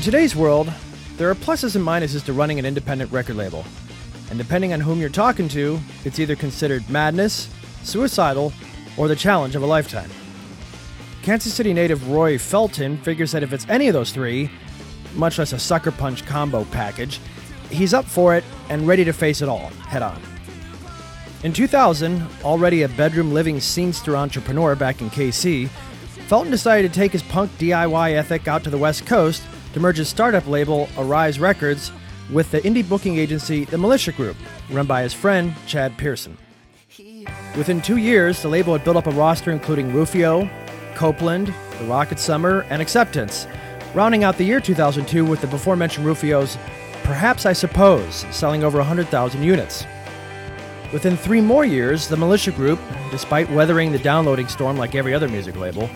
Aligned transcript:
In 0.00 0.04
today's 0.04 0.34
world, 0.34 0.72
there 1.18 1.28
are 1.28 1.34
pluses 1.34 1.76
and 1.76 1.84
minuses 1.84 2.24
to 2.24 2.32
running 2.32 2.58
an 2.58 2.64
independent 2.64 3.12
record 3.12 3.36
label. 3.36 3.66
And 4.30 4.38
depending 4.38 4.72
on 4.72 4.80
whom 4.80 4.98
you're 4.98 5.10
talking 5.10 5.46
to, 5.48 5.78
it's 6.06 6.18
either 6.18 6.34
considered 6.34 6.88
madness, 6.88 7.50
suicidal, 7.82 8.54
or 8.96 9.08
the 9.08 9.14
challenge 9.14 9.56
of 9.56 9.62
a 9.62 9.66
lifetime. 9.66 10.08
Kansas 11.20 11.52
City 11.52 11.74
native 11.74 12.08
Rory 12.08 12.38
Felton 12.38 12.96
figures 12.96 13.32
that 13.32 13.42
if 13.42 13.52
it's 13.52 13.68
any 13.68 13.88
of 13.88 13.92
those 13.92 14.10
three, 14.10 14.50
much 15.16 15.38
less 15.38 15.52
a 15.52 15.58
sucker 15.58 15.92
punch 15.92 16.24
combo 16.24 16.64
package, 16.70 17.20
he's 17.68 17.92
up 17.92 18.06
for 18.06 18.34
it 18.34 18.42
and 18.70 18.88
ready 18.88 19.04
to 19.04 19.12
face 19.12 19.42
it 19.42 19.50
all 19.50 19.68
head 19.86 20.00
on. 20.00 20.18
In 21.44 21.52
2000, 21.52 22.26
already 22.42 22.84
a 22.84 22.88
bedroom 22.88 23.34
living 23.34 23.56
scenester 23.56 24.14
entrepreneur 24.14 24.74
back 24.74 25.02
in 25.02 25.10
KC, 25.10 25.68
Felton 26.26 26.50
decided 26.50 26.90
to 26.90 26.98
take 26.98 27.12
his 27.12 27.22
punk 27.22 27.50
DIY 27.58 28.14
ethic 28.14 28.48
out 28.48 28.64
to 28.64 28.70
the 28.70 28.78
West 28.78 29.04
Coast 29.04 29.42
to 29.72 29.80
merge 29.80 29.98
his 29.98 30.08
startup 30.08 30.46
label, 30.46 30.88
Arise 30.98 31.38
Records, 31.38 31.92
with 32.30 32.50
the 32.50 32.60
indie 32.60 32.88
booking 32.88 33.18
agency, 33.18 33.64
The 33.64 33.78
Militia 33.78 34.12
Group, 34.12 34.36
run 34.70 34.86
by 34.86 35.02
his 35.02 35.12
friend, 35.12 35.54
Chad 35.66 35.96
Pearson. 35.96 36.36
Within 37.56 37.80
two 37.80 37.96
years, 37.96 38.42
the 38.42 38.48
label 38.48 38.72
had 38.72 38.84
built 38.84 38.96
up 38.96 39.06
a 39.06 39.10
roster 39.10 39.50
including 39.50 39.92
Rufio, 39.92 40.48
Copeland, 40.94 41.54
The 41.78 41.84
Rocket 41.86 42.18
Summer, 42.18 42.66
and 42.70 42.80
Acceptance, 42.80 43.46
rounding 43.94 44.24
out 44.24 44.36
the 44.36 44.44
year 44.44 44.60
2002 44.60 45.24
with 45.24 45.40
the 45.40 45.46
before 45.46 45.76
mentioned 45.76 46.06
Rufio's 46.06 46.56
Perhaps 47.02 47.46
I 47.46 47.52
Suppose, 47.52 48.24
selling 48.30 48.62
over 48.62 48.78
100,000 48.78 49.42
units. 49.42 49.84
Within 50.92 51.16
three 51.16 51.40
more 51.40 51.64
years, 51.64 52.08
the 52.08 52.16
Militia 52.16 52.52
Group, 52.52 52.78
despite 53.10 53.50
weathering 53.50 53.90
the 53.90 53.98
downloading 53.98 54.48
storm 54.48 54.76
like 54.76 54.94
every 54.94 55.14
other 55.14 55.28
music 55.28 55.56
label, 55.56 55.88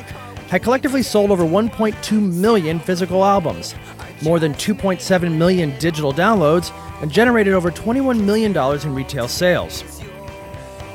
had 0.49 0.63
collectively 0.63 1.03
sold 1.03 1.31
over 1.31 1.45
1.2 1.45 2.33
million 2.35 2.79
physical 2.79 3.25
albums, 3.25 3.75
more 4.23 4.39
than 4.39 4.55
2.7 4.55 5.37
million 5.37 5.77
digital 5.79 6.13
downloads, 6.13 6.73
and 7.03 7.11
generated 7.11 7.55
over 7.55 7.71
$21 7.71 8.23
million 8.23 8.57
in 8.57 8.95
retail 8.95 9.29
sales. 9.29 9.85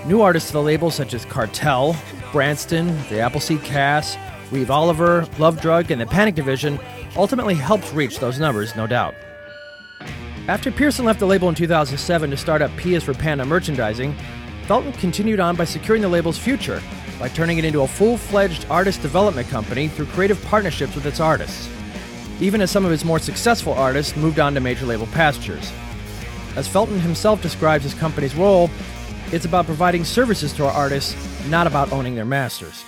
New 0.06 0.22
artists 0.22 0.50
to 0.50 0.54
the 0.54 0.62
label 0.62 0.90
such 0.92 1.14
as 1.14 1.26
Cartel, 1.26 1.94
Brandtson, 2.32 3.08
the 3.10 3.20
Appleseed 3.20 3.62
Cast, 3.64 4.18
Reeve 4.52 4.72
Oliver, 4.72 5.28
Love 5.38 5.62
Drug, 5.62 5.92
and 5.92 6.02
the 6.02 6.06
Panic 6.06 6.36
Division 6.36 6.80
ultimately 7.16 7.56
helped 7.56 7.94
reach 7.94 8.20
those 8.20 8.40
numbers, 8.40 8.76
no 8.76 8.88
doubt. 8.88 9.14
After 10.48 10.72
Pearson 10.72 11.06
left 11.06 11.20
the 11.20 11.28
label 11.28 11.50
in 11.50 11.56
2007 11.56 12.32
to 12.32 12.38
start 12.38 12.62
up 12.62 12.76
P 12.76 12.96
is 12.96 13.04
for 13.04 13.14
Panda 13.14 13.46
merchandising, 13.46 14.16
Felton 14.66 14.94
continued 14.94 15.40
on 15.40 15.56
by 15.56 15.66
securing 15.66 16.02
the 16.02 16.08
label's 16.08 16.40
future 16.40 16.82
by 17.20 17.28
turning 17.28 17.58
it 17.58 17.66
into 17.66 17.82
a 17.82 17.88
full 17.88 18.18
fledged 18.18 18.66
artist 18.70 19.02
development 19.02 19.48
company 19.50 19.90
through 19.90 20.06
creative 20.08 20.44
partnerships 20.46 20.96
with 20.96 21.06
its 21.06 21.20
artists, 21.20 21.70
even 22.40 22.62
as 22.62 22.72
some 22.72 22.86
of 22.86 22.92
its 22.92 23.04
more 23.04 23.20
successful 23.20 23.74
artists 23.74 24.16
moved 24.16 24.40
on 24.40 24.54
to 24.54 24.60
major 24.60 24.86
label 24.86 25.08
pastures. 25.08 25.72
As 26.56 26.68
Felton 26.68 27.00
himself 27.00 27.42
describes 27.42 27.84
his 27.84 27.94
company's 27.94 28.36
role, 28.36 28.70
it's 29.32 29.46
about 29.46 29.66
providing 29.66 30.06
services 30.06 30.54
to 30.54 30.66
our 30.66 30.72
artists, 30.72 31.16
not 31.48 31.68
about 31.68 31.92
owning 31.92 32.16
their 32.16 32.26
masters. 32.26 32.84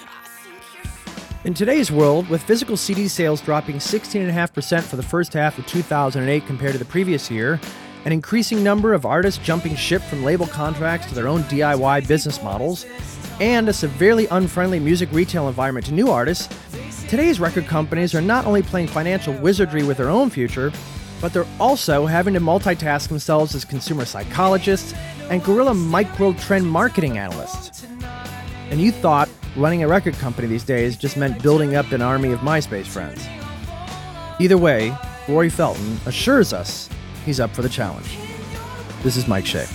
In 1.43 1.53
today's 1.53 1.91
world, 1.91 2.29
with 2.29 2.43
physical 2.43 2.77
CD 2.77 3.07
sales 3.07 3.41
dropping 3.41 3.77
16.5% 3.77 4.83
for 4.83 4.95
the 4.95 5.03
first 5.03 5.33
half 5.33 5.57
of 5.57 5.65
2008 5.65 6.45
compared 6.45 6.73
to 6.73 6.77
the 6.77 6.85
previous 6.85 7.31
year, 7.31 7.59
an 8.05 8.11
increasing 8.11 8.63
number 8.63 8.93
of 8.93 9.05
artists 9.05 9.43
jumping 9.43 9.75
ship 9.75 10.01
from 10.03 10.23
label 10.23 10.47
contracts 10.47 11.07
to 11.07 11.15
their 11.15 11.27
own 11.27 11.41
DIY 11.43 12.07
business 12.07 12.41
models, 12.41 12.85
and 13.41 13.67
a 13.67 13.73
severely 13.73 14.27
unfriendly 14.27 14.79
music 14.79 15.11
retail 15.11 15.47
environment 15.47 15.83
to 15.87 15.91
new 15.91 16.11
artists, 16.11 16.47
today's 17.09 17.39
record 17.39 17.65
companies 17.65 18.13
are 18.13 18.21
not 18.21 18.45
only 18.45 18.61
playing 18.61 18.87
financial 18.87 19.33
wizardry 19.33 19.83
with 19.83 19.97
their 19.97 20.09
own 20.09 20.29
future, 20.29 20.71
but 21.19 21.33
they're 21.33 21.47
also 21.59 22.05
having 22.05 22.35
to 22.35 22.39
multitask 22.39 23.07
themselves 23.07 23.55
as 23.55 23.65
consumer 23.65 24.05
psychologists 24.05 24.93
and 25.31 25.43
guerrilla 25.43 25.73
micro 25.73 26.33
trend 26.33 26.69
marketing 26.69 27.17
analysts. 27.17 27.83
And 28.69 28.79
you 28.79 28.91
thought 28.91 29.27
running 29.55 29.81
a 29.83 29.87
record 29.87 30.13
company 30.15 30.47
these 30.47 30.63
days 30.63 30.95
just 30.95 31.17
meant 31.17 31.41
building 31.41 31.75
up 31.75 31.91
an 31.91 32.01
army 32.01 32.31
of 32.31 32.39
MySpace 32.41 32.85
friends. 32.85 33.27
Either 34.39 34.57
way, 34.57 34.95
Rory 35.27 35.49
Felton 35.49 35.99
assures 36.05 36.53
us 36.53 36.89
he's 37.25 37.39
up 37.39 37.55
for 37.55 37.63
the 37.63 37.69
challenge. 37.69 38.17
This 39.01 39.17
is 39.17 39.27
Mike 39.27 39.47
Shea. 39.47 39.65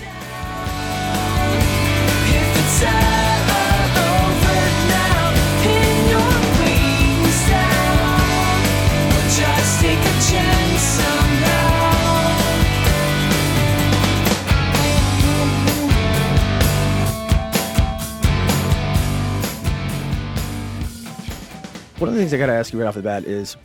One 22.06 22.14
of 22.14 22.18
the 22.18 22.20
things 22.20 22.32
I 22.34 22.38
got 22.38 22.46
to 22.46 22.52
ask 22.52 22.72
you 22.72 22.80
right 22.80 22.86
off 22.86 22.94
the 22.94 23.02
bat 23.02 23.24
is, 23.24 23.56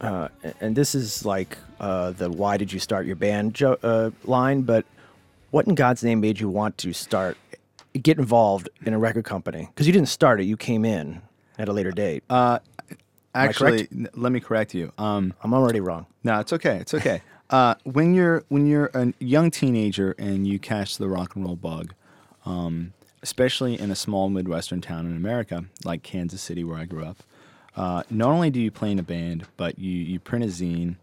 uh, 0.00 0.28
and 0.60 0.76
this 0.76 0.94
is 0.94 1.24
like 1.24 1.58
uh, 1.80 2.12
the 2.12 2.30
"Why 2.30 2.56
did 2.56 2.72
you 2.72 2.78
start 2.78 3.06
your 3.06 3.16
band?" 3.16 3.54
Jo- 3.54 3.76
uh, 3.82 4.10
line, 4.22 4.62
but 4.62 4.84
what 5.50 5.66
in 5.66 5.74
God's 5.74 6.04
name 6.04 6.20
made 6.20 6.38
you 6.38 6.48
want 6.48 6.78
to 6.78 6.92
start, 6.92 7.36
get 8.00 8.18
involved 8.18 8.68
in 8.86 8.94
a 8.94 8.98
record 9.00 9.24
company? 9.24 9.66
Because 9.66 9.88
you 9.88 9.92
didn't 9.92 10.10
start 10.10 10.40
it; 10.40 10.44
you 10.44 10.56
came 10.56 10.84
in 10.84 11.22
at 11.58 11.68
a 11.68 11.72
later 11.72 11.90
date. 11.90 12.22
Uh, 12.30 12.60
actually, 13.34 13.88
n- 13.90 14.08
let 14.14 14.30
me 14.30 14.38
correct 14.38 14.72
you. 14.72 14.92
Um, 14.96 15.34
I'm 15.42 15.52
already 15.52 15.80
wrong. 15.80 16.06
no, 16.22 16.38
it's 16.38 16.52
okay. 16.52 16.76
It's 16.76 16.94
okay. 16.94 17.20
uh, 17.50 17.74
when 17.82 18.14
you're 18.14 18.44
when 18.48 18.66
you're 18.66 18.92
a 18.94 19.12
young 19.18 19.50
teenager 19.50 20.14
and 20.20 20.46
you 20.46 20.60
catch 20.60 20.98
the 20.98 21.08
rock 21.08 21.34
and 21.34 21.44
roll 21.44 21.56
bug, 21.56 21.94
um, 22.46 22.92
especially 23.24 23.76
in 23.76 23.90
a 23.90 23.96
small 23.96 24.28
midwestern 24.28 24.80
town 24.80 25.04
in 25.06 25.16
America 25.16 25.64
like 25.84 26.04
Kansas 26.04 26.40
City, 26.40 26.62
where 26.62 26.78
I 26.78 26.84
grew 26.84 27.04
up, 27.04 27.16
uh, 27.80 28.02
not 28.10 28.28
only 28.28 28.50
do 28.50 28.60
you 28.60 28.70
play 28.70 28.92
in 28.92 28.98
a 28.98 29.02
band, 29.02 29.46
but 29.56 29.78
you 29.78 29.90
you 29.90 30.20
print 30.20 30.44
a 30.44 30.48
zine, 30.48 30.96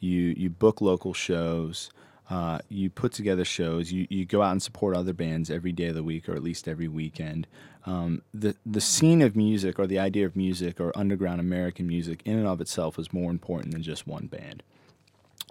you 0.00 0.34
you 0.36 0.50
book 0.50 0.80
local 0.80 1.14
shows. 1.14 1.90
Uh, 2.28 2.58
you 2.68 2.90
put 2.90 3.12
together 3.12 3.44
shows. 3.44 3.92
You, 3.92 4.06
you 4.10 4.24
go 4.24 4.42
out 4.42 4.50
and 4.50 4.62
support 4.62 4.96
other 4.96 5.12
bands 5.12 5.48
every 5.48 5.72
day 5.72 5.88
of 5.88 5.94
the 5.94 6.02
week, 6.02 6.26
or 6.26 6.32
at 6.32 6.42
least 6.42 6.66
every 6.66 6.88
weekend. 6.88 7.46
Um, 7.86 8.22
the 8.32 8.56
the 8.66 8.80
scene 8.80 9.22
of 9.22 9.36
music, 9.36 9.78
or 9.78 9.86
the 9.86 10.00
idea 10.00 10.26
of 10.26 10.34
music, 10.34 10.80
or 10.80 10.90
underground 10.98 11.40
American 11.40 11.86
music, 11.86 12.20
in 12.24 12.36
and 12.36 12.48
of 12.48 12.60
itself, 12.60 12.98
is 12.98 13.12
more 13.12 13.30
important 13.30 13.70
than 13.72 13.84
just 13.84 14.04
one 14.04 14.26
band. 14.26 14.64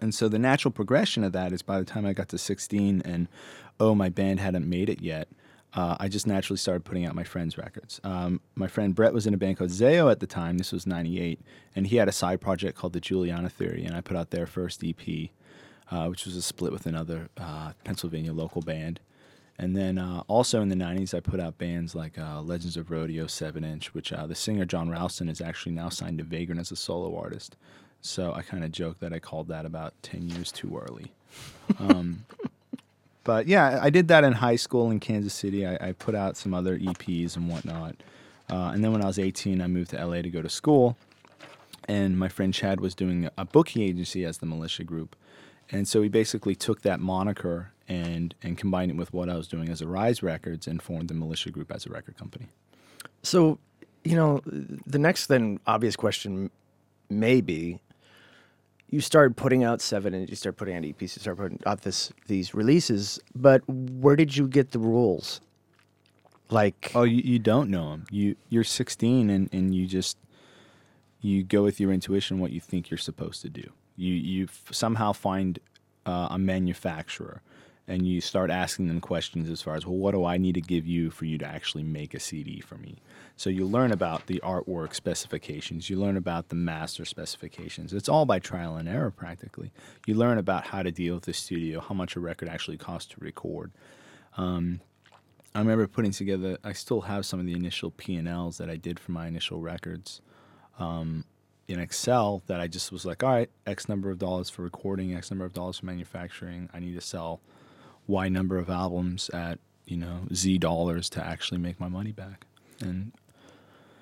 And 0.01 0.13
so 0.13 0.27
the 0.27 0.39
natural 0.39 0.73
progression 0.73 1.23
of 1.23 1.31
that 1.31 1.53
is 1.53 1.61
by 1.61 1.79
the 1.79 1.85
time 1.85 2.05
I 2.05 2.11
got 2.11 2.27
to 2.29 2.37
16 2.37 3.03
and 3.05 3.29
oh, 3.79 3.95
my 3.95 4.09
band 4.09 4.41
hadn't 4.41 4.67
made 4.67 4.89
it 4.89 5.01
yet, 5.01 5.29
uh, 5.75 5.97
I 5.99 6.07
just 6.07 6.27
naturally 6.27 6.57
started 6.57 6.85
putting 6.85 7.05
out 7.05 7.15
my 7.15 7.23
friends' 7.23 7.57
records. 7.57 7.99
Um, 8.03 8.41
my 8.55 8.67
friend 8.67 8.93
Brett 8.93 9.13
was 9.13 9.25
in 9.25 9.33
a 9.33 9.37
band 9.37 9.57
called 9.57 9.71
Zao 9.71 10.11
at 10.11 10.19
the 10.19 10.27
time. 10.27 10.57
This 10.57 10.71
was 10.71 10.85
98. 10.85 11.39
And 11.75 11.87
he 11.87 11.95
had 11.95 12.07
a 12.07 12.11
side 12.11 12.41
project 12.41 12.77
called 12.77 12.93
the 12.93 12.99
Juliana 12.99 13.49
Theory. 13.49 13.83
And 13.83 13.95
I 13.95 14.01
put 14.01 14.15
out 14.15 14.29
their 14.29 14.45
first 14.45 14.83
EP, 14.83 15.29
uh, 15.89 16.07
which 16.07 16.25
was 16.25 16.35
a 16.35 16.41
split 16.43 16.71
with 16.71 16.85
another 16.85 17.29
uh, 17.37 17.71
Pennsylvania 17.83 18.33
local 18.33 18.61
band. 18.61 18.99
And 19.57 19.75
then 19.75 19.97
uh, 19.97 20.23
also 20.27 20.61
in 20.61 20.69
the 20.69 20.75
90s, 20.75 21.13
I 21.15 21.19
put 21.19 21.39
out 21.39 21.57
bands 21.57 21.95
like 21.95 22.17
uh, 22.17 22.41
Legends 22.41 22.77
of 22.77 22.91
Rodeo 22.91 23.27
7 23.27 23.63
Inch, 23.63 23.93
which 23.93 24.13
uh, 24.13 24.27
the 24.27 24.35
singer 24.35 24.65
John 24.65 24.89
Ralston 24.89 25.29
is 25.29 25.41
actually 25.41 25.73
now 25.73 25.89
signed 25.89 26.19
to 26.19 26.23
Vagrant 26.23 26.61
as 26.61 26.71
a 26.71 26.75
solo 26.75 27.15
artist. 27.17 27.55
So 28.01 28.33
I 28.33 28.41
kind 28.41 28.63
of 28.63 28.71
joke 28.71 28.99
that 28.99 29.13
I 29.13 29.19
called 29.19 29.47
that 29.47 29.65
about 29.65 29.93
10 30.03 30.29
years 30.29 30.51
too 30.51 30.77
early. 30.77 31.13
Um, 31.79 32.25
but 33.23 33.47
yeah, 33.47 33.79
I 33.81 33.89
did 33.89 34.07
that 34.09 34.23
in 34.23 34.33
high 34.33 34.55
school 34.57 34.91
in 34.91 34.99
Kansas 34.99 35.33
City. 35.33 35.65
I, 35.65 35.89
I 35.89 35.91
put 35.93 36.15
out 36.15 36.35
some 36.35 36.53
other 36.53 36.77
EPs 36.77 37.35
and 37.35 37.49
whatnot. 37.49 37.95
Uh, 38.51 38.71
and 38.73 38.83
then 38.83 38.91
when 38.91 39.01
I 39.01 39.07
was 39.07 39.17
18, 39.17 39.61
I 39.61 39.67
moved 39.67 39.91
to 39.91 40.05
LA 40.05 40.21
to 40.21 40.29
go 40.29 40.41
to 40.41 40.49
school. 40.49 40.97
And 41.87 42.17
my 42.17 42.29
friend 42.29 42.53
Chad 42.53 42.79
was 42.79 42.95
doing 42.95 43.29
a 43.37 43.45
booking 43.45 43.81
agency 43.81 44.25
as 44.25 44.37
the 44.37 44.45
Militia 44.45 44.83
Group. 44.83 45.15
And 45.69 45.87
so 45.87 46.01
he 46.01 46.09
basically 46.09 46.55
took 46.55 46.81
that 46.81 46.99
moniker 46.99 47.71
and, 47.87 48.35
and 48.43 48.57
combined 48.57 48.91
it 48.91 48.97
with 48.97 49.13
what 49.13 49.29
I 49.29 49.35
was 49.35 49.47
doing 49.47 49.69
as 49.69 49.81
a 49.81 49.87
Rise 49.87 50.21
Records 50.21 50.67
and 50.67 50.81
formed 50.81 51.09
the 51.09 51.13
Militia 51.13 51.51
Group 51.51 51.71
as 51.71 51.85
a 51.85 51.89
record 51.89 52.17
company. 52.17 52.47
So, 53.21 53.59
you 54.03 54.15
know, 54.15 54.41
the 54.45 54.99
next 54.99 55.27
then 55.27 55.59
obvious 55.65 55.95
question 55.95 56.51
may 57.09 57.41
be 57.41 57.79
you 58.93 59.01
started 59.01 59.35
putting 59.35 59.63
out 59.63 59.81
seven 59.81 60.13
and 60.13 60.29
you 60.29 60.35
start 60.35 60.55
putting 60.55 60.75
out 60.75 60.83
EPs, 60.83 61.01
you 61.01 61.07
start 61.07 61.37
putting 61.37 61.59
out 61.65 61.81
this 61.81 62.13
these 62.27 62.53
releases, 62.53 63.19
but 63.33 63.61
where 63.67 64.15
did 64.15 64.37
you 64.37 64.47
get 64.47 64.71
the 64.71 64.77
rules? 64.77 65.41
Like 66.49 66.91
Oh, 66.93 67.01
you, 67.01 67.21
you 67.23 67.39
don't 67.39 67.71
know 67.71 67.89
them. 67.89 68.05
You 68.11 68.35
you're 68.49 68.63
16 68.63 69.31
and, 69.31 69.49
and 69.51 69.73
you 69.73 69.87
just 69.87 70.17
you 71.21 71.43
go 71.43 71.63
with 71.63 71.79
your 71.79 71.91
intuition 71.91 72.39
what 72.39 72.51
you 72.51 72.59
think 72.59 72.91
you're 72.91 72.99
supposed 72.99 73.41
to 73.41 73.49
do. 73.49 73.71
You 73.95 74.13
you 74.13 74.43
f- 74.43 74.67
somehow 74.71 75.11
find 75.11 75.57
uh, 76.05 76.27
a 76.29 76.37
manufacturer 76.37 77.41
and 77.87 78.07
you 78.07 78.21
start 78.21 78.49
asking 78.49 78.87
them 78.87 79.01
questions 79.01 79.49
as 79.49 79.61
far 79.61 79.75
as, 79.75 79.85
well, 79.85 79.97
what 79.97 80.11
do 80.11 80.23
I 80.23 80.37
need 80.37 80.55
to 80.55 80.61
give 80.61 80.87
you 80.87 81.11
for 81.11 81.25
you 81.25 81.37
to 81.39 81.45
actually 81.45 81.83
make 81.83 82.13
a 82.13 82.19
CD 82.19 82.61
for 82.61 82.75
me? 82.75 82.97
So 83.35 83.49
you 83.49 83.65
learn 83.65 83.91
about 83.91 84.27
the 84.27 84.39
artwork 84.43 84.93
specifications, 84.93 85.89
you 85.89 85.97
learn 85.97 86.15
about 86.15 86.49
the 86.49 86.55
master 86.55 87.03
specifications. 87.03 87.93
It's 87.93 88.07
all 88.07 88.25
by 88.25 88.39
trial 88.39 88.77
and 88.77 88.87
error 88.87 89.11
practically. 89.11 89.71
You 90.05 90.15
learn 90.15 90.37
about 90.37 90.67
how 90.67 90.83
to 90.83 90.91
deal 90.91 91.15
with 91.15 91.25
the 91.25 91.33
studio, 91.33 91.81
how 91.81 91.93
much 91.93 92.15
a 92.15 92.21
record 92.21 92.47
actually 92.47 92.77
costs 92.77 93.13
to 93.13 93.19
record. 93.19 93.71
Um, 94.37 94.79
I 95.55 95.59
remember 95.59 95.85
putting 95.87 96.11
together. 96.11 96.57
I 96.63 96.73
still 96.73 97.01
have 97.01 97.25
some 97.25 97.39
of 97.39 97.45
the 97.45 97.53
initial 97.53 97.91
P 97.91 98.15
and 98.15 98.27
Ls 98.27 98.57
that 98.57 98.69
I 98.69 98.75
did 98.75 98.99
for 98.99 99.11
my 99.11 99.27
initial 99.27 99.59
records 99.59 100.21
um, 100.79 101.25
in 101.67 101.79
Excel. 101.79 102.41
That 102.47 102.59
I 102.59 102.67
just 102.67 102.91
was 102.91 103.05
like, 103.05 103.23
all 103.23 103.29
right, 103.29 103.49
X 103.67 103.87
number 103.87 104.09
of 104.09 104.17
dollars 104.17 104.49
for 104.49 104.63
recording, 104.63 105.13
X 105.13 105.29
number 105.29 105.45
of 105.45 105.53
dollars 105.53 105.79
for 105.79 105.85
manufacturing. 105.85 106.69
I 106.73 106.79
need 106.79 106.95
to 106.95 107.01
sell 107.01 107.39
Y 108.07 108.29
number 108.29 108.57
of 108.57 108.69
albums 108.69 109.29
at 109.29 109.59
you 109.85 109.97
know 109.97 110.21
Z 110.33 110.57
dollars 110.59 111.09
to 111.11 111.25
actually 111.25 111.59
make 111.59 111.79
my 111.79 111.87
money 111.89 112.11
back. 112.11 112.45
And 112.81 113.11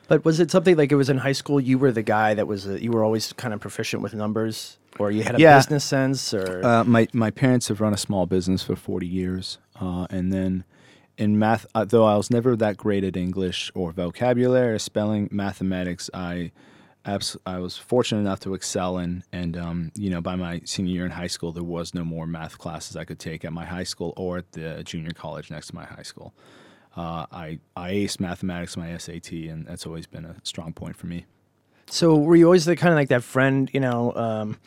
But 0.08 0.26
was 0.26 0.40
it 0.40 0.52
something 0.52 0.76
like 0.76 0.92
it 0.92 0.96
was 0.96 1.10
in 1.10 1.20
high 1.20 1.32
school? 1.34 1.60
You 1.60 1.78
were 1.78 1.92
the 1.92 2.04
guy 2.04 2.34
that 2.34 2.48
was 2.48 2.68
a, 2.68 2.82
you 2.82 2.92
were 2.92 3.04
always 3.04 3.34
kind 3.34 3.54
of 3.54 3.60
proficient 3.62 4.02
with 4.04 4.14
numbers, 4.14 4.78
or 5.00 5.12
you 5.12 5.24
had 5.24 5.36
a 5.36 5.40
Yeah. 5.40 5.58
business 5.58 5.84
sense, 5.86 6.34
or 6.34 6.66
Uh, 6.66 6.84
my 6.84 7.08
my 7.14 7.32
parents 7.32 7.68
have 7.70 7.80
run 7.82 7.94
a 7.94 7.98
small 7.98 8.26
business 8.26 8.64
for 8.64 8.76
forty 8.76 9.08
years, 9.08 9.58
uh, 9.80 10.08
and 10.10 10.32
then 10.34 10.64
in 11.18 11.38
math, 11.38 11.66
uh, 11.76 11.86
though 11.86 12.06
I 12.06 12.18
was 12.18 12.30
never 12.32 12.56
that 12.56 12.78
great 12.78 13.04
at 13.04 13.16
English 13.16 13.72
or 13.76 13.92
vocabulary 13.92 14.74
or 14.74 14.80
spelling, 14.80 15.30
mathematics, 15.32 16.10
I 16.14 16.52
abs- 17.06 17.38
I 17.46 17.60
was 17.60 17.78
fortunate 17.78 18.22
enough 18.22 18.40
to 18.42 18.54
excel 18.54 18.98
in. 18.98 19.24
And 19.32 19.58
um, 19.58 19.92
you 19.96 20.10
know, 20.10 20.22
by 20.22 20.36
my 20.36 20.62
senior 20.66 20.94
year 20.94 21.06
in 21.06 21.12
high 21.12 21.28
school, 21.28 21.52
there 21.52 21.64
was 21.64 21.94
no 21.94 22.04
more 22.04 22.26
math 22.26 22.58
classes 22.58 22.96
I 22.96 23.06
could 23.06 23.20
take 23.20 23.46
at 23.46 23.54
my 23.54 23.66
high 23.66 23.84
school 23.84 24.14
or 24.18 24.40
at 24.40 24.52
the 24.52 24.84
junior 24.84 25.12
college 25.12 25.52
next 25.52 25.68
to 25.68 25.76
my 25.76 25.86
high 25.86 26.04
school. 26.04 26.34
Uh, 26.96 27.26
I 27.32 27.60
I 27.76 27.92
aced 27.92 28.20
mathematics, 28.20 28.76
my 28.76 28.98
SAT, 28.98 29.32
and 29.32 29.66
that's 29.66 29.86
always 29.86 30.08
been 30.08 30.26
a 30.26 30.36
strong 30.44 30.74
point 30.74 30.96
for 30.96 31.08
me. 31.08 31.26
So 31.88 32.16
were 32.16 32.36
you 32.36 32.46
always 32.46 32.66
the 32.66 32.76
kind 32.76 32.94
of 32.94 32.98
like 32.98 33.10
that 33.10 33.24
friend, 33.24 33.70
you 33.74 33.80
know, 33.80 34.14
um, 34.16 34.58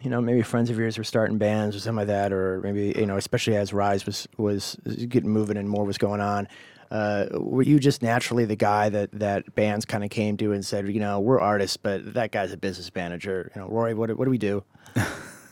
you 0.00 0.10
know, 0.10 0.20
maybe 0.20 0.42
friends 0.42 0.70
of 0.70 0.78
yours 0.78 0.98
were 0.98 1.04
starting 1.04 1.38
bands 1.38 1.74
or 1.74 1.80
something 1.80 1.96
like 1.96 2.06
that, 2.08 2.32
or 2.32 2.60
maybe 2.62 2.94
you 2.96 3.06
know, 3.06 3.16
especially 3.16 3.56
as 3.56 3.72
Rise 3.72 4.04
was 4.04 4.28
was 4.36 4.76
getting 5.08 5.30
moving 5.30 5.56
and 5.56 5.68
more 5.68 5.84
was 5.84 5.98
going 5.98 6.20
on. 6.20 6.46
Uh, 6.90 7.26
were 7.32 7.62
you 7.62 7.78
just 7.78 8.02
naturally 8.02 8.44
the 8.44 8.56
guy 8.56 8.88
that 8.88 9.10
that 9.12 9.54
bands 9.54 9.84
kind 9.84 10.04
of 10.04 10.10
came 10.10 10.36
to 10.38 10.52
and 10.52 10.64
said, 10.64 10.88
you 10.88 11.00
know, 11.00 11.20
we're 11.20 11.40
artists, 11.40 11.76
but 11.76 12.14
that 12.14 12.32
guy's 12.32 12.52
a 12.52 12.56
business 12.56 12.90
manager. 12.94 13.50
You 13.54 13.62
know, 13.62 13.68
Rory, 13.68 13.94
what 13.94 14.08
do- 14.08 14.16
what 14.16 14.24
do 14.26 14.30
we 14.30 14.38
do? 14.38 14.62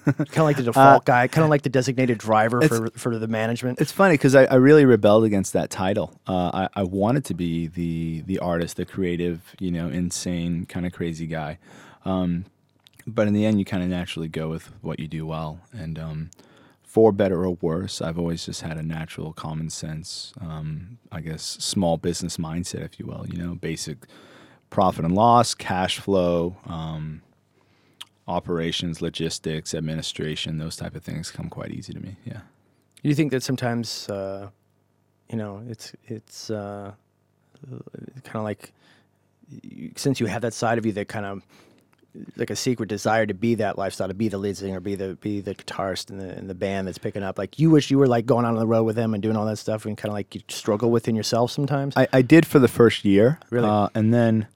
kind 0.05 0.27
of 0.37 0.39
like 0.39 0.57
the 0.57 0.63
default 0.65 1.05
guy, 1.05 1.29
kind 1.29 1.45
of 1.45 1.51
like 1.51 1.63
the 1.63 1.69
designated 1.69 2.19
driver 2.19 2.61
for 2.63 2.91
for 2.91 3.19
the 3.19 3.29
management. 3.29 3.81
It's 3.81 3.93
funny 3.93 4.15
because 4.15 4.35
I, 4.35 4.45
I 4.45 4.55
really 4.57 4.85
rebelled 4.85 5.25
against 5.25 5.53
that 5.53 5.71
title. 5.71 6.19
Uh, 6.27 6.67
I, 6.75 6.81
I 6.81 6.83
wanted 6.83 7.25
to 7.27 7.35
be 7.35 7.69
the 7.69 8.23
the 8.27 8.39
artist, 8.41 8.77
the 8.77 8.85
creative, 8.85 9.55
you 9.61 9.71
know, 9.71 9.89
insane 9.89 10.67
kind 10.67 10.87
of 10.87 10.93
crazy 10.93 11.27
guy. 11.27 11.59
Um, 12.05 12.47
but 13.07 13.27
in 13.29 13.33
the 13.35 13.45
end, 13.47 13.59
you 13.59 13.65
kind 13.65 13.83
of 13.83 13.89
naturally 13.89 14.29
go 14.29 14.49
with 14.49 14.71
what 14.81 14.99
you 15.01 15.09
do 15.09 15.25
well. 15.27 15.61
And 15.73 15.99
um, 15.99 16.31
for 16.93 17.11
better 17.13 17.45
or 17.45 17.57
worse, 17.61 18.03
I've 18.03 18.19
always 18.19 18.45
just 18.47 18.63
had 18.63 18.77
a 18.77 18.83
natural 18.83 19.33
common 19.33 19.71
sense, 19.71 20.33
um, 20.41 20.99
I 21.11 21.21
guess, 21.21 21.43
small 21.43 21.97
business 21.97 22.37
mindset, 22.37 22.85
if 22.85 22.99
you 22.99 23.07
will. 23.07 23.27
You 23.27 23.39
know, 23.39 23.55
basic 23.55 23.99
profit 24.71 25.05
and 25.05 25.15
loss, 25.15 25.55
cash 25.55 25.99
flow. 25.99 26.57
Um, 26.67 27.23
operations 28.29 29.03
logistics 29.03 29.75
administration 29.75 30.59
those 30.59 30.77
type 30.77 30.95
of 30.95 31.03
things 31.03 31.29
come 31.33 31.51
quite 31.51 31.73
easy 31.73 31.93
to 31.93 31.99
me 31.99 32.15
yeah 32.25 32.43
you 33.03 33.15
think 33.15 33.33
that 33.33 33.43
sometimes, 33.43 34.09
uh, 34.09 34.49
you 35.29 35.37
know, 35.37 35.63
it's 35.69 35.93
it's 36.07 36.51
uh, 36.51 36.93
kind 38.23 38.37
of 38.37 38.45
like 38.45 38.73
since 39.97 40.21
you 40.21 40.27
have 40.27 40.43
that 40.43 40.55
side 40.55 40.79
of 40.79 40.87
you 40.87 40.93
that 40.93 41.09
kind 41.09 41.27
of 41.27 41.43
like 42.37 42.51
a 42.51 42.57
secret 42.57 42.89
desire 42.89 43.27
to 43.27 43.35
be 43.35 43.55
that 43.57 43.79
lifestyle, 43.79 44.09
to 44.09 44.15
be 44.15 44.29
the 44.29 44.39
lead 44.39 44.57
singer, 44.57 44.81
be 44.81 44.95
the 44.95 45.15
be 45.17 45.41
the 45.41 45.55
guitarist 45.55 46.11
in 46.11 46.19
the 46.19 46.37
in 46.37 46.47
the 46.47 46.55
band 46.55 46.87
that's 46.87 46.99
picking 46.99 47.23
up. 47.23 47.39
Like 47.39 47.59
you 47.59 47.71
wish 47.71 47.91
you 47.91 47.99
were 47.99 48.07
like 48.07 48.27
going 48.27 48.45
out 48.45 48.55
on 48.55 48.59
the 48.61 48.67
road 48.67 48.85
with 48.85 48.97
them 48.97 49.15
and 49.15 49.23
doing 49.23 49.37
all 49.37 49.47
that 49.47 49.57
stuff, 49.57 49.87
and 49.87 49.97
kind 49.97 50.11
of 50.11 50.15
like 50.15 50.35
you 50.35 50.43
struggle 50.49 50.91
within 50.91 51.15
yourself 51.15 51.51
sometimes. 51.51 51.97
I, 51.97 52.09
I 52.13 52.23
did 52.23 52.47
for 52.47 52.59
the 52.59 52.69
first 52.69 53.05
year. 53.05 53.39
Really? 53.51 53.69
Uh, 53.69 53.89
and 53.95 54.13
then 54.13 54.47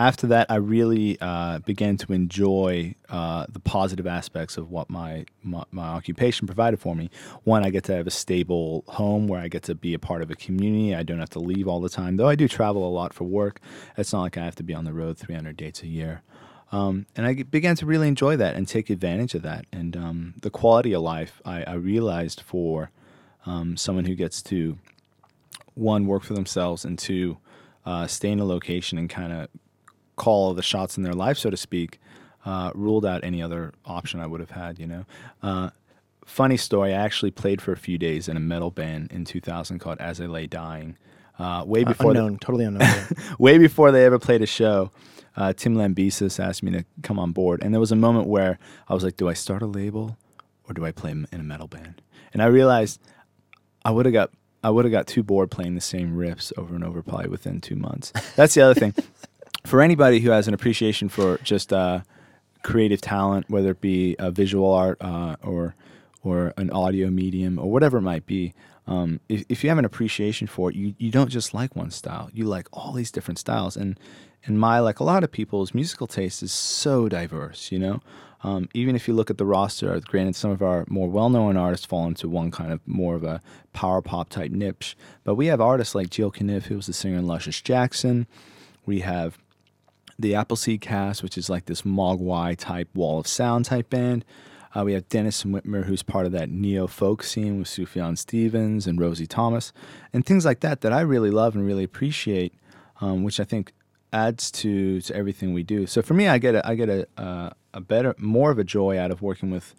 after 0.00 0.28
that, 0.28 0.46
I 0.50 0.54
really 0.54 1.18
uh, 1.20 1.58
began 1.58 1.98
to 1.98 2.14
enjoy 2.14 2.94
uh, 3.10 3.44
the 3.50 3.60
positive 3.60 4.06
aspects 4.06 4.56
of 4.56 4.70
what 4.70 4.88
my, 4.88 5.26
my, 5.42 5.64
my 5.72 5.88
occupation 5.88 6.46
provided 6.46 6.80
for 6.80 6.96
me. 6.96 7.10
One, 7.44 7.66
I 7.66 7.70
get 7.70 7.84
to 7.84 7.94
have 7.94 8.06
a 8.06 8.10
stable 8.10 8.82
home 8.88 9.26
where 9.28 9.42
I 9.42 9.48
get 9.48 9.62
to 9.64 9.74
be 9.74 9.92
a 9.92 9.98
part 9.98 10.22
of 10.22 10.30
a 10.30 10.34
community. 10.34 10.94
I 10.94 11.02
don't 11.02 11.18
have 11.18 11.28
to 11.30 11.38
leave 11.38 11.68
all 11.68 11.80
the 11.80 11.90
time, 11.90 12.16
though 12.16 12.28
I 12.28 12.34
do 12.34 12.48
travel 12.48 12.88
a 12.88 12.88
lot 12.88 13.12
for 13.12 13.24
work. 13.24 13.60
It's 13.98 14.14
not 14.14 14.22
like 14.22 14.38
I 14.38 14.44
have 14.46 14.56
to 14.56 14.62
be 14.62 14.72
on 14.72 14.86
the 14.86 14.94
road 14.94 15.18
300 15.18 15.54
dates 15.54 15.82
a 15.82 15.86
year. 15.86 16.22
Um, 16.72 17.06
and 17.16 17.26
I 17.26 17.34
began 17.34 17.74
to 17.76 17.86
really 17.86 18.08
enjoy 18.08 18.36
that 18.36 18.54
and 18.54 18.66
take 18.66 18.90
advantage 18.90 19.34
of 19.34 19.42
that. 19.42 19.64
And 19.72 19.96
um, 19.96 20.34
the 20.40 20.50
quality 20.50 20.92
of 20.92 21.02
life 21.02 21.40
I, 21.44 21.64
I 21.64 21.74
realized 21.74 22.42
for 22.42 22.90
um, 23.44 23.76
someone 23.76 24.04
who 24.04 24.14
gets 24.14 24.42
to 24.42 24.78
one 25.74 26.06
work 26.06 26.22
for 26.22 26.34
themselves 26.34 26.84
and 26.84 26.98
two 26.98 27.38
uh, 27.84 28.06
stay 28.06 28.30
in 28.30 28.38
a 28.38 28.44
location 28.44 28.98
and 28.98 29.08
kind 29.08 29.32
of 29.32 29.48
call 30.16 30.54
the 30.54 30.62
shots 30.62 30.96
in 30.96 31.02
their 31.02 31.14
life, 31.14 31.38
so 31.38 31.50
to 31.50 31.56
speak, 31.56 31.98
uh, 32.44 32.70
ruled 32.74 33.06
out 33.06 33.24
any 33.24 33.42
other 33.42 33.72
option 33.84 34.20
I 34.20 34.26
would 34.26 34.40
have 34.40 34.50
had. 34.50 34.78
You 34.78 34.86
know, 34.86 35.04
uh, 35.42 35.70
funny 36.24 36.56
story. 36.56 36.94
I 36.94 36.98
actually 36.98 37.30
played 37.30 37.60
for 37.60 37.72
a 37.72 37.76
few 37.76 37.98
days 37.98 38.28
in 38.28 38.36
a 38.36 38.40
metal 38.40 38.70
band 38.70 39.10
in 39.12 39.24
2000 39.24 39.78
called 39.78 39.98
As 39.98 40.20
I 40.20 40.26
Lay 40.26 40.46
Dying. 40.46 40.96
Uh, 41.38 41.64
way 41.66 41.84
before 41.84 42.10
unknown, 42.10 42.38
totally 42.38 42.66
unknown. 42.66 42.86
way 43.38 43.56
before 43.56 43.90
they 43.92 44.04
ever 44.04 44.18
played 44.18 44.42
a 44.42 44.46
show, 44.46 44.90
uh, 45.36 45.52
Tim 45.52 45.74
Lambesis 45.74 46.42
asked 46.42 46.62
me 46.62 46.72
to 46.72 46.84
come 47.02 47.18
on 47.18 47.32
board, 47.32 47.62
and 47.62 47.72
there 47.72 47.80
was 47.80 47.92
a 47.92 47.96
moment 47.96 48.26
where 48.26 48.58
I 48.88 48.94
was 48.94 49.04
like, 49.04 49.16
"Do 49.16 49.28
I 49.28 49.34
start 49.34 49.62
a 49.62 49.66
label, 49.66 50.16
or 50.68 50.74
do 50.74 50.84
I 50.84 50.92
play 50.92 51.10
in 51.10 51.26
a 51.32 51.42
metal 51.42 51.66
band?" 51.66 52.02
And 52.32 52.42
I 52.42 52.46
realized 52.46 53.00
I 53.84 53.90
would 53.90 54.06
have 54.06 54.12
got 54.12 54.30
I 54.62 54.70
would 54.70 54.84
have 54.84 54.92
got 54.92 55.06
too 55.06 55.22
bored 55.22 55.50
playing 55.50 55.74
the 55.74 55.80
same 55.80 56.16
riffs 56.16 56.52
over 56.58 56.74
and 56.74 56.84
over, 56.84 57.02
probably 57.02 57.28
within 57.28 57.60
two 57.60 57.76
months. 57.76 58.12
That's 58.36 58.54
the 58.54 58.62
other 58.62 58.74
thing. 58.74 58.94
For 59.66 59.80
anybody 59.80 60.20
who 60.20 60.30
has 60.30 60.48
an 60.48 60.54
appreciation 60.54 61.08
for 61.08 61.38
just 61.38 61.72
uh, 61.72 62.00
creative 62.62 63.00
talent, 63.00 63.48
whether 63.48 63.70
it 63.70 63.80
be 63.80 64.16
visual 64.18 64.72
art 64.72 64.98
uh, 65.00 65.36
or 65.42 65.74
or 66.22 66.52
an 66.58 66.70
audio 66.70 67.08
medium 67.08 67.58
or 67.58 67.70
whatever 67.70 67.98
it 67.98 68.02
might 68.02 68.26
be, 68.26 68.52
um, 68.86 69.20
if, 69.28 69.44
if 69.48 69.62
you 69.62 69.70
have 69.70 69.78
an 69.78 69.84
appreciation 69.84 70.46
for 70.46 70.70
it, 70.70 70.76
you, 70.76 70.94
you 70.98 71.10
don't 71.10 71.30
just 71.30 71.54
like 71.54 71.76
one 71.76 71.90
style. 71.90 72.28
You 72.34 72.44
like 72.44 72.68
all 72.72 72.92
these 72.92 73.10
different 73.10 73.38
styles. 73.38 73.76
And 73.76 73.98
and 74.44 74.58
my 74.58 74.80
like 74.80 75.00
a 75.00 75.04
lot 75.04 75.24
of 75.24 75.30
people's 75.30 75.74
musical 75.74 76.06
taste 76.06 76.42
is 76.42 76.52
so 76.52 77.08
diverse. 77.08 77.70
You 77.70 77.78
know, 77.78 78.00
um, 78.42 78.68
even 78.72 78.96
if 78.96 79.06
you 79.06 79.14
look 79.14 79.30
at 79.30 79.38
the 79.38 79.44
roster, 79.44 79.98
granted 80.00 80.36
some 80.36 80.50
of 80.50 80.62
our 80.62 80.84
more 80.88 81.08
well 81.08 81.28
known 81.28 81.56
artists 81.56 81.86
fall 81.86 82.06
into 82.06 82.28
one 82.28 82.50
kind 82.50 82.72
of 82.72 82.80
more 82.86 83.14
of 83.14 83.24
a 83.24 83.40
power 83.72 84.00
pop 84.00 84.28
type 84.28 84.50
niche, 84.50 84.96
but 85.24 85.34
we 85.34 85.46
have 85.46 85.60
artists 85.60 85.94
like 85.94 86.10
Jill 86.10 86.30
Cunniff, 86.30 86.64
who 86.64 86.76
was 86.76 86.86
the 86.86 86.92
singer 86.92 87.18
in 87.18 87.26
Luscious 87.26 87.60
Jackson. 87.60 88.26
We 88.86 89.00
have 89.00 89.38
the 90.18 90.34
Appleseed 90.34 90.80
Cast, 90.80 91.22
which 91.22 91.38
is 91.38 91.48
like 91.48 91.66
this 91.66 91.82
Mogwai 91.82 92.56
type 92.56 92.88
wall 92.94 93.18
of 93.20 93.26
sound 93.26 93.66
type 93.66 93.90
band. 93.90 94.24
Uh, 94.74 94.84
we 94.84 94.92
have 94.92 95.08
Denison 95.08 95.52
Witmer, 95.52 95.84
who's 95.84 96.02
part 96.02 96.26
of 96.26 96.32
that 96.32 96.48
neo 96.48 96.86
folk 96.86 97.24
scene 97.24 97.58
with 97.58 97.66
Sufjan 97.66 98.16
Stevens 98.16 98.86
and 98.86 99.00
Rosie 99.00 99.26
Thomas, 99.26 99.72
and 100.12 100.24
things 100.24 100.44
like 100.44 100.60
that 100.60 100.80
that 100.82 100.92
I 100.92 101.00
really 101.00 101.30
love 101.30 101.56
and 101.56 101.66
really 101.66 101.82
appreciate, 101.82 102.54
um, 103.00 103.24
which 103.24 103.40
I 103.40 103.44
think 103.44 103.72
adds 104.12 104.50
to 104.50 105.00
to 105.00 105.14
everything 105.14 105.52
we 105.52 105.62
do. 105.62 105.86
So 105.86 106.02
for 106.02 106.14
me, 106.14 106.28
I 106.28 106.38
get 106.38 106.54
a, 106.54 106.66
I 106.66 106.74
get 106.74 106.88
a 106.88 107.06
uh, 107.16 107.50
a 107.72 107.80
better 107.80 108.14
more 108.18 108.50
of 108.50 108.58
a 108.58 108.64
joy 108.64 108.98
out 108.98 109.10
of 109.10 109.22
working 109.22 109.50
with 109.50 109.74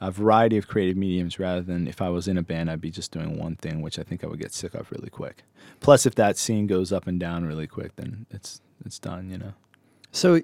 a 0.00 0.10
variety 0.10 0.56
of 0.58 0.66
creative 0.66 0.96
mediums 0.96 1.38
rather 1.38 1.62
than 1.62 1.86
if 1.86 2.02
I 2.02 2.08
was 2.08 2.26
in 2.26 2.36
a 2.36 2.42
band, 2.42 2.68
I'd 2.68 2.80
be 2.80 2.90
just 2.90 3.12
doing 3.12 3.38
one 3.38 3.54
thing, 3.54 3.82
which 3.82 4.00
I 4.00 4.02
think 4.02 4.24
I 4.24 4.26
would 4.26 4.40
get 4.40 4.52
sick 4.52 4.74
of 4.74 4.90
really 4.90 5.08
quick. 5.08 5.44
Plus, 5.78 6.06
if 6.06 6.16
that 6.16 6.36
scene 6.36 6.66
goes 6.66 6.92
up 6.92 7.06
and 7.06 7.20
down 7.20 7.44
really 7.44 7.68
quick, 7.68 7.94
then 7.94 8.26
it's 8.30 8.60
it's 8.84 8.98
done, 8.98 9.30
you 9.30 9.38
know. 9.38 9.52
So, 10.10 10.40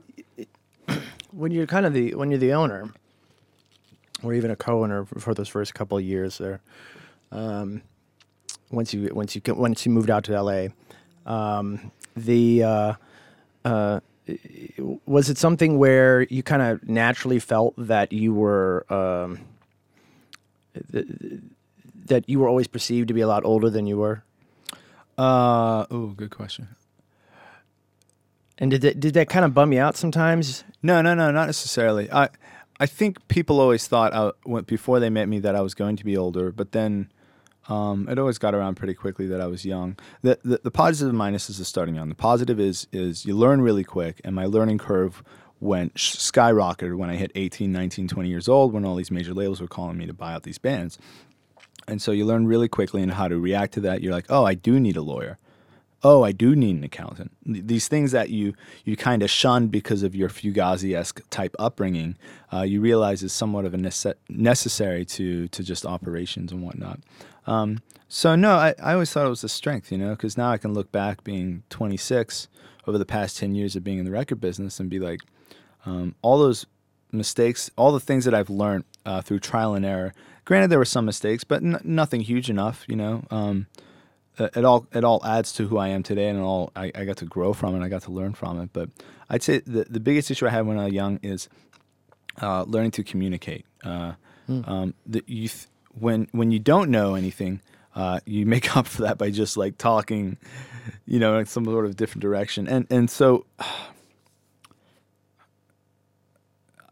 when 1.33 1.51
you're 1.51 1.67
kind 1.67 1.87
of 1.87 1.93
the 1.93 2.15
when 2.15 2.31
you're 2.31 2.39
the 2.39 2.53
owner, 2.53 2.93
or 4.23 4.33
even 4.33 4.53
a 4.53 4.57
co-owner 4.57 5.05
for 5.05 5.35
those 5.35 5.49
first 5.49 5.75
couple 5.75 5.99
of 5.99 6.05
years 6.05 6.39
there, 6.39 6.61
um, 7.33 7.83
once 8.71 8.95
you 8.95 9.11
once 9.13 9.35
you 9.35 9.43
once 9.49 9.85
you 9.85 9.91
moved 9.91 10.09
out 10.09 10.23
to 10.25 10.41
LA, 10.41 10.69
um, 11.27 11.91
the 12.17 12.63
uh, 12.63 12.95
uh, 13.69 14.01
was 15.07 15.31
it 15.31 15.39
something 15.39 15.79
where 15.79 16.23
you 16.23 16.43
kind 16.43 16.63
of 16.63 16.89
naturally 16.89 17.39
felt 17.39 17.75
that 17.77 18.13
you 18.13 18.35
were 18.35 18.85
um, 18.93 19.41
th- 20.93 21.07
that 22.07 22.29
you 22.29 22.39
were 22.39 22.49
always 22.49 22.67
perceived 22.67 23.09
to 23.09 23.15
be 23.15 23.21
a 23.21 23.29
lot 23.29 23.45
older 23.45 23.71
than 23.71 23.87
you 23.87 23.99
were? 23.99 24.23
Uh, 25.17 25.87
oh, 25.91 26.15
good 26.17 26.31
question. 26.31 26.69
And 28.59 28.71
did 28.71 28.81
that, 28.83 29.01
did 29.01 29.15
that 29.15 29.29
kind 29.29 29.45
of 29.45 29.55
bum 29.55 29.73
you 29.73 29.81
out 29.81 29.97
sometimes? 29.97 30.65
No, 30.83 31.01
no, 31.03 31.15
no, 31.15 31.31
not 31.31 31.47
necessarily. 31.47 32.11
I, 32.11 32.29
I 32.81 32.87
think 32.87 33.27
people 33.29 33.61
always 33.61 33.87
thought 33.87 34.13
I, 34.15 34.33
when, 34.45 34.65
before 34.65 35.01
they 35.01 35.11
met 35.11 35.29
me 35.29 35.39
that 35.41 35.55
I 35.55 35.61
was 35.61 35.75
going 35.75 35.97
to 35.97 36.05
be 36.05 36.17
older, 36.17 36.51
but 36.51 36.73
then 36.73 37.11
Um, 37.69 38.09
it 38.09 38.19
always 38.19 38.39
got 38.39 38.55
around 38.55 38.77
pretty 38.77 38.95
quickly 38.95 39.27
that 39.27 39.41
I 39.41 39.47
was 39.47 39.65
young. 39.65 39.97
The, 40.23 40.39
the 40.43 40.61
the 40.65 40.71
positive 40.71 41.11
and 41.11 41.21
minuses 41.21 41.61
of 41.61 41.67
starting 41.67 41.95
young. 41.95 42.09
The 42.09 42.15
positive 42.15 42.59
is 42.59 42.87
is 42.93 43.27
you 43.27 43.37
learn 43.37 43.61
really 43.61 43.85
quick, 43.85 44.21
and 44.25 44.35
my 44.35 44.47
learning 44.47 44.79
curve 44.79 45.23
went 45.61 45.95
skyrocketed 45.95 46.97
when 46.97 47.11
I 47.11 47.17
hit 47.17 47.33
18, 47.35 47.73
19, 47.73 48.09
20 48.09 48.29
years 48.29 48.49
old, 48.49 48.73
when 48.73 48.85
all 48.85 48.95
these 48.95 49.11
major 49.11 49.35
labels 49.35 49.61
were 49.61 49.67
calling 49.67 49.99
me 49.99 50.07
to 50.07 50.13
buy 50.13 50.33
out 50.33 50.45
these 50.45 50.59
bands. 50.59 50.99
And 51.89 52.01
so 52.01 52.13
you 52.13 52.25
learn 52.27 52.47
really 52.47 52.69
quickly 52.69 53.03
and 53.03 53.13
how 53.13 53.29
to 53.29 53.39
react 53.39 53.75
to 53.75 53.81
that. 53.81 54.03
You're 54.03 54.13
like, 54.13 54.27
oh, 54.29 54.45
I 54.45 54.55
do 54.55 54.79
need 54.79 54.97
a 54.97 55.03
lawyer. 55.03 55.39
Oh, 56.05 56.23
I 56.23 56.31
do 56.31 56.55
need 56.55 56.77
an 56.77 56.85
accountant. 56.85 57.33
These 57.45 57.89
things 57.89 58.13
that 58.13 58.31
you 58.31 58.55
you 58.85 58.97
kind 58.97 59.23
of 59.23 59.31
shunned 59.31 59.73
because 59.73 60.03
of 60.03 60.15
your 60.15 60.29
Fugazi 60.29 60.97
esque 60.97 61.29
type 61.31 61.57
upbringing, 61.59 62.17
uh, 62.53 62.63
you 62.63 62.81
realize 62.81 63.23
is 63.23 63.33
somewhat 63.33 63.65
of 63.65 63.75
a 63.75 63.79
nece- 63.79 64.15
necessary 64.29 65.05
to 65.07 65.49
to 65.49 65.63
just 65.63 65.85
operations 65.85 66.53
and 66.53 66.63
whatnot. 66.63 67.01
Um, 67.47 67.83
so 68.09 68.37
no, 68.37 68.53
I, 68.53 68.75
I 68.83 68.93
always 68.93 69.13
thought 69.13 69.27
it 69.27 69.31
was 69.31 69.45
a 69.45 69.49
strength, 69.49 69.91
you 69.91 69.99
know, 69.99 70.11
because 70.11 70.37
now 70.39 70.51
I 70.51 70.59
can 70.59 70.73
look 70.73 70.93
back 70.93 71.25
being 71.25 71.63
26 71.71 72.49
over 72.87 72.97
the 72.97 73.05
past 73.05 73.37
10 73.39 73.55
years 73.55 73.77
of 73.77 73.85
being 73.85 73.99
in 73.99 74.05
the 74.05 74.11
record 74.11 74.41
business 74.41 74.81
and 74.81 74.89
be 74.89 74.99
like, 74.99 75.21
um, 75.85 76.15
all 76.23 76.39
those 76.39 76.65
mistakes, 77.13 77.71
all 77.77 77.93
the 77.93 78.01
things 78.01 78.25
that 78.25 78.35
I've 78.35 78.51
learned 78.51 78.85
uh, 79.05 79.21
through 79.21 79.41
trial 79.41 79.75
and 79.75 79.85
error. 79.85 80.15
Granted, 80.45 80.71
there 80.71 80.79
were 80.79 80.85
some 80.87 81.05
mistakes, 81.05 81.45
but 81.45 81.63
n- 81.63 81.81
nothing 81.85 82.23
huge 82.23 82.49
enough. 82.49 82.85
You 82.89 82.97
know, 82.97 83.25
um, 83.31 83.67
it 84.39 84.57
it 84.57 84.65
all 84.65 84.87
it 84.93 85.05
all 85.05 85.25
adds 85.25 85.53
to 85.55 85.67
who 85.67 85.79
I 85.79 85.89
am 85.89 86.03
today, 86.03 86.29
and 86.29 86.41
all 86.41 86.73
I, 86.77 86.93
I 86.95 87.05
got 87.05 87.17
to 87.19 87.25
grow 87.25 87.53
from 87.53 87.75
it. 87.75 87.85
I 87.85 87.89
got 87.89 88.03
to 88.03 88.13
learn 88.13 88.35
from 88.35 88.61
it. 88.61 88.71
But 88.73 88.91
I'd 89.29 89.43
say 89.43 89.59
the 89.59 89.85
the 89.89 90.01
biggest 90.01 90.31
issue 90.31 90.47
I 90.47 90.51
had 90.51 90.67
when 90.67 90.79
I 90.79 90.85
was 90.85 90.93
young 90.93 91.19
is 91.23 91.49
uh, 92.41 92.63
learning 92.65 92.93
to 92.93 93.05
communicate. 93.05 93.67
Uh, 93.85 94.13
um, 94.65 94.95
the, 95.07 95.23
you 95.27 95.49
th- 95.49 95.67
when 95.99 96.29
when 96.33 96.51
you 96.51 96.59
don't 96.59 96.91
know 96.91 97.15
anything, 97.15 97.61
uh, 97.95 98.21
you 98.25 98.47
make 98.47 98.77
up 98.77 98.87
for 98.87 99.03
that 99.03 99.19
by 99.19 99.31
just 99.31 99.57
like 99.57 99.79
talking, 99.79 100.37
you 101.07 101.19
know, 101.19 101.39
in 101.39 101.47
some 101.47 101.65
sort 101.65 101.85
of 101.85 101.97
different 101.97 102.23
direction. 102.23 102.69
And 102.69 102.87
and 102.91 103.11
so 103.11 103.45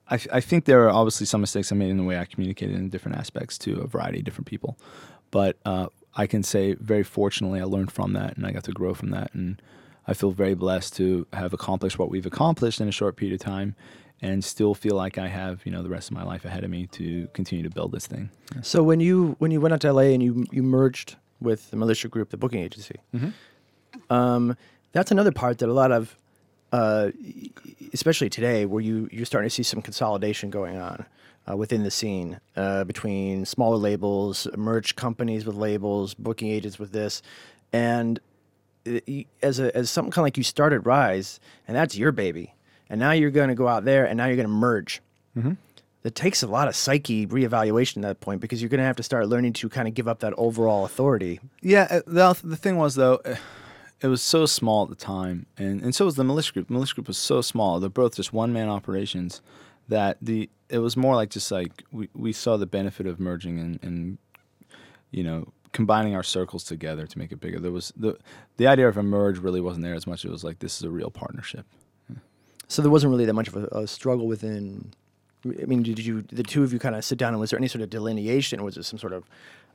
I, 0.08 0.20
I 0.32 0.40
think 0.40 0.66
there 0.66 0.84
are 0.84 0.90
obviously 0.90 1.26
some 1.26 1.40
mistakes 1.40 1.72
I 1.72 1.74
made 1.74 1.90
in 1.90 1.96
the 1.96 2.04
way 2.04 2.16
I 2.18 2.26
communicated 2.26 2.76
in 2.76 2.90
different 2.90 3.18
aspects 3.18 3.58
to 3.58 3.80
a 3.80 3.86
variety 3.88 4.18
of 4.18 4.24
different 4.24 4.46
people, 4.46 4.78
but 5.32 5.56
uh, 5.64 5.88
I 6.16 6.26
can 6.26 6.42
say 6.42 6.74
very 6.74 7.02
fortunately 7.02 7.60
I 7.60 7.64
learned 7.64 7.92
from 7.92 8.14
that 8.14 8.36
and 8.36 8.46
I 8.46 8.50
got 8.50 8.64
to 8.64 8.72
grow 8.72 8.94
from 8.94 9.10
that, 9.10 9.32
and 9.34 9.60
I 10.06 10.14
feel 10.14 10.30
very 10.30 10.54
blessed 10.54 10.96
to 10.96 11.26
have 11.32 11.52
accomplished 11.52 11.98
what 11.98 12.10
we've 12.10 12.26
accomplished 12.26 12.80
in 12.80 12.88
a 12.88 12.92
short 12.92 13.16
period 13.16 13.38
of 13.38 13.44
time, 13.44 13.74
and 14.22 14.42
still 14.42 14.74
feel 14.74 14.96
like 14.96 15.18
I 15.18 15.28
have 15.28 15.60
you 15.66 15.72
know 15.72 15.82
the 15.82 15.90
rest 15.90 16.10
of 16.10 16.16
my 16.16 16.22
life 16.24 16.44
ahead 16.44 16.64
of 16.64 16.70
me 16.70 16.86
to 16.92 17.28
continue 17.34 17.62
to 17.62 17.70
build 17.70 17.92
this 17.92 18.06
thing. 18.06 18.30
So 18.62 18.82
when 18.82 18.98
you 19.00 19.36
when 19.38 19.50
you 19.50 19.60
went 19.60 19.74
out 19.74 19.80
to 19.82 19.92
LA 19.92 20.02
and 20.14 20.22
you 20.22 20.46
you 20.50 20.62
merged 20.62 21.16
with 21.40 21.70
the 21.70 21.76
militia 21.76 22.08
group, 22.08 22.30
the 22.30 22.38
booking 22.38 22.62
agency, 22.62 22.96
um, 24.08 24.56
that's 24.92 25.10
another 25.10 25.32
part 25.32 25.58
that 25.58 25.68
a 25.68 25.72
lot 25.72 25.92
of, 25.92 26.16
uh, 26.72 27.10
especially 27.92 28.30
today, 28.30 28.64
where 28.64 28.80
you 28.80 29.08
you're 29.12 29.26
starting 29.26 29.50
to 29.50 29.54
see 29.54 29.62
some 29.62 29.82
consolidation 29.82 30.48
going 30.48 30.78
on 30.78 31.04
uh, 31.50 31.56
within 31.56 31.82
the 31.82 31.90
scene 31.90 32.40
uh, 32.56 32.84
between 32.84 33.44
smaller 33.44 33.76
labels, 33.76 34.46
merch 34.56 34.96
companies 34.96 35.44
with 35.44 35.56
labels, 35.56 36.14
booking 36.14 36.48
agents 36.48 36.78
with 36.78 36.92
this, 36.92 37.22
and 37.72 38.20
uh, 38.86 39.00
as 39.42 39.58
a 39.60 39.76
as 39.76 39.90
something 39.90 40.10
kind 40.10 40.22
of 40.22 40.26
like 40.26 40.36
you 40.36 40.42
started 40.42 40.80
Rise, 40.86 41.40
and 41.66 41.76
that's 41.76 41.96
your 41.96 42.12
baby, 42.12 42.54
and 42.88 42.98
now 43.00 43.12
you're 43.12 43.30
going 43.30 43.48
to 43.48 43.54
go 43.54 43.68
out 43.68 43.84
there 43.84 44.06
and 44.06 44.16
now 44.16 44.26
you're 44.26 44.36
going 44.36 44.48
to 44.48 44.52
merge 44.52 45.00
that 46.06 46.14
takes 46.14 46.40
a 46.40 46.46
lot 46.46 46.68
of 46.68 46.76
psyche 46.76 47.26
reevaluation 47.26 47.96
at 47.96 48.02
that 48.02 48.20
point 48.20 48.40
because 48.40 48.62
you're 48.62 48.68
going 48.68 48.78
to 48.78 48.84
have 48.84 48.94
to 48.94 49.02
start 49.02 49.26
learning 49.26 49.52
to 49.52 49.68
kind 49.68 49.88
of 49.88 49.94
give 49.94 50.06
up 50.06 50.20
that 50.20 50.32
overall 50.36 50.84
authority. 50.84 51.40
Yeah, 51.62 51.88
uh, 51.90 52.00
the 52.06 52.38
the 52.44 52.56
thing 52.56 52.76
was 52.76 52.94
though, 52.94 53.20
it 54.00 54.06
was 54.06 54.22
so 54.22 54.46
small 54.46 54.84
at 54.84 54.88
the 54.88 54.94
time, 54.94 55.46
and 55.58 55.82
and 55.82 55.92
so 55.96 56.04
was 56.04 56.14
the 56.14 56.22
militia 56.22 56.52
group. 56.52 56.68
The 56.68 56.74
Militia 56.74 56.94
group 56.94 57.08
was 57.08 57.18
so 57.18 57.40
small; 57.40 57.80
they're 57.80 57.90
both 57.90 58.14
just 58.14 58.32
one 58.32 58.52
man 58.52 58.68
operations. 58.68 59.40
That 59.88 60.18
the 60.20 60.50
it 60.68 60.78
was 60.78 60.96
more 60.96 61.14
like 61.14 61.30
just 61.30 61.50
like 61.50 61.84
we, 61.92 62.08
we 62.14 62.32
saw 62.32 62.56
the 62.56 62.66
benefit 62.66 63.06
of 63.06 63.20
merging 63.20 63.58
and, 63.58 63.78
and 63.82 64.18
you 65.10 65.22
know 65.22 65.52
combining 65.72 66.14
our 66.14 66.22
circles 66.22 66.64
together 66.64 67.06
to 67.06 67.18
make 67.18 67.32
it 67.32 67.40
bigger. 67.40 67.58
There 67.58 67.72
was 67.72 67.92
the 67.96 68.18
the 68.56 68.66
idea 68.66 68.88
of 68.88 68.96
a 68.96 69.02
merge 69.02 69.38
really 69.38 69.60
wasn't 69.60 69.84
there 69.84 69.94
as 69.94 70.06
much. 70.06 70.24
It 70.24 70.30
was 70.30 70.42
like 70.42 70.58
this 70.58 70.76
is 70.78 70.82
a 70.82 70.90
real 70.90 71.10
partnership. 71.10 71.66
So 72.68 72.82
there 72.82 72.90
wasn't 72.90 73.12
really 73.12 73.26
that 73.26 73.34
much 73.34 73.48
of 73.48 73.56
a, 73.56 73.66
a 73.66 73.86
struggle 73.86 74.26
within. 74.26 74.92
I 75.44 75.66
mean, 75.66 75.82
did 75.82 76.04
you 76.04 76.22
the 76.22 76.42
two 76.42 76.64
of 76.64 76.72
you 76.72 76.78
kind 76.78 76.96
of 76.96 77.04
sit 77.04 77.18
down 77.18 77.32
and 77.32 77.40
was 77.40 77.50
there 77.50 77.58
any 77.58 77.68
sort 77.68 77.82
of 77.82 77.90
delineation? 77.90 78.64
Was 78.64 78.76
it 78.76 78.84
some 78.84 78.98
sort 78.98 79.12
of 79.12 79.24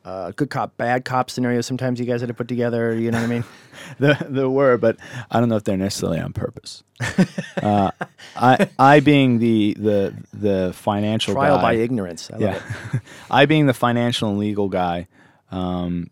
uh, 0.04 0.32
good 0.32 0.50
cop, 0.50 0.78
bad 0.78 1.06
cop 1.06 1.30
scenario? 1.30 1.62
Sometimes 1.62 2.00
you 2.00 2.06
guys 2.06 2.22
had 2.22 2.28
to 2.28 2.34
put 2.34 2.48
together. 2.48 2.98
You 2.98 3.12
know 3.12 3.20
what 3.20 3.26
I 3.26 3.34
mean? 3.34 3.44
there, 4.00 4.18
there 4.28 4.50
were, 4.50 4.78
but 4.78 4.98
I 5.30 5.40
don't 5.40 5.50
know 5.50 5.56
if 5.56 5.64
they're 5.64 5.78
necessarily 5.78 6.20
on 6.20 6.34
purpose. 6.34 6.84
uh, 7.62 7.92
I, 8.36 8.70
I 8.78 9.00
being 9.00 9.40
the 9.40 9.76
the 9.78 10.14
the 10.34 10.72
financial 10.74 11.34
Trial 11.34 11.58
guy, 11.58 11.62
by 11.62 11.74
ignorance. 11.74 12.30
I 12.32 12.34
love 12.34 12.42
yeah, 12.42 12.62
it. 12.94 13.02
I 13.32 13.46
being 13.46 13.66
the 13.66 13.74
financial 13.74 14.30
and 14.30 14.40
legal 14.40 14.70
guy, 14.70 15.08
um, 15.52 16.10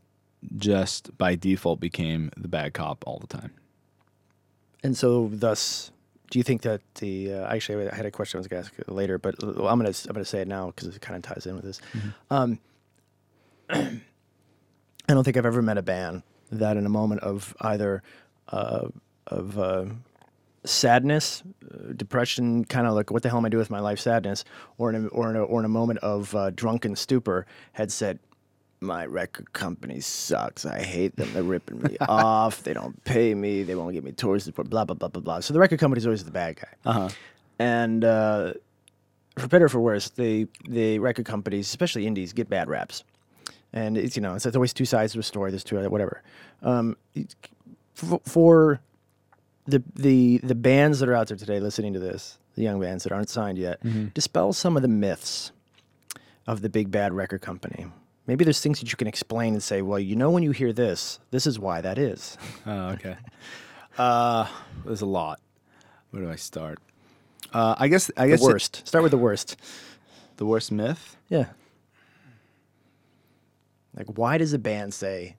just 0.57 1.17
by 1.17 1.35
default 1.35 1.79
became 1.79 2.31
the 2.37 2.47
bad 2.47 2.73
cop 2.73 3.03
all 3.07 3.19
the 3.19 3.27
time. 3.27 3.53
And 4.81 4.95
so, 4.95 5.29
thus, 5.33 5.91
do 6.29 6.39
you 6.39 6.43
think 6.43 6.61
that 6.61 6.81
the 6.95 7.33
uh, 7.33 7.53
actually 7.53 7.89
I 7.89 7.95
had 7.95 8.05
a 8.05 8.11
question 8.11 8.37
I 8.37 8.39
was 8.39 8.47
going 8.47 8.63
to 8.63 8.69
ask 8.69 8.87
later, 8.87 9.17
but 9.17 9.35
I'm 9.43 9.79
going 9.79 9.91
to 9.91 10.09
I'm 10.09 10.13
going 10.13 10.23
to 10.23 10.25
say 10.25 10.41
it 10.41 10.47
now 10.47 10.67
because 10.67 10.95
it 10.95 11.01
kind 11.01 11.17
of 11.17 11.23
ties 11.23 11.45
in 11.45 11.55
with 11.55 11.65
this. 11.65 11.81
Um, 12.29 12.59
I 15.09 15.13
don't 15.13 15.23
think 15.23 15.37
I've 15.37 15.45
ever 15.45 15.61
met 15.61 15.77
a 15.77 15.81
band 15.81 16.23
that, 16.51 16.77
in 16.77 16.85
a 16.85 16.89
moment 16.89 17.21
of 17.21 17.55
either 17.61 18.01
uh, 18.49 18.87
of 19.27 19.59
uh, 19.59 19.85
sadness, 20.65 21.43
uh, 21.71 21.93
depression, 21.95 22.65
kind 22.65 22.87
of 22.87 22.93
like 22.93 23.11
what 23.11 23.23
the 23.23 23.29
hell 23.29 23.37
am 23.37 23.45
I 23.45 23.49
doing 23.49 23.59
with 23.59 23.69
my 23.69 23.79
life, 23.79 23.99
sadness, 23.99 24.43
or 24.77 24.89
in 24.89 25.05
a, 25.05 25.07
or 25.07 25.29
in 25.29 25.35
a, 25.35 25.43
or 25.43 25.59
in 25.59 25.65
a 25.65 25.69
moment 25.69 25.99
of 25.99 26.33
uh, 26.35 26.49
drunken 26.51 26.95
stupor, 26.95 27.45
had 27.73 27.91
said. 27.91 28.19
My 28.81 29.05
record 29.05 29.51
company 29.51 29.99
sucks. 29.99 30.65
I 30.65 30.81
hate 30.81 31.17
them. 31.17 31.33
They're 31.33 31.43
ripping 31.43 31.81
me 31.81 31.97
off. 32.07 32.63
They 32.63 32.71
don't 32.71 33.03
pay 33.03 33.35
me. 33.35 33.63
They 33.63 33.75
won't 33.75 33.91
give 33.91 34.05
me 34.05 34.13
tours 34.13 34.45
support. 34.45 34.69
Blah 34.69 34.85
blah 34.85 34.95
blah 34.95 35.09
blah 35.09 35.21
blah. 35.21 35.41
So 35.41 35.53
the 35.53 35.59
record 35.59 35.81
company's 35.81 36.05
always 36.05 36.23
the 36.23 36.31
bad 36.31 36.55
guy. 36.55 36.69
Uh 36.85 36.93
huh. 36.93 37.09
And 37.59 38.05
uh, 38.05 38.53
for 39.37 39.49
better 39.49 39.65
or 39.65 39.69
for 39.69 39.81
worse, 39.81 40.09
the 40.11 40.47
the 40.69 40.97
record 40.99 41.25
companies, 41.25 41.67
especially 41.67 42.07
indies, 42.07 42.31
get 42.31 42.49
bad 42.49 42.69
raps. 42.69 43.03
And 43.73 43.97
it's 43.97 44.15
you 44.15 44.21
know 44.21 44.33
it's, 44.35 44.45
it's 44.45 44.55
always 44.55 44.73
two 44.73 44.85
sides 44.85 45.13
to 45.13 45.19
a 45.19 45.23
story. 45.23 45.51
There's 45.51 45.63
two 45.63 45.77
whatever. 45.89 46.23
Um, 46.63 46.97
for, 47.93 48.19
for 48.25 48.79
the 49.65 49.83
the 49.95 50.39
the 50.39 50.55
bands 50.55 50.99
that 50.99 51.09
are 51.09 51.13
out 51.15 51.27
there 51.27 51.37
today 51.37 51.59
listening 51.59 51.93
to 51.93 51.99
this, 51.99 52.37
the 52.55 52.63
young 52.63 52.79
bands 52.79 53.03
that 53.03 53.11
aren't 53.11 53.29
signed 53.29 53.57
yet, 53.57 53.79
dispel 54.13 54.53
some 54.53 54.75
of 54.75 54.81
the 54.81 54.87
myths 54.87 55.51
of 56.47 56.61
the 56.61 56.69
big 56.69 56.89
bad 56.89 57.13
record 57.13 57.41
company. 57.41 57.85
Maybe 58.25 58.43
there's 58.43 58.61
things 58.61 58.79
that 58.79 58.91
you 58.91 58.95
can 58.97 59.07
explain 59.07 59.53
and 59.53 59.61
say, 59.63 59.81
well, 59.81 59.97
you 59.99 60.15
know, 60.15 60.29
when 60.29 60.43
you 60.43 60.51
hear 60.51 60.71
this, 60.71 61.19
this 61.31 61.47
is 61.47 61.57
why 61.59 61.81
that 61.81 61.97
is. 61.97 62.37
Oh, 62.65 62.89
okay. 62.89 63.17
Uh, 63.97 64.47
there's 64.85 65.01
a 65.01 65.05
lot. 65.05 65.41
Where 66.11 66.23
do 66.23 66.31
I 66.31 66.37
start? 66.37 66.79
Uh, 67.51 67.75
I 67.77 67.89
guess 67.89 68.09
I 68.15 68.27
The 68.27 68.29
guess 68.29 68.41
it- 68.41 68.45
worst. 68.45 68.87
Start 68.87 69.03
with 69.03 69.11
the 69.11 69.17
worst. 69.17 69.57
the 70.37 70.45
worst 70.45 70.71
myth. 70.71 71.17
Yeah. 71.27 71.47
Like, 73.95 74.17
why 74.17 74.37
does 74.37 74.53
a 74.53 74.59
band 74.59 74.93
say, 74.93 75.35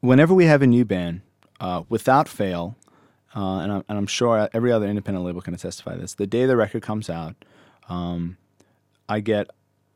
whenever 0.00 0.34
we 0.34 0.46
have 0.46 0.62
a 0.62 0.66
new 0.66 0.84
band, 0.84 1.22
uh, 1.60 1.82
without 1.88 2.28
fail, 2.28 2.76
uh, 3.34 3.58
and, 3.58 3.72
I'm, 3.72 3.84
and 3.88 3.98
I'm 3.98 4.06
sure 4.06 4.48
every 4.52 4.72
other 4.72 4.86
independent 4.86 5.24
label 5.24 5.40
can 5.40 5.56
testify 5.56 5.94
to 5.94 6.00
this, 6.00 6.14
the 6.14 6.26
day 6.26 6.46
the 6.46 6.56
record 6.56 6.82
comes 6.82 7.10
out, 7.10 7.34
um, 7.88 8.36
I 9.08 9.20
get 9.20 9.48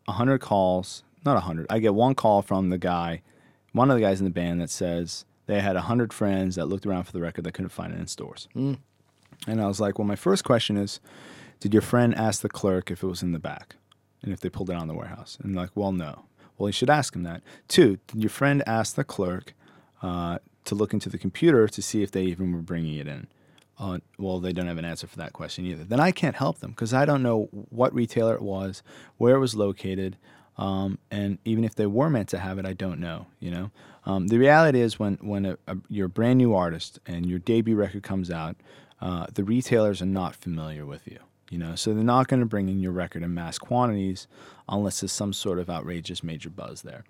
100 0.05 0.41
calls, 0.41 1.05
not 1.25 1.35
100, 1.35 1.67
I 1.71 1.79
get 1.79 1.95
one 1.95 2.15
call 2.15 2.43
from 2.43 2.71
the 2.71 2.79
guy, 2.79 3.23
one 3.73 3.91
of 3.91 3.97
the 3.97 4.03
guys 4.03 4.21
in 4.21 4.25
the 4.25 4.31
band 4.31 4.61
that 4.61 4.71
says 4.71 5.25
they 5.47 5.61
had 5.61 5.75
100 5.75 6.13
friends 6.13 6.57
that 6.57 6.67
looked 6.67 6.87
around 6.87 7.05
for 7.05 7.13
the 7.13 7.21
record 7.21 7.45
that 7.45 7.53
couldn't 7.53 7.71
find 7.71 7.93
it 7.93 7.99
in 7.99 8.07
stores. 8.07 8.49
And 9.47 9.61
I 9.61 9.67
was 9.67 9.81
like, 9.81 9.99
well, 9.99 10.07
my 10.07 10.17
first 10.17 10.45
question 10.45 10.77
is, 10.77 11.01
did 11.61 11.73
your 11.73 11.83
friend 11.83 12.15
ask 12.15 12.43
the 12.43 12.49
clerk 12.49 12.91
if 12.91 13.03
it 13.03 13.07
was 13.07 13.23
in 13.23 13.33
the 13.33 13.39
back 13.39 13.77
and 14.23 14.33
if 14.33 14.41
they 14.41 14.49
pulled 14.49 14.71
it 14.71 14.75
out 14.75 14.83
in 14.83 14.89
the 14.89 14.95
warehouse? 14.95 15.39
And 15.43 15.55
like, 15.55 15.71
well, 15.75 15.93
no. 15.93 16.25
Well, 16.59 16.69
you 16.69 16.73
should 16.73 16.91
ask 16.91 17.15
him 17.15 17.23
that. 17.23 17.43
Two, 17.69 17.99
did 18.07 18.21
your 18.21 18.31
friend 18.31 18.63
ask 18.67 18.95
the 18.95 19.05
clerk 19.05 19.55
uh, 20.03 20.39
to 20.65 20.75
look 20.75 20.93
into 20.93 21.09
the 21.09 21.19
computer 21.19 21.67
to 21.69 21.83
see 21.83 22.03
if 22.03 22.11
they 22.11 22.25
even 22.25 22.53
were 22.53 22.61
bringing 22.61 22.97
it 22.97 23.09
in? 23.09 23.29
Uh, 23.79 23.99
well, 24.19 24.41
they 24.41 24.53
don't 24.53 24.67
have 24.67 24.77
an 24.77 24.85
answer 24.85 25.07
for 25.07 25.17
that 25.17 25.33
question 25.33 25.65
either. 25.65 25.85
Then 25.85 26.01
I 26.01 26.13
can't 26.13 26.37
help 26.37 26.59
them 26.59 26.71
because 26.71 26.93
I 26.93 27.07
don't 27.07 27.23
know 27.23 27.49
what 27.71 27.95
retailer 27.95 28.35
it 28.35 28.43
was, 28.43 28.83
where 29.17 29.37
it 29.37 29.39
was 29.39 29.55
located, 29.55 30.19
um, 30.59 30.99
and 31.11 31.39
even 31.47 31.65
if 31.65 31.75
they 31.75 31.87
were 31.87 32.11
meant 32.11 32.29
to 32.29 32.39
have 32.39 32.59
it, 32.59 32.67
I 32.67 32.75
don't 32.75 33.01
know. 33.01 33.29
You 33.39 33.51
know, 33.51 33.71
um, 34.05 34.29
the 34.29 34.37
reality 34.37 34.81
is 34.81 34.99
when 34.99 35.15
when 35.23 35.47
a, 35.47 35.57
a, 35.67 35.79
you're 35.89 36.07
a 36.07 36.11
brand 36.11 36.37
new 36.37 36.55
artist 36.55 36.99
and 37.07 37.25
your 37.25 37.39
debut 37.39 37.75
record 37.75 38.03
comes 38.03 38.31
out, 38.31 38.57
uh, 39.01 39.27
the 39.33 39.45
retailers 39.45 40.03
are 40.03 40.07
not 40.07 40.37
familiar 40.37 40.85
with 40.85 41.07
you. 41.07 41.19
You 41.51 41.59
know, 41.59 41.75
so 41.75 41.93
they're 41.93 42.05
not 42.05 42.29
going 42.29 42.41
to 42.41 42.47
bring 42.47 42.69
in 42.69 42.81
your 42.81 42.93
record 42.93 43.23
in 43.23 43.35
mass 43.35 43.59
quantities 43.59 44.29
unless 44.69 45.01
there's 45.01 45.13
some 45.13 45.33
sort 45.33 45.59
of 45.59 45.69
outrageous 45.69 46.23
major 46.23 46.49
buzz 46.49 46.83
there. 46.83 47.05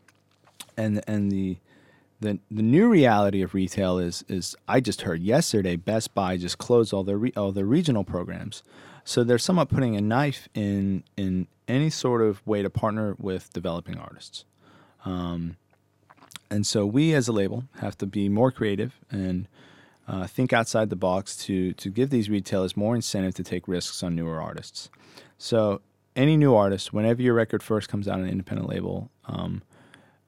And 0.76 1.02
and 1.06 1.30
the 1.30 1.59
the 2.20 2.38
the 2.50 2.62
new 2.62 2.88
reality 2.88 3.42
of 3.42 3.54
retail 3.54 3.99
is 3.99 4.25
is 4.28 4.56
I 4.66 4.80
just 4.80 5.02
heard 5.02 5.20
yesterday 5.20 5.76
Best 5.76 6.14
Buy 6.14 6.38
just 6.38 6.59
closed 6.59 6.92
all 6.92 7.04
their 7.04 7.18
re, 7.18 7.32
all 7.37 7.52
their 7.52 7.66
regional 7.66 8.02
programs. 8.02 8.62
So 9.04 9.25
they're 9.25 9.38
somewhat 9.38 9.68
putting 9.68 9.94
a 9.94 10.00
knife 10.00 10.49
in 10.54 11.04
in 11.18 11.47
any 11.68 11.90
sort 11.90 12.23
of 12.23 12.44
way 12.47 12.62
to 12.62 12.70
partner 12.70 13.16
with 13.18 13.52
developing 13.52 13.99
artists. 13.99 14.44
Um, 15.04 15.56
and 16.50 16.66
so 16.66 16.85
we 16.85 17.14
as 17.14 17.28
a 17.28 17.32
label 17.32 17.64
have 17.80 17.97
to 17.99 18.06
be 18.06 18.28
more 18.28 18.50
creative 18.50 18.99
and 19.11 19.47
uh, 20.10 20.26
think 20.26 20.52
outside 20.52 20.90
the 20.90 20.96
box 20.96 21.36
to 21.36 21.72
to 21.74 21.88
give 21.88 22.10
these 22.10 22.28
retailers 22.28 22.76
more 22.76 22.94
incentive 22.96 23.34
to 23.34 23.44
take 23.44 23.68
risks 23.68 24.02
on 24.02 24.16
newer 24.16 24.40
artists. 24.40 24.90
So 25.38 25.80
any 26.16 26.36
new 26.36 26.54
artist, 26.54 26.92
whenever 26.92 27.22
your 27.22 27.34
record 27.34 27.62
first 27.62 27.88
comes 27.88 28.08
out 28.08 28.14
on 28.14 28.24
an 28.24 28.28
independent 28.28 28.68
label, 28.68 29.10
um, 29.26 29.62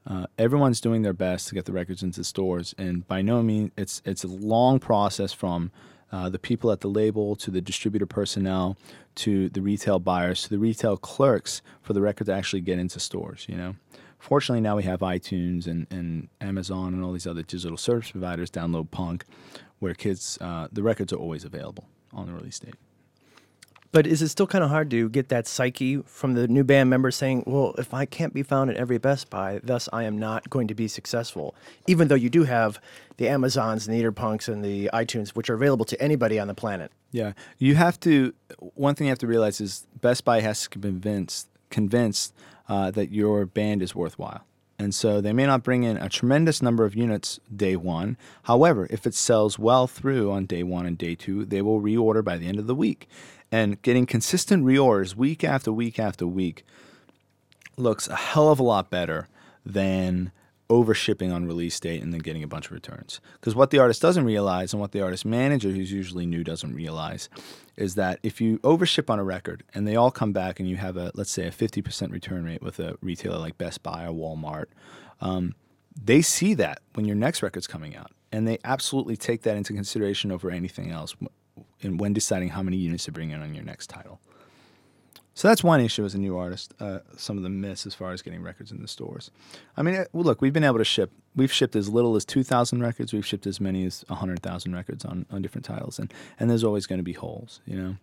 uh, 0.06 0.26
everyone's 0.38 0.80
doing 0.80 1.02
their 1.02 1.12
best 1.12 1.48
to 1.48 1.54
get 1.54 1.64
the 1.64 1.72
records 1.72 2.02
into 2.02 2.22
stores, 2.22 2.74
and 2.78 3.06
by 3.08 3.22
no 3.22 3.42
means 3.42 3.72
it's 3.76 4.00
it's 4.04 4.22
a 4.22 4.28
long 4.28 4.78
process 4.78 5.32
from 5.32 5.72
uh, 6.12 6.28
the 6.28 6.38
people 6.38 6.70
at 6.70 6.80
the 6.80 6.88
label 6.88 7.34
to 7.34 7.50
the 7.50 7.60
distributor 7.60 8.06
personnel 8.06 8.76
to 9.14 9.48
the 9.48 9.62
retail 9.62 9.98
buyers 9.98 10.44
to 10.44 10.50
the 10.50 10.58
retail 10.58 10.96
clerks 10.96 11.60
for 11.80 11.92
the 11.92 12.00
record 12.00 12.26
to 12.26 12.32
actually 12.32 12.60
get 12.60 12.78
into 12.78 13.00
stores. 13.00 13.46
You 13.48 13.56
know, 13.56 13.74
fortunately 14.18 14.60
now 14.60 14.76
we 14.76 14.84
have 14.84 15.00
iTunes 15.00 15.66
and, 15.66 15.86
and 15.90 16.28
Amazon 16.40 16.94
and 16.94 17.02
all 17.02 17.12
these 17.12 17.26
other 17.26 17.42
digital 17.42 17.76
service 17.76 18.10
providers 18.10 18.50
download 18.50 18.90
punk, 18.90 19.24
where 19.82 19.94
kids 19.94 20.38
uh, 20.40 20.68
the 20.70 20.82
records 20.82 21.12
are 21.12 21.16
always 21.16 21.44
available 21.44 21.84
on 22.12 22.26
the 22.26 22.32
release 22.32 22.58
date. 22.60 22.74
But 23.90 24.06
is 24.06 24.22
it 24.22 24.28
still 24.28 24.46
kind 24.46 24.64
of 24.64 24.70
hard 24.70 24.90
to 24.90 25.10
get 25.10 25.28
that 25.28 25.46
psyche 25.46 25.98
from 26.06 26.32
the 26.32 26.48
new 26.48 26.64
band 26.64 26.88
members 26.88 27.14
saying, 27.14 27.44
well, 27.46 27.74
if 27.76 27.92
I 27.92 28.06
can't 28.06 28.32
be 28.32 28.42
found 28.42 28.70
at 28.70 28.76
every 28.76 28.96
Best 28.96 29.28
Buy, 29.28 29.60
thus 29.62 29.86
I 29.92 30.04
am 30.04 30.18
not 30.18 30.48
going 30.48 30.66
to 30.68 30.74
be 30.74 30.88
successful? 30.88 31.54
Even 31.86 32.08
though 32.08 32.14
you 32.14 32.30
do 32.30 32.44
have 32.44 32.80
the 33.18 33.28
Amazons 33.28 33.86
and 33.86 33.94
the 33.94 34.02
Interpunks 34.02 34.48
and 34.48 34.64
the 34.64 34.88
iTunes, 34.94 35.30
which 35.30 35.50
are 35.50 35.54
available 35.54 35.84
to 35.84 36.00
anybody 36.00 36.38
on 36.38 36.46
the 36.48 36.54
planet. 36.54 36.90
Yeah. 37.10 37.34
You 37.58 37.74
have 37.74 38.00
to, 38.00 38.32
one 38.58 38.94
thing 38.94 39.08
you 39.08 39.10
have 39.10 39.18
to 39.18 39.26
realize 39.26 39.60
is 39.60 39.86
Best 40.00 40.24
Buy 40.24 40.40
has 40.40 40.62
to 40.62 40.68
convince, 40.70 41.48
convinced 41.68 42.34
uh, 42.70 42.90
that 42.92 43.12
your 43.12 43.44
band 43.44 43.82
is 43.82 43.94
worthwhile. 43.94 44.46
And 44.78 44.94
so 44.94 45.20
they 45.20 45.32
may 45.32 45.46
not 45.46 45.62
bring 45.62 45.84
in 45.84 45.96
a 45.96 46.08
tremendous 46.08 46.60
number 46.60 46.84
of 46.84 46.96
units 46.96 47.38
day 47.54 47.76
one. 47.76 48.16
However, 48.44 48.86
if 48.90 49.06
it 49.06 49.14
sells 49.14 49.58
well 49.58 49.86
through 49.86 50.32
on 50.32 50.46
day 50.46 50.62
one 50.62 50.86
and 50.86 50.98
day 50.98 51.14
two, 51.14 51.44
they 51.44 51.62
will 51.62 51.80
reorder 51.80 52.24
by 52.24 52.36
the 52.36 52.48
end 52.48 52.58
of 52.58 52.66
the 52.66 52.74
week 52.74 53.08
and 53.52 53.80
getting 53.82 54.06
consistent 54.06 54.64
reorders 54.64 55.14
week 55.14 55.44
after 55.44 55.70
week 55.70 55.98
after 55.98 56.26
week 56.26 56.64
looks 57.76 58.08
a 58.08 58.16
hell 58.16 58.48
of 58.50 58.58
a 58.58 58.62
lot 58.62 58.90
better 58.90 59.28
than 59.64 60.32
over 60.70 60.94
shipping 60.94 61.30
on 61.30 61.46
release 61.46 61.78
date 61.78 62.02
and 62.02 62.12
then 62.12 62.20
getting 62.20 62.42
a 62.42 62.48
bunch 62.48 62.66
of 62.66 62.72
returns. 62.72 63.20
Because 63.34 63.54
what 63.54 63.70
the 63.70 63.78
artist 63.78 64.00
doesn't 64.00 64.24
realize 64.24 64.72
and 64.72 64.80
what 64.80 64.92
the 64.92 65.02
artist 65.02 65.24
manager, 65.24 65.70
who's 65.70 65.92
usually 65.92 66.26
new, 66.26 66.42
doesn't 66.42 66.74
realize 66.74 67.28
is 67.76 67.94
that 67.96 68.18
if 68.22 68.40
you 68.40 68.58
overship 68.64 69.10
on 69.10 69.18
a 69.18 69.24
record 69.24 69.64
and 69.74 69.86
they 69.86 69.96
all 69.96 70.10
come 70.10 70.32
back 70.32 70.60
and 70.60 70.68
you 70.68 70.76
have 70.76 70.96
a, 70.96 71.10
let's 71.14 71.30
say, 71.30 71.46
a 71.46 71.50
50% 71.50 72.10
return 72.10 72.44
rate 72.44 72.62
with 72.62 72.78
a 72.78 72.96
retailer 73.02 73.38
like 73.38 73.58
Best 73.58 73.82
Buy 73.82 74.04
or 74.04 74.12
Walmart, 74.12 74.66
um, 75.20 75.54
they 76.00 76.22
see 76.22 76.54
that 76.54 76.80
when 76.94 77.06
your 77.06 77.16
next 77.16 77.42
record's 77.42 77.66
coming 77.66 77.94
out. 77.96 78.10
And 78.30 78.48
they 78.48 78.58
absolutely 78.64 79.16
take 79.16 79.42
that 79.42 79.56
into 79.56 79.74
consideration 79.74 80.32
over 80.32 80.50
anything 80.50 80.90
else 80.90 81.14
in, 81.80 81.98
when 81.98 82.14
deciding 82.14 82.48
how 82.50 82.62
many 82.62 82.78
units 82.78 83.04
to 83.04 83.12
bring 83.12 83.30
in 83.30 83.42
on 83.42 83.54
your 83.54 83.64
next 83.64 83.88
title. 83.88 84.20
So 85.34 85.48
that's 85.48 85.64
one 85.64 85.80
issue 85.80 86.04
as 86.04 86.14
a 86.14 86.18
new 86.18 86.36
artist. 86.36 86.74
Uh, 86.78 86.98
some 87.16 87.36
of 87.36 87.42
the 87.42 87.48
myths 87.48 87.86
as 87.86 87.94
far 87.94 88.12
as 88.12 88.20
getting 88.20 88.42
records 88.42 88.70
in 88.70 88.82
the 88.82 88.88
stores. 88.88 89.30
I 89.76 89.82
mean, 89.82 90.04
look, 90.12 90.42
we've 90.42 90.52
been 90.52 90.64
able 90.64 90.78
to 90.78 90.84
ship. 90.84 91.10
We've 91.34 91.52
shipped 91.52 91.74
as 91.74 91.88
little 91.88 92.16
as 92.16 92.24
two 92.24 92.42
thousand 92.42 92.82
records. 92.82 93.12
We've 93.12 93.24
shipped 93.26 93.46
as 93.46 93.60
many 93.60 93.86
as 93.86 94.04
hundred 94.10 94.42
thousand 94.42 94.74
records 94.74 95.04
on, 95.04 95.24
on 95.30 95.40
different 95.40 95.64
titles, 95.64 95.98
and 95.98 96.12
and 96.38 96.50
there's 96.50 96.64
always 96.64 96.86
going 96.86 96.98
to 96.98 97.04
be 97.04 97.14
holes, 97.14 97.60
you 97.66 97.76
know. 97.76 97.96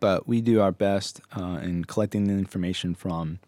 But 0.00 0.26
we 0.26 0.40
do 0.40 0.60
our 0.60 0.72
best 0.72 1.20
uh, 1.36 1.60
in 1.62 1.84
collecting 1.84 2.24
the 2.24 2.34
information 2.34 2.94
from 2.94 3.38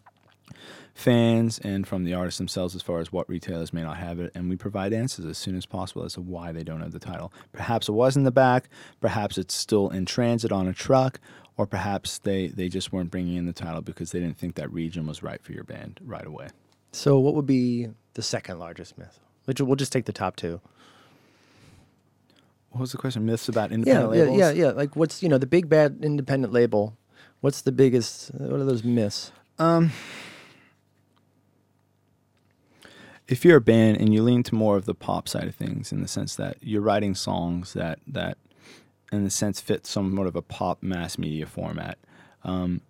fans 0.93 1.57
and 1.59 1.87
from 1.87 2.03
the 2.03 2.13
artists 2.13 2.37
themselves 2.37 2.75
as 2.75 2.81
far 2.81 2.99
as 2.99 3.11
what 3.11 3.27
retailers 3.27 3.73
may 3.73 3.81
not 3.81 3.97
have 3.97 4.19
it, 4.19 4.31
and 4.35 4.49
we 4.49 4.55
provide 4.55 4.93
answers 4.93 5.25
as 5.25 5.37
soon 5.37 5.57
as 5.57 5.65
possible 5.65 6.03
as 6.03 6.13
to 6.13 6.21
why 6.21 6.51
they 6.51 6.63
don't 6.63 6.81
have 6.81 6.91
the 6.91 6.99
title. 6.99 7.33
Perhaps 7.51 7.89
it 7.89 7.93
was 7.93 8.15
in 8.15 8.23
the 8.23 8.31
back, 8.31 8.69
perhaps 9.01 9.37
it's 9.37 9.55
still 9.55 9.89
in 9.89 10.05
transit 10.05 10.51
on 10.51 10.67
a 10.67 10.73
truck, 10.73 11.19
or 11.57 11.67
perhaps 11.67 12.19
they, 12.19 12.47
they 12.47 12.69
just 12.69 12.91
weren't 12.91 13.11
bringing 13.11 13.35
in 13.35 13.45
the 13.45 13.53
title 13.53 13.81
because 13.81 14.11
they 14.11 14.19
didn't 14.19 14.37
think 14.37 14.55
that 14.55 14.71
region 14.71 15.05
was 15.05 15.21
right 15.21 15.41
for 15.41 15.51
your 15.51 15.63
band 15.63 15.99
right 16.03 16.25
away. 16.25 16.47
So, 16.91 17.19
what 17.19 17.35
would 17.35 17.45
be 17.45 17.89
the 18.13 18.21
second 18.21 18.59
largest 18.59 18.97
myth? 18.97 19.19
Which 19.45 19.59
We'll 19.59 19.75
just 19.75 19.91
take 19.91 20.05
the 20.05 20.13
top 20.13 20.35
two. 20.35 20.61
What 22.69 22.81
was 22.81 22.91
the 22.91 22.97
question? 22.97 23.25
Myths 23.25 23.49
about 23.49 23.71
independent 23.71 24.15
yeah, 24.15 24.23
labels? 24.23 24.37
Yeah, 24.39 24.51
yeah, 24.51 24.65
yeah. 24.67 24.71
Like, 24.71 24.95
what's 24.95 25.21
you 25.21 25.29
know 25.29 25.37
the 25.37 25.45
big 25.45 25.69
bad 25.69 25.99
independent 26.01 26.53
label? 26.53 26.97
What's 27.41 27.61
the 27.61 27.71
biggest? 27.71 28.33
What 28.33 28.59
are 28.59 28.63
those 28.63 28.83
myths? 28.83 29.31
Um, 29.59 29.91
if 33.27 33.45
you're 33.45 33.57
a 33.57 33.61
band 33.61 33.97
and 33.97 34.13
you 34.13 34.23
lean 34.23 34.43
to 34.43 34.55
more 34.55 34.77
of 34.77 34.85
the 34.85 34.95
pop 34.95 35.27
side 35.27 35.47
of 35.47 35.55
things 35.55 35.91
in 35.91 36.01
the 36.01 36.07
sense 36.07 36.35
that 36.35 36.57
you're 36.61 36.81
writing 36.81 37.15
songs 37.15 37.73
that 37.73 37.99
that 38.07 38.37
in 39.13 39.23
the 39.23 39.29
sense 39.29 39.61
fit 39.61 39.85
somewhat 39.85 40.27
of 40.27 40.35
a 40.35 40.41
pop 40.41 40.81
mass 40.81 41.17
media 41.17 41.45
format 41.45 41.97
um, 42.43 42.81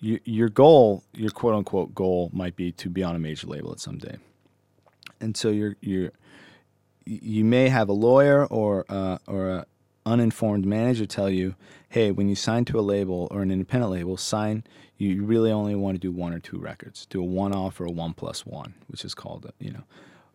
you, 0.00 0.18
your 0.24 0.48
goal 0.48 1.04
your 1.14 1.30
quote 1.30 1.54
unquote 1.54 1.94
goal 1.94 2.30
might 2.32 2.56
be 2.56 2.72
to 2.72 2.88
be 2.88 3.02
on 3.02 3.14
a 3.14 3.18
major 3.18 3.46
label 3.46 3.72
at 3.72 3.80
some 3.80 3.98
day 3.98 4.16
and 5.20 5.36
so 5.36 5.50
you're 5.50 5.76
you're 5.80 6.10
you 7.04 7.44
may 7.44 7.68
have 7.68 7.88
a 7.88 7.92
lawyer 7.92 8.46
or 8.46 8.84
uh, 8.88 9.18
or 9.26 9.50
a 9.50 9.66
uninformed 10.04 10.64
manager 10.64 11.06
tell 11.06 11.30
you, 11.30 11.54
hey, 11.90 12.10
when 12.10 12.28
you 12.28 12.34
sign 12.34 12.64
to 12.66 12.78
a 12.78 12.82
label 12.82 13.28
or 13.30 13.42
an 13.42 13.50
independent 13.50 13.92
label, 13.92 14.16
sign 14.16 14.64
you 14.96 15.22
really 15.22 15.50
only 15.50 15.74
want 15.74 15.94
to 15.94 15.98
do 15.98 16.10
one 16.10 16.32
or 16.32 16.40
two 16.40 16.58
records. 16.58 17.06
Do 17.06 17.20
a 17.20 17.24
one 17.24 17.54
off 17.54 17.80
or 17.80 17.84
a 17.84 17.90
one 17.90 18.14
plus 18.14 18.44
one, 18.44 18.74
which 18.88 19.04
is 19.04 19.14
called 19.14 19.50
you 19.58 19.70
know 19.70 19.84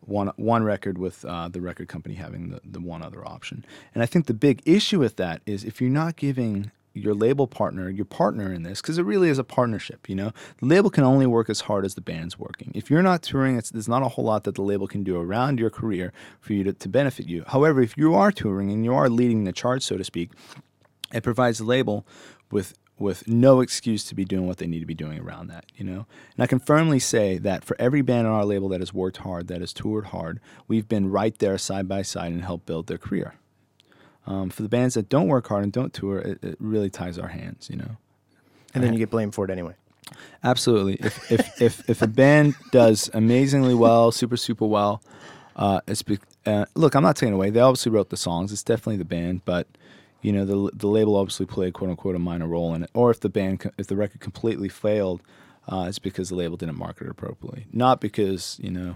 one 0.05 0.31
one 0.35 0.63
record 0.63 0.97
with 0.97 1.25
uh, 1.25 1.47
the 1.47 1.61
record 1.61 1.87
company 1.87 2.15
having 2.15 2.49
the, 2.49 2.61
the 2.63 2.79
one 2.79 3.01
other 3.01 3.27
option. 3.27 3.65
And 3.93 4.03
I 4.03 4.05
think 4.05 4.25
the 4.25 4.33
big 4.33 4.61
issue 4.65 4.99
with 4.99 5.15
that 5.17 5.41
is 5.45 5.63
if 5.63 5.81
you're 5.81 5.89
not 5.89 6.15
giving 6.15 6.71
your 6.95 7.15
label 7.15 7.47
partner, 7.47 7.89
your 7.89 8.05
partner 8.05 8.53
in 8.53 8.61
this, 8.63 8.79
because 8.79 8.99
it 8.99 9.03
really 9.03 9.29
is 9.29 9.39
a 9.39 9.43
partnership. 9.43 10.07
You 10.07 10.15
know, 10.15 10.31
the 10.59 10.67
label 10.67 10.89
can 10.89 11.03
only 11.03 11.25
work 11.25 11.49
as 11.49 11.61
hard 11.61 11.85
as 11.85 11.95
the 11.95 12.01
band's 12.01 12.37
working. 12.37 12.71
If 12.75 12.91
you're 12.91 13.01
not 13.01 13.23
touring, 13.23 13.55
there's 13.55 13.87
not 13.87 14.03
a 14.03 14.09
whole 14.09 14.25
lot 14.25 14.43
that 14.43 14.55
the 14.55 14.61
label 14.61 14.87
can 14.87 15.03
do 15.03 15.19
around 15.19 15.59
your 15.59 15.71
career 15.71 16.13
for 16.39 16.53
you 16.53 16.63
to, 16.65 16.73
to 16.73 16.89
benefit 16.89 17.27
you. 17.27 17.43
However, 17.47 17.81
if 17.81 17.97
you 17.97 18.13
are 18.13 18.31
touring 18.31 18.71
and 18.71 18.85
you 18.85 18.93
are 18.93 19.09
leading 19.09 19.43
the 19.43 19.51
charge, 19.51 19.81
so 19.81 19.97
to 19.97 20.03
speak, 20.03 20.31
it 21.11 21.23
provides 21.23 21.57
the 21.57 21.65
label 21.65 22.05
with 22.51 22.75
with 22.99 23.27
no 23.27 23.59
excuse 23.59 24.03
to 24.05 24.15
be 24.15 24.23
doing 24.23 24.47
what 24.47 24.57
they 24.57 24.67
need 24.67 24.79
to 24.79 24.85
be 24.85 24.93
doing 24.93 25.19
around 25.19 25.47
that, 25.47 25.65
you 25.75 25.83
know. 25.83 26.05
And 26.35 26.43
I 26.43 26.47
can 26.47 26.59
firmly 26.59 26.99
say 26.99 27.37
that 27.39 27.63
for 27.63 27.75
every 27.79 28.01
band 28.01 28.27
on 28.27 28.33
our 28.33 28.45
label 28.45 28.69
that 28.69 28.81
has 28.81 28.93
worked 28.93 29.17
hard, 29.17 29.47
that 29.47 29.61
has 29.61 29.73
toured 29.73 30.07
hard, 30.07 30.39
we've 30.67 30.87
been 30.87 31.09
right 31.09 31.37
there 31.39 31.57
side 31.57 31.87
by 31.87 32.03
side 32.03 32.31
and 32.31 32.43
helped 32.43 32.65
build 32.65 32.87
their 32.87 32.97
career. 32.97 33.35
Um, 34.25 34.49
for 34.49 34.61
the 34.61 34.69
bands 34.69 34.93
that 34.95 35.09
don't 35.09 35.27
work 35.27 35.47
hard 35.47 35.63
and 35.63 35.73
don't 35.73 35.93
tour, 35.93 36.19
it, 36.19 36.43
it 36.43 36.55
really 36.59 36.89
ties 36.89 37.17
our 37.17 37.27
hands, 37.27 37.69
you 37.69 37.75
know. 37.77 37.97
And 38.73 38.83
then 38.83 38.93
you 38.93 38.99
get 38.99 39.09
blamed 39.09 39.35
for 39.35 39.45
it 39.45 39.51
anyway. 39.51 39.75
Absolutely. 40.43 40.95
If 40.95 41.31
if 41.31 41.49
if, 41.61 41.89
if 41.89 42.01
a 42.01 42.07
band 42.07 42.55
does 42.71 43.09
amazingly 43.13 43.73
well, 43.73 44.11
super 44.11 44.37
super 44.37 44.65
well, 44.65 45.01
uh, 45.55 45.81
it's 45.87 46.01
be- 46.01 46.19
uh, 46.45 46.65
look. 46.75 46.95
I'm 46.95 47.03
not 47.03 47.15
taking 47.15 47.33
away. 47.33 47.49
They 47.49 47.59
obviously 47.59 47.91
wrote 47.91 48.09
the 48.09 48.17
songs. 48.17 48.51
It's 48.51 48.63
definitely 48.63 48.97
the 48.97 49.05
band, 49.05 49.41
but 49.45 49.67
you 50.23 50.31
know 50.31 50.45
the 50.45 50.71
the 50.73 50.87
label 50.87 51.15
obviously 51.15 51.45
played 51.45 51.73
quote 51.73 51.91
unquote 51.91 52.15
a 52.15 52.19
minor 52.19 52.47
role 52.47 52.73
in 52.73 52.83
it. 52.83 52.89
Or 52.95 53.11
if 53.11 53.19
the 53.19 53.29
band 53.29 53.69
if 53.77 53.85
the 53.85 53.95
record 53.95 54.21
completely 54.21 54.69
failed, 54.69 55.21
uh, 55.67 55.85
it's 55.87 55.99
because 55.99 56.29
the 56.29 56.35
label 56.35 56.57
didn't 56.57 56.79
market 56.79 57.05
it 57.05 57.11
appropriately, 57.11 57.67
not 57.71 58.01
because 58.01 58.59
you 58.61 58.71
know 58.71 58.95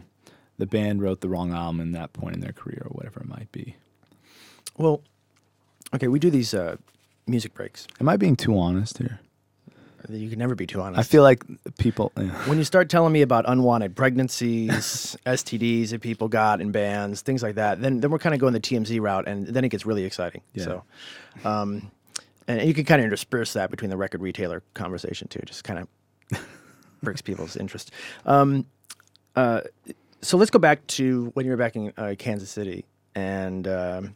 the 0.58 0.66
band 0.66 1.04
wrote 1.04 1.22
the 1.22 1.30
wrong 1.30 1.54
album 1.54 1.80
in 1.80 1.92
that 1.92 2.14
point 2.14 2.34
in 2.34 2.42
their 2.42 2.54
career 2.54 2.82
or 2.86 2.90
whatever 2.90 3.20
it 3.20 3.28
might 3.28 3.52
be. 3.52 3.76
Well, 4.76 5.04
Okay, 5.94 6.08
we 6.08 6.20
do 6.20 6.30
these 6.30 6.54
uh, 6.54 6.78
music 7.28 7.54
breaks. 7.54 7.88
Am 8.00 8.10
I 8.10 8.18
being 8.18 8.36
too 8.36 8.58
honest 8.58 8.98
here? 8.98 9.20
You 10.10 10.30
can 10.30 10.40
never 10.40 10.56
be 10.56 10.68
too 10.68 10.82
honest. 10.82 11.00
I 11.00 11.04
feel 11.04 11.24
like 11.24 11.44
people. 11.78 12.12
Yeah. 12.18 12.30
When 12.48 12.58
you 12.58 12.64
start 12.64 12.90
telling 12.90 13.12
me 13.12 13.22
about 13.22 13.46
unwanted 13.48 13.96
pregnancies, 13.96 15.18
STDs 15.26 15.90
that 15.90 16.02
people 16.02 16.28
got 16.28 16.62
in 16.62 16.72
bands, 16.72 17.22
things 17.22 17.44
like 17.44 17.56
that, 17.56 17.82
then 17.82 18.00
then 18.00 18.12
we're 18.12 18.20
kind 18.20 18.36
of 18.36 18.40
going 18.40 18.54
the 18.54 18.60
TMZ 18.60 19.00
route, 19.02 19.28
and 19.28 19.48
then 19.48 19.64
it 19.64 19.70
gets 19.70 19.86
really 19.86 20.04
exciting. 20.04 20.42
Yeah. 20.54 20.64
So, 20.64 20.84
um, 21.46 21.92
and 22.48 22.62
you 22.68 22.74
can 22.74 22.86
kind 22.86 23.02
of 23.02 23.06
intersperse 23.06 23.54
that 23.54 23.72
between 23.72 23.90
the 23.90 23.98
record 23.98 24.22
retailer 24.22 24.64
conversation 24.74 25.28
too. 25.28 25.42
Just 25.46 25.64
kind 25.64 25.80
of 26.32 26.40
breaks 27.04 27.22
people's 27.22 27.58
interest. 27.58 27.92
Um, 28.26 28.66
uh, 29.36 29.62
so 30.22 30.38
let's 30.38 30.52
go 30.52 30.60
back 30.60 30.86
to 30.88 31.32
when 31.34 31.46
you 31.46 31.52
were 31.52 31.58
back 31.58 31.76
in 31.76 31.94
uh, 31.98 32.16
Kansas 32.18 32.50
City, 32.50 32.86
and 33.16 33.68
um, 33.68 34.16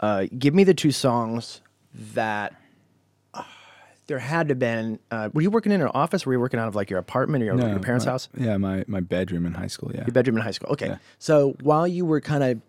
uh, 0.00 0.26
give 0.38 0.54
me 0.54 0.64
the 0.64 0.74
two 0.74 0.92
songs 0.92 1.60
that 2.14 2.54
there 4.08 4.18
had 4.18 4.48
to 4.48 4.54
been. 4.54 4.98
Uh, 5.10 5.28
were 5.32 5.42
you 5.42 5.50
working 5.50 5.70
in 5.70 5.80
an 5.80 5.88
office? 5.88 6.26
Were 6.26 6.32
you 6.32 6.40
working 6.40 6.58
out 6.58 6.66
of 6.66 6.74
like 6.74 6.90
your 6.90 6.98
apartment 6.98 7.42
or 7.42 7.46
your, 7.46 7.58
your 7.58 7.78
parents' 7.78 8.04
my- 8.04 8.12
house? 8.12 8.28
Yeah, 8.36 8.56
my, 8.56 8.84
my 8.88 9.00
bedroom 9.00 9.46
in 9.46 9.54
high 9.54 9.68
school. 9.68 9.92
Yeah. 9.94 10.00
Your 10.06 10.12
bedroom 10.12 10.36
in 10.36 10.42
high 10.42 10.50
school. 10.50 10.70
Okay. 10.72 10.88
Yeah. 10.88 10.98
So 11.18 11.54
while 11.62 11.86
you 11.86 12.04
were 12.04 12.20
kind 12.20 12.42
of 12.42 12.60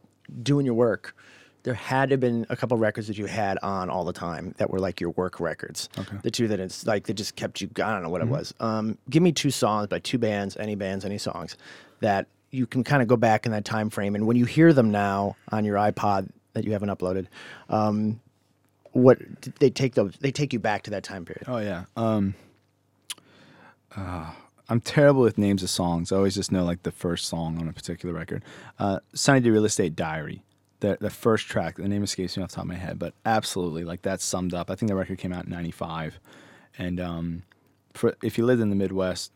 doing 0.43 0.65
your 0.65 0.75
work, 0.75 1.15
there 1.63 1.73
had 1.73 2.10
to 2.10 2.13
have 2.13 2.19
been 2.19 2.45
a 2.49 2.56
couple 2.56 2.78
records 2.78 3.08
that 3.08 3.17
you 3.17 3.25
had 3.25 3.58
on 3.63 3.89
all 3.89 4.06
the 4.06 4.13
time 4.13 4.54
that 4.58 4.69
were 4.69 4.80
like 4.80 5.02
your 5.02 5.12
work 5.12 5.39
records. 5.39 5.89
Okay. 5.97 6.17
The 6.23 6.32
two 6.32 6.47
that 6.49 6.60
it's 6.60 6.86
like 6.86 7.08
that 7.08 7.15
just 7.15 7.36
kept 7.36 7.62
you. 7.62 7.69
I 7.78 7.91
don't 7.91 8.04
know 8.04 8.10
what 8.10 8.21
it 8.21 8.28
was. 8.28 8.54
Um, 8.60 8.97
give 9.10 9.23
me 9.23 9.32
two 9.32 9.52
songs 9.52 9.88
by 9.88 9.99
two 9.99 10.17
bands, 10.17 10.56
any 10.58 10.75
bands, 10.75 11.04
any 11.06 11.17
songs 11.17 11.58
that 12.02 12.28
you 12.52 12.65
can 12.65 12.84
kind 12.84 13.02
of 13.02 13.08
go 13.08 13.15
back 13.15 13.45
in 13.45 13.52
that 13.52 13.63
time 13.63 13.89
frame, 13.89 14.15
and 14.15 14.25
when 14.25 14.36
you 14.36 14.45
hear 14.45 14.73
them 14.73 14.89
now 14.91 15.36
on 15.52 15.65
your 15.65 15.75
iPod 15.78 16.30
that 16.54 16.63
you 16.63 16.71
haven't 16.71 16.89
uploaded, 16.89 17.28
um, 17.69 18.19
what 18.91 19.19
they 19.60 19.69
take 19.69 19.95
those 19.95 20.15
they 20.19 20.32
take 20.32 20.54
you 20.54 20.60
back 20.60 20.84
to 20.84 20.91
that 20.91 21.04
time 21.04 21.25
period. 21.25 21.45
Oh 21.47 21.60
yeah. 21.60 21.86
Um, 21.95 22.36
uh, 23.95 24.32
I'm 24.67 24.82
terrible 24.82 25.21
with 25.21 25.38
names 25.38 25.63
of 25.63 25.69
songs. 25.69 26.12
I 26.12 26.17
always 26.17 26.36
just 26.36 26.52
know 26.52 26.63
like 26.63 26.84
the 26.84 26.91
first 26.91 27.28
song 27.28 27.60
on 27.60 27.67
a 27.67 27.73
particular 27.73 28.13
record. 28.13 28.43
Uh, 28.78 28.99
Sunny 29.13 29.39
Day 29.39 29.49
Real 29.49 29.65
Estate 29.65 29.95
Diary. 29.95 30.43
The 30.80 30.97
the 30.99 31.10
first 31.10 31.47
track. 31.47 31.78
The 31.78 31.88
name 31.88 32.04
escapes 32.04 32.38
me 32.38 32.43
off 32.43 32.49
the 32.49 32.56
top 32.56 32.65
of 32.65 32.69
my 32.69 32.75
head, 32.75 32.99
but 32.99 33.13
absolutely 33.25 33.84
like 33.84 34.04
that 34.04 34.21
summed 34.21 34.54
up. 34.54 34.69
I 34.69 34.75
think 34.75 34.89
the 34.89 34.95
record 34.95 35.17
came 35.17 35.34
out 35.34 35.45
in 35.45 35.52
'95, 35.52 36.19
and 36.78 36.99
um, 36.99 37.43
for 37.93 38.15
if 38.23 38.38
you 38.38 38.45
lived 38.45 38.62
in 38.62 38.69
the 38.69 38.75
Midwest, 38.75 39.34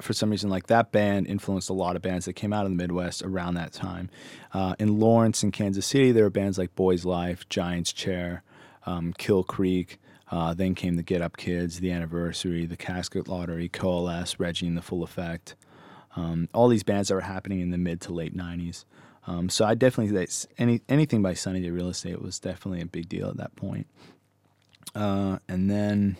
for 0.00 0.12
some 0.12 0.30
reason, 0.30 0.50
like 0.50 0.66
that 0.68 0.92
band 0.92 1.26
influenced 1.26 1.68
a 1.70 1.72
lot 1.72 1.96
of 1.96 2.02
bands 2.02 2.26
that 2.26 2.34
came 2.34 2.52
out 2.52 2.64
of 2.64 2.70
the 2.70 2.76
Midwest 2.76 3.22
around 3.22 3.54
that 3.54 3.72
time. 3.72 4.10
Uh, 4.52 4.74
in 4.78 5.00
Lawrence 5.00 5.42
and 5.42 5.52
Kansas 5.52 5.86
City, 5.86 6.12
there 6.12 6.24
were 6.24 6.30
bands 6.30 6.58
like 6.58 6.74
Boys 6.74 7.04
Life, 7.04 7.48
Giants 7.48 7.92
Chair, 7.92 8.42
um, 8.86 9.14
Kill 9.18 9.42
Creek. 9.42 9.98
Uh, 10.30 10.54
then 10.54 10.74
came 10.74 10.94
the 10.94 11.02
Get 11.02 11.20
Up 11.20 11.36
Kids, 11.36 11.80
the 11.80 11.90
Anniversary, 11.90 12.64
the 12.64 12.76
Casket 12.76 13.28
Lottery, 13.28 13.68
Coalesce, 13.68 14.40
Reggie 14.40 14.66
and 14.66 14.76
the 14.76 14.82
Full 14.82 15.02
Effect. 15.02 15.56
Um, 16.16 16.48
all 16.54 16.68
these 16.68 16.82
bands 16.82 17.08
that 17.08 17.14
were 17.14 17.20
happening 17.20 17.60
in 17.60 17.70
the 17.70 17.78
mid 17.78 18.00
to 18.02 18.12
late 18.12 18.34
'90s. 18.34 18.84
Um, 19.26 19.48
so 19.48 19.64
I 19.64 19.74
definitely 19.74 20.26
any 20.58 20.80
anything 20.88 21.22
by 21.22 21.34
Sunny 21.34 21.60
Day 21.60 21.70
Real 21.70 21.88
Estate 21.88 22.20
was 22.20 22.38
definitely 22.38 22.80
a 22.80 22.86
big 22.86 23.08
deal 23.08 23.28
at 23.28 23.36
that 23.36 23.54
point. 23.56 23.86
Uh, 24.94 25.38
and 25.48 25.70
then 25.70 26.16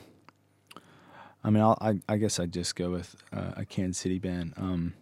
I 1.45 1.51
mean, 1.51 1.63
I'll, 1.63 1.79
I 1.81 1.95
I 2.09 2.17
guess 2.17 2.39
I'd 2.39 2.53
just 2.53 2.77
go 2.77 2.91
with 2.91 3.17
uh, 3.33 3.53
a 3.57 3.65
Kansas 3.65 4.01
City 4.01 4.19
band. 4.19 4.55
Um, 4.57 4.95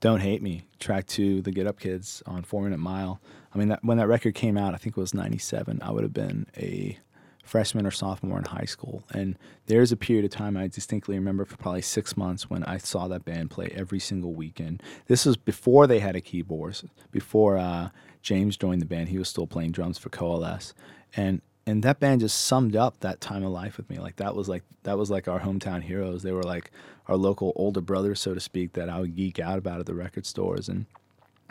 Don't 0.00 0.20
Hate 0.20 0.40
Me, 0.40 0.62
track 0.78 1.06
two, 1.06 1.42
the 1.42 1.52
Get 1.52 1.66
Up 1.66 1.78
Kids 1.78 2.22
on 2.24 2.42
Four 2.42 2.62
Minute 2.62 2.78
Mile. 2.78 3.20
I 3.54 3.58
mean, 3.58 3.68
that, 3.68 3.84
when 3.84 3.98
that 3.98 4.08
record 4.08 4.34
came 4.34 4.56
out, 4.56 4.74
I 4.74 4.78
think 4.78 4.96
it 4.96 5.00
was 5.00 5.12
'97. 5.12 5.80
I 5.82 5.90
would 5.90 6.02
have 6.02 6.14
been 6.14 6.46
a 6.56 6.98
freshman 7.44 7.84
or 7.86 7.90
sophomore 7.90 8.38
in 8.38 8.44
high 8.44 8.64
school, 8.64 9.04
and 9.10 9.38
there's 9.66 9.92
a 9.92 9.96
period 9.96 10.24
of 10.24 10.30
time 10.30 10.56
I 10.56 10.68
distinctly 10.68 11.16
remember 11.16 11.44
for 11.44 11.58
probably 11.58 11.82
six 11.82 12.16
months 12.16 12.48
when 12.48 12.64
I 12.64 12.78
saw 12.78 13.08
that 13.08 13.26
band 13.26 13.50
play 13.50 13.70
every 13.74 13.98
single 13.98 14.32
weekend. 14.32 14.82
This 15.06 15.26
was 15.26 15.36
before 15.36 15.86
they 15.86 15.98
had 15.98 16.16
a 16.16 16.20
keyboard, 16.22 16.80
before 17.10 17.58
uh, 17.58 17.90
James 18.22 18.56
joined 18.56 18.80
the 18.80 18.86
band. 18.86 19.10
He 19.10 19.18
was 19.18 19.28
still 19.28 19.46
playing 19.46 19.72
drums 19.72 19.98
for 19.98 20.08
Coalesce, 20.08 20.72
and 21.14 21.42
and 21.70 21.82
that 21.84 22.00
band 22.00 22.20
just 22.20 22.40
summed 22.40 22.74
up 22.74 22.98
that 23.00 23.20
time 23.20 23.44
of 23.44 23.52
life 23.52 23.76
with 23.76 23.88
me. 23.88 23.98
Like 23.98 24.16
that 24.16 24.34
was 24.34 24.48
like 24.48 24.64
that 24.82 24.98
was 24.98 25.10
like 25.10 25.28
our 25.28 25.40
hometown 25.40 25.82
heroes. 25.82 26.22
They 26.22 26.32
were 26.32 26.42
like 26.42 26.70
our 27.06 27.16
local 27.16 27.52
older 27.54 27.80
brothers, 27.80 28.20
so 28.20 28.34
to 28.34 28.40
speak, 28.40 28.72
that 28.72 28.88
I 28.88 29.00
would 29.00 29.14
geek 29.14 29.38
out 29.38 29.58
about 29.58 29.80
at 29.80 29.86
the 29.86 29.94
record 29.94 30.26
stores, 30.26 30.68
and 30.68 30.86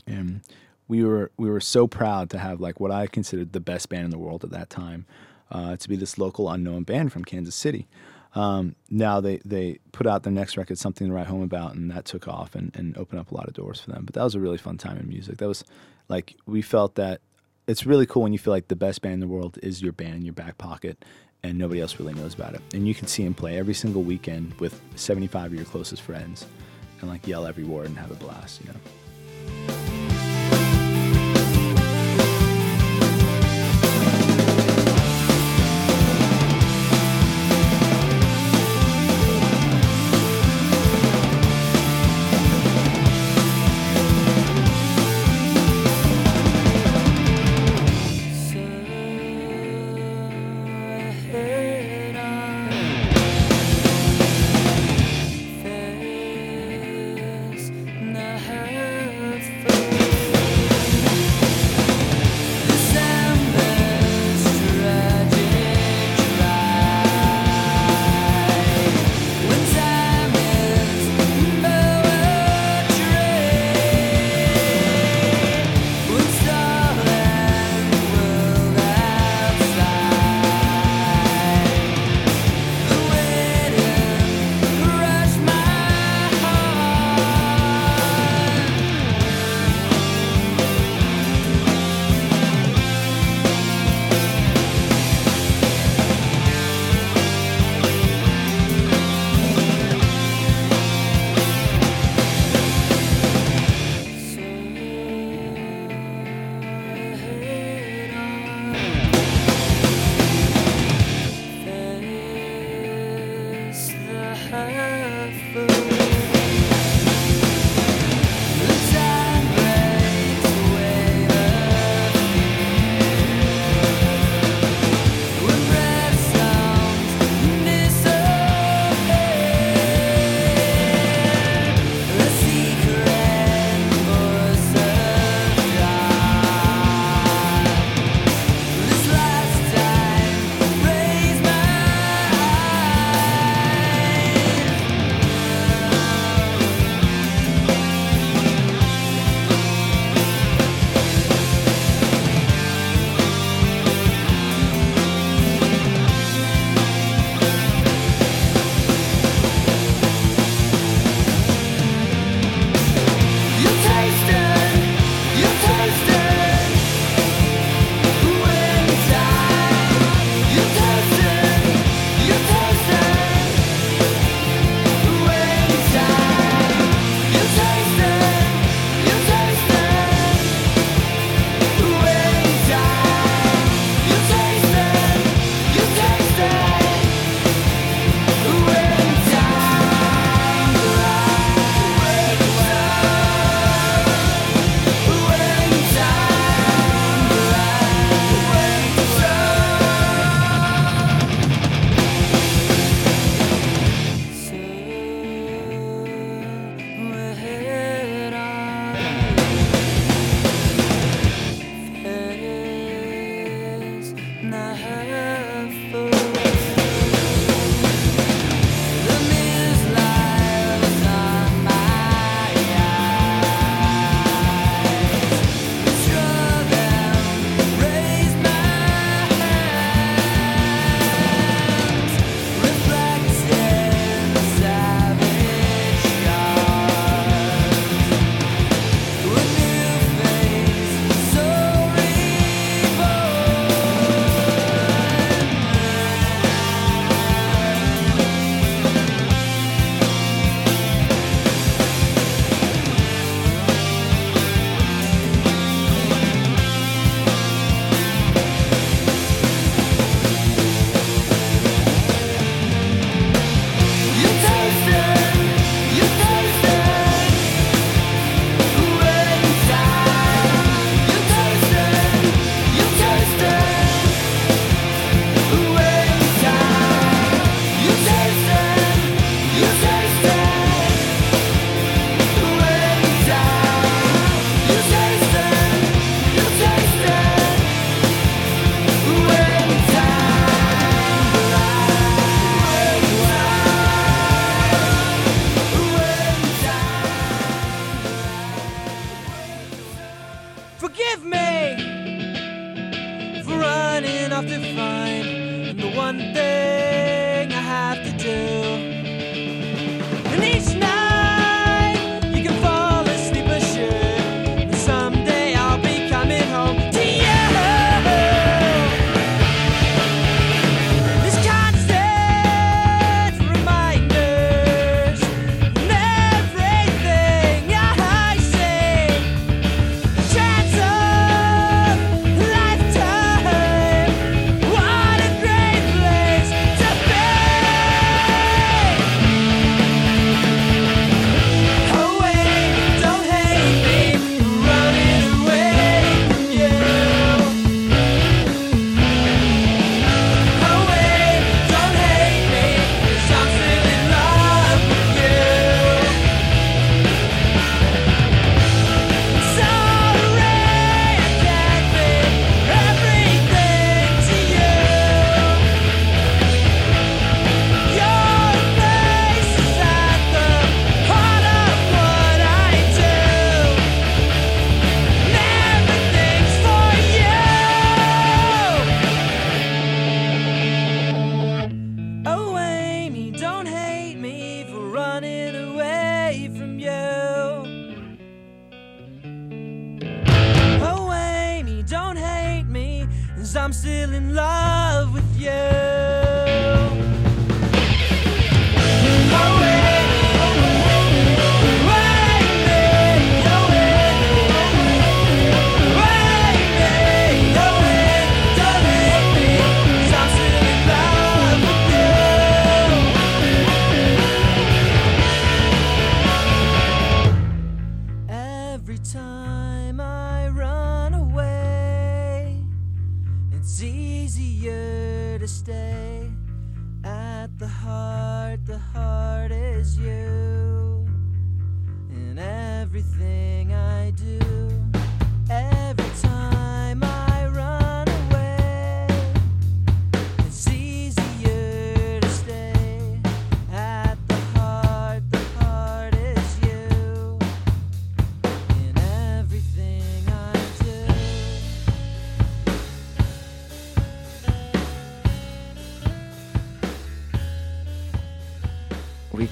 and 0.06 0.42
we 0.88 1.04
were 1.04 1.32
we 1.38 1.50
were 1.50 1.62
so 1.62 1.88
proud 1.88 2.30
to 2.32 2.38
have 2.38 2.60
like 2.60 2.80
what 2.80 2.92
I 2.92 3.08
considered 3.08 3.54
the 3.54 3.60
best 3.60 3.88
band 3.88 4.06
in 4.06 4.12
the 4.12 4.18
world 4.18 4.44
at 4.44 4.52
that 4.52 4.70
time, 4.70 5.06
uh, 5.52 5.78
to 5.78 5.90
be 5.90 5.96
this 5.96 6.18
local 6.18 6.50
unknown 6.50 6.84
band 6.84 7.14
from 7.14 7.24
Kansas 7.24 7.56
City. 7.56 7.88
Um, 8.36 8.76
now 8.90 9.22
they 9.22 9.38
they 9.46 9.80
put 9.92 10.06
out 10.06 10.24
their 10.24 10.34
next 10.34 10.58
record, 10.58 10.78
something 10.78 11.08
to 11.08 11.14
write 11.14 11.28
home 11.28 11.42
about, 11.42 11.76
and 11.76 11.90
that 11.92 12.06
took 12.06 12.28
off 12.28 12.56
and, 12.56 12.76
and 12.76 12.98
opened 12.98 13.22
up 13.22 13.32
a 13.32 13.36
lot 13.36 13.48
of 13.48 13.54
doors 13.54 13.80
for 13.80 13.92
them. 13.92 14.04
But 14.06 14.16
that 14.16 14.24
was 14.24 14.36
a 14.36 14.40
really 14.40 14.58
fun 14.58 14.78
time 14.78 14.98
in 14.98 15.08
music. 15.08 15.38
That 15.38 15.48
was 15.48 15.64
like 16.10 16.36
we 16.46 16.62
felt 16.62 16.96
that 16.96 17.22
it's 17.70 17.86
really 17.86 18.08
cool 18.08 18.24
when 18.24 18.34
you 18.34 18.40
feel 18.40 18.52
like 18.52 18.68
the 18.68 18.76
best 18.76 19.04
band 19.04 19.14
in 19.14 19.20
the 19.20 19.28
world 19.28 19.60
is 19.62 19.80
your 19.80 19.92
band 19.92 20.16
in 20.16 20.26
your 20.26 20.34
back 20.34 20.58
pocket 20.58 21.06
and 21.44 21.56
nobody 21.56 21.80
else 21.80 22.00
really 22.00 22.16
knows 22.16 22.34
about 22.34 22.56
it. 22.56 22.62
And 22.74 22.88
you 22.88 22.96
can 22.96 23.08
see 23.08 23.24
them 23.24 23.36
play 23.36 23.60
every 23.60 23.76
single 23.76 24.02
weekend 24.02 24.56
with 24.56 24.82
75 24.96 25.52
of 25.52 25.54
your 25.54 25.66
closest 25.66 26.02
friends 26.02 26.48
and 27.00 27.10
like 27.10 27.28
yell 27.28 27.46
every 27.46 27.64
word 27.64 27.86
and 27.86 27.98
have 27.98 28.10
a 28.10 28.16
blast, 28.16 28.62
you 28.62 28.72
know. 28.74 30.09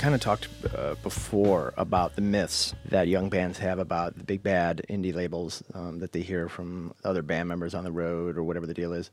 Kind 0.07 0.15
of 0.15 0.21
talked 0.21 0.47
uh, 0.73 0.95
before 1.03 1.73
about 1.75 2.15
the 2.15 2.21
myths 2.21 2.73
that 2.85 3.09
young 3.09 3.29
bands 3.29 3.57
have 3.57 3.77
about 3.77 4.17
the 4.17 4.23
big 4.23 4.41
bad 4.41 4.81
indie 4.89 5.13
labels 5.13 5.61
um, 5.73 5.99
that 5.99 6.13
they 6.13 6.21
hear 6.21 6.47
from 6.47 6.93
other 7.03 7.21
band 7.21 7.49
members 7.49 7.75
on 7.75 7.83
the 7.83 7.91
road 7.91 8.37
or 8.37 8.43
whatever 8.43 8.65
the 8.65 8.73
deal 8.73 8.93
is. 8.93 9.11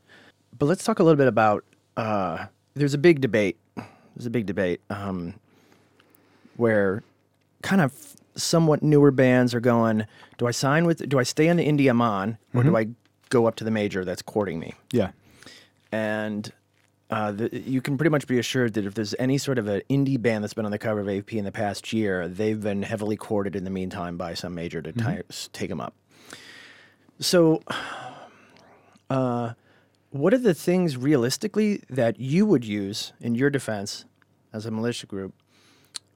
But 0.57 0.67
let's 0.67 0.85
talk 0.85 0.99
a 0.99 1.03
little 1.03 1.17
bit 1.17 1.27
about. 1.27 1.65
Uh, 1.97 2.45
there's 2.75 2.93
a 2.93 2.97
big 2.97 3.19
debate. 3.19 3.57
There's 3.75 4.25
a 4.25 4.29
big 4.29 4.45
debate 4.45 4.79
um, 4.89 5.33
where 6.55 7.03
kind 7.61 7.81
of 7.81 8.15
somewhat 8.37 8.81
newer 8.81 9.11
bands 9.11 9.53
are 9.53 9.59
going. 9.59 10.05
Do 10.37 10.47
I 10.47 10.51
sign 10.51 10.85
with? 10.85 11.09
Do 11.09 11.19
I 11.19 11.23
stay 11.23 11.49
on 11.49 11.57
the 11.57 11.67
indie 11.67 11.89
I'm 11.89 11.99
on, 11.99 12.37
or 12.53 12.63
do 12.63 12.77
I 12.77 12.87
go 13.27 13.47
up 13.47 13.57
to 13.57 13.65
the 13.65 13.71
major 13.71 14.05
that's 14.05 14.21
courting 14.21 14.61
me? 14.61 14.71
Yeah. 14.93 15.11
and 15.91 16.53
uh, 17.09 17.31
the, 17.31 17.49
you 17.55 17.81
can 17.81 17.97
pretty 17.97 18.09
much 18.09 18.25
be 18.27 18.39
assured 18.39 18.73
that 18.73 18.85
if 18.85 18.93
there's 18.95 19.13
any 19.19 19.37
sort 19.37 19.57
of 19.59 19.67
an 19.67 19.81
indie 19.89 20.19
band 20.21 20.43
that's 20.43 20.53
been 20.55 20.65
on 20.65 20.71
the 20.71 20.79
cover 20.79 21.01
of 21.01 21.09
AP 21.09 21.33
in 21.33 21.45
the 21.45 21.51
past 21.51 21.93
year, 21.93 22.27
they've 22.27 22.61
been 22.61 22.81
heavily 22.81 23.15
courted 23.15 23.55
in 23.55 23.63
the 23.63 23.69
meantime 23.69 24.17
by 24.17 24.33
some 24.33 24.55
major 24.55 24.81
to 24.81 24.91
ti- 24.91 25.21
s- 25.29 25.49
take 25.53 25.69
them 25.69 25.79
up. 25.79 25.93
So, 27.19 27.61
uh, 29.09 29.53
what 30.09 30.33
are 30.33 30.37
the 30.39 30.53
things 30.53 30.97
realistically 30.97 31.83
that 31.89 32.19
you 32.19 32.45
would 32.45 32.65
use 32.65 33.13
in 33.21 33.35
your 33.35 33.49
defense 33.49 34.05
as 34.51 34.65
a 34.65 34.71
militia 34.71 35.05
group 35.05 35.33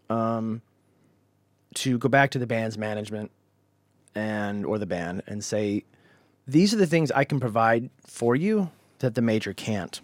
um, 0.10 0.62
to 1.76 1.98
go 1.98 2.10
back 2.10 2.32
to 2.32 2.40
the 2.40 2.48
band's 2.48 2.78
management 2.78 3.32
and 4.16 4.66
or 4.66 4.80
the 4.80 4.86
band 4.86 5.22
and 5.28 5.44
say, 5.44 5.84
these 6.48 6.74
are 6.74 6.78
the 6.78 6.88
things 6.88 7.12
I 7.12 7.26
can 7.26 7.40
provide 7.40 7.90
for 8.08 8.36
you 8.36 8.72
that 9.00 9.16
the 9.16 9.22
major 9.22 9.54
can't. 9.54 10.02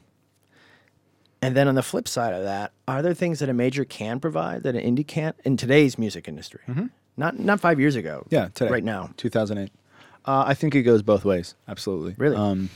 And 1.46 1.56
then 1.56 1.68
on 1.68 1.76
the 1.76 1.84
flip 1.84 2.08
side 2.08 2.34
of 2.34 2.44
that, 2.44 2.72
are 2.88 3.02
there 3.02 3.14
things 3.14 3.40
that 3.40 3.50
a 3.50 3.54
major 3.54 3.86
can 3.86 4.20
provide 4.20 4.64
that 4.64 4.76
an 4.76 4.96
indie 4.96 5.06
can't 5.06 5.36
in 5.46 5.58
today's 5.58 5.98
music 5.98 6.28
industry? 6.28 6.62
Not 7.18 7.40
not 7.40 7.60
five 7.60 7.80
years 7.80 7.96
ago. 7.96 8.24
Mm-hmm. 8.26 8.36
Yeah, 8.36 8.48
today. 8.54 8.72
right 8.72 8.84
now. 8.84 9.12
2008. 9.18 9.72
Uh, 10.26 10.44
I 10.48 10.54
think 10.54 10.74
it 10.76 10.82
goes 10.82 11.04
both 11.04 11.24
ways. 11.24 11.56
Absolutely. 11.68 12.16
Really? 12.18 12.36
Um, 12.36 12.70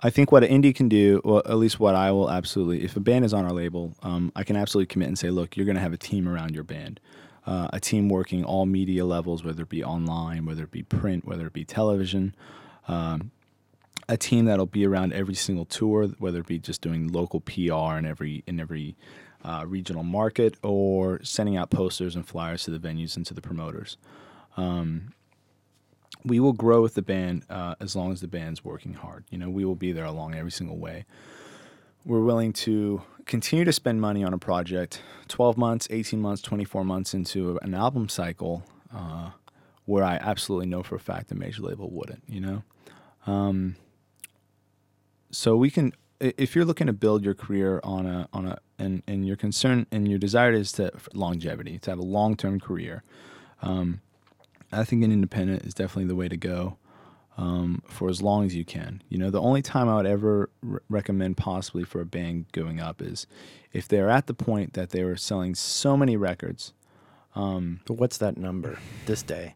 I 0.00 0.10
think 0.10 0.32
what 0.32 0.42
an 0.42 0.50
indie 0.50 0.74
can 0.74 0.88
do, 0.88 1.20
or 1.22 1.42
at 1.46 1.56
least 1.56 1.78
what 1.78 1.94
I 1.94 2.10
will 2.10 2.28
absolutely, 2.28 2.82
if 2.82 2.96
a 2.96 3.00
band 3.00 3.24
is 3.24 3.32
on 3.32 3.44
our 3.44 3.52
label, 3.52 3.94
um, 4.02 4.32
I 4.34 4.42
can 4.42 4.56
absolutely 4.56 4.86
commit 4.86 5.06
and 5.06 5.16
say, 5.16 5.30
look, 5.30 5.56
you're 5.56 5.66
going 5.66 5.76
to 5.76 5.80
have 5.80 5.92
a 5.92 5.96
team 5.98 6.28
around 6.28 6.56
your 6.56 6.64
band, 6.64 6.98
uh, 7.46 7.68
a 7.72 7.78
team 7.78 8.08
working 8.08 8.44
all 8.44 8.66
media 8.66 9.04
levels, 9.04 9.44
whether 9.44 9.62
it 9.62 9.68
be 9.68 9.84
online, 9.84 10.44
whether 10.44 10.64
it 10.64 10.72
be 10.72 10.82
print, 10.82 11.24
whether 11.24 11.46
it 11.46 11.52
be 11.52 11.64
television. 11.64 12.34
Um, 12.88 13.30
a 14.08 14.16
team 14.16 14.46
that'll 14.46 14.66
be 14.66 14.86
around 14.86 15.12
every 15.12 15.34
single 15.34 15.64
tour, 15.64 16.06
whether 16.18 16.40
it 16.40 16.46
be 16.46 16.58
just 16.58 16.80
doing 16.80 17.08
local 17.08 17.40
PR 17.40 17.96
in 17.98 18.06
every 18.06 18.42
in 18.46 18.60
every 18.60 18.96
uh, 19.44 19.64
regional 19.66 20.02
market 20.02 20.56
or 20.62 21.22
sending 21.22 21.56
out 21.56 21.70
posters 21.70 22.14
and 22.14 22.26
flyers 22.26 22.64
to 22.64 22.70
the 22.70 22.78
venues 22.78 23.16
and 23.16 23.26
to 23.26 23.34
the 23.34 23.42
promoters. 23.42 23.96
Um, 24.56 25.12
we 26.24 26.38
will 26.38 26.52
grow 26.52 26.82
with 26.82 26.94
the 26.94 27.02
band 27.02 27.44
uh, 27.50 27.74
as 27.80 27.96
long 27.96 28.12
as 28.12 28.20
the 28.20 28.28
band's 28.28 28.64
working 28.64 28.94
hard. 28.94 29.24
You 29.30 29.38
know, 29.38 29.50
we 29.50 29.64
will 29.64 29.74
be 29.74 29.92
there 29.92 30.04
along 30.04 30.34
every 30.34 30.52
single 30.52 30.76
way. 30.76 31.04
We're 32.04 32.20
willing 32.20 32.52
to 32.54 33.02
continue 33.26 33.64
to 33.64 33.72
spend 33.72 34.00
money 34.00 34.22
on 34.24 34.32
a 34.32 34.38
project 34.38 35.02
12 35.28 35.56
months, 35.56 35.88
18 35.90 36.20
months, 36.20 36.42
24 36.42 36.84
months 36.84 37.14
into 37.14 37.58
an 37.62 37.74
album 37.74 38.08
cycle 38.08 38.64
uh, 38.94 39.30
where 39.84 40.04
I 40.04 40.16
absolutely 40.16 40.66
know 40.66 40.82
for 40.82 40.96
a 40.96 41.00
fact 41.00 41.28
the 41.28 41.34
major 41.34 41.62
label 41.62 41.90
wouldn't, 41.90 42.22
you 42.28 42.40
know? 42.40 42.62
Um, 43.26 43.76
so 45.32 45.56
we 45.56 45.70
can 45.70 45.92
if 46.20 46.54
you're 46.54 46.64
looking 46.64 46.86
to 46.86 46.92
build 46.92 47.24
your 47.24 47.34
career 47.34 47.80
on 47.82 48.06
a 48.06 48.28
on 48.32 48.46
a 48.46 48.58
and 48.78 49.02
and 49.06 49.26
your 49.26 49.36
concern 49.36 49.86
and 49.90 50.08
your 50.08 50.18
desire 50.18 50.52
is 50.52 50.72
to 50.72 50.92
longevity 51.14 51.78
to 51.78 51.90
have 51.90 51.98
a 51.98 52.04
long 52.04 52.36
term 52.36 52.60
career 52.60 53.02
um, 53.62 54.00
i 54.70 54.84
think 54.84 55.02
an 55.02 55.10
independent 55.10 55.64
is 55.64 55.74
definitely 55.74 56.06
the 56.06 56.14
way 56.14 56.28
to 56.28 56.36
go 56.36 56.76
um, 57.38 57.82
for 57.88 58.10
as 58.10 58.20
long 58.20 58.44
as 58.44 58.54
you 58.54 58.64
can 58.64 59.02
you 59.08 59.18
know 59.18 59.30
the 59.30 59.40
only 59.40 59.62
time 59.62 59.88
i 59.88 59.96
would 59.96 60.06
ever 60.06 60.50
re- 60.62 60.80
recommend 60.88 61.36
possibly 61.36 61.82
for 61.82 62.00
a 62.00 62.06
band 62.06 62.44
going 62.52 62.78
up 62.78 63.02
is 63.02 63.26
if 63.72 63.88
they're 63.88 64.10
at 64.10 64.26
the 64.26 64.34
point 64.34 64.74
that 64.74 64.90
they 64.90 65.02
were 65.02 65.16
selling 65.16 65.54
so 65.54 65.96
many 65.96 66.16
records 66.16 66.72
But 67.86 67.94
what's 67.94 68.18
that 68.18 68.36
number 68.36 68.78
this 69.06 69.22
day? 69.22 69.54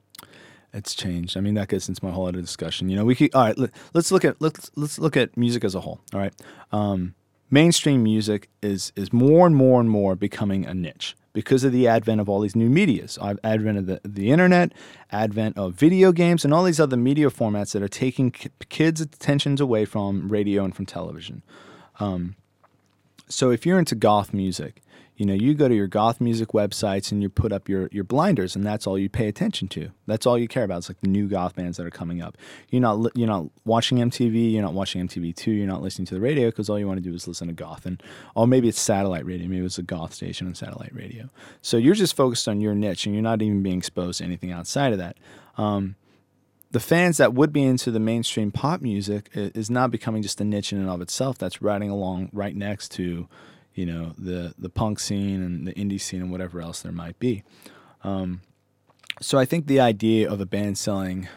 It's 0.76 0.94
changed. 0.94 1.36
I 1.36 1.40
mean, 1.40 1.54
that 1.54 1.68
gets 1.68 1.88
into 1.88 2.04
my 2.04 2.10
whole 2.12 2.28
other 2.28 2.40
discussion. 2.40 2.90
You 2.90 2.96
know, 2.96 3.04
we 3.04 3.14
could. 3.14 3.34
All 3.34 3.44
right, 3.44 3.58
let, 3.58 3.70
let's 3.94 4.12
look 4.12 4.24
at 4.24 4.36
let's 4.40 4.70
let's 4.76 4.98
look 4.98 5.16
at 5.16 5.36
music 5.36 5.64
as 5.64 5.74
a 5.74 5.80
whole. 5.80 6.00
All 6.12 6.20
right, 6.20 6.34
um, 6.72 7.14
mainstream 7.50 8.02
music 8.02 8.50
is 8.62 8.92
is 8.94 9.12
more 9.12 9.46
and 9.46 9.56
more 9.56 9.80
and 9.80 9.90
more 9.90 10.14
becoming 10.16 10.66
a 10.66 10.74
niche 10.74 11.16
because 11.32 11.64
of 11.64 11.72
the 11.72 11.88
advent 11.88 12.20
of 12.20 12.28
all 12.28 12.40
these 12.40 12.56
new 12.56 12.68
medias, 12.70 13.18
uh, 13.22 13.34
advent 13.42 13.78
of 13.78 13.86
the 13.86 14.00
the 14.04 14.30
internet, 14.30 14.72
advent 15.10 15.56
of 15.58 15.74
video 15.74 16.12
games, 16.12 16.44
and 16.44 16.52
all 16.52 16.64
these 16.64 16.80
other 16.80 16.96
media 16.98 17.30
formats 17.30 17.72
that 17.72 17.82
are 17.82 17.88
taking 17.88 18.30
ki- 18.30 18.50
kids' 18.68 19.00
attentions 19.00 19.60
away 19.62 19.86
from 19.86 20.28
radio 20.28 20.64
and 20.64 20.76
from 20.76 20.86
television. 20.86 21.42
So 23.28 23.50
if 23.50 23.66
you're 23.66 23.78
into 23.78 23.94
goth 23.94 24.32
music, 24.34 24.82
you 25.16 25.24
know, 25.24 25.32
you 25.32 25.54
go 25.54 25.66
to 25.66 25.74
your 25.74 25.86
goth 25.86 26.20
music 26.20 26.48
websites 26.48 27.10
and 27.10 27.22
you 27.22 27.30
put 27.30 27.50
up 27.50 27.70
your, 27.70 27.88
your 27.90 28.04
blinders 28.04 28.54
and 28.54 28.64
that's 28.66 28.86
all 28.86 28.98
you 28.98 29.08
pay 29.08 29.28
attention 29.28 29.66
to. 29.68 29.90
That's 30.06 30.26
all 30.26 30.38
you 30.38 30.46
care 30.46 30.64
about. 30.64 30.78
It's 30.78 30.90
like 30.90 31.00
the 31.00 31.08
new 31.08 31.26
goth 31.26 31.56
bands 31.56 31.78
that 31.78 31.86
are 31.86 31.90
coming 31.90 32.20
up. 32.20 32.36
You're 32.68 32.82
not 32.82 33.16
you're 33.16 33.26
not 33.26 33.46
watching 33.64 33.96
MTV, 33.96 34.52
you're 34.52 34.62
not 34.62 34.74
watching 34.74 35.06
MTV2, 35.08 35.56
you're 35.56 35.66
not 35.66 35.82
listening 35.82 36.04
to 36.06 36.14
the 36.14 36.20
radio 36.20 36.48
because 36.48 36.68
all 36.68 36.78
you 36.78 36.86
want 36.86 37.02
to 37.02 37.08
do 37.08 37.14
is 37.14 37.26
listen 37.26 37.48
to 37.48 37.54
goth 37.54 37.86
and 37.86 38.02
or 38.34 38.46
maybe 38.46 38.68
it's 38.68 38.78
satellite 38.78 39.24
radio, 39.24 39.48
maybe 39.48 39.64
it's 39.64 39.78
a 39.78 39.82
goth 39.82 40.12
station 40.12 40.46
on 40.46 40.54
satellite 40.54 40.94
radio. 40.94 41.30
So 41.62 41.78
you're 41.78 41.94
just 41.94 42.14
focused 42.14 42.46
on 42.46 42.60
your 42.60 42.74
niche 42.74 43.06
and 43.06 43.14
you're 43.14 43.22
not 43.22 43.40
even 43.40 43.62
being 43.62 43.78
exposed 43.78 44.18
to 44.18 44.24
anything 44.24 44.52
outside 44.52 44.92
of 44.92 44.98
that. 44.98 45.16
Um, 45.56 45.96
the 46.72 46.80
fans 46.80 47.16
that 47.16 47.32
would 47.32 47.54
be 47.54 47.62
into 47.62 47.90
the 47.90 48.00
mainstream 48.00 48.50
pop 48.50 48.82
music 48.82 49.30
is 49.32 49.70
now 49.70 49.86
becoming 49.86 50.20
just 50.20 50.42
a 50.42 50.44
niche 50.44 50.74
in 50.74 50.78
and 50.78 50.90
of 50.90 51.00
itself 51.00 51.38
that's 51.38 51.62
riding 51.62 51.88
along 51.88 52.28
right 52.34 52.54
next 52.54 52.90
to 52.90 53.28
you 53.76 53.86
know 53.86 54.12
the 54.18 54.54
the 54.58 54.68
punk 54.68 54.98
scene 54.98 55.42
and 55.42 55.66
the 55.66 55.72
indie 55.74 56.00
scene 56.00 56.20
and 56.20 56.32
whatever 56.32 56.60
else 56.60 56.80
there 56.82 56.92
might 56.92 57.18
be 57.20 57.44
um, 58.02 58.40
so 59.20 59.38
i 59.38 59.44
think 59.44 59.66
the 59.66 59.78
idea 59.78 60.28
of 60.28 60.40
a 60.40 60.46
band 60.46 60.76
selling 60.76 61.28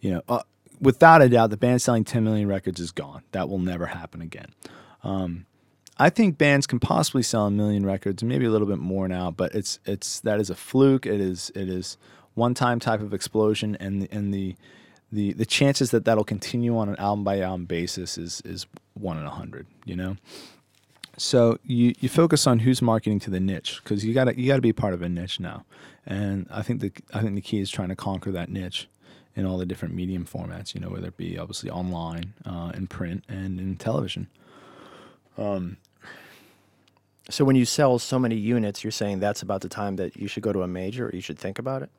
you 0.00 0.10
know 0.10 0.22
uh, 0.28 0.42
without 0.80 1.20
a 1.20 1.28
doubt 1.28 1.50
the 1.50 1.56
band 1.56 1.82
selling 1.82 2.04
10 2.04 2.24
million 2.24 2.48
records 2.48 2.80
is 2.80 2.90
gone 2.90 3.22
that 3.32 3.48
will 3.48 3.58
never 3.58 3.86
happen 3.86 4.22
again 4.22 4.54
um, 5.02 5.44
I 5.96 6.10
think 6.10 6.38
bands 6.38 6.66
can 6.66 6.80
possibly 6.80 7.22
sell 7.22 7.46
a 7.46 7.50
million 7.50 7.86
records, 7.86 8.24
maybe 8.24 8.46
a 8.46 8.50
little 8.50 8.66
bit 8.66 8.78
more 8.78 9.06
now, 9.06 9.30
but 9.30 9.54
it's 9.54 9.78
it's 9.84 10.20
that 10.20 10.40
is 10.40 10.50
a 10.50 10.54
fluke. 10.54 11.06
It 11.06 11.20
is 11.20 11.52
it 11.54 11.68
is 11.68 11.96
one 12.34 12.54
time 12.54 12.80
type 12.80 13.00
of 13.00 13.14
explosion, 13.14 13.76
and 13.78 14.02
the, 14.02 14.08
and 14.10 14.34
the 14.34 14.56
the 15.12 15.32
the 15.34 15.46
chances 15.46 15.92
that 15.92 16.04
that'll 16.04 16.24
continue 16.24 16.76
on 16.76 16.88
an 16.88 16.96
album 16.96 17.22
by 17.22 17.40
album 17.40 17.66
basis 17.66 18.18
is 18.18 18.42
is 18.44 18.66
one 18.94 19.18
in 19.18 19.24
a 19.24 19.30
hundred. 19.30 19.66
You 19.84 19.96
know. 19.96 20.16
So 21.16 21.58
you, 21.64 21.94
you 22.00 22.08
focus 22.08 22.46
on 22.46 22.60
who's 22.60 22.82
marketing 22.82 23.20
to 23.20 23.30
the 23.30 23.40
niche 23.40 23.80
because 23.82 24.04
you 24.04 24.14
got 24.14 24.36
you 24.36 24.46
got 24.48 24.56
to 24.56 24.62
be 24.62 24.72
part 24.72 24.94
of 24.94 25.02
a 25.02 25.08
niche 25.08 25.38
now, 25.38 25.64
and 26.06 26.46
I 26.50 26.62
think 26.62 26.80
the 26.80 26.92
I 27.12 27.20
think 27.20 27.34
the 27.34 27.40
key 27.40 27.60
is 27.60 27.70
trying 27.70 27.88
to 27.90 27.96
conquer 27.96 28.32
that 28.32 28.48
niche 28.48 28.88
in 29.36 29.44
all 29.46 29.58
the 29.58 29.66
different 29.66 29.94
medium 29.94 30.24
formats. 30.24 30.74
You 30.74 30.80
know, 30.80 30.88
whether 30.90 31.08
it 31.08 31.16
be 31.16 31.38
obviously 31.38 31.70
online, 31.70 32.34
uh, 32.44 32.72
in 32.74 32.86
print, 32.88 33.24
and 33.28 33.60
in 33.60 33.76
television. 33.76 34.28
Um, 35.38 35.76
So 37.30 37.44
when 37.44 37.56
you 37.56 37.64
sell 37.64 37.98
so 37.98 38.18
many 38.18 38.36
units, 38.36 38.84
you're 38.84 38.90
saying 38.90 39.18
that's 39.20 39.40
about 39.42 39.62
the 39.62 39.68
time 39.68 39.96
that 39.96 40.14
you 40.16 40.28
should 40.28 40.42
go 40.42 40.52
to 40.52 40.62
a 40.62 40.68
major 40.68 41.06
or 41.08 41.10
you 41.14 41.22
should 41.22 41.38
think 41.38 41.58
about 41.58 41.82
it? 41.82 41.90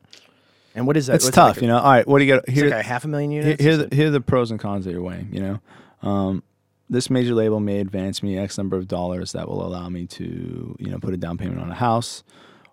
And 0.74 0.86
what 0.86 0.96
is 0.96 1.06
that? 1.08 1.16
It's 1.16 1.24
what's 1.24 1.34
tough, 1.34 1.48
like 1.56 1.58
a- 1.58 1.60
you 1.62 1.66
know. 1.68 1.78
All 1.78 1.90
right, 1.90 2.06
what 2.06 2.18
do 2.20 2.24
you 2.24 2.34
got 2.34 2.48
here? 2.48 2.66
like 2.70 2.80
a 2.80 2.82
half 2.82 3.04
a 3.04 3.08
million 3.08 3.30
here, 3.30 3.42
units? 3.42 3.62
here, 3.62 3.72
Is 3.72 3.78
the, 3.78 3.96
here 3.96 4.06
are 4.08 4.10
the 4.10 4.20
pros 4.20 4.50
and 4.50 4.60
cons 4.60 4.84
that 4.84 4.92
you're 4.92 5.02
weighing. 5.02 5.28
You 5.32 5.40
know, 5.40 5.60
um, 6.08 6.42
this 6.88 7.10
major 7.10 7.34
label 7.34 7.60
may 7.60 7.80
advance 7.80 8.22
me 8.22 8.38
X 8.38 8.58
number 8.58 8.76
of 8.76 8.86
dollars 8.88 9.32
that 9.32 9.48
will 9.48 9.64
allow 9.64 9.88
me 9.88 10.06
to, 10.06 10.76
you 10.78 10.90
know, 10.90 10.98
put 10.98 11.14
a 11.14 11.16
down 11.16 11.36
payment 11.38 11.60
on 11.60 11.70
a 11.70 11.74
house, 11.74 12.22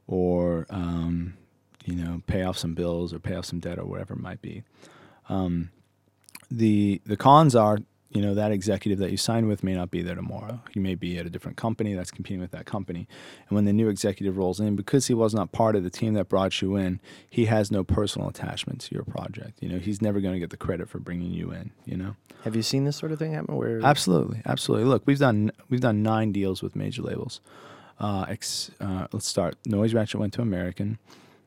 or 0.08 0.66
um, 0.70 1.36
you 1.86 1.96
know, 1.96 2.22
pay 2.28 2.44
off 2.44 2.58
some 2.58 2.74
bills 2.74 3.14
or 3.14 3.20
pay 3.20 3.36
off 3.36 3.46
some 3.46 3.60
debt 3.60 3.80
or 3.80 3.86
whatever 3.86 4.14
it 4.14 4.20
might 4.20 4.42
be. 4.42 4.64
Um, 5.30 5.72
the 6.52 7.02
the 7.06 7.18
cons 7.18 7.56
are, 7.56 7.80
you 8.14 8.22
know, 8.22 8.36
that 8.36 8.52
executive 8.52 9.00
that 9.00 9.10
you 9.12 9.18
signed 9.18 9.48
with 9.48 9.64
may 9.64 9.74
not 9.74 9.90
be 9.90 10.02
there 10.04 10.14
tomorrow. 10.16 10.62
He 10.72 10.80
may 10.80 10.94
be 10.94 11.18
at 11.18 11.26
a 11.26 11.30
different 11.30 11.58
company 11.58 11.96
that's 11.96 12.12
competing 12.12 12.42
with 12.42 12.52
that 12.52 12.66
company. 12.66 13.08
And 13.50 13.56
when 13.56 13.66
the 13.66 13.74
new 13.74 13.90
executive 13.90 14.38
rolls 14.38 14.60
in, 14.60 14.76
because 14.76 15.08
he 15.08 15.14
was 15.14 15.34
not 15.34 15.52
part 15.52 15.76
of 15.76 15.84
the 15.84 15.90
team 15.90 16.14
that 16.14 16.30
brought 16.30 16.62
you 16.62 16.76
in, 16.76 17.00
he 17.28 17.46
has 17.46 17.72
no 17.72 17.84
personal 17.84 18.30
attachment 18.30 18.82
to 18.82 18.96
your 18.96 19.04
project. 19.04 19.62
You 19.62 19.70
know, 19.70 19.80
he's 19.80 20.02
never 20.02 20.22
going 20.22 20.34
to 20.34 20.40
get 20.40 20.52
the 20.52 20.58
credit 20.58 20.90
for 20.90 21.00
bringing 21.00 21.32
you 21.32 21.52
in. 21.52 21.72
You 21.86 21.98
know, 21.98 22.16
Have 22.44 22.56
you 22.56 22.62
seen 22.62 22.86
this 22.86 22.98
sort 22.98 23.12
of 23.12 23.20
thing 23.20 23.34
happen? 23.34 23.56
Where 23.56 23.84
absolutely, 23.84 24.42
absolutely. 24.46 24.88
Look, 24.88 25.04
we've 25.06 25.20
done 25.20 25.52
we've 25.70 25.82
done 25.82 26.04
nine 26.04 26.32
deals 26.32 26.62
with 26.62 26.76
major 26.76 27.02
labels. 27.02 27.42
Uh, 28.00 28.26
ex, 28.28 28.70
uh, 28.80 29.08
let's 29.12 29.28
start. 29.28 29.56
Noise 29.66 29.94
Ratchet 29.94 30.20
went 30.20 30.34
to 30.34 30.42
American. 30.42 31.00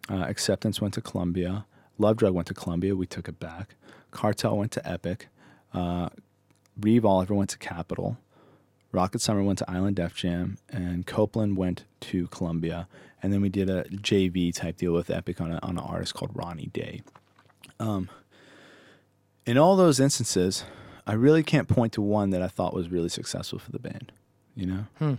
Uh, 0.09 0.25
Acceptance 0.29 0.81
went 0.81 0.95
to 0.95 1.01
Columbia. 1.01 1.67
Love 1.99 2.17
Drug 2.17 2.35
went 2.35 2.49
to 2.49 2.55
Columbia. 2.55 2.95
We 2.95 3.07
took 3.07 3.29
it 3.29 3.39
back. 3.39 3.75
Cartel 4.11 4.57
went 4.57 4.73
to 4.73 4.89
Epic. 4.89 5.29
Uh, 5.75 6.09
Reeve 6.81 7.05
Oliver 7.05 7.35
went 7.35 7.51
to 7.51 7.59
Capitol. 7.59 8.19
Rocket 8.93 9.21
Summer 9.21 9.43
went 9.43 9.59
to 9.59 9.71
Island 9.71 9.97
Def 9.97 10.15
Jam, 10.15 10.59
and 10.71 11.07
Copeland 11.07 11.57
went 11.57 11.85
to 12.01 12.29
Columbia. 12.29 12.89
And 13.23 13.33
then 13.33 13.41
we 13.41 13.49
did 13.49 13.69
a 13.69 13.85
JV 13.85 14.55
type 14.55 14.77
deal 14.77 14.93
with 14.93 15.11
Epic 15.11 15.41
on, 15.41 15.53
a, 15.53 15.59
on 15.63 15.71
an 15.71 15.79
artist 15.79 16.15
called 16.15 16.31
Ronnie 16.35 16.71
Day. 16.73 17.03
Um, 17.81 18.09
in 19.45 19.59
all 19.59 19.77
those 19.77 20.01
instances, 20.01 20.65
I 21.07 21.15
really 21.15 21.43
can't 21.43 21.69
point 21.69 21.93
to 21.95 22.03
one 22.03 22.31
that 22.31 22.43
I 22.43 22.49
thought 22.49 22.75
was 22.75 22.89
really 22.89 23.09
successful 23.09 23.59
for 23.59 23.73
the 23.73 23.79
band. 23.79 24.13
You 24.55 24.67
know. 24.67 24.87
Hmm. 24.99 25.15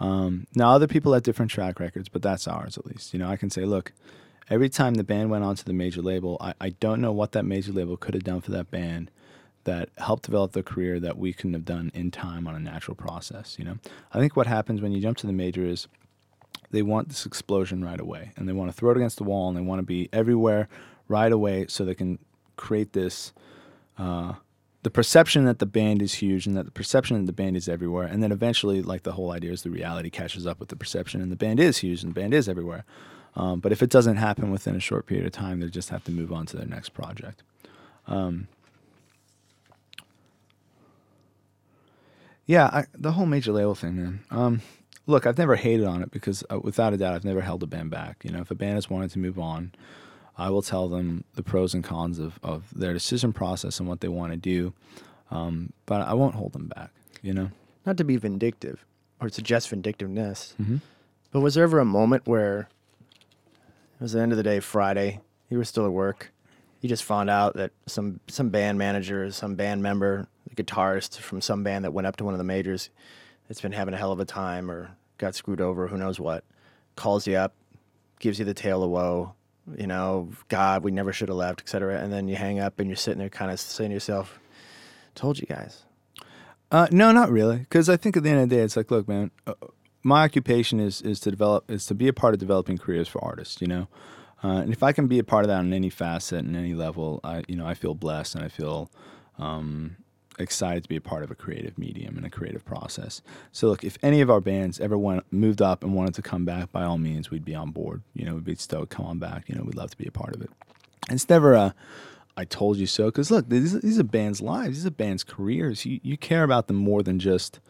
Um, 0.00 0.46
now 0.54 0.70
other 0.72 0.88
people 0.88 1.12
have 1.12 1.22
different 1.22 1.50
track 1.50 1.78
records, 1.78 2.08
but 2.08 2.22
that's 2.22 2.48
ours 2.48 2.76
at 2.76 2.86
least. 2.86 3.12
You 3.12 3.20
know, 3.20 3.28
I 3.28 3.36
can 3.36 3.50
say, 3.50 3.64
look, 3.64 3.92
every 4.50 4.68
time 4.68 4.94
the 4.94 5.04
band 5.04 5.30
went 5.30 5.44
onto 5.44 5.62
the 5.62 5.72
major 5.72 6.02
label, 6.02 6.36
I, 6.40 6.54
I 6.60 6.70
don't 6.70 7.00
know 7.00 7.12
what 7.12 7.32
that 7.32 7.44
major 7.44 7.72
label 7.72 7.96
could 7.96 8.14
have 8.14 8.24
done 8.24 8.40
for 8.40 8.50
that 8.50 8.70
band 8.70 9.10
that 9.64 9.90
helped 9.98 10.24
develop 10.24 10.52
their 10.52 10.62
career 10.62 10.98
that 11.00 11.18
we 11.18 11.32
couldn't 11.32 11.54
have 11.54 11.64
done 11.64 11.90
in 11.94 12.10
time 12.10 12.46
on 12.46 12.54
a 12.54 12.60
natural 12.60 12.94
process. 12.94 13.56
You 13.58 13.64
know, 13.64 13.78
I 14.12 14.18
think 14.18 14.36
what 14.36 14.46
happens 14.46 14.80
when 14.80 14.92
you 14.92 15.00
jump 15.00 15.16
to 15.18 15.26
the 15.26 15.32
major 15.32 15.64
is 15.64 15.88
they 16.70 16.82
want 16.82 17.08
this 17.08 17.26
explosion 17.26 17.84
right 17.84 18.00
away, 18.00 18.32
and 18.36 18.48
they 18.48 18.52
want 18.52 18.70
to 18.70 18.76
throw 18.76 18.90
it 18.90 18.96
against 18.96 19.18
the 19.18 19.24
wall, 19.24 19.48
and 19.48 19.56
they 19.56 19.62
want 19.62 19.78
to 19.78 19.86
be 19.86 20.08
everywhere 20.12 20.68
right 21.08 21.30
away, 21.30 21.66
so 21.68 21.84
they 21.84 21.94
can 21.94 22.18
create 22.56 22.92
this. 22.92 23.32
Uh, 23.98 24.34
the 24.82 24.90
perception 24.90 25.44
that 25.44 25.58
the 25.58 25.66
band 25.66 26.02
is 26.02 26.14
huge 26.14 26.46
and 26.46 26.56
that 26.56 26.64
the 26.64 26.72
perception 26.72 27.16
that 27.16 27.26
the 27.26 27.32
band 27.32 27.56
is 27.56 27.68
everywhere 27.68 28.06
and 28.06 28.22
then 28.22 28.32
eventually 28.32 28.82
like 28.82 29.04
the 29.04 29.12
whole 29.12 29.30
idea 29.30 29.52
is 29.52 29.62
the 29.62 29.70
reality 29.70 30.10
catches 30.10 30.46
up 30.46 30.58
with 30.58 30.70
the 30.70 30.76
perception 30.76 31.20
and 31.20 31.30
the 31.30 31.36
band 31.36 31.60
is 31.60 31.78
huge 31.78 32.02
and 32.02 32.14
the 32.14 32.20
band 32.20 32.34
is 32.34 32.48
everywhere 32.48 32.84
um, 33.36 33.60
but 33.60 33.72
if 33.72 33.82
it 33.82 33.90
doesn't 33.90 34.16
happen 34.16 34.50
within 34.50 34.74
a 34.74 34.80
short 34.80 35.06
period 35.06 35.24
of 35.24 35.32
time 35.32 35.60
they 35.60 35.68
just 35.68 35.90
have 35.90 36.02
to 36.04 36.10
move 36.10 36.32
on 36.32 36.46
to 36.46 36.56
their 36.56 36.66
next 36.66 36.90
project 36.90 37.42
um, 38.08 38.48
Yeah, 42.52 42.66
I, 42.66 42.84
the 42.94 43.12
whole 43.12 43.24
major 43.26 43.50
label 43.52 43.74
thing, 43.74 43.96
man. 43.96 44.20
Um, 44.30 44.60
look, 45.06 45.26
I've 45.26 45.38
never 45.38 45.56
hated 45.56 45.86
on 45.86 46.02
it 46.02 46.10
because, 46.10 46.44
uh, 46.52 46.60
without 46.60 46.92
a 46.92 46.98
doubt, 46.98 47.14
I've 47.14 47.24
never 47.24 47.40
held 47.40 47.62
a 47.62 47.66
band 47.66 47.90
back. 47.90 48.22
You 48.24 48.30
know, 48.30 48.40
if 48.40 48.50
a 48.50 48.54
band 48.54 48.74
has 48.74 48.90
wanted 48.90 49.10
to 49.12 49.18
move 49.18 49.38
on, 49.38 49.72
I 50.36 50.50
will 50.50 50.60
tell 50.60 50.86
them 50.88 51.24
the 51.34 51.42
pros 51.42 51.72
and 51.72 51.82
cons 51.82 52.18
of, 52.18 52.38
of 52.42 52.64
their 52.74 52.92
decision 52.92 53.32
process 53.32 53.80
and 53.80 53.88
what 53.88 54.00
they 54.02 54.08
want 54.08 54.32
to 54.32 54.36
do. 54.36 54.74
Um, 55.30 55.72
but 55.86 56.02
I 56.02 56.12
won't 56.12 56.34
hold 56.34 56.52
them 56.52 56.68
back. 56.68 56.90
You 57.22 57.32
know. 57.32 57.50
Not 57.86 57.96
to 57.96 58.04
be 58.04 58.16
vindictive 58.18 58.84
or 59.20 59.28
suggest 59.30 59.70
vindictiveness, 59.70 60.54
Mm-hmm. 60.60 60.76
but 61.30 61.40
was 61.40 61.54
there 61.54 61.64
ever 61.64 61.78
a 61.78 61.84
moment 61.86 62.26
where 62.26 62.68
it 63.98 64.02
was 64.02 64.12
the 64.12 64.20
end 64.20 64.32
of 64.32 64.36
the 64.36 64.42
day, 64.42 64.60
Friday, 64.60 65.20
you 65.48 65.56
were 65.56 65.64
still 65.64 65.86
at 65.86 65.92
work, 65.92 66.32
you 66.82 66.88
just 66.88 67.04
found 67.04 67.30
out 67.30 67.54
that 67.54 67.70
some 67.86 68.20
some 68.28 68.50
band 68.50 68.76
manager, 68.76 69.30
some 69.30 69.54
band 69.54 69.82
member, 69.82 70.28
the 70.48 70.62
guitarist 70.62 71.18
from 71.18 71.40
some 71.40 71.62
band 71.62 71.84
that 71.84 71.92
went 71.92 72.06
up 72.06 72.16
to 72.16 72.24
one 72.24 72.34
of 72.34 72.38
the 72.38 72.44
majors, 72.44 72.90
that's 73.48 73.60
been 73.60 73.72
having 73.72 73.94
a 73.94 73.96
hell 73.96 74.12
of 74.12 74.20
a 74.20 74.24
time 74.24 74.70
or 74.70 74.90
got 75.16 75.34
screwed 75.34 75.60
over, 75.60 75.86
who 75.86 75.96
knows 75.96 76.18
what, 76.18 76.44
calls 76.96 77.26
you 77.26 77.36
up, 77.36 77.54
gives 78.18 78.38
you 78.38 78.44
the 78.44 78.52
tale 78.52 78.82
of 78.82 78.90
woe, 78.90 79.32
you 79.76 79.86
know, 79.86 80.30
God, 80.48 80.82
we 80.82 80.90
never 80.90 81.12
should 81.12 81.28
have 81.28 81.36
left, 81.36 81.60
etc. 81.60 82.00
And 82.00 82.12
then 82.12 82.26
you 82.26 82.34
hang 82.34 82.58
up 82.58 82.80
and 82.80 82.88
you're 82.88 82.96
sitting 82.96 83.20
there 83.20 83.28
kind 83.28 83.52
of 83.52 83.60
saying 83.60 83.90
to 83.90 83.94
yourself, 83.94 84.40
told 85.14 85.38
you 85.38 85.46
guys. 85.46 85.84
Uh, 86.72 86.88
no, 86.90 87.12
not 87.12 87.30
really. 87.30 87.58
Because 87.58 87.88
I 87.88 87.96
think 87.96 88.16
at 88.16 88.24
the 88.24 88.30
end 88.30 88.40
of 88.40 88.48
the 88.48 88.56
day, 88.56 88.62
it's 88.62 88.76
like, 88.76 88.90
look, 88.90 89.06
man, 89.06 89.30
uh, 89.46 89.54
my 90.02 90.24
occupation 90.24 90.80
is 90.80 91.00
is 91.02 91.20
to 91.20 91.30
develop, 91.30 91.70
is 91.70 91.86
to 91.86 91.94
be 91.94 92.08
a 92.08 92.12
part 92.12 92.34
of 92.34 92.40
developing 92.40 92.76
careers 92.76 93.06
for 93.06 93.22
artists. 93.22 93.60
You 93.60 93.68
know, 93.68 93.88
uh, 94.44 94.58
and 94.58 94.72
if 94.72 94.82
I 94.82 94.92
can 94.92 95.06
be 95.06 95.18
a 95.18 95.24
part 95.24 95.44
of 95.44 95.48
that 95.48 95.58
on 95.58 95.72
any 95.72 95.90
facet 95.90 96.44
and 96.44 96.56
any 96.56 96.74
level, 96.74 97.20
I, 97.22 97.44
you 97.48 97.56
know, 97.56 97.66
I 97.66 97.74
feel 97.74 97.94
blessed 97.94 98.34
and 98.34 98.44
I 98.44 98.48
feel 98.48 98.90
um, 99.38 99.96
excited 100.38 100.82
to 100.82 100.88
be 100.88 100.96
a 100.96 101.00
part 101.00 101.22
of 101.22 101.30
a 101.30 101.34
creative 101.34 101.78
medium 101.78 102.16
and 102.16 102.26
a 102.26 102.30
creative 102.30 102.64
process. 102.64 103.22
So, 103.52 103.68
look, 103.68 103.84
if 103.84 103.96
any 104.02 104.20
of 104.20 104.30
our 104.30 104.40
bands 104.40 104.80
ever 104.80 104.98
went 104.98 105.24
moved 105.32 105.62
up 105.62 105.84
and 105.84 105.94
wanted 105.94 106.14
to 106.14 106.22
come 106.22 106.44
back, 106.44 106.72
by 106.72 106.84
all 106.84 106.98
means, 106.98 107.30
we'd 107.30 107.44
be 107.44 107.54
on 107.54 107.70
board. 107.70 108.02
You 108.14 108.26
know, 108.26 108.34
we'd 108.34 108.44
be 108.44 108.54
stoked, 108.56 108.90
come 108.90 109.06
on 109.06 109.18
back. 109.18 109.48
You 109.48 109.54
know, 109.54 109.62
we'd 109.62 109.76
love 109.76 109.90
to 109.90 109.98
be 109.98 110.06
a 110.06 110.12
part 110.12 110.34
of 110.34 110.42
it. 110.42 110.50
And 111.08 111.16
it's 111.16 111.28
never 111.28 111.54
a 111.54 111.74
I 112.36 112.44
told 112.44 112.78
you 112.78 112.86
so. 112.86 113.06
Because 113.06 113.30
look, 113.30 113.48
these, 113.48 113.78
these 113.80 113.98
are 113.98 114.04
bands' 114.04 114.40
lives. 114.40 114.78
These 114.78 114.86
are 114.86 114.90
bands' 114.90 115.24
careers. 115.24 115.84
You 115.84 116.00
you 116.02 116.16
care 116.16 116.44
about 116.44 116.66
them 116.66 116.76
more 116.76 117.02
than 117.02 117.18
just 117.18 117.60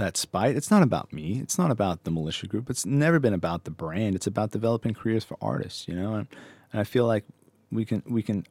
that 0.00 0.16
spite. 0.16 0.56
It's 0.56 0.70
not 0.70 0.82
about 0.82 1.12
me. 1.12 1.38
It's 1.40 1.58
not 1.58 1.70
about 1.70 2.04
the 2.04 2.10
militia 2.10 2.46
group. 2.46 2.68
It's 2.68 2.84
never 2.84 3.18
been 3.18 3.34
about 3.34 3.64
the 3.64 3.70
brand. 3.70 4.14
It's 4.14 4.26
about 4.26 4.50
developing 4.50 4.94
careers 4.94 5.24
for 5.24 5.36
artists. 5.40 5.86
You 5.88 5.94
know, 5.94 6.14
and, 6.14 6.26
and 6.72 6.80
I 6.80 6.84
feel 6.84 7.06
like 7.06 7.24
we 7.70 7.84
can 7.84 8.02
we 8.06 8.22
can 8.22 8.44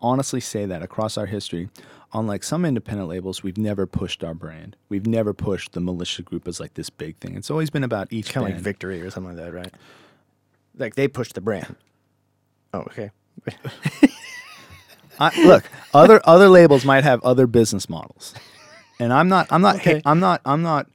honestly 0.00 0.40
say 0.40 0.66
that 0.66 0.82
across 0.82 1.16
our 1.16 1.26
history. 1.26 1.68
Unlike 2.12 2.42
some 2.42 2.64
independent 2.64 3.08
labels, 3.08 3.42
we've 3.42 3.58
never 3.58 3.86
pushed 3.86 4.24
our 4.24 4.34
brand. 4.34 4.76
We've 4.88 5.06
never 5.06 5.34
pushed 5.34 5.72
the 5.72 5.80
militia 5.80 6.22
group 6.22 6.48
as 6.48 6.58
like 6.58 6.74
this 6.74 6.88
big 6.90 7.18
thing. 7.18 7.36
It's 7.36 7.50
always 7.50 7.70
been 7.70 7.84
about 7.84 8.12
each 8.12 8.32
kind 8.32 8.46
of 8.48 8.54
like 8.54 8.62
victory 8.62 9.02
or 9.02 9.10
something 9.10 9.36
like 9.36 9.44
that, 9.44 9.52
right? 9.52 9.74
Like 10.76 10.94
they 10.94 11.06
pushed 11.08 11.34
the 11.34 11.40
brand. 11.40 11.76
Oh, 12.72 12.80
okay. 12.80 13.10
I, 15.20 15.42
look, 15.44 15.64
other 15.92 16.20
other 16.24 16.48
labels 16.48 16.84
might 16.84 17.04
have 17.04 17.22
other 17.22 17.46
business 17.46 17.88
models, 17.88 18.34
and 18.98 19.12
I'm 19.12 19.28
not 19.28 19.46
I'm 19.50 19.62
not 19.62 19.76
Okay. 19.76 20.02
I'm 20.04 20.20
not 20.20 20.40
I'm 20.44 20.62
not 20.62 20.88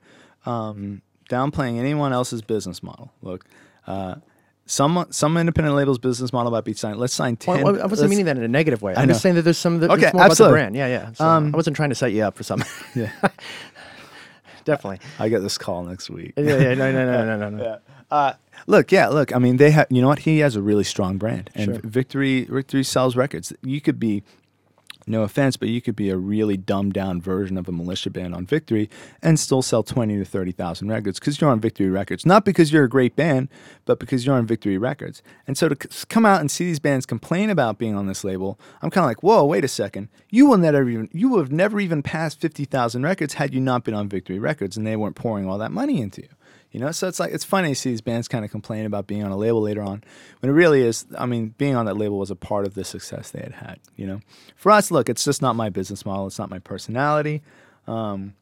um, 0.45 1.01
downplaying 1.29 1.79
anyone 1.79 2.13
else's 2.13 2.41
business 2.41 2.83
model. 2.83 3.11
Look, 3.21 3.45
uh, 3.87 4.15
some 4.65 5.05
some 5.09 5.37
independent 5.37 5.75
labels' 5.75 5.97
business 5.99 6.31
model 6.31 6.51
might 6.51 6.63
be 6.63 6.73
signed. 6.73 6.97
Let's 6.99 7.13
sign 7.13 7.35
ten. 7.35 7.61
Well, 7.63 7.81
I 7.81 7.85
wasn't 7.85 8.09
meaning 8.09 8.25
that 8.25 8.37
in 8.37 8.43
a 8.43 8.47
negative 8.47 8.81
way. 8.81 8.93
I'm 8.95 9.07
just 9.07 9.21
saying 9.21 9.35
that 9.35 9.41
there's 9.43 9.57
some 9.57 9.79
that 9.79 9.91
Okay, 9.91 10.05
it's 10.05 10.13
more 10.13 10.23
absolutely. 10.23 10.59
about 10.59 10.65
the 10.67 10.71
brand. 10.73 10.91
Yeah, 10.91 11.05
yeah. 11.07 11.13
So 11.13 11.25
Um, 11.25 11.51
I 11.53 11.57
wasn't 11.57 11.75
trying 11.75 11.89
to 11.89 11.95
set 11.95 12.11
you 12.13 12.23
up 12.23 12.35
for 12.35 12.43
something. 12.43 12.67
Yeah, 12.95 13.11
Definitely. 14.65 14.99
I 15.19 15.27
get 15.29 15.39
this 15.39 15.57
call 15.57 15.83
next 15.83 16.09
week. 16.09 16.33
Yeah, 16.37 16.57
yeah. 16.57 16.73
No, 16.75 16.91
no, 16.91 17.05
no, 17.05 17.25
no, 17.37 17.49
no, 17.49 17.57
no. 17.63 17.77
Uh, 18.09 18.33
look, 18.67 18.91
yeah, 18.91 19.07
look. 19.09 19.35
I 19.35 19.39
mean, 19.39 19.57
they 19.57 19.71
have. 19.71 19.87
You 19.89 20.01
know 20.01 20.07
what? 20.07 20.19
He 20.19 20.39
has 20.39 20.55
a 20.55 20.61
really 20.61 20.85
strong 20.85 21.17
brand, 21.17 21.49
and 21.55 21.65
Sure. 21.75 21.81
Victory 21.83 22.45
Victory 22.45 22.83
sells 22.83 23.15
records. 23.17 23.51
You 23.61 23.81
could 23.81 23.99
be, 23.99 24.23
no 25.07 25.23
offense, 25.23 25.57
but 25.57 25.69
you 25.69 25.81
could 25.81 25.95
be 25.95 26.09
a 26.09 26.17
really 26.17 26.57
dumbed 26.57 26.93
down 26.93 27.21
version 27.21 27.57
of 27.57 27.67
a 27.67 27.71
militia 27.71 28.09
band 28.09 28.33
on 28.33 28.45
Victory 28.45 28.89
and 29.21 29.39
still 29.39 29.61
sell 29.61 29.83
twenty 29.83 30.17
to 30.17 30.25
thirty 30.25 30.51
thousand 30.51 30.89
records 30.89 31.19
because 31.19 31.39
you're 31.39 31.49
on 31.49 31.59
Victory 31.59 31.89
Records. 31.89 32.25
Not 32.25 32.45
because 32.45 32.71
you're 32.71 32.83
a 32.83 32.89
great 32.89 33.15
band, 33.15 33.49
but 33.85 33.99
because 33.99 34.25
you're 34.25 34.35
on 34.35 34.45
Victory 34.45 34.77
Records. 34.77 35.21
And 35.47 35.57
so 35.57 35.69
to 35.69 35.77
c- 35.89 36.05
come 36.09 36.25
out 36.25 36.41
and 36.41 36.49
see 36.49 36.65
these 36.65 36.79
bands 36.79 37.05
complain 37.05 37.49
about 37.49 37.77
being 37.77 37.95
on 37.95 38.07
this 38.07 38.23
label, 38.23 38.59
I'm 38.81 38.89
kind 38.89 39.03
of 39.03 39.09
like, 39.09 39.23
whoa, 39.23 39.43
wait 39.43 39.65
a 39.65 39.67
second. 39.67 40.09
You 40.29 40.47
will 40.47 40.57
never 40.57 40.87
even 40.89 41.09
you 41.11 41.29
would 41.29 41.39
have 41.39 41.51
never 41.51 41.79
even 41.79 42.01
passed 42.01 42.39
fifty 42.39 42.65
thousand 42.65 43.03
records 43.03 43.35
had 43.35 43.53
you 43.53 43.59
not 43.59 43.83
been 43.83 43.93
on 43.93 44.09
Victory 44.09 44.39
Records, 44.39 44.77
and 44.77 44.85
they 44.85 44.95
weren't 44.95 45.15
pouring 45.15 45.47
all 45.47 45.57
that 45.57 45.71
money 45.71 46.01
into 46.01 46.21
you. 46.21 46.29
You 46.73 46.79
know, 46.79 46.91
so 46.91 47.07
it's 47.07 47.19
like 47.19 47.31
it's 47.31 47.43
funny 47.43 47.69
to 47.69 47.75
see 47.75 47.91
these 47.91 48.01
bands 48.01 48.27
kind 48.27 48.43
of 48.43 48.49
complain 48.49 48.87
about 48.87 49.05
being 49.05 49.23
on 49.23 49.31
a 49.31 49.37
label 49.37 49.61
later 49.61 49.83
on, 49.83 50.03
when 50.39 50.49
it 50.49 50.53
really 50.53 50.81
is. 50.81 51.05
I 51.15 51.27
mean, 51.27 51.53
being 51.59 51.75
on 51.75 51.85
that 51.85 51.95
label 51.95 52.17
was 52.17 52.31
a 52.31 52.35
part 52.35 52.65
of 52.65 52.73
the 52.73 52.83
success 52.83 53.29
they 53.29 53.41
had 53.41 53.53
had. 53.53 53.79
You 53.95 54.07
know, 54.07 54.21
for 54.55 54.71
us, 54.71 54.89
look, 54.89 55.07
it's 55.07 55.23
just 55.23 55.39
not 55.39 55.55
my 55.55 55.69
business 55.69 56.03
model. 56.03 56.25
It's 56.25 56.39
not 56.39 56.49
my 56.49 56.57
personality. 56.57 57.43
Um, 57.87 58.33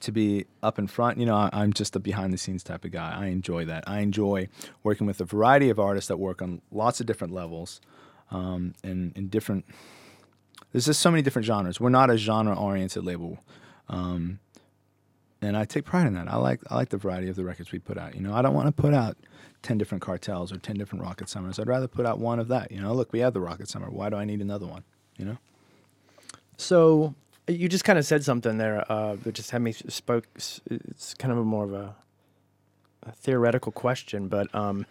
to 0.00 0.12
be 0.12 0.46
up 0.62 0.78
in 0.78 0.86
front, 0.86 1.18
you 1.18 1.26
know, 1.26 1.34
I, 1.34 1.50
I'm 1.52 1.74
just 1.74 1.94
a 1.94 2.00
behind 2.00 2.32
the 2.32 2.38
scenes 2.38 2.62
type 2.62 2.86
of 2.86 2.90
guy. 2.90 3.14
I 3.14 3.26
enjoy 3.26 3.66
that. 3.66 3.84
I 3.86 3.98
enjoy 4.00 4.48
working 4.82 5.06
with 5.06 5.20
a 5.20 5.24
variety 5.24 5.68
of 5.68 5.78
artists 5.78 6.08
that 6.08 6.16
work 6.16 6.40
on 6.40 6.62
lots 6.70 7.00
of 7.00 7.06
different 7.06 7.34
levels, 7.34 7.82
um, 8.30 8.72
and 8.82 9.14
in 9.14 9.28
different. 9.28 9.66
There's 10.72 10.86
just 10.86 11.00
so 11.00 11.10
many 11.10 11.22
different 11.22 11.44
genres. 11.44 11.80
We're 11.80 11.90
not 11.90 12.08
a 12.08 12.16
genre 12.16 12.58
oriented 12.58 13.04
label. 13.04 13.40
Um, 13.90 14.38
and 15.40 15.56
I 15.56 15.64
take 15.64 15.84
pride 15.84 16.06
in 16.06 16.14
that. 16.14 16.28
I 16.28 16.36
like 16.36 16.60
I 16.70 16.74
like 16.74 16.88
the 16.90 16.96
variety 16.96 17.28
of 17.28 17.36
the 17.36 17.44
records 17.44 17.72
we 17.72 17.78
put 17.78 17.98
out. 17.98 18.14
You 18.14 18.20
know, 18.20 18.34
I 18.34 18.42
don't 18.42 18.54
want 18.54 18.66
to 18.66 18.72
put 18.72 18.94
out 18.94 19.16
ten 19.62 19.78
different 19.78 20.02
cartels 20.02 20.52
or 20.52 20.58
ten 20.58 20.76
different 20.76 21.02
Rocket 21.04 21.28
Summers. 21.28 21.58
I'd 21.58 21.68
rather 21.68 21.88
put 21.88 22.06
out 22.06 22.18
one 22.18 22.38
of 22.38 22.48
that. 22.48 22.70
You 22.72 22.80
know, 22.80 22.92
look, 22.92 23.12
we 23.12 23.20
have 23.20 23.34
the 23.34 23.40
Rocket 23.40 23.68
Summer. 23.68 23.88
Why 23.90 24.10
do 24.10 24.16
I 24.16 24.24
need 24.24 24.40
another 24.40 24.66
one? 24.66 24.84
You 25.16 25.24
know, 25.24 25.38
So 26.56 27.14
you 27.48 27.68
just 27.68 27.84
kind 27.84 27.98
of 27.98 28.04
said 28.06 28.22
something 28.24 28.58
there 28.58 28.84
uh, 28.90 29.16
that 29.22 29.32
just 29.34 29.50
had 29.50 29.62
me 29.62 29.72
spoke. 29.72 30.26
It's 30.36 31.14
kind 31.18 31.32
of 31.32 31.38
a 31.38 31.44
more 31.44 31.64
of 31.64 31.72
a, 31.72 31.94
a 33.04 33.12
theoretical 33.12 33.72
question, 33.72 34.28
but 34.28 34.54
um, 34.54 34.86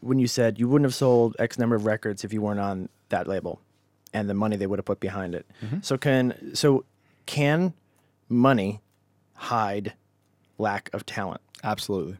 when 0.00 0.18
you 0.18 0.26
said 0.26 0.58
you 0.58 0.68
wouldn't 0.68 0.86
have 0.86 0.94
sold 0.94 1.36
X 1.38 1.58
number 1.58 1.76
of 1.76 1.84
records 1.86 2.24
if 2.24 2.32
you 2.32 2.40
weren't 2.40 2.60
on 2.60 2.88
that 3.08 3.26
label, 3.26 3.60
and 4.12 4.28
the 4.28 4.34
money 4.34 4.56
they 4.56 4.66
would 4.66 4.78
have 4.78 4.86
put 4.86 5.00
behind 5.00 5.34
it. 5.34 5.46
So 5.82 5.98
can 5.98 6.54
so 6.54 6.84
can 7.26 7.74
money 8.28 8.80
hide 9.34 9.94
lack 10.58 10.90
of 10.92 11.06
talent? 11.06 11.40
absolutely, 11.64 12.16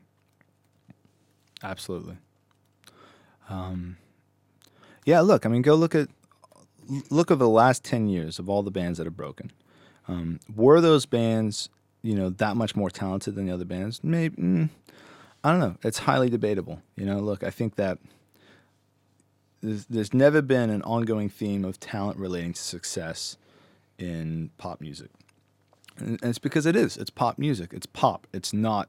absolutely. 1.62 2.16
Um, 3.48 3.96
yeah, 5.04 5.20
look, 5.20 5.46
I 5.46 5.48
mean, 5.48 5.62
go 5.62 5.74
look 5.74 5.94
at 5.94 6.08
look 7.10 7.30
at 7.30 7.38
the 7.38 7.48
last 7.48 7.84
ten 7.84 8.08
years 8.08 8.38
of 8.38 8.48
all 8.48 8.62
the 8.62 8.70
bands 8.70 8.98
that 8.98 9.04
have 9.04 9.16
broken. 9.16 9.52
Um, 10.06 10.40
were 10.54 10.80
those 10.80 11.06
bands, 11.06 11.68
you 12.02 12.14
know, 12.14 12.30
that 12.30 12.56
much 12.56 12.74
more 12.74 12.90
talented 12.90 13.34
than 13.34 13.46
the 13.46 13.52
other 13.52 13.64
bands? 13.64 14.02
Maybe. 14.02 14.36
Mm, 14.36 14.70
I 15.44 15.50
don't 15.50 15.60
know. 15.60 15.76
It's 15.82 15.98
highly 15.98 16.28
debatable. 16.30 16.82
You 16.96 17.06
know, 17.06 17.18
look, 17.18 17.44
I 17.44 17.50
think 17.50 17.76
that 17.76 17.98
there's, 19.62 19.86
there's 19.86 20.14
never 20.14 20.42
been 20.42 20.70
an 20.70 20.82
ongoing 20.82 21.28
theme 21.28 21.64
of 21.64 21.78
talent 21.78 22.18
relating 22.18 22.52
to 22.54 22.60
success 22.60 23.36
in 23.98 24.50
pop 24.58 24.80
music. 24.80 25.10
And, 26.00 26.18
it's 26.22 26.38
because 26.38 26.66
it 26.66 26.76
is. 26.76 26.96
It's 26.96 27.10
pop 27.10 27.38
music. 27.38 27.72
It's 27.72 27.86
pop. 27.86 28.26
It's 28.32 28.52
not. 28.52 28.88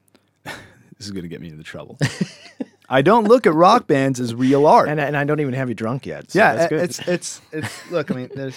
this 0.44 0.54
is 0.98 1.10
going 1.10 1.22
to 1.22 1.28
get 1.28 1.40
me 1.40 1.48
into 1.48 1.64
trouble. 1.64 1.98
I 2.90 3.02
don't 3.02 3.24
look 3.24 3.46
at 3.46 3.54
rock 3.54 3.86
bands 3.86 4.18
as 4.18 4.34
real 4.34 4.66
art. 4.66 4.88
And 4.88 5.00
and 5.00 5.16
I 5.16 5.22
don't 5.22 5.38
even 5.38 5.54
have 5.54 5.68
you 5.68 5.76
drunk 5.76 6.06
yet. 6.06 6.32
So 6.32 6.40
yeah, 6.40 6.56
that's 6.56 6.68
good. 6.68 6.80
it's 6.80 6.98
it's 7.08 7.40
it's. 7.52 7.90
Look, 7.90 8.10
I 8.10 8.14
mean, 8.14 8.30
there's. 8.34 8.56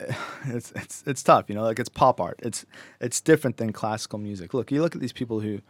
It's 0.46 0.70
it's 0.76 1.02
it's 1.04 1.22
tough, 1.24 1.46
you 1.48 1.56
know. 1.56 1.62
Like 1.64 1.80
it's 1.80 1.88
pop 1.88 2.20
art. 2.20 2.38
It's 2.42 2.64
it's 3.00 3.20
different 3.20 3.56
than 3.56 3.72
classical 3.72 4.18
music. 4.18 4.54
Look, 4.54 4.70
you 4.70 4.80
look 4.80 4.94
at 4.94 5.00
these 5.00 5.12
people 5.12 5.40
who, 5.40 5.60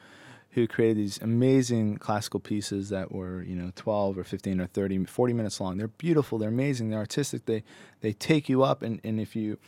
who 0.50 0.68
created 0.68 0.98
these 0.98 1.18
amazing 1.22 1.96
classical 1.96 2.38
pieces 2.38 2.90
that 2.90 3.10
were 3.10 3.42
you 3.42 3.56
know 3.56 3.72
12 3.74 4.18
or 4.18 4.24
15 4.24 4.60
or 4.60 4.66
30, 4.66 5.06
40 5.06 5.32
minutes 5.32 5.60
long. 5.60 5.78
They're 5.78 5.88
beautiful. 5.88 6.38
They're 6.38 6.50
amazing. 6.50 6.90
They're 6.90 7.00
artistic. 7.00 7.46
They 7.46 7.64
they 8.02 8.12
take 8.12 8.50
you 8.50 8.62
up, 8.62 8.82
and 8.82 9.00
and 9.02 9.18
if 9.18 9.34
you 9.34 9.58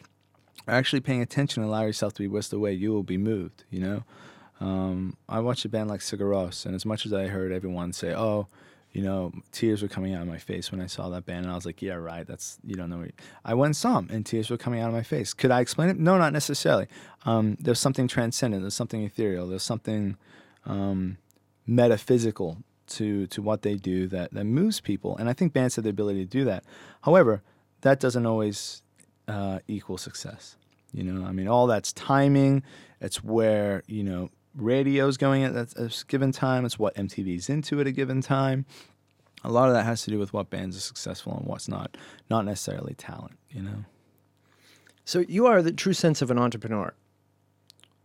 actually 0.68 1.00
paying 1.00 1.22
attention 1.22 1.62
and 1.62 1.70
allow 1.70 1.82
yourself 1.82 2.14
to 2.14 2.22
be 2.22 2.28
whisked 2.28 2.52
away, 2.52 2.72
you 2.72 2.92
will 2.92 3.02
be 3.02 3.18
moved. 3.18 3.64
You 3.70 3.80
know. 3.80 4.04
Um, 4.60 5.16
I 5.28 5.40
watched 5.40 5.64
a 5.64 5.68
band 5.68 5.88
like 5.88 6.00
Sigur 6.00 6.30
Rós, 6.30 6.66
and 6.66 6.74
as 6.74 6.84
much 6.84 7.06
as 7.06 7.12
I 7.12 7.28
heard 7.28 7.50
everyone 7.50 7.92
say, 7.92 8.14
"Oh, 8.14 8.46
you 8.92 9.02
know, 9.02 9.32
tears 9.52 9.82
were 9.82 9.88
coming 9.88 10.14
out 10.14 10.20
of 10.20 10.28
my 10.28 10.38
face 10.38 10.70
when 10.70 10.80
I 10.80 10.86
saw 10.86 11.08
that 11.08 11.24
band," 11.24 11.44
and 11.44 11.52
I 11.52 11.54
was 11.54 11.64
like, 11.64 11.80
"Yeah, 11.80 11.94
right. 11.94 12.26
That's 12.26 12.58
you 12.64 12.74
don't 12.74 12.90
know." 12.90 12.98
What 12.98 13.12
I 13.44 13.54
went 13.54 13.68
and 13.68 13.76
saw 13.76 13.94
them, 13.94 14.08
and 14.10 14.26
tears 14.26 14.50
were 14.50 14.58
coming 14.58 14.80
out 14.80 14.88
of 14.88 14.94
my 14.94 15.02
face. 15.02 15.32
Could 15.32 15.50
I 15.50 15.60
explain 15.60 15.88
it? 15.88 15.98
No, 15.98 16.18
not 16.18 16.32
necessarily. 16.34 16.88
Um, 17.24 17.56
there's 17.58 17.80
something 17.80 18.06
transcendent. 18.06 18.62
There's 18.62 18.74
something 18.74 19.02
ethereal. 19.02 19.46
There's 19.46 19.62
something 19.62 20.16
um, 20.66 21.16
metaphysical 21.66 22.58
to 22.88 23.26
to 23.28 23.40
what 23.40 23.62
they 23.62 23.76
do 23.76 24.08
that 24.08 24.34
that 24.34 24.44
moves 24.44 24.80
people, 24.80 25.16
and 25.16 25.30
I 25.30 25.32
think 25.32 25.54
bands 25.54 25.76
have 25.76 25.84
the 25.84 25.90
ability 25.90 26.24
to 26.24 26.30
do 26.30 26.44
that. 26.44 26.64
However, 27.02 27.42
that 27.80 27.98
doesn't 27.98 28.26
always 28.26 28.82
uh, 29.30 29.60
equal 29.68 29.96
success. 29.96 30.56
You 30.92 31.04
know, 31.04 31.24
I 31.24 31.32
mean, 31.32 31.46
all 31.46 31.66
that's 31.66 31.92
timing. 31.92 32.62
It's 33.00 33.22
where 33.22 33.82
you 33.86 34.02
know 34.02 34.30
radio's 34.56 35.16
going 35.16 35.44
at 35.44 35.54
at 35.54 35.76
a 35.76 36.04
given 36.08 36.32
time. 36.32 36.64
It's 36.64 36.78
what 36.78 36.94
MTV's 36.96 37.48
into 37.48 37.80
at 37.80 37.86
a 37.86 37.92
given 37.92 38.20
time. 38.20 38.66
A 39.44 39.50
lot 39.50 39.68
of 39.68 39.74
that 39.74 39.84
has 39.84 40.02
to 40.02 40.10
do 40.10 40.18
with 40.18 40.32
what 40.32 40.50
bands 40.50 40.76
are 40.76 40.80
successful 40.80 41.36
and 41.38 41.46
what's 41.46 41.68
not. 41.68 41.96
Not 42.28 42.44
necessarily 42.44 42.94
talent. 42.94 43.38
You 43.50 43.62
know. 43.62 43.84
So 45.04 45.20
you 45.20 45.46
are 45.46 45.62
the 45.62 45.72
true 45.72 45.94
sense 45.94 46.22
of 46.22 46.30
an 46.30 46.38
entrepreneur. 46.38 46.92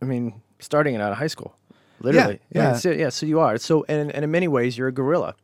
I 0.00 0.04
mean, 0.04 0.40
starting 0.60 0.94
it 0.94 1.00
out 1.00 1.12
of 1.12 1.18
high 1.18 1.26
school, 1.26 1.56
literally. 2.00 2.40
yeah. 2.52 2.74
so, 2.76 2.90
yeah. 2.90 3.08
So 3.08 3.26
you 3.26 3.40
are. 3.40 3.58
So 3.58 3.84
and, 3.88 4.12
and 4.12 4.24
in 4.24 4.30
many 4.30 4.48
ways, 4.48 4.78
you're 4.78 4.88
a 4.88 4.92
guerrilla. 4.92 5.34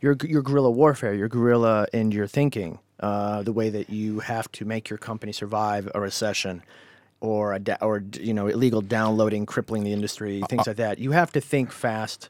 You're 0.00 0.16
you're 0.24 0.42
guerrilla 0.42 0.70
warfare. 0.70 1.14
You're 1.14 1.28
guerrilla 1.28 1.86
in 1.92 2.10
your 2.10 2.26
thinking. 2.26 2.80
Uh, 3.00 3.42
the 3.42 3.52
way 3.52 3.70
that 3.70 3.88
you 3.88 4.20
have 4.20 4.50
to 4.52 4.64
make 4.64 4.90
your 4.90 4.98
company 4.98 5.32
survive 5.32 5.90
a 5.94 6.00
recession, 6.00 6.62
or 7.20 7.54
a 7.54 7.58
da- 7.58 7.78
or 7.80 8.04
you 8.20 8.34
know 8.34 8.46
illegal 8.46 8.82
downloading 8.82 9.46
crippling 9.46 9.84
the 9.84 9.92
industry, 9.92 10.42
things 10.48 10.66
like 10.66 10.76
that. 10.76 10.98
You 10.98 11.12
have 11.12 11.32
to 11.32 11.40
think 11.40 11.72
fast. 11.72 12.28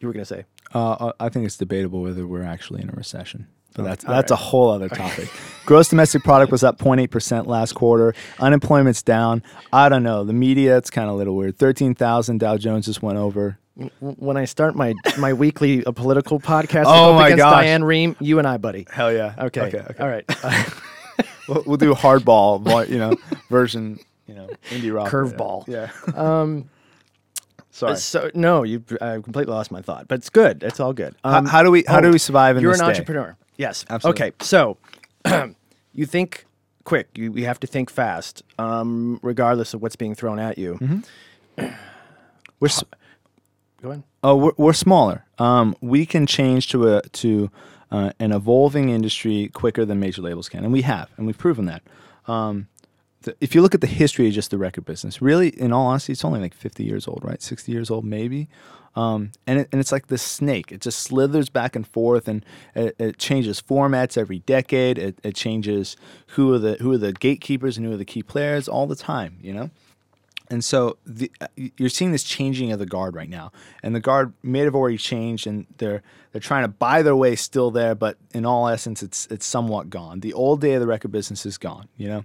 You 0.00 0.08
were 0.08 0.14
gonna 0.14 0.24
say. 0.24 0.44
Uh, 0.72 1.12
I 1.20 1.28
think 1.28 1.46
it's 1.46 1.56
debatable 1.56 2.02
whether 2.02 2.26
we're 2.26 2.42
actually 2.42 2.82
in 2.82 2.88
a 2.88 2.92
recession. 2.92 3.46
But 3.74 3.84
that's 3.84 4.04
all 4.04 4.14
that's 4.14 4.30
right. 4.30 4.38
a 4.38 4.42
whole 4.42 4.70
other 4.70 4.88
topic. 4.88 5.28
Gross 5.66 5.88
domestic 5.88 6.22
product 6.22 6.52
was 6.52 6.62
up 6.62 6.78
0.8 6.78 7.10
percent 7.10 7.46
last 7.48 7.72
quarter. 7.74 8.14
Unemployment's 8.38 9.02
down. 9.02 9.42
I 9.72 9.88
don't 9.88 10.04
know. 10.04 10.24
The 10.24 10.32
media, 10.32 10.76
it's 10.76 10.90
kind 10.90 11.08
of 11.08 11.14
a 11.14 11.18
little 11.18 11.34
weird. 11.34 11.58
13,000 11.58 12.38
Dow 12.38 12.56
Jones 12.56 12.86
just 12.86 13.02
went 13.02 13.18
over. 13.18 13.58
When 14.00 14.36
I 14.36 14.44
start 14.44 14.76
my 14.76 14.94
my 15.18 15.32
weekly 15.32 15.84
uh, 15.84 15.90
political 15.92 16.38
podcast 16.38 16.84
Oh 16.86 17.14
my 17.14 17.26
against 17.26 17.38
gosh. 17.42 17.52
Diane 17.64 17.82
Rehm, 17.82 18.14
you 18.20 18.38
and 18.38 18.46
I, 18.46 18.56
buddy. 18.56 18.86
Hell 18.90 19.12
yeah. 19.12 19.34
Okay. 19.38 19.62
Okay. 19.62 19.78
okay. 19.78 20.02
All 20.02 20.08
right. 20.08 20.24
We'll, 21.46 21.62
we'll 21.66 21.76
do 21.76 21.92
hardball, 21.92 22.88
you 22.88 22.96
know, 22.98 23.12
version, 23.50 23.98
you 24.26 24.34
know, 24.34 24.48
indie 24.70 24.90
rock. 24.94 25.10
Curveball. 25.10 25.68
Yeah. 25.68 25.90
um, 26.14 26.70
Sorry. 27.70 27.96
So 27.96 28.30
no, 28.32 28.62
you 28.62 28.82
I 29.02 29.18
completely 29.18 29.52
lost 29.52 29.70
my 29.70 29.82
thought, 29.82 30.08
but 30.08 30.14
it's 30.20 30.30
good. 30.30 30.62
It's 30.62 30.80
all 30.80 30.94
good. 30.94 31.14
How- 31.22 31.36
Um, 31.38 31.44
how 31.44 31.62
do 31.62 31.70
we 31.70 31.84
how 31.86 32.00
do 32.00 32.10
we 32.10 32.16
survive 32.18 32.56
in 32.56 32.62
this 32.64 32.78
day 32.78 32.78
You're 32.78 32.88
an 32.88 32.94
day? 32.94 32.98
entrepreneur. 32.98 33.36
Yes. 33.58 33.84
Absolutely. 33.90 34.22
Okay. 34.28 34.36
So 34.40 34.78
you 35.92 36.06
think 36.06 36.46
quick. 36.84 37.08
You, 37.14 37.34
you 37.34 37.44
have 37.44 37.60
to 37.60 37.66
think 37.66 37.90
fast, 37.90 38.42
um, 38.58 39.20
regardless 39.22 39.74
of 39.74 39.82
what's 39.82 39.96
being 39.96 40.14
thrown 40.14 40.38
at 40.38 40.56
you. 40.56 40.78
Mm-hmm. 40.80 41.66
We're 42.60 42.68
Go 43.84 43.90
ahead. 43.90 44.02
Oh, 44.22 44.36
we're, 44.36 44.52
we're 44.56 44.72
smaller. 44.72 45.26
Um, 45.38 45.76
we 45.82 46.06
can 46.06 46.26
change 46.26 46.68
to 46.68 46.88
a 46.96 47.02
to 47.02 47.50
uh, 47.90 48.12
an 48.18 48.32
evolving 48.32 48.88
industry 48.88 49.50
quicker 49.52 49.84
than 49.84 50.00
major 50.00 50.22
labels 50.22 50.48
can, 50.48 50.64
and 50.64 50.72
we 50.72 50.80
have, 50.80 51.10
and 51.18 51.26
we've 51.26 51.36
proven 51.36 51.66
that. 51.66 51.82
Um, 52.26 52.68
the, 53.24 53.36
if 53.42 53.54
you 53.54 53.60
look 53.60 53.74
at 53.74 53.82
the 53.82 53.86
history 53.86 54.26
of 54.26 54.32
just 54.32 54.50
the 54.50 54.56
record 54.56 54.86
business, 54.86 55.20
really, 55.20 55.48
in 55.48 55.70
all 55.70 55.88
honesty, 55.88 56.14
it's 56.14 56.24
only 56.24 56.40
like 56.40 56.54
50 56.54 56.82
years 56.82 57.06
old, 57.06 57.20
right? 57.22 57.42
60 57.42 57.70
years 57.70 57.90
old, 57.90 58.06
maybe. 58.06 58.48
Um, 58.96 59.32
and 59.46 59.58
it, 59.60 59.68
and 59.70 59.82
it's 59.82 59.92
like 59.92 60.06
this 60.06 60.22
snake. 60.22 60.72
It 60.72 60.80
just 60.80 61.00
slithers 61.00 61.50
back 61.50 61.76
and 61.76 61.86
forth, 61.86 62.26
and 62.26 62.42
it, 62.74 62.96
it 62.98 63.18
changes 63.18 63.60
formats 63.60 64.16
every 64.16 64.38
decade. 64.38 64.96
It, 64.96 65.18
it 65.22 65.34
changes 65.34 65.94
who 66.28 66.54
are 66.54 66.58
the 66.58 66.76
who 66.80 66.90
are 66.92 66.98
the 66.98 67.12
gatekeepers 67.12 67.76
and 67.76 67.84
who 67.84 67.92
are 67.92 67.98
the 67.98 68.06
key 68.06 68.22
players 68.22 68.66
all 68.66 68.86
the 68.86 68.96
time. 68.96 69.36
You 69.42 69.52
know. 69.52 69.70
And 70.54 70.64
so 70.64 70.98
the, 71.04 71.32
uh, 71.40 71.48
you're 71.56 71.88
seeing 71.88 72.12
this 72.12 72.22
changing 72.22 72.70
of 72.70 72.78
the 72.78 72.86
guard 72.86 73.16
right 73.16 73.28
now, 73.28 73.50
and 73.82 73.92
the 73.92 74.00
guard 74.00 74.32
may 74.44 74.60
have 74.60 74.76
already 74.76 74.96
changed, 74.96 75.48
and 75.48 75.66
they're 75.78 76.00
they're 76.30 76.40
trying 76.40 76.62
to 76.62 76.68
buy 76.68 77.02
their 77.02 77.16
way 77.16 77.34
still 77.34 77.72
there, 77.72 77.96
but 77.96 78.18
in 78.32 78.46
all 78.46 78.68
essence, 78.68 79.02
it's 79.02 79.26
it's 79.26 79.44
somewhat 79.44 79.90
gone. 79.90 80.20
The 80.20 80.32
old 80.32 80.60
day 80.60 80.74
of 80.74 80.80
the 80.80 80.86
record 80.86 81.10
business 81.10 81.44
is 81.44 81.58
gone. 81.58 81.88
You 81.96 82.08
know, 82.08 82.24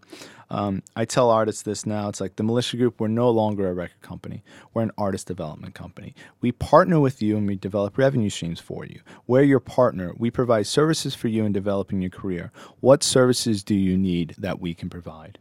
um, 0.51 0.83
I 0.95 1.05
tell 1.05 1.31
artists 1.31 1.63
this 1.63 1.87
now. 1.87 2.07
It's 2.07 2.21
like 2.21 2.35
the 2.35 2.43
Militia 2.43 2.77
Group. 2.77 2.99
We're 2.99 3.07
no 3.07 3.31
longer 3.31 3.67
a 3.67 3.73
record 3.73 4.01
company. 4.03 4.43
We're 4.75 4.83
an 4.83 4.91
artist 4.95 5.25
development 5.25 5.73
company. 5.73 6.13
We 6.39 6.51
partner 6.51 6.99
with 6.99 7.19
you 7.19 7.35
and 7.35 7.47
we 7.47 7.55
develop 7.55 7.97
revenue 7.97 8.29
streams 8.29 8.59
for 8.59 8.85
you. 8.85 9.01
We're 9.25 9.41
your 9.41 9.59
partner. 9.59 10.13
We 10.17 10.29
provide 10.29 10.67
services 10.67 11.15
for 11.15 11.29
you 11.29 11.45
in 11.45 11.51
developing 11.51 11.99
your 12.01 12.11
career. 12.11 12.51
What 12.79 13.01
services 13.01 13.63
do 13.63 13.73
you 13.73 13.97
need 13.97 14.35
that 14.37 14.59
we 14.59 14.75
can 14.75 14.89
provide? 14.89 15.39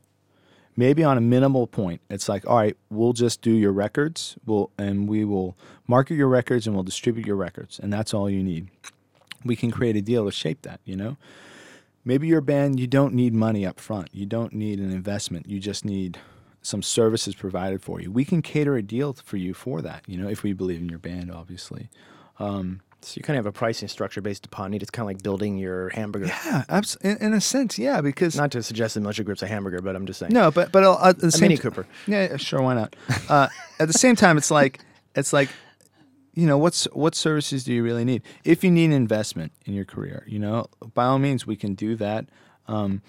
Maybe 0.79 1.03
on 1.03 1.18
a 1.18 1.20
minimal 1.20 1.66
point. 1.66 2.01
It's 2.09 2.29
like 2.29 2.47
all 2.47 2.57
right 2.57 2.76
we'll 2.89 3.12
just 3.12 3.43
do 3.43 3.51
your 3.51 3.72
records. 3.72 4.37
We'll 4.47 4.70
and 4.79 5.09
we 5.09 5.24
will 5.24 5.59
market 5.87 6.14
your 6.14 6.29
records 6.29 6.66
and 6.66 6.74
we'll 6.74 6.85
distribute 6.85 7.26
your 7.26 7.37
records 7.37 7.79
and 7.79 7.93
that's 7.93 8.14
all 8.14 8.31
you 8.31 8.43
need. 8.43 8.68
We 9.45 9.57
can 9.57 9.70
create 9.70 9.97
a 9.97 10.01
deal 10.01 10.24
to 10.24 10.31
shape 10.33 10.62
that 10.62 10.81
you 10.85 10.97
know? 10.97 11.18
Maybe 12.05 12.29
your 12.29 12.41
band 12.41 12.79
you 12.81 12.87
don't 12.87 13.12
need 13.12 13.35
money 13.35 13.66
up 13.66 13.81
front. 13.81 14.09
You 14.14 14.24
don't 14.24 14.55
need 14.55 14.79
an 14.79 14.93
investment. 14.93 15.49
You 15.49 15.59
just 15.59 15.85
need 15.85 16.18
some 16.62 16.83
services 16.83 17.35
provided 17.35 17.83
for 17.83 18.01
you. 18.01 18.11
We 18.11 18.24
can 18.24 18.41
cater 18.41 18.76
a 18.76 18.83
deal 18.83 19.12
for 19.12 19.37
you 19.37 19.53
for 19.53 19.83
that 19.83 20.05
you 20.07 20.16
know 20.16 20.29
if 20.29 20.45
we 20.45 20.53
believe 20.53 20.81
in 20.81 20.89
your 20.89 21.01
band 21.01 21.31
obviously 21.33 21.91
um, 22.39 22.83
So 23.01 23.14
you 23.16 23.22
kind 23.22 23.38
of 23.38 23.44
have 23.44 23.55
a 23.55 23.57
pricing 23.57 23.88
structure 23.88 24.20
based 24.20 24.44
upon 24.44 24.72
need. 24.72 24.82
It's 24.82 24.90
kind 24.90 25.05
of 25.05 25.14
like 25.14 25.22
building 25.22 25.57
your 25.57 25.88
hamburger. 25.90 26.26
yeah 26.26 26.64
abs- 26.68 26.96
in, 26.96 27.16
in 27.18 27.32
a 27.32 27.40
sense 27.40 27.78
yeah 27.78 28.01
because 28.01 28.36
Not 28.36 28.51
to 28.53 28.62
suggest 28.62 28.94
that 28.94 29.01
militia 29.01 29.24
group's 29.24 29.42
a 29.42 29.46
hamburger, 29.46 29.80
but 29.80 29.94
I'm 29.94 30.05
just 30.07 30.18
saying. 30.18 30.32
No, 30.32 30.51
but 30.51 30.72
but 30.72 30.82
uh, 30.84 30.99
at 31.05 31.18
the 31.18 31.30
same 31.30 31.49
Mini 31.49 31.57
Cooper. 31.57 31.86
Yeah, 32.07 32.28
yeah, 32.30 32.36
sure, 32.36 32.61
why 32.62 32.74
not? 32.74 32.96
Uh, 33.28 33.49
at 33.78 33.86
the 33.88 33.92
same 33.99 34.16
time, 34.16 34.38
it's 34.38 34.51
like 34.51 34.80
it's 35.14 35.32
like 35.32 35.49
you 36.34 36.46
know 36.46 36.57
what's 36.57 36.84
what 36.86 37.14
services 37.14 37.64
do 37.64 37.72
you 37.72 37.82
really 37.82 38.05
need? 38.05 38.22
If 38.44 38.64
you 38.64 38.70
need 38.70 38.86
an 38.86 38.92
investment 38.92 39.53
in 39.66 39.74
your 39.74 39.84
career, 39.84 40.24
you 40.26 40.38
know, 40.38 40.66
by 40.94 41.05
all 41.05 41.18
means, 41.18 41.46
we 41.46 41.57
can 41.57 41.74
do 41.74 41.94
that. 41.96 42.26
Um, 42.66 43.03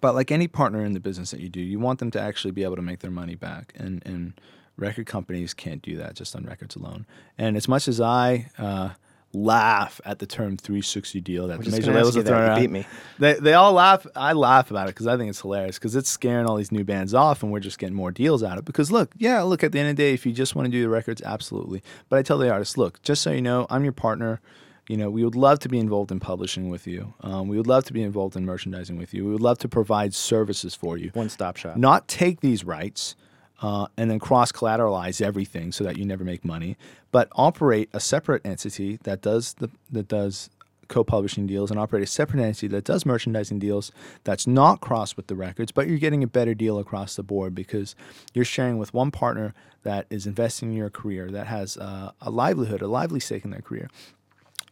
but 0.00 0.14
like 0.14 0.30
any 0.30 0.48
partner 0.48 0.84
in 0.84 0.92
the 0.92 1.00
business 1.00 1.30
that 1.32 1.40
you 1.40 1.48
do, 1.48 1.60
you 1.60 1.78
want 1.78 1.98
them 1.98 2.10
to 2.12 2.20
actually 2.20 2.52
be 2.52 2.62
able 2.64 2.76
to 2.76 2.82
make 2.82 3.00
their 3.00 3.10
money 3.10 3.34
back, 3.34 3.72
and 3.76 4.02
and 4.06 4.40
record 4.76 5.06
companies 5.06 5.54
can't 5.54 5.82
do 5.82 5.96
that 5.96 6.14
just 6.14 6.36
on 6.36 6.44
records 6.44 6.76
alone. 6.76 7.06
And 7.38 7.56
as 7.56 7.68
much 7.68 7.88
as 7.88 8.00
I 8.00 8.50
uh, 8.58 8.90
laugh 9.32 10.00
at 10.04 10.18
the 10.18 10.26
term 10.26 10.56
360 10.56 11.20
deal 11.20 11.48
that 11.48 11.62
the 11.62 11.70
major 11.70 11.92
labels 11.92 12.16
are 12.16 12.22
throwing 12.22 12.44
around, 12.44 12.60
beat 12.60 12.70
me. 12.70 12.86
they 13.18 13.34
they 13.34 13.54
all 13.54 13.72
laugh. 13.72 14.06
I 14.14 14.32
laugh 14.32 14.70
about 14.70 14.88
it 14.88 14.94
because 14.94 15.06
I 15.06 15.16
think 15.16 15.30
it's 15.30 15.40
hilarious 15.40 15.78
because 15.78 15.96
it's 15.96 16.08
scaring 16.08 16.46
all 16.46 16.56
these 16.56 16.72
new 16.72 16.84
bands 16.84 17.14
off, 17.14 17.42
and 17.42 17.52
we're 17.52 17.60
just 17.60 17.78
getting 17.78 17.96
more 17.96 18.10
deals 18.10 18.42
out 18.42 18.52
of 18.54 18.60
it. 18.60 18.64
Because 18.64 18.90
look, 18.90 19.12
yeah, 19.18 19.42
look 19.42 19.62
at 19.62 19.72
the 19.72 19.78
end 19.78 19.90
of 19.90 19.96
the 19.96 20.02
day, 20.02 20.14
if 20.14 20.26
you 20.26 20.32
just 20.32 20.54
want 20.54 20.66
to 20.66 20.72
do 20.72 20.82
the 20.82 20.88
records, 20.88 21.22
absolutely. 21.22 21.82
But 22.08 22.18
I 22.18 22.22
tell 22.22 22.38
the 22.38 22.50
artists, 22.50 22.76
look, 22.76 23.02
just 23.02 23.22
so 23.22 23.30
you 23.30 23.42
know, 23.42 23.66
I'm 23.70 23.84
your 23.84 23.92
partner. 23.92 24.40
You 24.88 24.96
know, 24.96 25.10
we 25.10 25.24
would 25.24 25.34
love 25.34 25.58
to 25.60 25.68
be 25.68 25.80
involved 25.80 26.12
in 26.12 26.20
publishing 26.20 26.68
with 26.68 26.86
you. 26.86 27.12
Um, 27.20 27.48
we 27.48 27.56
would 27.56 27.66
love 27.66 27.82
to 27.86 27.92
be 27.92 28.04
involved 28.04 28.36
in 28.36 28.46
merchandising 28.46 28.96
with 28.96 29.12
you. 29.12 29.24
We 29.24 29.32
would 29.32 29.40
love 29.40 29.58
to 29.58 29.68
provide 29.68 30.14
services 30.14 30.76
for 30.76 30.96
you. 30.96 31.10
One 31.12 31.28
stop 31.28 31.56
shop. 31.56 31.76
Not 31.76 32.06
take 32.06 32.40
these 32.40 32.62
rights 32.62 33.16
uh, 33.62 33.86
and 33.96 34.10
then 34.10 34.18
cross 34.18 34.52
collateralize 34.52 35.20
everything 35.20 35.72
so 35.72 35.84
that 35.84 35.96
you 35.96 36.04
never 36.04 36.24
make 36.24 36.44
money, 36.44 36.76
but 37.10 37.28
operate 37.32 37.88
a 37.92 38.00
separate 38.00 38.44
entity 38.44 38.98
that 39.04 39.22
does 39.22 39.54
the 39.54 39.70
that 39.90 40.08
does 40.08 40.50
co-publishing 40.88 41.46
deals 41.46 41.70
and 41.70 41.80
operate 41.80 42.02
a 42.02 42.06
separate 42.06 42.40
entity 42.40 42.68
that 42.68 42.84
does 42.84 43.04
merchandising 43.04 43.58
deals 43.58 43.90
that's 44.24 44.46
not 44.46 44.80
crossed 44.80 45.16
with 45.16 45.26
the 45.26 45.34
records, 45.34 45.72
but 45.72 45.88
you're 45.88 45.98
getting 45.98 46.22
a 46.22 46.28
better 46.28 46.54
deal 46.54 46.78
across 46.78 47.16
the 47.16 47.22
board 47.22 47.54
because 47.54 47.94
you're 48.34 48.44
sharing 48.44 48.78
with 48.78 48.94
one 48.94 49.10
partner 49.10 49.54
that 49.82 50.06
is 50.10 50.26
investing 50.26 50.70
in 50.70 50.76
your 50.76 50.90
career, 50.90 51.30
that 51.30 51.46
has 51.46 51.76
uh, 51.76 52.12
a 52.20 52.30
livelihood, 52.30 52.82
a 52.82 52.88
lively 52.88 53.20
stake 53.20 53.44
in 53.44 53.50
their 53.50 53.60
career. 53.60 53.88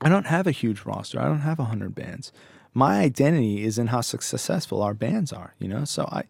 I 0.00 0.08
don't 0.08 0.26
have 0.26 0.46
a 0.46 0.50
huge 0.52 0.82
roster. 0.82 1.20
I 1.20 1.24
don't 1.24 1.40
have 1.40 1.58
a 1.58 1.64
hundred 1.64 1.94
bands. 1.94 2.32
My 2.72 3.00
identity 3.00 3.64
is 3.64 3.78
in 3.78 3.88
how 3.88 4.00
successful 4.00 4.82
our 4.82 4.94
bands 4.94 5.32
are. 5.32 5.54
You 5.58 5.68
know, 5.68 5.84
so 5.84 6.08
I, 6.10 6.24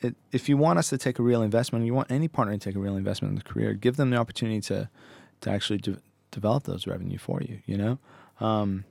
it, 0.00 0.14
if 0.32 0.48
you 0.48 0.56
want 0.56 0.78
us 0.78 0.88
to 0.90 0.98
take 0.98 1.18
a 1.18 1.22
real 1.22 1.42
investment, 1.42 1.84
you 1.84 1.94
want 1.94 2.10
any 2.10 2.28
partner 2.28 2.56
to 2.56 2.58
take 2.58 2.76
a 2.76 2.78
real 2.78 2.96
investment 2.96 3.32
in 3.32 3.36
the 3.36 3.44
career, 3.44 3.74
give 3.74 3.96
them 3.96 4.10
the 4.10 4.16
opportunity 4.16 4.60
to, 4.62 4.88
to 5.40 5.50
actually 5.50 5.78
de- 5.78 5.98
develop 6.30 6.64
those 6.64 6.86
revenue 6.86 7.18
for 7.18 7.40
you. 7.42 7.60
You 7.66 7.76
know, 7.76 7.98
um, 8.40 8.84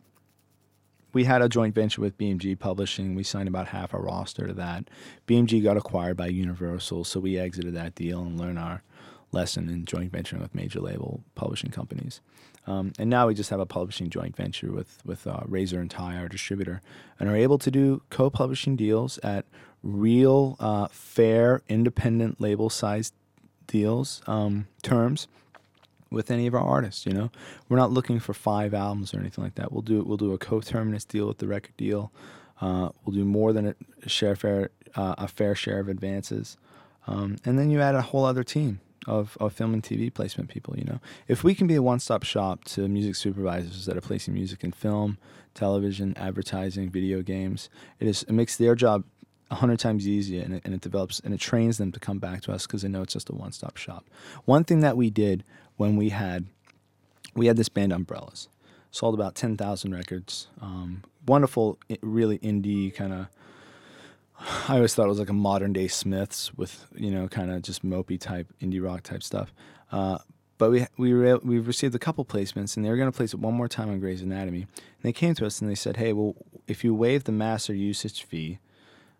we 1.13 1.23
had 1.23 1.41
a 1.41 1.49
joint 1.49 1.73
venture 1.73 2.01
with 2.01 2.17
BMG 2.17 2.59
Publishing. 2.59 3.15
We 3.15 3.23
signed 3.23 3.47
about 3.47 3.69
half 3.69 3.93
our 3.93 4.01
roster 4.01 4.47
to 4.47 4.53
that. 4.53 4.89
BMG 5.27 5.63
got 5.63 5.77
acquired 5.77 6.17
by 6.17 6.27
Universal, 6.27 7.05
so 7.05 7.19
we 7.19 7.37
exited 7.37 7.73
that 7.75 7.95
deal 7.95 8.21
and 8.21 8.39
learned 8.39 8.59
our 8.59 8.83
lesson 9.31 9.69
in 9.69 9.85
joint 9.85 10.11
venturing 10.11 10.41
with 10.41 10.55
major 10.55 10.79
label 10.79 11.21
publishing 11.35 11.71
companies. 11.71 12.21
Um, 12.65 12.91
and 12.99 13.09
now 13.09 13.27
we 13.27 13.33
just 13.33 13.49
have 13.49 13.59
a 13.59 13.65
publishing 13.65 14.09
joint 14.09 14.35
venture 14.35 14.71
with 14.71 14.99
with 15.05 15.25
uh, 15.25 15.39
Razor 15.45 15.79
and 15.79 15.89
Tie, 15.89 16.17
our 16.17 16.27
distributor, 16.27 16.81
and 17.19 17.29
are 17.29 17.35
able 17.35 17.57
to 17.59 17.71
do 17.71 18.01
co-publishing 18.09 18.75
deals 18.75 19.17
at 19.19 19.45
real, 19.83 20.55
uh, 20.59 20.87
fair, 20.91 21.61
independent 21.67 22.41
label 22.41 22.69
sized 22.69 23.13
deals 23.67 24.21
um, 24.27 24.67
terms 24.81 25.27
with 26.09 26.31
any 26.31 26.47
of 26.47 26.55
our 26.55 26.61
artists. 26.61 27.05
You 27.05 27.13
know, 27.13 27.31
we're 27.69 27.77
not 27.77 27.91
looking 27.91 28.19
for 28.19 28.33
five 28.33 28.73
albums 28.73 29.13
or 29.13 29.19
anything 29.19 29.43
like 29.43 29.55
that. 29.55 29.71
We'll 29.71 29.81
do 29.81 30.03
we'll 30.03 30.17
do 30.17 30.33
a 30.33 30.37
coterminous 30.37 31.05
deal 31.05 31.27
with 31.27 31.37
the 31.37 31.47
record 31.47 31.75
deal. 31.77 32.11
Uh, 32.59 32.89
we'll 33.05 33.15
do 33.15 33.25
more 33.25 33.53
than 33.53 33.75
a 34.03 34.09
share 34.09 34.35
fair 34.35 34.71
uh, 34.95 35.15
a 35.17 35.27
fair 35.27 35.55
share 35.55 35.79
of 35.79 35.89
advances, 35.89 36.57
um, 37.05 37.37
and 37.45 37.59
then 37.59 37.69
you 37.69 37.81
add 37.81 37.95
a 37.95 38.01
whole 38.01 38.25
other 38.25 38.43
team 38.43 38.79
of, 39.05 39.37
of 39.39 39.53
film 39.53 39.73
and 39.73 39.81
TV 39.81 40.13
placement 40.13 40.49
people. 40.49 40.77
You 40.77 40.85
know, 40.85 40.99
if 41.27 41.43
we 41.43 41.55
can 41.55 41.67
be 41.67 41.75
a 41.75 41.81
one 41.81 41.99
stop 41.99 42.23
shop 42.23 42.63
to 42.65 42.87
music 42.87 43.15
supervisors 43.15 43.85
that 43.85 43.95
are 43.95 44.01
placing 44.01 44.33
music 44.33 44.63
in 44.63 44.71
film, 44.71 45.17
television, 45.53 46.15
advertising, 46.17 46.89
video 46.89 47.21
games, 47.21 47.69
it 47.99 48.07
is 48.07 48.23
it 48.23 48.33
makes 48.33 48.57
their 48.57 48.75
job 48.75 49.03
hundred 49.51 49.79
times 49.79 50.07
easier, 50.07 50.43
and 50.43 50.55
it, 50.55 50.61
and 50.65 50.73
it 50.73 50.81
develops 50.81 51.19
and 51.21 51.33
it 51.33 51.39
trains 51.39 51.77
them 51.77 51.91
to 51.91 51.99
come 51.99 52.19
back 52.19 52.41
to 52.41 52.51
us 52.51 52.67
because 52.67 52.81
they 52.81 52.89
know 52.89 53.01
it's 53.01 53.13
just 53.13 53.29
a 53.29 53.33
one-stop 53.33 53.77
shop. 53.77 54.05
One 54.45 54.63
thing 54.63 54.81
that 54.81 54.97
we 54.97 55.09
did 55.09 55.43
when 55.77 55.95
we 55.95 56.09
had 56.09 56.47
we 57.33 57.47
had 57.47 57.57
this 57.57 57.69
band 57.69 57.93
Umbrellas, 57.93 58.49
sold 58.91 59.13
about 59.13 59.35
ten 59.35 59.55
thousand 59.57 59.93
records. 59.93 60.47
Um, 60.61 61.03
wonderful, 61.25 61.79
really 62.01 62.39
indie 62.39 62.93
kind 62.93 63.13
of. 63.13 63.27
I 64.67 64.75
always 64.75 64.93
thought 64.93 65.05
it 65.05 65.09
was 65.09 65.19
like 65.19 65.29
a 65.29 65.33
modern 65.33 65.73
day 65.73 65.87
Smiths 65.87 66.53
with 66.53 66.87
you 66.95 67.11
know 67.11 67.27
kind 67.27 67.51
of 67.51 67.61
just 67.61 67.85
mopey 67.85 68.19
type 68.19 68.51
indie 68.61 68.83
rock 68.83 69.03
type 69.03 69.23
stuff. 69.23 69.53
Uh, 69.91 70.17
but 70.57 70.71
we 70.71 70.85
we 70.97 71.13
were, 71.13 71.37
we 71.37 71.59
received 71.59 71.95
a 71.95 71.99
couple 71.99 72.25
placements, 72.25 72.75
and 72.75 72.85
they 72.85 72.89
were 72.89 72.97
going 72.97 73.11
to 73.11 73.15
place 73.15 73.33
it 73.33 73.39
one 73.39 73.53
more 73.53 73.67
time 73.67 73.89
on 73.89 73.99
Grey's 73.99 74.21
Anatomy. 74.21 74.61
And 74.61 75.03
they 75.03 75.13
came 75.13 75.35
to 75.35 75.45
us 75.45 75.61
and 75.61 75.69
they 75.69 75.75
said, 75.75 75.97
"Hey, 75.97 76.13
well, 76.13 76.35
if 76.67 76.83
you 76.83 76.93
waive 76.93 77.25
the 77.25 77.31
master 77.31 77.73
usage 77.73 78.23
fee, 78.23 78.59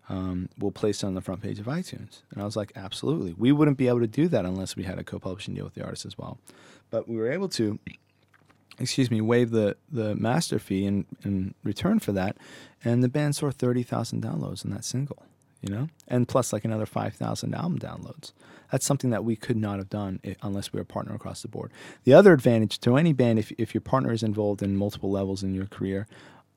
um, 0.09 0.49
we'll 0.57 0.71
place 0.71 1.03
it 1.03 1.07
on 1.07 1.15
the 1.15 1.21
front 1.21 1.41
page 1.41 1.59
of 1.59 1.65
iTunes." 1.65 2.21
And 2.31 2.41
I 2.41 2.45
was 2.45 2.55
like, 2.55 2.71
"Absolutely, 2.75 3.33
we 3.37 3.51
wouldn't 3.51 3.77
be 3.77 3.87
able 3.87 3.99
to 3.99 4.07
do 4.07 4.27
that 4.29 4.45
unless 4.45 4.75
we 4.75 4.83
had 4.83 4.99
a 4.99 5.03
co-publishing 5.03 5.53
deal 5.53 5.65
with 5.65 5.75
the 5.75 5.83
artist 5.83 6.05
as 6.05 6.17
well." 6.17 6.39
But 6.89 7.07
we 7.07 7.17
were 7.17 7.31
able 7.31 7.49
to 7.49 7.79
excuse 8.79 9.09
me, 9.09 9.21
waive 9.21 9.51
the, 9.51 9.75
the 9.91 10.15
master 10.15 10.59
fee 10.59 10.85
in, 10.85 11.05
in 11.23 11.53
return 11.63 11.99
for 11.99 12.11
that. 12.11 12.37
And 12.83 13.03
the 13.03 13.09
band 13.09 13.35
saw 13.35 13.49
30,000 13.51 14.23
downloads 14.23 14.63
in 14.63 14.71
that 14.71 14.85
single, 14.85 15.23
you 15.61 15.73
know? 15.73 15.89
And 16.07 16.27
plus 16.27 16.53
like 16.53 16.65
another 16.65 16.85
5,000 16.85 17.55
album 17.55 17.79
downloads. 17.79 18.33
That's 18.71 18.85
something 18.85 19.09
that 19.11 19.23
we 19.23 19.35
could 19.35 19.57
not 19.57 19.77
have 19.77 19.89
done 19.89 20.19
unless 20.41 20.73
we 20.73 20.77
were 20.77 20.83
a 20.83 20.85
partner 20.85 21.15
across 21.15 21.41
the 21.41 21.47
board. 21.47 21.71
The 22.03 22.13
other 22.13 22.33
advantage 22.33 22.79
to 22.81 22.97
any 22.97 23.13
band, 23.13 23.39
if, 23.39 23.51
if 23.57 23.73
your 23.73 23.81
partner 23.81 24.11
is 24.11 24.23
involved 24.23 24.61
in 24.61 24.75
multiple 24.75 25.09
levels 25.09 25.41
in 25.41 25.53
your 25.53 25.67
career, 25.67 26.07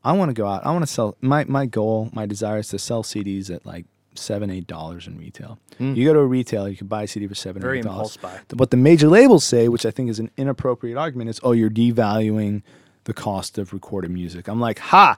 I 0.02 0.12
want 0.12 0.30
to 0.30 0.34
go 0.34 0.46
out. 0.46 0.64
I 0.64 0.70
want 0.72 0.82
to 0.82 0.86
sell. 0.92 1.16
My, 1.20 1.44
my 1.44 1.66
goal, 1.66 2.08
my 2.12 2.26
desire 2.26 2.58
is 2.58 2.68
to 2.68 2.78
sell 2.78 3.02
CDs 3.02 3.50
at 3.54 3.66
like 3.66 3.84
seven, 4.14 4.50
eight 4.50 4.66
dollars 4.66 5.06
in 5.06 5.18
retail. 5.18 5.58
Hmm. 5.78 5.94
You 5.94 6.04
go 6.06 6.12
to 6.14 6.20
a 6.20 6.26
retailer, 6.26 6.68
you 6.68 6.76
can 6.76 6.86
buy 6.86 7.02
a 7.02 7.06
CD 7.06 7.26
for 7.26 7.34
seven. 7.34 7.60
Very 7.62 7.78
eight 7.80 7.84
dollars. 7.84 8.16
impulse 8.16 8.16
buy. 8.16 8.40
Th- 8.48 8.58
What 8.58 8.70
the 8.70 8.76
major 8.76 9.08
labels 9.08 9.44
say, 9.44 9.68
which 9.68 9.84
I 9.86 9.90
think 9.90 10.08
is 10.10 10.18
an 10.18 10.30
inappropriate 10.36 10.96
argument, 10.96 11.30
is 11.30 11.40
oh, 11.42 11.52
you're 11.52 11.70
devaluing 11.70 12.62
the 13.04 13.14
cost 13.14 13.58
of 13.58 13.72
recorded 13.72 14.10
music. 14.10 14.48
I'm 14.48 14.60
like, 14.60 14.78
ha, 14.78 15.16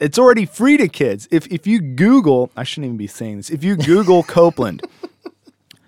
it's 0.00 0.18
already 0.18 0.46
free 0.46 0.76
to 0.76 0.88
kids. 0.88 1.26
If 1.30 1.46
if 1.52 1.66
you 1.66 1.80
Google, 1.80 2.50
I 2.56 2.64
shouldn't 2.64 2.86
even 2.86 2.96
be 2.98 3.06
saying 3.06 3.38
this. 3.38 3.50
If 3.50 3.64
you 3.64 3.76
Google 3.76 4.22
Copeland, 4.38 4.82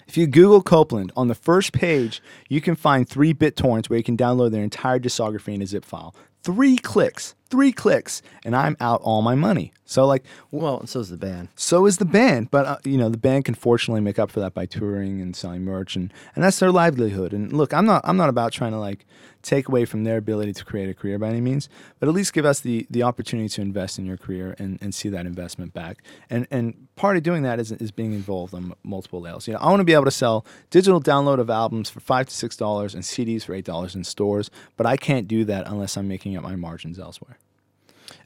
if 0.08 0.16
you 0.16 0.26
Google 0.26 0.62
Copeland 0.62 1.12
on 1.16 1.28
the 1.28 1.34
first 1.34 1.72
page, 1.72 2.22
you 2.48 2.60
can 2.60 2.74
find 2.74 3.08
three 3.08 3.32
bit 3.32 3.56
torrents 3.56 3.90
where 3.90 3.96
you 3.96 4.04
can 4.04 4.16
download 4.16 4.50
their 4.52 4.62
entire 4.62 4.98
discography 4.98 5.54
in 5.54 5.62
a 5.62 5.66
zip 5.66 5.84
file. 5.84 6.14
Three 6.42 6.76
clicks, 6.76 7.34
three 7.54 7.70
clicks, 7.70 8.20
and 8.44 8.56
I'm 8.56 8.76
out 8.80 9.00
all 9.02 9.22
my 9.22 9.36
money. 9.36 9.72
So 9.84 10.04
like, 10.06 10.24
Well, 10.50 10.80
and 10.80 10.88
is 10.96 11.08
the 11.08 11.16
band. 11.16 11.50
so 11.54 11.86
is 11.86 11.98
the 11.98 12.04
band, 12.04 12.50
but 12.50 12.66
uh, 12.66 12.78
you 12.84 12.98
know 12.98 13.08
the 13.08 13.16
band 13.18 13.44
can 13.44 13.54
fortunately 13.54 14.00
make 14.00 14.18
up 14.18 14.28
for 14.32 14.40
that 14.40 14.52
by 14.52 14.66
touring 14.66 15.20
and 15.20 15.36
selling 15.36 15.62
merch, 15.62 15.94
and, 15.94 16.12
and 16.34 16.42
that's 16.42 16.58
their 16.58 16.72
livelihood. 16.72 17.32
And 17.32 17.52
look, 17.52 17.72
I'm 17.72 17.86
not 17.86 18.00
I'm 18.04 18.16
not 18.16 18.28
about 18.28 18.50
trying 18.50 18.72
to 18.72 18.78
like 18.80 19.06
take 19.42 19.68
away 19.68 19.84
from 19.84 20.02
their 20.02 20.16
ability 20.16 20.52
to 20.54 20.64
create 20.64 20.88
a 20.88 20.94
career 20.94 21.16
by 21.18 21.28
any 21.28 21.40
means, 21.40 21.68
but 22.00 22.08
at 22.08 22.14
least 22.14 22.32
give 22.32 22.44
us 22.44 22.58
the 22.58 22.86
the 22.90 23.04
opportunity 23.04 23.48
to 23.50 23.60
invest 23.60 23.98
in 23.98 24.04
your 24.06 24.16
career 24.16 24.56
and, 24.58 24.80
and 24.82 24.92
see 24.92 25.08
that 25.10 25.26
investment 25.26 25.72
back. 25.72 26.02
And 26.28 26.48
and 26.50 26.88
part 26.96 27.16
of 27.16 27.22
doing 27.22 27.42
that 27.44 27.60
is 27.60 27.70
is 27.70 27.92
being 27.92 28.14
involved 28.14 28.52
on 28.52 28.72
multiple 28.82 29.20
levels. 29.20 29.46
You 29.46 29.52
know, 29.52 29.60
I 29.60 29.68
want 29.68 29.78
to 29.80 29.84
be 29.84 29.94
able 29.94 30.06
to 30.06 30.10
sell 30.10 30.44
digital 30.70 31.00
download 31.00 31.38
of 31.38 31.50
albums 31.50 31.88
for 31.88 32.00
five 32.00 32.26
to 32.26 32.34
six 32.34 32.56
dollars 32.56 32.94
and 32.94 33.04
CDs 33.04 33.44
for 33.44 33.54
eight 33.54 33.66
dollars 33.66 33.94
in 33.94 34.02
stores, 34.02 34.50
but 34.76 34.86
I 34.86 34.96
can't 34.96 35.28
do 35.28 35.44
that 35.44 35.68
unless 35.68 35.96
I'm 35.96 36.08
making 36.08 36.36
up 36.36 36.42
my 36.42 36.56
margins 36.56 36.98
elsewhere. 36.98 37.38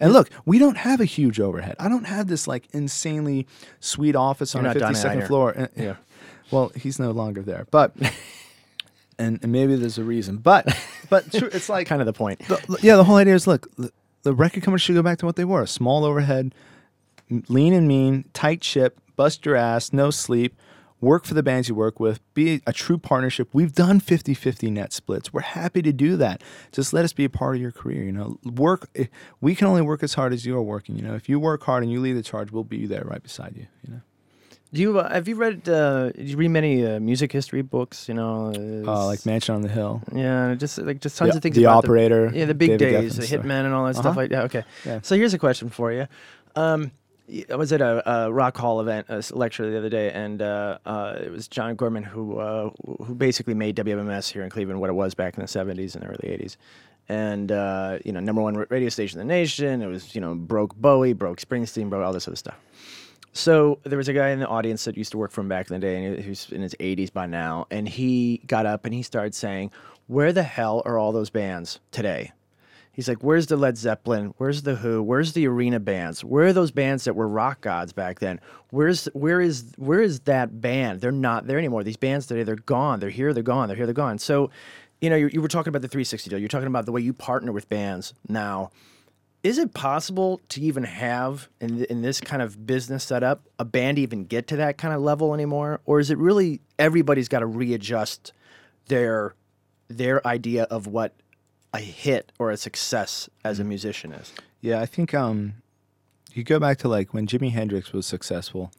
And 0.00 0.12
look, 0.12 0.30
we 0.44 0.58
don't 0.58 0.76
have 0.76 1.00
a 1.00 1.04
huge 1.04 1.40
overhead. 1.40 1.76
I 1.78 1.88
don't 1.88 2.06
have 2.06 2.28
this 2.28 2.46
like 2.46 2.68
insanely 2.72 3.46
sweet 3.80 4.14
office 4.16 4.54
on 4.54 4.62
You're 4.64 4.72
a 4.72 4.74
52nd 4.76 5.26
floor. 5.26 5.58
Uh, 5.58 5.66
Yeah. 5.76 5.96
Well, 6.50 6.72
he's 6.74 6.98
no 6.98 7.10
longer 7.10 7.42
there, 7.42 7.66
but 7.70 7.94
and, 9.18 9.38
and 9.42 9.52
maybe 9.52 9.76
there's 9.76 9.98
a 9.98 10.02
reason, 10.02 10.38
but 10.38 10.66
but 11.10 11.30
true, 11.30 11.48
it's 11.52 11.68
like 11.68 11.86
Kind 11.86 12.00
of 12.00 12.06
the 12.06 12.14
point. 12.14 12.38
the, 12.48 12.78
yeah, 12.80 12.96
the 12.96 13.04
whole 13.04 13.16
idea 13.16 13.34
is 13.34 13.46
look, 13.46 13.68
the, 13.76 13.92
the 14.22 14.32
record 14.32 14.62
companies 14.62 14.80
should 14.80 14.94
go 14.94 15.02
back 15.02 15.18
to 15.18 15.26
what 15.26 15.36
they 15.36 15.44
were: 15.44 15.66
small 15.66 16.06
overhead, 16.06 16.54
lean 17.48 17.74
and 17.74 17.86
mean, 17.86 18.24
tight 18.32 18.64
ship, 18.64 18.98
bust 19.14 19.44
your 19.44 19.56
ass, 19.56 19.92
no 19.92 20.10
sleep, 20.10 20.56
work 21.00 21.24
for 21.24 21.34
the 21.34 21.42
bands 21.42 21.68
you 21.68 21.74
work 21.74 22.00
with, 22.00 22.20
be 22.34 22.60
a 22.66 22.72
true 22.72 22.98
partnership. 22.98 23.48
We've 23.52 23.72
done 23.72 24.00
50-50 24.00 24.70
net 24.72 24.92
splits. 24.92 25.32
We're 25.32 25.42
happy 25.42 25.80
to 25.82 25.92
do 25.92 26.16
that. 26.16 26.42
Just 26.72 26.92
let 26.92 27.04
us 27.04 27.12
be 27.12 27.24
a 27.24 27.30
part 27.30 27.54
of 27.56 27.62
your 27.62 27.72
career. 27.72 28.02
You 28.02 28.12
know, 28.12 28.38
work. 28.44 28.88
eh, 28.96 29.04
We 29.40 29.54
can 29.54 29.66
only 29.68 29.82
work 29.82 30.02
as 30.02 30.14
hard 30.14 30.32
as 30.32 30.44
you're 30.44 30.62
working. 30.62 30.96
You 30.96 31.02
know, 31.02 31.14
if 31.14 31.28
you 31.28 31.38
work 31.38 31.62
hard 31.62 31.82
and 31.82 31.92
you 31.92 32.00
lead 32.00 32.14
the 32.14 32.22
charge, 32.22 32.50
we'll 32.50 32.64
be 32.64 32.86
there 32.86 33.04
right 33.04 33.22
beside 33.22 33.54
you. 33.56 33.66
You 33.86 33.92
know, 33.94 34.00
Do 34.72 34.80
you 34.82 34.98
uh, 34.98 35.08
have 35.12 35.28
you 35.28 35.36
read? 35.36 35.66
Uh, 35.68 36.10
you 36.18 36.36
read 36.36 36.48
many 36.50 36.84
uh, 36.84 37.00
music 37.00 37.32
history 37.32 37.62
books? 37.62 38.06
You 38.08 38.14
know, 38.14 38.52
uh, 38.86 39.06
like 39.06 39.24
Mansion 39.24 39.54
on 39.54 39.62
the 39.62 39.68
Hill. 39.68 40.02
yeah, 40.12 40.54
just 40.56 40.76
like 40.78 41.00
just 41.00 41.16
tons 41.16 41.30
The- 41.30 41.36
of 41.38 41.42
things. 41.42 41.56
The 41.56 41.64
about 41.64 41.84
Operator, 41.84 42.30
yeah, 42.34 42.44
the 42.44 42.54
big 42.54 42.70
David 42.76 42.78
days, 43.00 43.16
the 43.16 43.22
Geffen's 43.22 43.28
story. 43.28 43.42
Hitman, 43.44 43.64
and 43.64 43.72
all 43.74 43.86
that 43.86 43.94
stuff 43.94 44.06
Uh-huh. 44.06 44.20
like 44.20 44.30
that. 44.30 44.44
Okay, 44.44 44.64
Yeah. 44.84 44.98
so 45.02 45.16
here's 45.16 45.32
a 45.32 45.38
question 45.38 45.70
for 45.70 45.90
you. 45.92 46.06
Um, 46.56 46.90
I 47.50 47.56
was 47.56 47.72
at 47.72 47.80
a, 47.80 48.10
a 48.10 48.32
Rock 48.32 48.56
Hall 48.56 48.80
event, 48.80 49.06
a 49.08 49.22
lecture 49.32 49.70
the 49.70 49.76
other 49.76 49.90
day, 49.90 50.10
and 50.10 50.40
uh, 50.40 50.78
uh, 50.86 51.18
it 51.20 51.30
was 51.30 51.46
John 51.46 51.74
Gorman 51.76 52.02
who 52.02 52.38
uh, 52.38 52.70
who 53.04 53.14
basically 53.14 53.54
made 53.54 53.76
WMMS 53.76 54.32
here 54.32 54.42
in 54.42 54.50
Cleveland 54.50 54.80
what 54.80 54.88
it 54.88 54.94
was 54.94 55.14
back 55.14 55.36
in 55.36 55.42
the 55.42 55.46
'70s 55.46 55.94
and 55.94 56.02
the 56.02 56.08
early 56.08 56.38
'80s. 56.38 56.56
And 57.08 57.52
uh, 57.52 57.98
you 58.04 58.12
know, 58.12 58.20
number 58.20 58.40
one 58.40 58.54
radio 58.70 58.88
station 58.88 59.20
in 59.20 59.26
the 59.26 59.34
nation. 59.34 59.82
It 59.82 59.86
was 59.86 60.14
you 60.14 60.20
know 60.20 60.34
broke 60.34 60.74
Bowie, 60.74 61.12
broke 61.12 61.38
Springsteen, 61.40 61.90
broke 61.90 62.04
all 62.04 62.12
this 62.12 62.26
other 62.28 62.36
stuff. 62.36 62.56
So 63.32 63.78
there 63.84 63.98
was 63.98 64.08
a 64.08 64.14
guy 64.14 64.30
in 64.30 64.40
the 64.40 64.48
audience 64.48 64.84
that 64.84 64.96
used 64.96 65.12
to 65.12 65.18
work 65.18 65.30
for 65.30 65.42
him 65.42 65.48
back 65.48 65.70
in 65.70 65.74
the 65.74 65.80
day, 65.80 66.02
and 66.02 66.16
he- 66.16 66.22
who's 66.22 66.50
in 66.50 66.62
his 66.62 66.74
80s 66.80 67.12
by 67.12 67.26
now. 67.26 67.66
And 67.70 67.86
he 67.88 68.38
got 68.46 68.64
up 68.64 68.84
and 68.86 68.94
he 68.94 69.02
started 69.02 69.34
saying, 69.34 69.70
"Where 70.06 70.32
the 70.32 70.42
hell 70.42 70.82
are 70.86 70.98
all 70.98 71.12
those 71.12 71.30
bands 71.30 71.78
today?" 71.92 72.32
He's 72.98 73.06
like, 73.06 73.22
"Where's 73.22 73.46
the 73.46 73.56
Led 73.56 73.78
Zeppelin? 73.78 74.34
Where's 74.38 74.62
the 74.62 74.74
Who? 74.74 75.00
Where's 75.00 75.32
the 75.32 75.46
arena 75.46 75.78
bands? 75.78 76.24
Where 76.24 76.46
are 76.46 76.52
those 76.52 76.72
bands 76.72 77.04
that 77.04 77.14
were 77.14 77.28
rock 77.28 77.60
gods 77.60 77.92
back 77.92 78.18
then? 78.18 78.40
Where's 78.70 79.04
where 79.12 79.40
is 79.40 79.72
where 79.76 80.00
is 80.00 80.18
that 80.22 80.60
band? 80.60 81.00
They're 81.00 81.12
not 81.12 81.46
there 81.46 81.58
anymore. 81.58 81.84
These 81.84 81.96
bands 81.96 82.26
today, 82.26 82.42
they're 82.42 82.56
gone. 82.56 82.98
They're 82.98 83.08
here. 83.08 83.32
They're 83.32 83.44
gone. 83.44 83.68
They're 83.68 83.76
here. 83.76 83.86
They're 83.86 83.94
gone." 83.94 84.18
So, 84.18 84.50
you 85.00 85.10
know, 85.10 85.14
you, 85.14 85.30
you 85.32 85.40
were 85.40 85.46
talking 85.46 85.68
about 85.68 85.82
the 85.82 85.86
360 85.86 86.28
deal. 86.28 86.40
You're 86.40 86.48
talking 86.48 86.66
about 86.66 86.86
the 86.86 86.90
way 86.90 87.00
you 87.00 87.12
partner 87.12 87.52
with 87.52 87.68
bands 87.68 88.14
now 88.28 88.72
is 89.44 89.58
it 89.58 89.72
possible 89.74 90.40
to 90.48 90.60
even 90.60 90.82
have 90.82 91.48
in 91.60 91.84
in 91.84 92.02
this 92.02 92.20
kind 92.20 92.42
of 92.42 92.66
business 92.66 93.04
setup 93.04 93.46
a 93.60 93.64
band 93.64 93.96
even 94.00 94.24
get 94.24 94.48
to 94.48 94.56
that 94.56 94.76
kind 94.76 94.92
of 94.92 95.00
level 95.00 95.34
anymore, 95.34 95.80
or 95.86 96.00
is 96.00 96.10
it 96.10 96.18
really 96.18 96.60
everybody's 96.80 97.28
got 97.28 97.38
to 97.38 97.46
readjust 97.46 98.32
their 98.88 99.36
their 99.86 100.26
idea 100.26 100.64
of 100.64 100.88
what 100.88 101.14
a 101.72 101.78
hit 101.78 102.32
or 102.38 102.50
a 102.50 102.56
success 102.56 103.28
as 103.44 103.60
a 103.60 103.64
musician 103.64 104.12
is? 104.12 104.32
Yeah, 104.60 104.80
I 104.80 104.86
think 104.86 105.14
um, 105.14 105.54
you 106.32 106.44
go 106.44 106.58
back 106.58 106.78
to 106.78 106.88
like 106.88 107.14
when 107.14 107.26
Jimi 107.26 107.52
Hendrix 107.52 107.92
was 107.92 108.06
successful, 108.06 108.72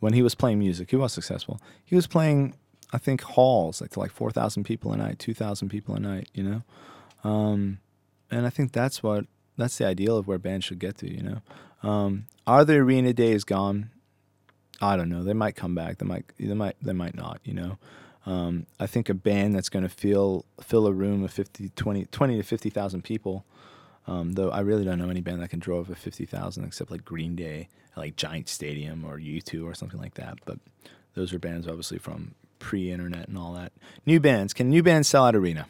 when 0.00 0.12
he 0.12 0.22
was 0.22 0.34
playing 0.34 0.58
music, 0.58 0.90
he 0.90 0.96
was 0.96 1.12
successful. 1.12 1.60
He 1.84 1.96
was 1.96 2.06
playing, 2.06 2.54
I 2.92 2.98
think, 2.98 3.22
halls 3.22 3.80
like 3.80 3.90
to 3.90 4.00
like 4.00 4.12
four 4.12 4.30
thousand 4.30 4.64
people 4.64 4.92
a 4.92 4.96
night, 4.96 5.18
two 5.18 5.34
thousand 5.34 5.68
people 5.68 5.94
a 5.94 6.00
night. 6.00 6.28
You 6.32 6.42
know, 6.44 6.62
um, 7.28 7.78
and 8.30 8.46
I 8.46 8.50
think 8.50 8.72
that's 8.72 9.02
what 9.02 9.26
that's 9.56 9.76
the 9.78 9.86
ideal 9.86 10.16
of 10.16 10.26
where 10.26 10.38
bands 10.38 10.64
should 10.64 10.78
get 10.78 10.98
to. 10.98 11.12
You 11.12 11.22
know, 11.22 11.88
um, 11.88 12.26
are 12.46 12.64
the 12.64 12.76
arena 12.76 13.12
days 13.12 13.44
gone? 13.44 13.90
I 14.80 14.96
don't 14.96 15.08
know. 15.08 15.24
They 15.24 15.32
might 15.32 15.56
come 15.56 15.74
back. 15.74 15.98
They 15.98 16.06
might. 16.06 16.24
They 16.38 16.54
might. 16.54 16.76
They 16.80 16.92
might 16.92 17.16
not. 17.16 17.40
You 17.44 17.54
know. 17.54 17.78
Um, 18.28 18.66
I 18.78 18.86
think 18.86 19.08
a 19.08 19.14
band 19.14 19.54
that's 19.54 19.70
going 19.70 19.84
to 19.84 19.88
fill 19.88 20.44
fill 20.60 20.86
a 20.86 20.92
room 20.92 21.24
of 21.24 21.32
50, 21.32 21.70
20, 21.70 22.04
20 22.04 22.36
to 22.36 22.42
fifty 22.42 22.68
thousand 22.68 23.02
people. 23.02 23.46
Um, 24.06 24.32
though 24.32 24.50
I 24.50 24.60
really 24.60 24.84
don't 24.84 24.98
know 24.98 25.08
any 25.08 25.22
band 25.22 25.40
that 25.40 25.48
can 25.48 25.60
draw 25.60 25.78
over 25.78 25.94
fifty 25.94 26.26
thousand 26.26 26.64
except 26.64 26.90
like 26.90 27.06
Green 27.06 27.34
Day, 27.34 27.68
like 27.96 28.16
Giant 28.16 28.50
Stadium 28.50 29.02
or 29.02 29.18
U 29.18 29.40
two 29.40 29.66
or 29.66 29.72
something 29.72 29.98
like 29.98 30.14
that. 30.14 30.40
But 30.44 30.58
those 31.14 31.32
are 31.32 31.38
bands 31.38 31.66
obviously 31.66 31.96
from 31.96 32.34
pre-internet 32.58 33.28
and 33.28 33.38
all 33.38 33.54
that. 33.54 33.72
New 34.04 34.20
bands 34.20 34.52
can 34.52 34.68
new 34.68 34.82
bands 34.82 35.08
sell 35.08 35.24
out 35.24 35.34
arena? 35.34 35.66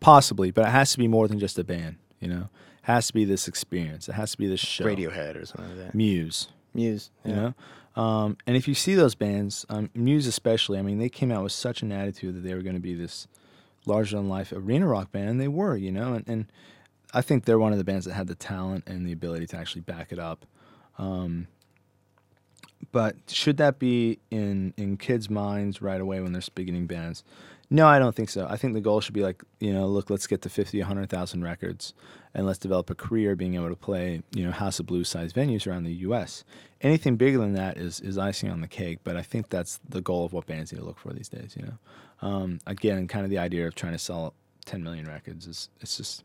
Possibly, 0.00 0.50
but 0.50 0.66
it 0.66 0.70
has 0.70 0.90
to 0.92 0.98
be 0.98 1.06
more 1.06 1.28
than 1.28 1.38
just 1.38 1.60
a 1.60 1.64
band. 1.64 1.96
You 2.18 2.26
know, 2.26 2.48
it 2.82 2.82
has 2.82 3.06
to 3.06 3.12
be 3.12 3.24
this 3.24 3.46
experience. 3.46 4.08
It 4.08 4.14
has 4.14 4.32
to 4.32 4.38
be 4.38 4.48
this 4.48 4.60
show. 4.60 4.84
Radiohead 4.84 5.40
or 5.40 5.46
something 5.46 5.76
like 5.76 5.86
that. 5.86 5.94
Muse 5.94 6.48
Muse, 6.74 7.10
you 7.24 7.32
know 7.32 7.54
um, 7.96 8.36
and 8.46 8.56
if 8.56 8.66
you 8.66 8.74
see 8.74 8.94
those 8.94 9.14
bands 9.14 9.64
um, 9.68 9.90
muse 9.94 10.26
especially 10.26 10.78
i 10.78 10.82
mean 10.82 10.98
they 10.98 11.08
came 11.08 11.30
out 11.30 11.42
with 11.42 11.52
such 11.52 11.82
an 11.82 11.92
attitude 11.92 12.34
that 12.34 12.40
they 12.40 12.54
were 12.54 12.62
going 12.62 12.74
to 12.74 12.80
be 12.80 12.94
this 12.94 13.26
larger 13.86 14.16
than 14.16 14.28
life 14.28 14.52
arena 14.52 14.86
rock 14.86 15.12
band 15.12 15.28
and 15.28 15.40
they 15.40 15.48
were 15.48 15.76
you 15.76 15.92
know 15.92 16.14
and, 16.14 16.28
and 16.28 16.46
i 17.12 17.20
think 17.20 17.44
they're 17.44 17.58
one 17.58 17.72
of 17.72 17.78
the 17.78 17.84
bands 17.84 18.04
that 18.04 18.14
had 18.14 18.26
the 18.26 18.34
talent 18.34 18.84
and 18.86 19.06
the 19.06 19.12
ability 19.12 19.46
to 19.46 19.56
actually 19.56 19.80
back 19.82 20.12
it 20.12 20.18
up. 20.18 20.44
Um, 20.98 21.48
but 22.92 23.16
should 23.28 23.56
that 23.56 23.78
be 23.78 24.18
in 24.30 24.74
in 24.76 24.96
kids 24.96 25.30
minds 25.30 25.80
right 25.80 26.00
away 26.00 26.20
when 26.20 26.32
they're 26.32 26.42
beginning 26.54 26.86
bands 26.86 27.24
No, 27.74 27.88
I 27.88 27.98
don't 27.98 28.14
think 28.14 28.30
so. 28.30 28.46
I 28.48 28.56
think 28.56 28.74
the 28.74 28.80
goal 28.80 29.00
should 29.00 29.14
be 29.14 29.24
like, 29.24 29.42
you 29.58 29.72
know, 29.72 29.88
look, 29.88 30.08
let's 30.08 30.28
get 30.28 30.42
to 30.42 30.48
50, 30.48 30.78
100,000 30.78 31.42
records 31.42 31.92
and 32.32 32.46
let's 32.46 32.60
develop 32.60 32.88
a 32.88 32.94
career 32.94 33.34
being 33.34 33.56
able 33.56 33.68
to 33.68 33.74
play, 33.74 34.22
you 34.32 34.44
know, 34.44 34.52
House 34.52 34.78
of 34.78 34.86
Blues 34.86 35.08
size 35.08 35.32
venues 35.32 35.66
around 35.66 35.82
the 35.82 35.92
US. 35.94 36.44
Anything 36.82 37.16
bigger 37.16 37.38
than 37.38 37.54
that 37.54 37.76
is, 37.76 37.98
is 37.98 38.16
icing 38.16 38.48
on 38.48 38.60
the 38.60 38.68
cake, 38.68 39.00
but 39.02 39.16
I 39.16 39.22
think 39.22 39.48
that's 39.48 39.80
the 39.88 40.00
goal 40.00 40.24
of 40.24 40.32
what 40.32 40.46
bands 40.46 40.72
need 40.72 40.78
to 40.78 40.84
look 40.84 41.00
for 41.00 41.12
these 41.12 41.28
days, 41.28 41.56
you 41.58 41.66
know. 41.66 42.28
Um, 42.28 42.60
again, 42.64 43.08
kind 43.08 43.24
of 43.24 43.30
the 43.30 43.38
idea 43.38 43.66
of 43.66 43.74
trying 43.74 43.94
to 43.94 43.98
sell 43.98 44.34
10 44.66 44.84
million 44.84 45.08
records 45.08 45.48
is, 45.48 45.68
it's 45.80 45.96
just, 45.96 46.22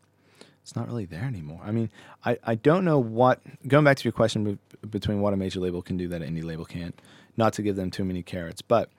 it's 0.62 0.76
not 0.76 0.88
really 0.88 1.06
there 1.06 1.24
anymore. 1.24 1.62
I 1.66 1.72
mean, 1.72 1.90
I, 2.24 2.38
I 2.44 2.54
don't 2.54 2.86
know 2.86 3.00
what, 3.00 3.42
going 3.68 3.86
back 3.86 3.98
to 3.98 4.04
your 4.04 4.12
question 4.12 4.44
be, 4.44 4.88
between 4.88 5.20
what 5.20 5.34
a 5.34 5.38
major 5.38 5.62
label 5.62 5.82
can 5.82 5.98
do 5.98 6.10
that 6.10 6.22
an 6.22 6.36
indie 6.36 6.44
label 6.44 6.66
can't, 6.66 7.02
not 7.38 7.54
to 7.54 7.64
give 7.64 7.76
them 7.76 7.90
too 7.90 8.06
many 8.06 8.22
carrots, 8.22 8.62
but 8.62 8.92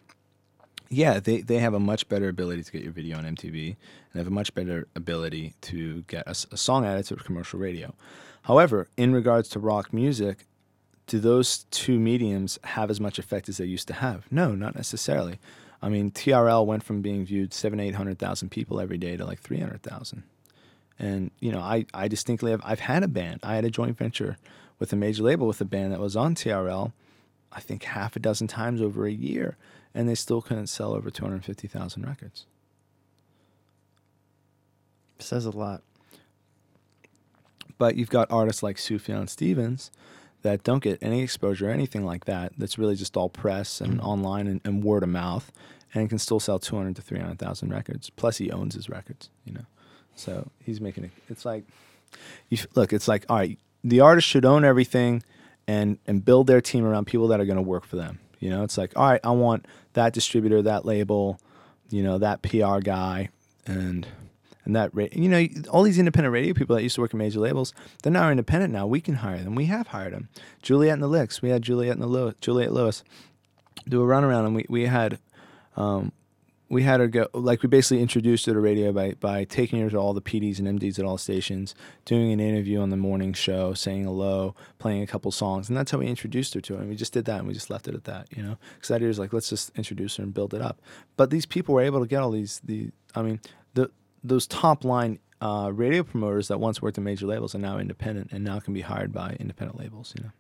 yeah, 0.91 1.21
they, 1.21 1.41
they 1.41 1.59
have 1.61 1.73
a 1.73 1.81
much 1.81 2.09
better 2.09 2.29
ability 2.29 2.65
to 2.65 2.73
get 2.73 2.83
your 2.83 2.93
video 2.93 3.17
on 3.17 3.25
MTV 3.25 3.77
and 4.13 4.19
have 4.21 4.27
a 4.27 4.31
much 4.31 4.53
better 4.55 4.89
ability 4.97 5.55
to 5.63 6.03
get 6.03 6.27
a, 6.27 6.31
a 6.53 6.57
song 6.57 6.85
added 6.85 7.07
to 7.07 7.17
commercial 7.17 7.61
radio. 7.61 7.95
However, 8.43 8.89
in 8.97 9.13
regards 9.13 9.49
to 9.51 9.61
rock 9.61 9.93
music, 9.93 10.47
do 11.07 11.21
those 11.21 11.65
two 11.71 12.01
mediums 12.01 12.59
have 12.65 12.91
as 12.91 13.01
much 13.01 13.19
effect 13.21 13.49
as 13.49 13.59
they 13.59 13.67
used 13.67 13.87
to 13.89 13.95
have? 13.95 14.27
No, 14.33 14.55
not 14.57 14.75
necessarily. 14.75 15.39
I 15.81 15.89
mean, 15.89 16.11
TRL 16.11 16.67
went 16.67 16.83
from 16.83 17.03
being 17.03 17.25
viewed 17.25 17.55
seven, 17.55 17.79
eight 17.79 17.95
hundred 17.95 18.19
thousand 18.19 18.51
people 18.51 18.81
every 18.81 18.99
day 18.99 19.17
to 19.17 19.25
like 19.25 19.41
three 19.41 19.61
hundred 19.61 19.83
thousand. 19.83 20.25
And 20.99 21.31
you 21.41 21.53
know, 21.53 21.61
I, 21.61 21.87
I 21.95 22.09
distinctly 22.09 22.51
have 22.51 22.61
I've 22.65 22.81
had 22.81 23.03
a 23.03 23.09
band. 23.09 23.41
I 23.43 23.55
had 23.55 23.65
a 23.65 23.71
joint 23.71 23.97
venture 23.97 24.37
with 24.79 24.93
a 24.93 24.97
major 24.97 25.23
label 25.23 25.47
with 25.47 25.61
a 25.61 25.65
band 25.65 25.93
that 25.93 26.01
was 26.01 26.17
on 26.17 26.35
TRL, 26.35 26.93
I 27.53 27.61
think 27.61 27.85
half 27.85 28.17
a 28.17 28.19
dozen 28.19 28.47
times 28.49 28.83
over 28.83 29.07
a 29.07 29.13
year 29.13 29.57
and 29.95 30.09
they 30.09 30.15
still 30.15 30.41
couldn't 30.41 30.69
sell 30.69 30.93
over 30.95 31.11
250,000 31.11 32.07
records. 32.07 32.47
Says 35.19 35.45
a 35.45 35.51
lot. 35.51 35.83
But 37.79 37.97
you've 37.97 38.11
got 38.11 38.31
artists 38.31 38.63
like 38.63 38.77
Sufjan 38.77 39.29
Stevens 39.29 39.91
that 40.43 40.65
don't 40.65 40.83
get 40.83 40.99
any 41.03 41.23
exposure 41.23 41.69
or 41.69 41.73
anything 41.73 42.05
like 42.05 42.25
that. 42.25 42.53
That's 42.57 42.79
really 42.79 42.97
just 42.97 43.17
all 43.17 43.29
press 43.29 43.81
and 43.81 43.95
mm-hmm. 43.95 44.07
online 44.07 44.47
and, 44.47 44.61
and, 44.65 44.83
word 44.83 45.03
of 45.03 45.09
mouth, 45.09 45.53
and 45.95 46.09
can 46.09 46.19
still 46.19 46.41
sell 46.41 46.59
200 46.59 46.97
to 46.97 47.03
300,000 47.03 47.71
records. 47.71 48.11
Plus, 48.11 48.39
he 48.39 48.51
owns 48.51 48.75
his 48.75 48.89
records, 48.89 49.29
you 49.45 49.53
know. 49.53 49.65
So 50.15 50.51
he's 50.63 50.81
making 50.81 51.05
it. 51.05 51.11
It's 51.29 51.45
like, 51.45 51.65
you 52.49 52.59
look. 52.75 52.93
It's 52.93 53.09
like 53.09 53.25
all 53.29 53.37
right. 53.37 53.59
The 53.83 54.01
artist 54.01 54.27
should 54.29 54.45
own 54.45 54.65
everything, 54.65 55.23
and 55.67 55.99
and 56.07 56.25
build 56.25 56.47
their 56.47 56.61
team 56.61 56.85
around 56.85 57.07
people 57.07 57.29
that 57.29 57.41
are 57.41 57.47
going 57.47 57.57
to 57.57 57.63
work 57.63 57.87
for 57.87 57.97
them. 57.97 58.19
You 58.41 58.51
know, 58.51 58.65
it's 58.65 58.77
like, 58.77 58.93
all 58.97 59.09
right, 59.09 59.21
I 59.23 59.31
want 59.31 59.67
that 59.93 60.13
distributor, 60.13 60.63
that 60.63 60.85
label, 60.85 61.39
you 61.91 62.03
know, 62.03 62.19
that 62.19 62.43
PR 62.43 62.81
guy, 62.81 63.29
and 63.67 64.07
and 64.65 64.77
that 64.77 64.93
you 65.17 65.29
know, 65.29 65.47
all 65.71 65.83
these 65.83 65.99
independent 65.99 66.33
radio 66.33 66.55
people 66.55 66.77
that 66.77 66.83
used 66.83 66.95
to 66.97 67.01
work 67.01 67.13
in 67.13 67.19
major 67.19 67.41
labels, 67.41 67.73
they're 68.03 68.13
now 68.13 68.31
independent 68.31 68.73
now. 68.73 68.87
We 68.87 69.01
can 69.01 69.17
hire 69.17 69.43
them. 69.43 69.55
We 69.55 69.67
have 69.67 69.89
hired 69.89 70.13
them. 70.13 70.29
Juliette 70.63 70.95
and 70.95 71.03
the 71.03 71.09
Licks, 71.09 71.43
we 71.43 71.51
had 71.51 71.63
Juliette 71.63 71.95
and 71.95 72.03
the 72.03 72.07
Lewis, 72.07 72.35
Juliette 72.41 72.73
Lewis 72.73 73.05
do 73.89 74.03
a 74.03 74.07
runaround, 74.07 74.47
and 74.47 74.57
we 74.57 74.67
we 74.69 74.87
had 74.87 75.19
um, 75.77 76.13
we 76.71 76.85
had 76.85 77.01
her 77.01 77.09
go 77.09 77.27
like 77.35 77.63
we 77.63 77.69
basically 77.69 78.01
introduced 78.01 78.47
her 78.47 78.53
to 78.53 78.61
radio 78.61 78.93
by 78.93 79.15
by 79.15 79.43
taking 79.45 79.81
her 79.81 79.91
to 79.91 79.97
all 79.99 80.15
the 80.15 80.23
PDs 80.23 80.61
and 80.61 80.81
MDs 80.81 81.01
at 81.01 81.05
all 81.05 81.19
stations, 81.19 81.75
doing 82.05 82.33
an 82.33 82.39
interview 82.39 82.81
on 82.81 82.91
the 82.91 82.97
morning 82.97 83.33
show, 83.33 83.75
saying 83.75 84.05
hello, 84.05 84.55
playing 84.79 85.03
a 85.03 85.07
couple 85.07 85.33
songs, 85.33 85.69
and 85.69 85.77
that's 85.77 85.91
how 85.91 85.99
we 85.99 86.07
introduced 86.07 86.55
her 86.55 86.61
to 86.61 86.75
it. 86.75 86.81
And 86.81 86.89
we 86.89 86.95
just 86.95 87.13
did 87.13 87.25
that, 87.25 87.41
and 87.41 87.49
we 87.49 87.55
just 87.55 87.71
left 87.71 87.89
it 87.89 87.95
at 87.95 88.05
that, 88.05 88.29
you 88.31 88.43
know. 88.43 88.57
Because 88.75 88.89
that 88.89 88.95
idea 88.97 89.09
was 89.09 89.19
like, 89.19 89.33
let's 89.33 89.51
just 89.51 89.77
introduce 89.77 90.17
her 90.17 90.23
and 90.23 90.33
build 90.33 90.55
it 90.55 90.63
up. 90.63 90.81
But 91.17 91.31
these 91.31 91.45
people 91.45 91.75
were 91.75 91.83
able 91.83 92.01
to 92.01 92.07
get 92.07 92.23
all 92.23 92.31
these 92.31 92.61
the 92.63 92.93
I 93.17 93.23
mean 93.23 93.41
the 93.75 93.91
those 94.23 94.47
top 94.47 94.85
line 94.85 95.19
uh, 95.41 95.73
radio 95.75 96.05
promoters 96.05 96.47
that 96.49 96.61
once 96.61 96.81
worked 96.81 96.99
at 96.99 97.03
major 97.05 97.27
labels 97.27 97.53
are 97.53 97.59
now 97.59 97.79
independent 97.79 98.31
and 98.31 98.45
now 98.45 98.61
can 98.61 98.75
be 98.75 98.83
hired 98.83 99.13
by 99.13 99.37
independent 99.41 99.77
labels, 99.77 100.15
you 100.17 100.23
know. 100.23 100.31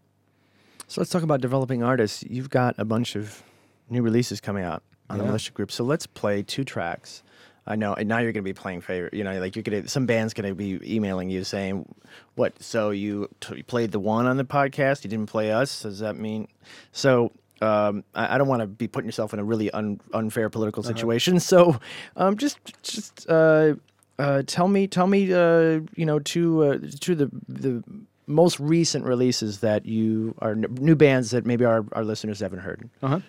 So 0.86 1.00
let's 1.00 1.10
talk 1.10 1.24
about 1.24 1.40
developing 1.40 1.82
artists. 1.82 2.22
You've 2.22 2.50
got 2.50 2.76
a 2.78 2.84
bunch 2.84 3.16
of 3.16 3.42
new 3.88 4.02
releases 4.02 4.40
coming 4.40 4.62
out 4.62 4.84
on 5.10 5.16
yeah. 5.16 5.22
the 5.22 5.26
militia 5.26 5.52
group. 5.52 5.70
So 5.70 5.84
let's 5.84 6.06
play 6.06 6.42
two 6.42 6.64
tracks. 6.64 7.22
I 7.66 7.76
know. 7.76 7.94
And 7.94 8.08
now 8.08 8.18
you're 8.18 8.32
going 8.32 8.42
to 8.42 8.48
be 8.48 8.54
playing 8.54 8.80
favorite. 8.80 9.12
You 9.12 9.22
know, 9.22 9.38
like 9.38 9.54
you're 9.54 9.62
going 9.62 9.82
to 9.82 9.88
some 9.88 10.06
band's 10.06 10.32
going 10.32 10.48
to 10.48 10.54
be 10.54 10.80
emailing 10.82 11.30
you 11.30 11.44
saying, 11.44 11.86
"What? 12.34 12.60
So 12.62 12.90
you, 12.90 13.28
t- 13.40 13.58
you 13.58 13.64
played 13.64 13.92
the 13.92 14.00
one 14.00 14.26
on 14.26 14.38
the 14.38 14.44
podcast? 14.44 15.04
You 15.04 15.10
didn't 15.10 15.26
play 15.26 15.52
us? 15.52 15.82
Does 15.82 15.98
that 15.98 16.16
mean?" 16.16 16.48
So 16.92 17.32
um, 17.60 18.04
I, 18.14 18.34
I, 18.34 18.38
don't 18.38 18.48
want 18.48 18.60
to 18.60 18.66
be 18.66 18.88
putting 18.88 19.06
yourself 19.06 19.34
in 19.34 19.38
a 19.38 19.44
really 19.44 19.70
un, 19.72 20.00
unfair 20.14 20.48
political 20.48 20.82
uh-huh. 20.82 20.94
situation. 20.94 21.36
Uh-huh. 21.36 21.40
So 21.50 21.80
um, 22.16 22.36
just 22.36 22.58
just 22.82 23.28
uh, 23.28 23.74
uh, 24.18 24.42
tell 24.46 24.68
me 24.68 24.86
tell 24.86 25.06
me 25.06 25.32
uh, 25.32 25.80
you 25.94 26.06
know 26.06 26.18
to 26.20 26.64
uh, 26.64 26.78
to 27.00 27.14
the 27.14 27.30
the 27.48 27.84
most 28.30 28.60
recent 28.60 29.04
releases 29.04 29.60
that 29.60 29.84
you 29.84 30.34
are 30.38 30.54
new 30.54 30.94
bands 30.94 31.30
that 31.32 31.44
maybe 31.44 31.64
our, 31.64 31.84
our 31.92 32.04
listeners 32.04 32.40
haven't 32.40 32.60
heard? 32.60 32.88
Uh-huh. 33.02 33.20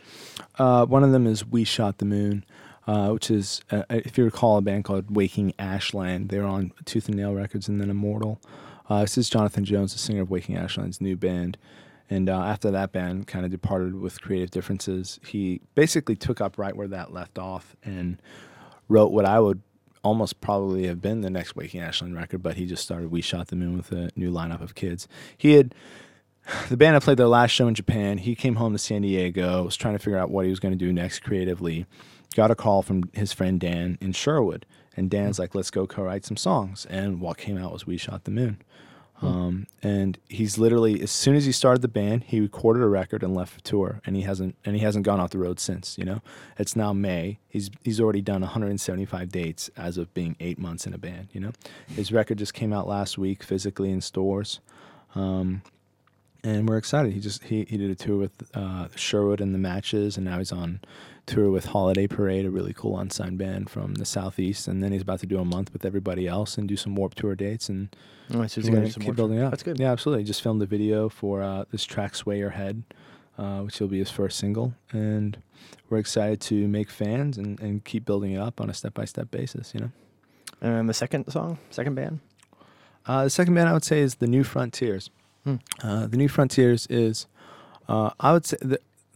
Uh, 0.57 0.85
one 0.85 1.03
of 1.03 1.11
them 1.11 1.27
is 1.27 1.45
We 1.45 1.63
Shot 1.63 1.97
the 1.97 2.05
Moon, 2.05 2.45
uh, 2.87 3.09
which 3.09 3.29
is, 3.31 3.61
uh, 3.71 3.83
if 3.89 4.17
you 4.17 4.23
recall, 4.23 4.57
a 4.57 4.61
band 4.61 4.83
called 4.83 5.15
Waking 5.15 5.53
Ashland. 5.59 6.29
They 6.29 6.39
were 6.39 6.45
on 6.45 6.71
Tooth 6.85 7.07
and 7.07 7.17
Nail 7.17 7.33
Records 7.33 7.67
and 7.67 7.81
then 7.81 7.89
Immortal. 7.89 8.39
Uh, 8.89 9.01
this 9.01 9.17
is 9.17 9.29
Jonathan 9.29 9.65
Jones, 9.65 9.93
the 9.93 9.99
singer 9.99 10.21
of 10.21 10.29
Waking 10.29 10.55
Ashland's 10.57 11.01
new 11.01 11.15
band. 11.15 11.57
And 12.09 12.29
uh, 12.29 12.43
after 12.43 12.71
that 12.71 12.91
band 12.91 13.27
kind 13.27 13.45
of 13.45 13.51
departed 13.51 13.95
with 13.95 14.21
creative 14.21 14.51
differences, 14.51 15.19
he 15.25 15.61
basically 15.75 16.15
took 16.15 16.41
up 16.41 16.57
right 16.57 16.75
where 16.75 16.89
that 16.89 17.13
left 17.13 17.39
off 17.39 17.75
and 17.83 18.21
wrote 18.89 19.13
what 19.13 19.25
I 19.25 19.39
would 19.39 19.61
almost 20.03 20.41
probably 20.41 20.87
have 20.87 21.01
been 21.01 21.21
the 21.21 21.29
next 21.29 21.55
Waking 21.55 21.81
Ashland 21.81 22.15
record, 22.15 22.41
but 22.41 22.55
he 22.55 22.65
just 22.65 22.83
started 22.83 23.11
We 23.11 23.21
Shot 23.21 23.47
the 23.47 23.55
Moon 23.55 23.77
with 23.77 23.91
a 23.91 24.11
new 24.15 24.31
lineup 24.31 24.61
of 24.61 24.75
kids. 24.75 25.07
He 25.37 25.53
had 25.53 25.75
the 26.69 26.77
band 26.77 26.93
had 26.93 27.03
played 27.03 27.17
their 27.17 27.27
last 27.27 27.51
show 27.51 27.67
in 27.67 27.75
Japan. 27.75 28.17
He 28.17 28.35
came 28.35 28.55
home 28.55 28.73
to 28.73 28.79
San 28.79 29.01
Diego, 29.01 29.63
was 29.63 29.75
trying 29.75 29.95
to 29.95 29.99
figure 29.99 30.17
out 30.17 30.31
what 30.31 30.45
he 30.45 30.49
was 30.49 30.59
going 30.59 30.73
to 30.73 30.85
do 30.85 30.91
next 30.93 31.19
creatively. 31.19 31.85
Got 32.35 32.51
a 32.51 32.55
call 32.55 32.81
from 32.81 33.09
his 33.13 33.33
friend 33.33 33.59
Dan 33.59 33.97
in 33.99 34.13
Sherwood, 34.13 34.65
and 34.95 35.09
Dan's 35.09 35.37
hmm. 35.37 35.43
like, 35.43 35.55
"Let's 35.55 35.71
go 35.71 35.85
co-write 35.85 36.25
some 36.25 36.37
songs." 36.37 36.85
And 36.89 37.19
what 37.19 37.37
came 37.37 37.57
out 37.57 37.73
was 37.73 37.85
"We 37.85 37.97
Shot 37.97 38.23
the 38.23 38.31
Moon." 38.31 38.61
Um, 39.21 39.67
and 39.83 40.17
he's 40.29 40.57
literally 40.57 41.01
as 41.01 41.11
soon 41.11 41.35
as 41.35 41.45
he 41.45 41.51
started 41.51 41.81
the 41.81 41.87
band, 41.87 42.23
he 42.23 42.39
recorded 42.39 42.81
a 42.81 42.87
record 42.87 43.23
and 43.23 43.35
left 43.35 43.53
for 43.53 43.61
tour, 43.61 44.01
and 44.05 44.15
he 44.15 44.23
hasn't 44.23 44.55
and 44.65 44.75
he 44.75 44.81
hasn't 44.81 45.05
gone 45.05 45.19
off 45.19 45.29
the 45.29 45.37
road 45.37 45.59
since. 45.59 45.97
You 45.97 46.05
know, 46.05 46.21
it's 46.57 46.75
now 46.75 46.93
May. 46.93 47.39
He's 47.47 47.69
he's 47.83 47.99
already 47.99 48.21
done 48.21 48.41
175 48.41 49.29
dates 49.29 49.69
as 49.77 49.97
of 49.97 50.13
being 50.13 50.35
eight 50.39 50.57
months 50.57 50.87
in 50.87 50.93
a 50.93 50.97
band. 50.97 51.29
You 51.33 51.41
know, 51.41 51.51
his 51.87 52.11
record 52.11 52.39
just 52.39 52.53
came 52.53 52.73
out 52.73 52.87
last 52.87 53.17
week 53.17 53.43
physically 53.43 53.91
in 53.91 54.01
stores. 54.01 54.59
Um, 55.13 55.61
and 56.43 56.67
we're 56.67 56.77
excited. 56.77 57.13
He 57.13 57.19
just 57.19 57.43
he, 57.43 57.65
he 57.69 57.77
did 57.77 57.91
a 57.91 57.95
tour 57.95 58.17
with 58.17 58.31
uh, 58.53 58.87
Sherwood 58.95 59.41
and 59.41 59.53
the 59.53 59.59
Matches, 59.59 60.17
and 60.17 60.25
now 60.25 60.39
he's 60.39 60.51
on 60.51 60.79
tour 61.25 61.51
with 61.51 61.65
Holiday 61.65 62.07
Parade, 62.07 62.45
a 62.45 62.49
really 62.49 62.73
cool 62.73 62.97
unsigned 62.97 63.37
band 63.37 63.69
from 63.69 63.95
the 63.95 64.05
southeast. 64.05 64.67
And 64.67 64.81
then 64.81 64.91
he's 64.91 65.03
about 65.03 65.19
to 65.19 65.27
do 65.27 65.39
a 65.39 65.45
month 65.45 65.71
with 65.71 65.85
everybody 65.85 66.27
else 66.27 66.57
and 66.57 66.67
do 66.67 66.75
some 66.75 66.95
Warped 66.95 67.17
Tour 67.17 67.35
dates, 67.35 67.69
and 67.69 67.95
oh, 68.33 68.45
so 68.47 68.61
he's 68.61 68.69
going 68.69 68.89
to 68.89 68.99
keep 68.99 69.15
building 69.15 69.39
up. 69.39 69.51
That's 69.51 69.63
good. 69.63 69.79
Yeah, 69.79 69.91
absolutely. 69.91 70.23
He 70.23 70.27
just 70.27 70.41
filmed 70.41 70.61
a 70.61 70.65
video 70.65 71.09
for 71.09 71.41
uh, 71.41 71.65
this 71.71 71.83
track 71.83 72.15
"Sway 72.15 72.39
Your 72.39 72.51
Head," 72.51 72.83
uh, 73.37 73.59
which 73.59 73.79
will 73.79 73.87
be 73.87 73.99
his 73.99 74.09
first 74.09 74.39
single, 74.39 74.73
and 74.91 75.37
we're 75.89 75.99
excited 75.99 76.41
to 76.41 76.67
make 76.67 76.89
fans 76.89 77.37
and, 77.37 77.59
and 77.59 77.83
keep 77.83 78.05
building 78.05 78.31
it 78.31 78.39
up 78.39 78.59
on 78.59 78.69
a 78.69 78.73
step 78.73 78.93
by 78.93 79.05
step 79.05 79.29
basis. 79.29 79.73
You 79.73 79.81
know. 79.81 79.91
And 80.61 80.89
the 80.89 80.93
second 80.93 81.31
song, 81.31 81.59
second 81.69 81.95
band. 81.95 82.19
Uh, 83.05 83.23
the 83.23 83.29
second 83.29 83.55
band 83.55 83.67
I 83.67 83.73
would 83.73 83.83
say 83.83 83.99
is 83.99 84.15
the 84.15 84.27
New 84.27 84.43
Frontiers. 84.43 85.09
Hmm. 85.43 85.55
Uh, 85.81 86.07
the 86.07 86.17
New 86.17 86.27
Frontiers 86.27 86.87
is, 86.87 87.25
uh, 87.87 88.11
I 88.19 88.33
would 88.33 88.45
say, 88.45 88.57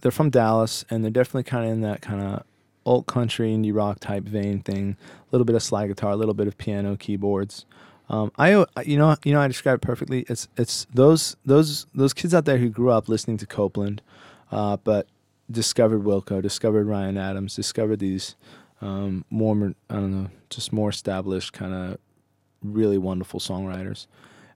they're 0.02 0.12
from 0.12 0.30
Dallas, 0.30 0.86
and 0.90 1.04
they're 1.04 1.12
definitely 1.12 1.44
kind 1.44 1.66
of 1.66 1.72
in 1.72 1.82
that 1.82 2.02
kind 2.02 2.22
of 2.22 2.44
alt 2.86 3.08
country 3.08 3.52
indie 3.52 3.76
rock 3.76 4.00
type 4.00 4.24
vein 4.24 4.62
thing. 4.62 4.98
A 5.02 5.26
little 5.32 5.46
bit 5.46 5.56
of 5.56 5.64
slide 5.64 5.88
guitar, 5.88 6.12
a 6.12 6.16
little 6.16 6.34
bit 6.34 6.48
of 6.48 6.58
piano, 6.58 6.96
keyboards. 6.96 7.66
Um, 8.10 8.32
I 8.38 8.66
you 8.84 8.98
know 8.98 9.16
you 9.24 9.34
know 9.34 9.42
I 9.42 9.48
describe 9.48 9.78
it 9.78 9.82
perfectly. 9.82 10.26
It's 10.30 10.48
it's 10.58 10.86
those 10.94 11.36
those 11.46 11.88
those 11.96 12.14
kids 12.14 12.34
out 12.34 12.46
there 12.46 12.58
who 12.58 12.70
grew 12.70 12.92
up 12.92 13.10
listening 13.10 13.38
to 13.38 13.48
Copeland, 13.48 14.02
uh, 14.52 14.78
but 14.78 15.08
discovered 15.50 16.04
Wilco, 16.04 16.42
discovered 16.42 16.86
Ryan 16.86 17.18
Adams, 17.18 17.56
discovered 17.56 18.00
these 18.00 18.36
um, 18.82 19.26
more 19.30 19.74
I 19.90 19.94
don't 19.96 20.24
know 20.24 20.30
just 20.50 20.72
more 20.72 20.90
established 20.90 21.54
kind 21.54 21.74
of 21.74 21.98
really 22.64 23.00
wonderful 23.00 23.40
songwriters, 23.40 24.06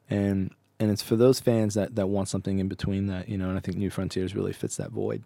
and 0.10 0.52
and 0.80 0.90
it's 0.90 1.02
for 1.02 1.16
those 1.16 1.40
fans 1.40 1.74
that, 1.74 1.96
that 1.96 2.08
want 2.08 2.30
something 2.30 2.60
in 2.60 2.68
between 2.68 3.08
that, 3.08 3.28
you 3.28 3.38
know, 3.38 3.50
and 3.50 3.58
I 3.58 3.62
think 3.62 3.78
New 3.78 3.90
Frontiers 3.90 4.36
really 4.36 4.54
fits 4.54 4.78
that 4.78 4.92
void. 4.92 5.24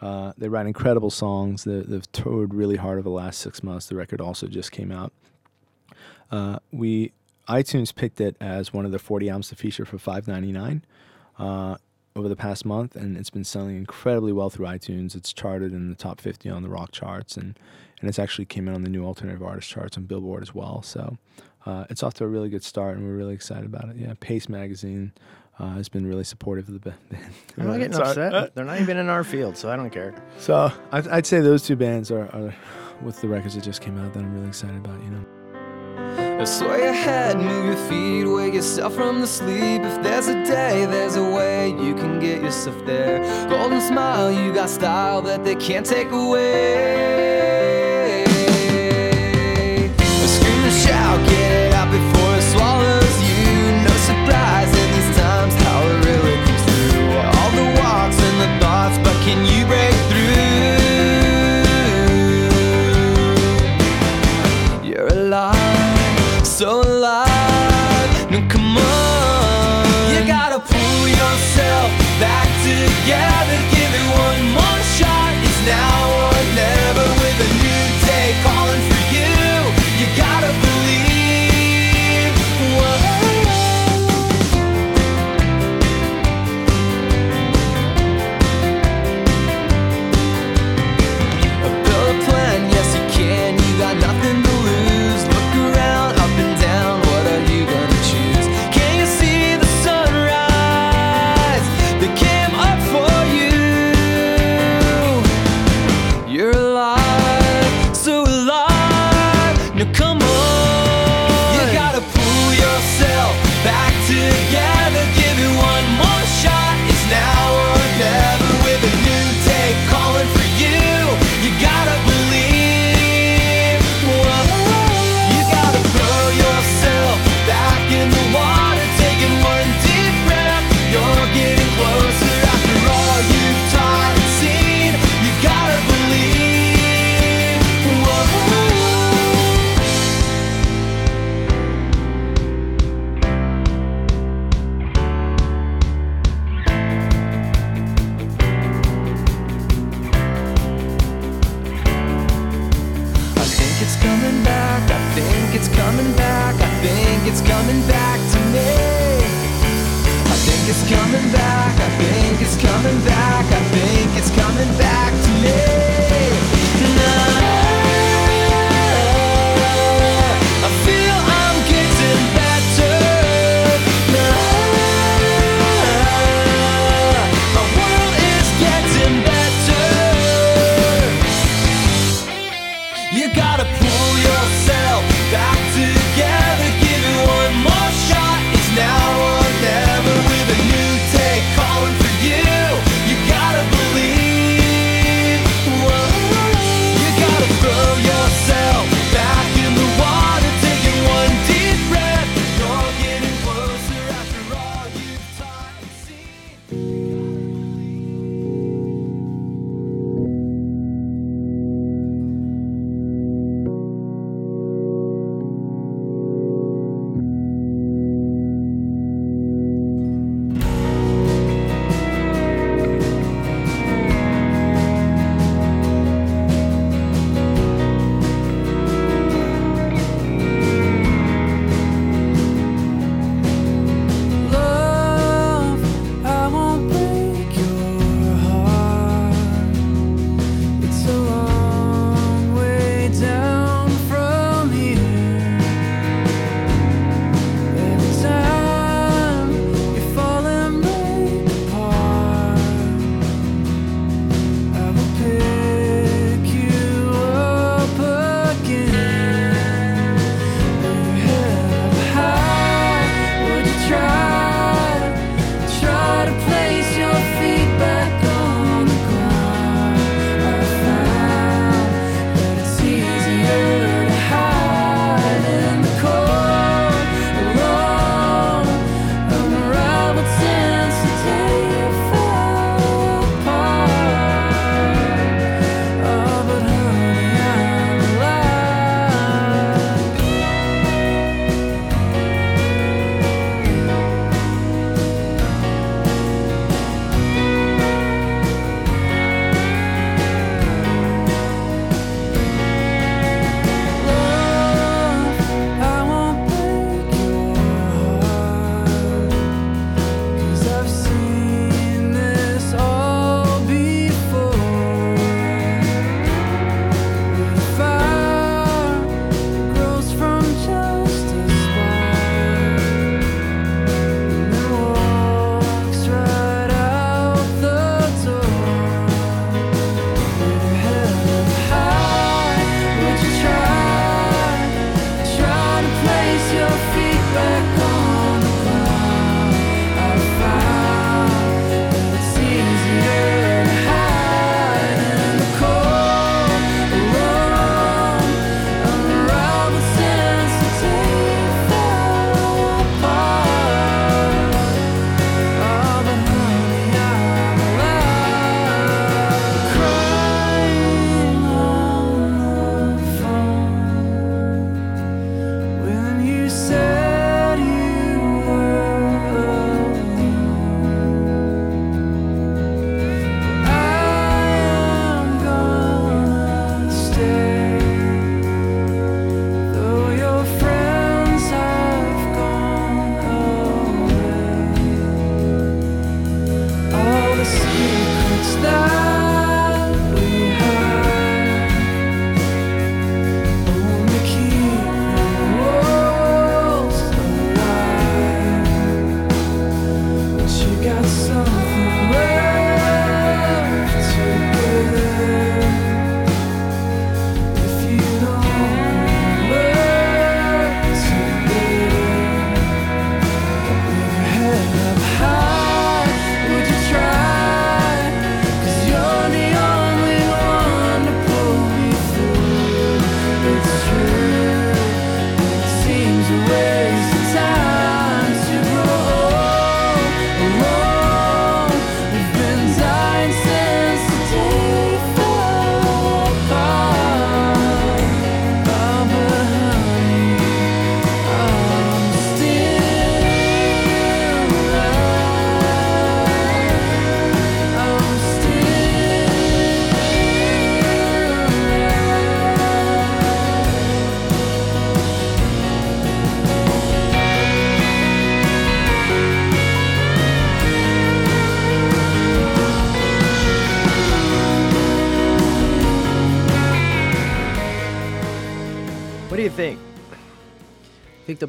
Uh, 0.00 0.32
they 0.38 0.48
write 0.48 0.66
incredible 0.66 1.10
songs. 1.10 1.64
They, 1.64 1.76
have 1.94 2.10
toured 2.12 2.54
really 2.54 2.76
hard 2.76 2.94
over 2.94 3.02
the 3.02 3.10
last 3.10 3.40
six 3.40 3.62
months. 3.62 3.86
The 3.86 3.96
record 3.96 4.20
also 4.20 4.46
just 4.46 4.72
came 4.72 4.90
out. 4.90 5.12
Uh, 6.30 6.58
we 6.72 7.12
iTunes 7.48 7.94
picked 7.94 8.20
it 8.20 8.36
as 8.40 8.72
one 8.72 8.86
of 8.86 8.92
the 8.92 8.98
40 8.98 9.28
albums 9.28 9.48
to 9.48 9.56
feature 9.56 9.84
for 9.84 9.98
5.99 9.98 10.82
uh, 11.38 11.76
over 12.16 12.28
the 12.28 12.36
past 12.36 12.64
month, 12.64 12.96
and 12.96 13.16
it's 13.16 13.30
been 13.30 13.44
selling 13.44 13.76
incredibly 13.76 14.32
well 14.32 14.48
through 14.48 14.66
iTunes. 14.66 15.14
It's 15.14 15.32
charted 15.32 15.72
in 15.72 15.90
the 15.90 15.96
top 15.96 16.20
50 16.20 16.48
on 16.48 16.62
the 16.62 16.68
rock 16.68 16.92
charts, 16.92 17.36
and 17.36 17.58
and 18.00 18.08
it's 18.08 18.18
actually 18.18 18.46
came 18.46 18.66
in 18.66 18.74
on 18.74 18.82
the 18.82 18.88
new 18.88 19.04
alternative 19.04 19.42
artist 19.42 19.68
charts 19.68 19.98
on 19.98 20.04
Billboard 20.04 20.42
as 20.42 20.54
well. 20.54 20.80
So 20.82 21.18
uh, 21.66 21.84
it's 21.90 22.02
off 22.02 22.14
to 22.14 22.24
a 22.24 22.26
really 22.26 22.48
good 22.48 22.64
start, 22.64 22.96
and 22.96 23.06
we're 23.06 23.16
really 23.16 23.34
excited 23.34 23.64
about 23.64 23.88
it. 23.90 23.96
Yeah, 23.96 24.14
Paste 24.20 24.48
Magazine 24.48 25.12
uh, 25.58 25.74
has 25.74 25.88
been 25.88 26.06
really 26.06 26.24
supportive 26.24 26.68
of 26.68 26.74
the 26.74 26.90
band. 26.90 26.98
I'm 27.58 27.66
not 27.66 27.78
getting 27.78 28.00
upset. 28.00 28.34
Uh, 28.34 28.48
They're 28.54 28.64
not 28.64 28.80
even 28.80 28.96
in 28.96 29.08
our 29.08 29.24
field, 29.24 29.56
so 29.56 29.70
I 29.70 29.76
don't 29.76 29.90
care. 29.90 30.14
So 30.38 30.72
I'd, 30.92 31.06
I'd 31.08 31.26
say 31.26 31.40
those 31.40 31.62
two 31.62 31.76
bands 31.76 32.10
are, 32.10 32.24
are, 32.34 32.54
with 33.02 33.20
the 33.20 33.28
records 33.28 33.54
that 33.54 33.64
just 33.64 33.80
came 33.80 33.98
out 33.98 34.12
that 34.14 34.20
I'm 34.20 34.34
really 34.34 34.48
excited 34.48 34.76
about. 34.76 35.02
You 35.02 35.10
know. 35.10 35.24
Move 37.36 37.66
your 37.66 37.88
feet, 37.88 38.24
wake 38.24 38.54
yourself 38.54 38.94
from 38.94 39.20
the 39.20 39.26
sleep. 39.26 39.82
If 39.82 40.02
there's 40.02 40.28
a 40.28 40.44
day, 40.44 40.86
there's 40.86 41.16
a 41.16 41.22
way 41.22 41.68
you 41.68 41.94
can 41.94 42.18
get 42.18 42.42
yourself 42.42 42.84
there. 42.86 43.20
Golden 43.48 43.80
smile, 43.80 44.32
you 44.32 44.52
got 44.52 44.70
style 44.70 45.20
that 45.22 45.44
they 45.44 45.54
can't 45.56 45.84
take 45.84 46.10
away. 46.10 47.39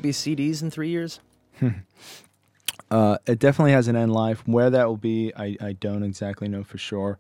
Be 0.02 0.10
CDs 0.12 0.62
in 0.62 0.72
three 0.72 0.90
years? 0.90 1.20
Uh, 2.90 3.18
it 3.26 3.40
definitely 3.40 3.72
has 3.72 3.88
an 3.88 3.96
end 3.96 4.12
life. 4.12 4.46
Where 4.46 4.70
that 4.70 4.86
will 4.86 4.98
be, 4.98 5.32
I, 5.38 5.56
I 5.62 5.72
don't 5.72 6.04
exactly 6.04 6.50
know 6.50 6.62
for 6.66 6.78
sure. 6.78 7.18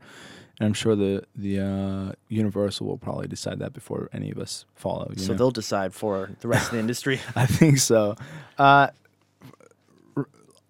And 0.60 0.68
I'm 0.68 0.74
sure 0.74 0.98
the 0.98 1.24
the 1.34 1.60
uh, 1.62 2.12
Universal 2.28 2.88
will 2.88 2.98
probably 2.98 3.28
decide 3.28 3.60
that 3.60 3.72
before 3.72 4.10
any 4.12 4.32
of 4.32 4.38
us 4.38 4.66
follow. 4.76 5.10
You 5.16 5.22
So 5.24 5.32
know? 5.32 5.38
they'll 5.38 5.52
decide 5.52 5.94
for 5.94 6.30
the 6.42 6.50
rest 6.50 6.66
of 6.68 6.72
the 6.74 6.80
industry. 6.86 7.22
I 7.38 7.46
think 7.46 7.78
so. 7.78 8.16
Uh, 8.58 8.88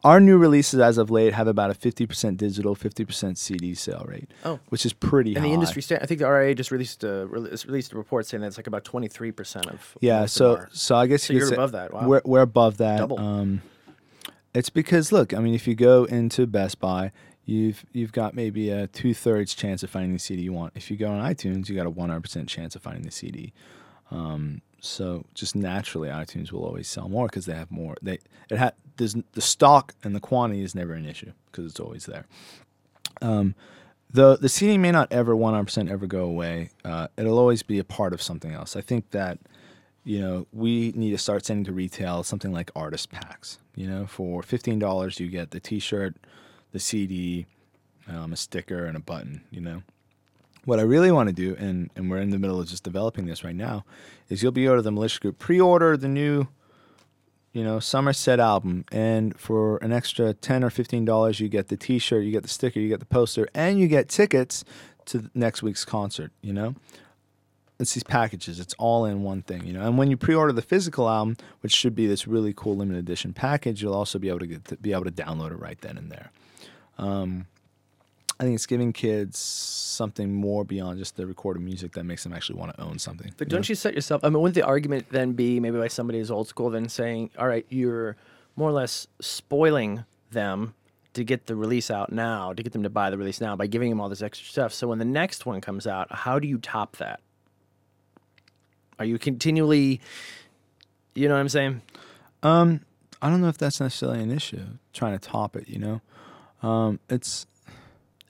our 0.03 0.19
new 0.19 0.37
releases 0.37 0.79
as 0.79 0.97
of 0.97 1.11
late 1.11 1.33
have 1.33 1.47
about 1.47 1.69
a 1.69 1.73
50% 1.73 2.37
digital, 2.37 2.75
50% 2.75 3.37
CD 3.37 3.75
sale 3.75 4.03
rate, 4.07 4.29
Oh. 4.43 4.59
which 4.69 4.85
is 4.85 4.93
pretty 4.93 5.31
And 5.35 5.39
high. 5.43 5.49
the 5.49 5.53
industry, 5.53 5.81
sta- 5.81 5.99
I 6.01 6.05
think 6.05 6.19
the 6.19 6.25
RIAA 6.25 6.55
just 6.55 6.71
released 6.71 7.03
a 7.03 7.27
released 7.27 7.93
a 7.93 7.97
report 7.97 8.25
saying 8.25 8.41
that 8.41 8.47
it's 8.47 8.57
like 8.57 8.67
about 8.67 8.83
twenty 8.83 9.07
three 9.07 9.31
percent 9.31 9.67
of 9.67 9.97
Yeah, 10.01 10.25
so 10.25 10.55
our- 10.57 10.69
so 10.71 10.95
I 10.95 11.07
guess 11.07 11.23
So 11.23 11.33
you 11.33 11.39
you're 11.39 11.53
above 11.53 11.71
that, 11.73 11.93
wow. 11.93 12.07
We're 12.07 12.21
we're 12.25 12.41
above 12.41 12.77
that. 12.77 12.97
Double. 12.97 13.19
Um, 13.19 13.61
it's 14.53 14.69
because 14.69 15.11
look, 15.11 15.33
I 15.33 15.39
mean, 15.39 15.53
if 15.53 15.67
you 15.67 15.75
go 15.75 16.03
into 16.05 16.45
Best 16.47 16.79
Buy, 16.79 17.11
you've 17.45 17.85
you've 17.93 18.11
got 18.11 18.33
maybe 18.35 18.69
a 18.69 18.87
two 18.87 19.13
thirds 19.13 19.53
chance 19.53 19.83
of 19.83 19.89
finding 19.89 20.13
the 20.13 20.19
CD 20.19 20.41
you 20.41 20.53
want. 20.53 20.73
If 20.75 20.89
you 20.91 20.97
go 20.97 21.07
on 21.11 21.21
iTunes, 21.23 21.69
you 21.69 21.75
got 21.75 21.85
a 21.85 21.89
one 21.89 22.09
hundred 22.09 22.21
percent 22.21 22.49
chance 22.49 22.75
of 22.75 22.81
finding 22.81 23.03
the 23.03 23.11
CD. 23.11 23.53
Um, 24.09 24.61
so 24.81 25.25
just 25.35 25.55
naturally, 25.55 26.09
iTunes 26.09 26.51
will 26.51 26.65
always 26.65 26.87
sell 26.87 27.07
more 27.07 27.27
because 27.27 27.45
they 27.45 27.53
have 27.53 27.71
more. 27.71 27.95
They 28.01 28.19
it 28.49 28.57
ha- 28.57 28.71
there's 29.01 29.15
the 29.31 29.41
stock 29.41 29.95
and 30.03 30.15
the 30.15 30.19
quantity 30.19 30.61
is 30.61 30.75
never 30.75 30.93
an 30.93 31.07
issue 31.07 31.31
because 31.47 31.65
it's 31.65 31.79
always 31.79 32.05
there. 32.05 32.27
Um, 33.19 33.55
the 34.11 34.37
the 34.37 34.47
CD 34.47 34.77
may 34.77 34.91
not 34.91 35.11
ever 35.11 35.35
one 35.35 35.53
hundred 35.53 35.65
percent 35.65 35.89
ever 35.89 36.05
go 36.05 36.23
away. 36.23 36.69
Uh, 36.85 37.07
it'll 37.17 37.39
always 37.39 37.63
be 37.63 37.79
a 37.79 37.83
part 37.83 38.13
of 38.13 38.21
something 38.21 38.53
else. 38.53 38.75
I 38.75 38.81
think 38.81 39.09
that 39.09 39.39
you 40.03 40.21
know 40.21 40.45
we 40.53 40.91
need 40.95 41.11
to 41.11 41.17
start 41.17 41.47
sending 41.47 41.65
to 41.65 41.73
retail 41.73 42.21
something 42.21 42.53
like 42.53 42.69
artist 42.75 43.11
packs. 43.11 43.57
You 43.75 43.87
know, 43.87 44.05
for 44.05 44.43
fifteen 44.43 44.77
dollars 44.77 45.19
you 45.19 45.29
get 45.29 45.49
the 45.49 45.59
T-shirt, 45.59 46.15
the 46.71 46.79
CD, 46.79 47.47
um, 48.07 48.33
a 48.33 48.35
sticker, 48.35 48.85
and 48.85 48.95
a 48.95 48.99
button. 48.99 49.45
You 49.49 49.61
know, 49.61 49.81
what 50.65 50.77
I 50.77 50.83
really 50.83 51.11
want 51.11 51.29
to 51.29 51.33
do, 51.33 51.55
and 51.57 51.89
and 51.95 52.07
we're 52.07 52.21
in 52.21 52.29
the 52.29 52.39
middle 52.39 52.59
of 52.59 52.67
just 52.67 52.83
developing 52.83 53.25
this 53.25 53.43
right 53.43 53.55
now, 53.55 53.83
is 54.29 54.43
you'll 54.43 54.51
be 54.51 54.65
able 54.65 54.75
to 54.75 54.83
the 54.83 54.91
Militia 54.91 55.21
Group 55.21 55.39
pre-order 55.39 55.97
the 55.97 56.07
new 56.07 56.47
you 57.53 57.63
know, 57.63 57.79
Somerset 57.79 58.39
album, 58.39 58.85
and 58.91 59.37
for 59.39 59.77
an 59.77 59.91
extra 59.91 60.33
ten 60.33 60.63
or 60.63 60.69
fifteen 60.69 61.05
dollars, 61.05 61.39
you 61.39 61.49
get 61.49 61.67
the 61.67 61.77
T-shirt, 61.77 62.23
you 62.23 62.31
get 62.31 62.43
the 62.43 62.49
sticker, 62.49 62.79
you 62.79 62.87
get 62.87 62.99
the 62.99 63.05
poster, 63.05 63.47
and 63.53 63.79
you 63.79 63.87
get 63.87 64.07
tickets 64.07 64.63
to 65.05 65.29
next 65.33 65.61
week's 65.61 65.83
concert. 65.83 66.31
You 66.41 66.53
know, 66.53 66.75
it's 67.79 67.93
these 67.93 68.03
packages. 68.03 68.59
It's 68.59 68.73
all 68.75 69.05
in 69.05 69.23
one 69.23 69.41
thing. 69.41 69.65
You 69.65 69.73
know, 69.73 69.81
and 69.81 69.97
when 69.97 70.09
you 70.09 70.15
pre-order 70.15 70.53
the 70.53 70.61
physical 70.61 71.09
album, 71.09 71.35
which 71.59 71.73
should 71.73 71.95
be 71.95 72.07
this 72.07 72.27
really 72.27 72.53
cool 72.55 72.77
limited 72.77 72.99
edition 72.99 73.33
package, 73.33 73.81
you'll 73.81 73.93
also 73.93 74.17
be 74.17 74.29
able 74.29 74.39
to 74.39 74.47
get 74.47 74.65
to 74.65 74.77
be 74.77 74.93
able 74.93 75.05
to 75.05 75.11
download 75.11 75.51
it 75.51 75.57
right 75.57 75.79
then 75.81 75.97
and 75.97 76.11
there. 76.11 76.31
Um, 76.97 77.47
I 78.41 78.43
think 78.43 78.55
it's 78.55 78.65
giving 78.65 78.91
kids 78.91 79.37
something 79.37 80.33
more 80.33 80.65
beyond 80.65 80.97
just 80.97 81.15
the 81.15 81.27
recorded 81.27 81.61
music 81.61 81.91
that 81.91 82.05
makes 82.05 82.23
them 82.23 82.33
actually 82.33 82.57
want 82.57 82.75
to 82.75 82.81
own 82.81 82.97
something. 82.97 83.31
But 83.37 83.47
you 83.47 83.51
don't 83.51 83.69
you 83.69 83.75
set 83.75 83.93
yourself? 83.93 84.23
I 84.23 84.29
mean, 84.29 84.41
wouldn't 84.41 84.55
the 84.55 84.65
argument 84.65 85.05
then 85.11 85.33
be 85.33 85.59
maybe 85.59 85.77
by 85.77 85.87
somebody 85.87 86.17
who's 86.17 86.31
old 86.31 86.47
school, 86.47 86.71
then 86.71 86.89
saying, 86.89 87.29
"All 87.37 87.47
right, 87.47 87.67
you're 87.69 88.15
more 88.55 88.69
or 88.69 88.71
less 88.71 89.05
spoiling 89.19 90.05
them 90.31 90.73
to 91.13 91.23
get 91.23 91.45
the 91.45 91.55
release 91.55 91.91
out 91.91 92.11
now, 92.11 92.51
to 92.51 92.63
get 92.63 92.73
them 92.73 92.81
to 92.81 92.89
buy 92.89 93.11
the 93.11 93.17
release 93.17 93.39
now 93.39 93.55
by 93.55 93.67
giving 93.67 93.91
them 93.91 94.01
all 94.01 94.09
this 94.09 94.23
extra 94.23 94.47
stuff. 94.47 94.73
So 94.73 94.87
when 94.87 94.97
the 94.97 95.05
next 95.05 95.45
one 95.45 95.61
comes 95.61 95.85
out, 95.85 96.11
how 96.11 96.39
do 96.39 96.47
you 96.47 96.57
top 96.57 96.97
that? 96.97 97.19
Are 98.97 99.05
you 99.05 99.19
continually, 99.19 100.01
you 101.13 101.27
know 101.27 101.35
what 101.35 101.41
I'm 101.41 101.49
saying? 101.49 101.81
Um, 102.41 102.85
I 103.21 103.29
don't 103.29 103.41
know 103.41 103.49
if 103.49 103.59
that's 103.59 103.79
necessarily 103.79 104.23
an 104.23 104.31
issue. 104.31 104.65
Trying 104.93 105.19
to 105.19 105.29
top 105.29 105.55
it, 105.55 105.69
you 105.69 105.77
know. 105.77 106.01
Um, 106.67 106.99
it's 107.07 107.45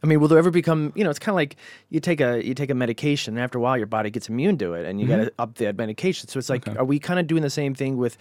I 0.04 0.08
mean, 0.08 0.20
will 0.20 0.28
there 0.28 0.40
ever 0.40 0.52
become? 0.52 0.92
You 0.96 1.04
know, 1.04 1.10
it's 1.10 1.20
kind 1.20 1.34
of 1.34 1.36
like 1.36 1.58
you 1.90 2.00
take 2.00 2.22
a 2.22 2.44
you 2.46 2.54
take 2.54 2.70
a 2.70 2.76
medication, 2.76 3.36
and 3.36 3.44
after 3.44 3.58
a 3.58 3.62
while, 3.62 3.78
your 3.78 3.86
body 3.88 4.10
gets 4.10 4.30
immune 4.30 4.58
to 4.60 4.74
it, 4.74 4.86
and 4.86 5.00
you 5.00 5.08
got 5.08 5.18
to 5.18 5.26
mm-hmm. 5.26 5.42
up 5.42 5.56
the 5.56 5.72
medication. 5.74 6.28
So 6.28 6.40
it's 6.40 6.50
like, 6.50 6.68
Okay. 6.68 6.78
are 6.78 6.86
we 6.86 7.00
kind 7.00 7.20
of 7.20 7.28
doing 7.28 7.44
the 7.44 7.50
same 7.50 7.76
thing 7.76 7.98
with? 7.98 8.18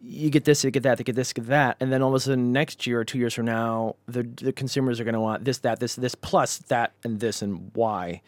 You 0.00 0.30
get 0.30 0.44
this, 0.44 0.62
you 0.62 0.70
get 0.70 0.84
that, 0.84 1.00
you 1.00 1.04
get 1.04 1.16
this, 1.16 1.32
get 1.32 1.46
that, 1.48 1.76
and 1.80 1.92
then 1.92 2.02
all 2.02 2.10
of 2.10 2.14
a 2.14 2.20
sudden, 2.20 2.52
next 2.52 2.86
year 2.86 3.00
or 3.00 3.04
two 3.04 3.18
years 3.18 3.34
from 3.34 3.46
now, 3.46 3.96
the 4.06 4.22
the 4.22 4.52
consumers 4.52 5.00
are 5.00 5.04
going 5.04 5.14
to 5.14 5.20
want 5.20 5.44
this, 5.44 5.58
that, 5.58 5.80
this, 5.80 5.96
this, 5.96 6.14
plus 6.14 6.58
that, 6.68 6.92
and 7.02 7.18
this, 7.18 7.42
and 7.42 7.72
why, 7.74 8.22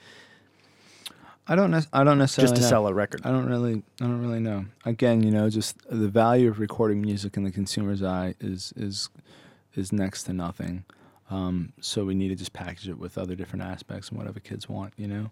I 1.46 1.56
don't 1.56 1.70
nec- 1.70 1.86
I 1.92 2.04
don't 2.04 2.18
necessarily 2.18 2.50
just 2.52 2.56
to 2.56 2.62
know. 2.62 2.68
sell 2.68 2.86
a 2.86 2.94
record. 2.94 3.22
I 3.24 3.30
don't 3.30 3.46
really 3.46 3.82
I 4.00 4.04
don't 4.04 4.20
really 4.20 4.40
know. 4.40 4.66
Again, 4.84 5.22
you 5.22 5.30
know, 5.30 5.48
just 5.48 5.76
the 5.88 6.08
value 6.08 6.48
of 6.48 6.60
recording 6.60 7.00
music 7.00 7.36
in 7.36 7.44
the 7.44 7.50
consumer's 7.50 8.02
eye 8.02 8.34
is 8.40 8.72
is 8.76 9.08
is 9.74 9.92
next 9.92 10.24
to 10.24 10.32
nothing. 10.32 10.84
Um, 11.30 11.72
so 11.80 12.04
we 12.04 12.14
need 12.14 12.28
to 12.28 12.34
just 12.34 12.52
package 12.52 12.88
it 12.88 12.98
with 12.98 13.16
other 13.16 13.34
different 13.34 13.64
aspects 13.64 14.08
and 14.08 14.18
whatever 14.18 14.40
kids 14.40 14.68
want. 14.68 14.92
You 14.96 15.06
know, 15.08 15.30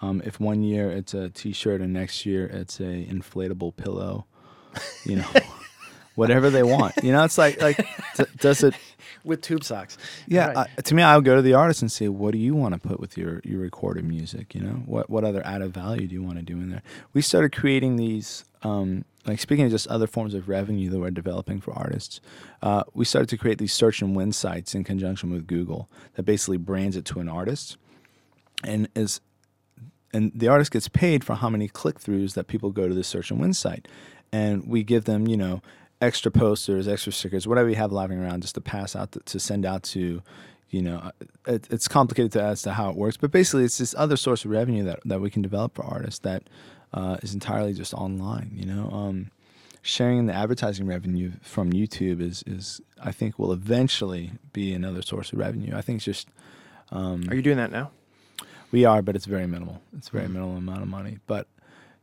um, 0.00 0.22
if 0.24 0.38
one 0.40 0.62
year 0.62 0.90
it's 0.90 1.12
a 1.12 1.28
T-shirt 1.28 1.80
and 1.80 1.92
next 1.92 2.24
year 2.24 2.46
it's 2.46 2.80
a 2.80 2.84
inflatable 3.06 3.76
pillow, 3.76 4.26
you 5.04 5.16
know, 5.16 5.28
whatever 6.14 6.50
they 6.50 6.62
want. 6.62 6.94
You 7.02 7.12
know, 7.12 7.24
it's 7.24 7.36
like 7.38 7.60
like 7.60 7.76
d- 8.16 8.24
does 8.38 8.62
it 8.62 8.74
with 9.24 9.42
tube 9.42 9.64
socks. 9.64 9.98
Yeah, 10.26 10.52
Right. 10.52 10.68
I, 10.78 10.80
to 10.82 10.94
me, 10.94 11.02
I 11.02 11.16
would 11.16 11.24
go 11.24 11.36
to 11.36 11.42
the 11.42 11.54
artist 11.54 11.82
and 11.82 11.90
say, 11.90 12.08
"What 12.08 12.32
do 12.32 12.38
you 12.38 12.54
want 12.54 12.74
to 12.80 12.80
put 12.88 13.00
with 13.00 13.18
your 13.18 13.40
your 13.44 13.60
recorded 13.60 14.04
music? 14.04 14.54
You 14.54 14.60
know, 14.62 14.82
what 14.86 15.10
what 15.10 15.24
other 15.24 15.44
added 15.44 15.74
value 15.74 16.06
do 16.06 16.14
you 16.14 16.22
want 16.22 16.36
to 16.36 16.44
do 16.44 16.54
in 16.54 16.70
there?" 16.70 16.82
We 17.12 17.22
started 17.22 17.52
creating 17.52 17.96
these, 17.96 18.44
um, 18.62 19.04
like 19.30 19.40
speaking 19.40 19.64
of 19.64 19.70
just 19.70 19.86
other 19.88 20.06
forms 20.06 20.34
of 20.34 20.48
revenue 20.48 20.90
that 20.90 20.98
we're 20.98 21.10
developing 21.10 21.60
for 21.60 21.72
artists. 21.72 22.20
Uh, 22.62 22.84
we 22.92 23.04
started 23.04 23.28
to 23.28 23.36
create 23.36 23.58
these 23.58 23.72
search 23.72 24.02
and 24.02 24.14
win 24.14 24.32
sites 24.32 24.74
in 24.74 24.84
conjunction 24.84 25.30
with 25.30 25.46
Google 25.46 25.88
that 26.14 26.24
basically 26.24 26.56
brands 26.58 26.96
it 26.96 27.04
to 27.06 27.20
an 27.20 27.28
artist, 27.28 27.76
and 28.64 28.88
is 28.94 29.20
and 30.12 30.32
the 30.34 30.48
artist 30.48 30.72
gets 30.72 30.88
paid 30.88 31.24
for 31.24 31.36
how 31.36 31.48
many 31.48 31.68
click 31.68 32.00
throughs 32.00 32.34
that 32.34 32.48
people 32.48 32.70
go 32.70 32.88
to 32.88 32.94
the 32.94 33.04
search 33.04 33.30
and 33.30 33.40
win 33.40 33.54
site. 33.54 33.86
And 34.32 34.66
we 34.66 34.82
give 34.82 35.04
them, 35.04 35.26
you 35.26 35.36
know, 35.36 35.62
extra 36.00 36.30
posters, 36.30 36.88
extra 36.88 37.12
stickers, 37.12 37.46
whatever 37.46 37.68
you 37.68 37.76
have 37.76 37.92
lying 37.92 38.12
around 38.12 38.42
just 38.42 38.54
to 38.54 38.60
pass 38.60 38.96
out, 38.96 39.12
to, 39.12 39.20
to 39.20 39.40
send 39.40 39.64
out 39.64 39.82
to, 39.84 40.22
you 40.70 40.82
know, 40.82 40.98
uh, 40.98 41.10
it, 41.46 41.68
it's 41.70 41.88
complicated 41.88 42.32
to, 42.32 42.42
as 42.42 42.62
to 42.62 42.72
how 42.72 42.90
it 42.90 42.96
works. 42.96 43.16
But 43.16 43.30
basically, 43.30 43.64
it's 43.64 43.78
this 43.78 43.94
other 43.96 44.16
source 44.16 44.44
of 44.44 44.50
revenue 44.50 44.84
that, 44.84 45.00
that 45.04 45.20
we 45.20 45.30
can 45.30 45.42
develop 45.42 45.74
for 45.74 45.84
artists 45.84 46.20
that 46.20 46.44
uh, 46.92 47.16
is 47.22 47.34
entirely 47.34 47.72
just 47.74 47.94
online, 47.94 48.50
you 48.54 48.66
know. 48.66 48.90
Um, 48.92 49.30
sharing 49.82 50.26
the 50.26 50.34
advertising 50.34 50.86
revenue 50.86 51.32
from 51.42 51.72
YouTube 51.72 52.20
is, 52.20 52.42
is, 52.46 52.80
I 53.02 53.12
think, 53.12 53.38
will 53.38 53.52
eventually 53.52 54.32
be 54.52 54.72
another 54.74 55.00
source 55.02 55.32
of 55.32 55.38
revenue. 55.38 55.74
I 55.76 55.80
think 55.80 55.96
it's 55.96 56.04
just. 56.04 56.28
Um, 56.92 57.26
Are 57.30 57.34
you 57.36 57.42
doing 57.42 57.56
that 57.58 57.70
now? 57.70 57.90
we 58.72 58.84
are, 58.84 59.02
but 59.02 59.16
it's 59.16 59.26
very 59.26 59.46
minimal. 59.46 59.80
It's 59.96 60.08
a 60.08 60.12
very 60.12 60.24
Mm-hmm. 60.24 60.32
minimal 60.34 60.56
amount 60.56 60.82
of 60.82 60.88
money. 60.88 61.18
But 61.26 61.46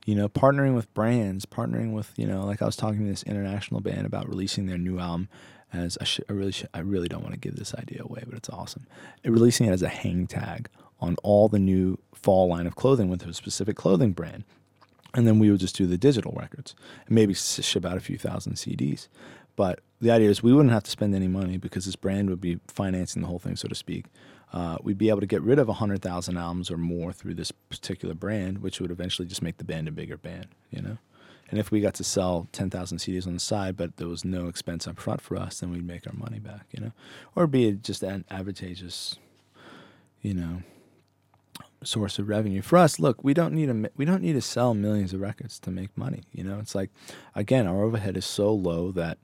you 0.06 0.16
know, 0.16 0.30
partnering 0.30 0.74
with 0.76 0.94
brands, 0.94 1.46
partnering 1.46 1.92
with 1.94 2.14
you 2.18 2.26
know, 2.26 2.46
like 2.46 2.62
I 2.62 2.66
was 2.66 2.76
talking 2.78 3.00
to 3.02 3.10
this 3.10 3.24
international 3.24 3.82
band 3.82 4.06
about 4.06 4.28
releasing 4.30 4.66
their 4.66 4.78
new 4.78 5.00
album 5.00 5.28
as 5.74 5.98
I, 6.00 6.06
sh- 6.06 6.22
I 6.30 6.34
really 6.34 6.54
sh- 6.54 6.64
I 6.74 6.80
really 6.80 7.10
don't 7.10 7.22
want 7.22 7.34
to 7.34 7.40
give 7.40 7.58
this 7.58 7.76
idea 7.76 8.02
away, 8.04 8.24
but 8.26 8.36
it's 8.38 8.50
awesome. 8.50 8.86
releasing 9.26 9.68
it 9.68 9.72
as 9.72 9.82
a 9.84 9.90
hang 9.90 10.26
tag 10.28 10.70
on 11.02 11.18
all 11.24 11.48
the 11.50 11.60
new 11.60 11.98
fall 12.16 12.48
line 12.48 12.66
of 12.66 12.76
clothing 12.76 13.10
with 13.10 13.22
a 13.26 13.34
specific 13.34 13.76
clothing 13.76 14.14
brand. 14.14 14.46
And 15.18 15.26
then 15.26 15.40
we 15.40 15.50
would 15.50 15.60
just 15.60 15.76
do 15.76 15.88
the 15.88 15.98
digital 15.98 16.32
records 16.38 16.76
and 17.08 17.16
maybe 17.16 17.34
ship 17.34 17.84
out 17.84 17.98
a 17.98 18.00
few 18.00 18.20
thousand 18.20 18.54
CDs. 18.54 19.08
But 19.56 19.80
the 20.00 20.12
idea 20.12 20.30
is 20.30 20.44
we 20.44 20.54
wouldn't 20.54 20.72
have 20.72 20.84
to 20.84 20.92
spend 20.92 21.16
any 21.16 21.28
money 21.28 21.58
because 21.58 21.86
this 21.86 21.96
brand 21.96 22.30
would 22.30 22.40
be 22.40 22.60
financing 22.68 23.24
the 23.24 23.28
whole 23.28 23.40
thing, 23.40 23.56
so 23.56 23.68
to 23.68 23.74
speak. 23.74 24.06
Uh, 24.54 24.78
we'd 24.84 25.00
be 25.00 25.10
able 25.10 25.20
to 25.20 25.26
get 25.26 25.42
rid 25.42 25.58
of 25.58 25.68
100,000 25.68 26.38
albums 26.38 26.70
or 26.70 26.78
more 26.78 27.12
through 27.12 27.34
this 27.34 27.52
particular 27.52 28.14
brand, 28.14 28.60
which 28.60 28.80
would 28.80 28.92
eventually 28.92 29.28
just 29.28 29.42
make 29.42 29.58
the 29.58 29.64
band 29.64 29.88
a 29.88 29.92
bigger 29.92 30.18
band, 30.18 30.50
you 30.70 30.84
know? 30.84 31.00
And 31.50 31.60
if 31.60 31.72
we 31.72 31.82
got 31.82 31.96
to 31.96 32.04
sell 32.04 32.48
10,000 32.52 33.00
CDs 33.00 33.26
on 33.26 33.34
the 33.34 33.40
side, 33.40 33.76
but 33.76 33.98
there 33.98 34.08
was 34.08 34.24
no 34.24 34.48
expense 34.48 34.88
up 34.88 35.00
front 35.00 35.22
for 35.22 35.36
us, 35.36 35.60
then 35.60 35.72
we'd 35.72 35.88
make 35.88 36.06
our 36.06 36.14
money 36.14 36.38
back, 36.40 36.68
you 36.72 36.80
know? 36.80 36.92
Or 37.36 37.48
be 37.48 37.72
just 37.72 38.04
an 38.04 38.24
advantageous, 38.30 39.18
you 40.22 40.36
know, 40.36 40.62
source 41.84 42.20
of 42.20 42.28
revenue 42.28 42.62
for 42.62 42.78
us. 42.78 43.00
Look, 43.00 43.24
we 43.24 43.34
don't 43.34 43.54
need 43.54 43.68
to 43.68 43.92
we 43.96 44.06
don't 44.06 44.22
need 44.22 44.34
to 44.34 44.42
sell 44.42 44.74
millions 44.74 45.14
of 45.14 45.22
records 45.22 45.60
to 45.60 45.72
make 45.72 45.96
money. 45.98 46.24
You 46.32 46.44
know, 46.44 46.60
it's 46.60 46.76
like 46.76 46.90
again, 47.36 47.68
our 47.68 47.84
overhead 47.84 48.18
is 48.18 48.26
so 48.26 48.52
low 48.54 48.92
that, 48.94 49.18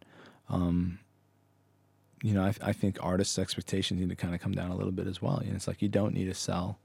um, 0.49 0.99
you 2.21 2.33
know, 2.33 2.43
I, 2.43 2.53
I 2.61 2.73
think 2.73 2.97
artists' 3.01 3.39
expectations 3.39 3.99
need 3.99 4.09
to 4.09 4.15
kind 4.15 4.35
of 4.35 4.41
come 4.41 4.53
down 4.53 4.71
a 4.71 4.75
little 4.75 4.91
bit 4.91 5.07
as 5.07 5.21
well. 5.21 5.41
You 5.43 5.49
know, 5.49 5.55
it's 5.55 5.67
like 5.67 5.81
you 5.81 5.89
don't 5.89 6.13
need 6.13 6.25
to 6.25 6.33
sell, 6.33 6.79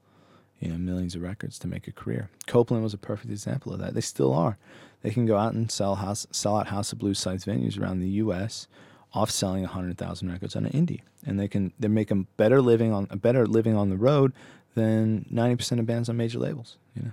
you 0.58 0.70
know, 0.70 0.78
millions 0.78 1.14
of 1.14 1.22
records 1.22 1.58
to 1.60 1.68
make 1.68 1.86
a 1.86 1.92
career. 1.92 2.30
Copeland 2.46 2.82
was 2.82 2.94
a 2.94 2.98
perfect 2.98 3.30
example 3.30 3.72
of 3.72 3.78
that. 3.80 3.94
They 3.94 4.00
still 4.00 4.34
are. 4.34 4.58
They 5.02 5.10
can 5.10 5.26
go 5.26 5.36
out 5.36 5.54
and 5.54 5.70
sell 5.70 5.96
house 5.96 6.26
sell 6.30 6.56
out 6.56 6.68
House 6.68 6.92
of 6.92 6.98
Blues 6.98 7.18
sites 7.18 7.44
venues 7.44 7.80
around 7.80 8.00
the 8.00 8.08
U.S. 8.08 8.66
off 9.12 9.30
selling 9.30 9.64
hundred 9.64 9.96
thousand 9.98 10.30
records 10.30 10.56
on 10.56 10.66
an 10.66 10.72
indie, 10.72 11.02
and 11.24 11.38
they 11.38 11.46
can 11.46 11.72
they 11.78 11.88
make 11.88 12.10
a 12.10 12.16
better 12.16 12.60
living 12.60 12.92
on 12.92 13.06
a 13.10 13.16
better 13.16 13.46
living 13.46 13.76
on 13.76 13.90
the 13.90 13.96
road 13.96 14.32
than 14.78 15.26
90% 15.32 15.80
of 15.80 15.86
bands 15.86 16.08
on 16.08 16.16
major 16.16 16.38
labels. 16.38 16.76
You 16.94 17.02
know, 17.02 17.12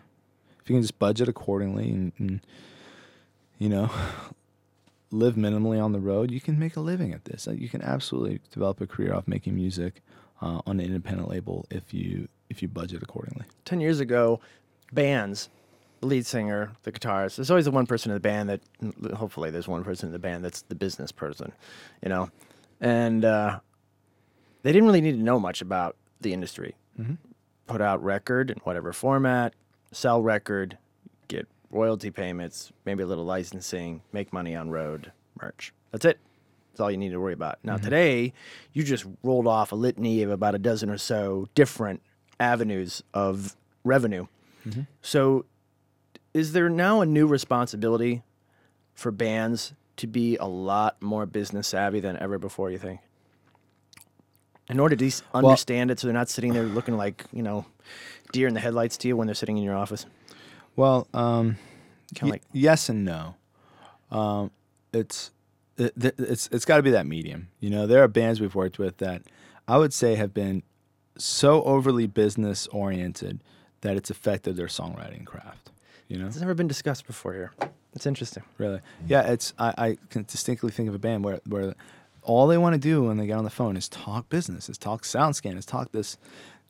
if 0.61 0.69
you 0.69 0.75
can 0.75 0.81
just 0.81 0.99
budget 0.99 1.27
accordingly 1.27 1.89
and, 1.89 2.11
and 2.17 2.39
you 3.57 3.69
know 3.69 3.89
live 5.11 5.35
minimally 5.35 5.83
on 5.83 5.91
the 5.91 5.99
road, 5.99 6.31
you 6.31 6.41
can 6.41 6.59
make 6.59 6.75
a 6.75 6.79
living 6.79 7.13
at 7.13 7.25
this. 7.25 7.47
You 7.47 7.69
can 7.69 7.81
absolutely 7.81 8.39
develop 8.51 8.81
a 8.81 8.87
career 8.87 9.13
off 9.13 9.27
making 9.27 9.55
music 9.55 10.01
uh, 10.41 10.61
on 10.65 10.79
an 10.79 10.85
independent 10.85 11.29
label 11.29 11.65
if 11.69 11.93
you 11.93 12.27
if 12.49 12.61
you 12.61 12.67
budget 12.67 13.01
accordingly. 13.01 13.45
Ten 13.65 13.81
years 13.81 13.99
ago, 13.99 14.39
bands, 14.93 15.49
the 16.01 16.07
lead 16.07 16.25
singer, 16.25 16.71
the 16.83 16.91
guitarist, 16.91 17.37
there's 17.37 17.49
always 17.49 17.65
the 17.65 17.71
one 17.71 17.87
person 17.87 18.11
in 18.11 18.15
the 18.15 18.19
band 18.19 18.49
that 18.49 18.61
hopefully 19.15 19.49
there's 19.49 19.67
one 19.67 19.83
person 19.83 20.07
in 20.07 20.13
the 20.13 20.19
band 20.19 20.45
that's 20.45 20.61
the 20.63 20.75
business 20.75 21.11
person, 21.11 21.51
you 22.03 22.09
know, 22.09 22.29
and 22.79 23.25
uh, 23.25 23.59
they 24.61 24.71
didn't 24.71 24.85
really 24.85 25.01
need 25.01 25.17
to 25.17 25.23
know 25.23 25.39
much 25.39 25.61
about 25.61 25.95
the 26.21 26.33
industry. 26.33 26.75
Mm-hmm 26.99 27.15
put 27.67 27.81
out 27.81 28.03
record 28.03 28.51
in 28.51 28.57
whatever 28.59 28.93
format, 28.93 29.53
sell 29.91 30.21
record, 30.21 30.77
get 31.27 31.47
royalty 31.71 32.11
payments, 32.11 32.71
maybe 32.85 33.03
a 33.03 33.05
little 33.05 33.25
licensing, 33.25 34.01
make 34.11 34.31
money 34.31 34.55
on 34.55 34.69
road 34.69 35.11
merch. 35.41 35.73
That's 35.91 36.05
it. 36.05 36.19
That's 36.71 36.81
all 36.81 36.91
you 36.91 36.97
need 36.97 37.11
to 37.11 37.19
worry 37.19 37.33
about. 37.33 37.59
Now, 37.63 37.75
mm-hmm. 37.75 37.83
today, 37.85 38.33
you 38.73 38.83
just 38.83 39.05
rolled 39.23 39.47
off 39.47 39.71
a 39.71 39.75
litany 39.75 40.23
of 40.23 40.29
about 40.29 40.55
a 40.55 40.59
dozen 40.59 40.89
or 40.89 40.97
so 40.97 41.47
different 41.55 42.01
avenues 42.39 43.01
of 43.13 43.55
revenue. 43.83 44.27
Mm-hmm. 44.67 44.81
So, 45.01 45.45
is 46.33 46.51
there 46.51 46.69
now 46.69 46.99
a 46.99 47.05
new 47.05 47.27
responsibility 47.27 48.23
for 48.93 49.11
bands 49.11 49.73
to 49.97 50.07
be 50.07 50.35
a 50.35 50.45
lot 50.45 51.01
more 51.01 51.25
business 51.25 51.67
savvy 51.67 52.01
than 52.01 52.17
ever 52.17 52.37
before, 52.37 52.69
you 52.71 52.77
think? 52.77 52.99
In 54.69 54.79
order 54.79 54.95
to 54.95 55.11
understand 55.33 55.89
well, 55.89 55.93
it 55.93 55.99
so 55.99 56.07
they're 56.07 56.13
not 56.13 56.29
sitting 56.29 56.53
there 56.53 56.63
looking 56.63 56.97
like 56.97 57.25
you 57.31 57.43
know 57.43 57.65
deer 58.31 58.47
in 58.47 58.53
the 58.53 58.59
headlights 58.59 58.97
to 58.97 59.07
you 59.07 59.15
when 59.17 59.27
they're 59.27 59.35
sitting 59.35 59.57
in 59.57 59.63
your 59.63 59.75
office? 59.75 60.05
Well 60.75 61.07
um, 61.13 61.57
y- 62.21 62.29
like 62.29 62.43
yes 62.51 62.89
and 62.89 63.05
no. 63.05 63.35
Um, 64.11 64.51
it's 64.93 65.31
it, 65.77 65.93
it's 65.97 66.47
it's 66.51 66.65
got 66.65 66.77
to 66.77 66.83
be 66.83 66.91
that 66.91 67.05
medium. 67.05 67.49
You 67.59 67.69
know 67.69 67.87
there 67.87 68.03
are 68.03 68.07
bands 68.07 68.39
we've 68.41 68.55
worked 68.55 68.79
with 68.79 68.97
that 68.97 69.23
i 69.67 69.77
would 69.77 69.91
say 69.91 70.13
have 70.13 70.31
been 70.31 70.61
so 71.17 71.63
overly 71.63 72.05
business 72.05 72.67
oriented 72.67 73.41
that 73.81 73.97
it's 73.97 74.11
affected 74.11 74.55
their 74.55 74.67
songwriting 74.67 75.25
craft 75.25 75.71
you 76.07 76.17
know? 76.17 76.27
It's 76.27 76.39
never 76.39 76.53
been 76.53 76.67
discussed 76.67 77.07
before 77.07 77.33
here. 77.33 77.51
It's 77.93 78.05
interesting. 78.05 78.43
Really? 78.57 78.81
Yeah 79.07 79.21
it's 79.21 79.53
i, 79.57 79.73
I 79.77 79.97
can 80.09 80.23
distinctly 80.23 80.71
think 80.71 80.89
of 80.89 80.95
a 80.95 80.99
band 80.99 81.23
where 81.23 81.39
where 81.47 81.73
all 82.25 82.47
they 82.47 82.57
want 82.57 82.73
to 82.73 82.79
do 82.79 83.03
when 83.03 83.17
they 83.17 83.27
get 83.27 83.37
on 83.37 83.43
the 83.43 83.49
phone 83.49 83.77
is 83.77 83.87
talk 83.87 84.29
business, 84.29 84.69
is 84.69 84.77
talk 84.77 85.03
SoundScan, 85.03 85.57
is 85.57 85.65
talk 85.65 85.91
this. 85.91 86.17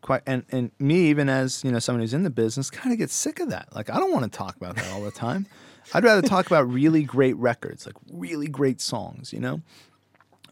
Quite 0.01 0.21
and 0.27 0.43
and 0.51 0.69
me 0.77 1.07
even 1.07 1.29
as 1.29 1.63
you 1.63 1.71
know 1.71 1.79
someone 1.79 2.01
who's 2.01 2.13
in 2.13 2.21
the 2.21 2.29
business 2.29 2.69
kind 2.69 2.93
of 2.93 2.99
gets 2.99 3.15
sick 3.15 3.39
of 3.39 3.49
that. 3.49 3.73
Like 3.73 3.89
I 3.89 3.95
don't 3.95 4.11
want 4.11 4.31
to 4.31 4.37
talk 4.37 4.55
about 4.55 4.75
that 4.75 4.91
all 4.91 5.01
the 5.01 5.09
time. 5.09 5.47
I'd 5.93 6.03
rather 6.03 6.21
talk 6.21 6.45
about 6.47 6.71
really 6.71 7.03
great 7.03 7.35
records, 7.37 7.85
like 7.85 7.95
really 8.11 8.47
great 8.47 8.81
songs, 8.81 9.33
you 9.33 9.39
know. 9.39 9.61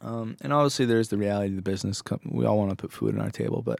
Um, 0.02 0.38
and 0.42 0.52
obviously, 0.52 0.86
there's 0.86 1.10
the 1.10 1.18
reality 1.18 1.50
of 1.50 1.56
the 1.56 1.62
business. 1.62 2.02
We 2.26 2.46
all 2.46 2.58
want 2.58 2.72
to 2.72 2.76
put 2.76 2.92
food 2.92 3.16
on 3.16 3.22
our 3.22 3.32
table, 3.32 3.62
but 3.62 3.80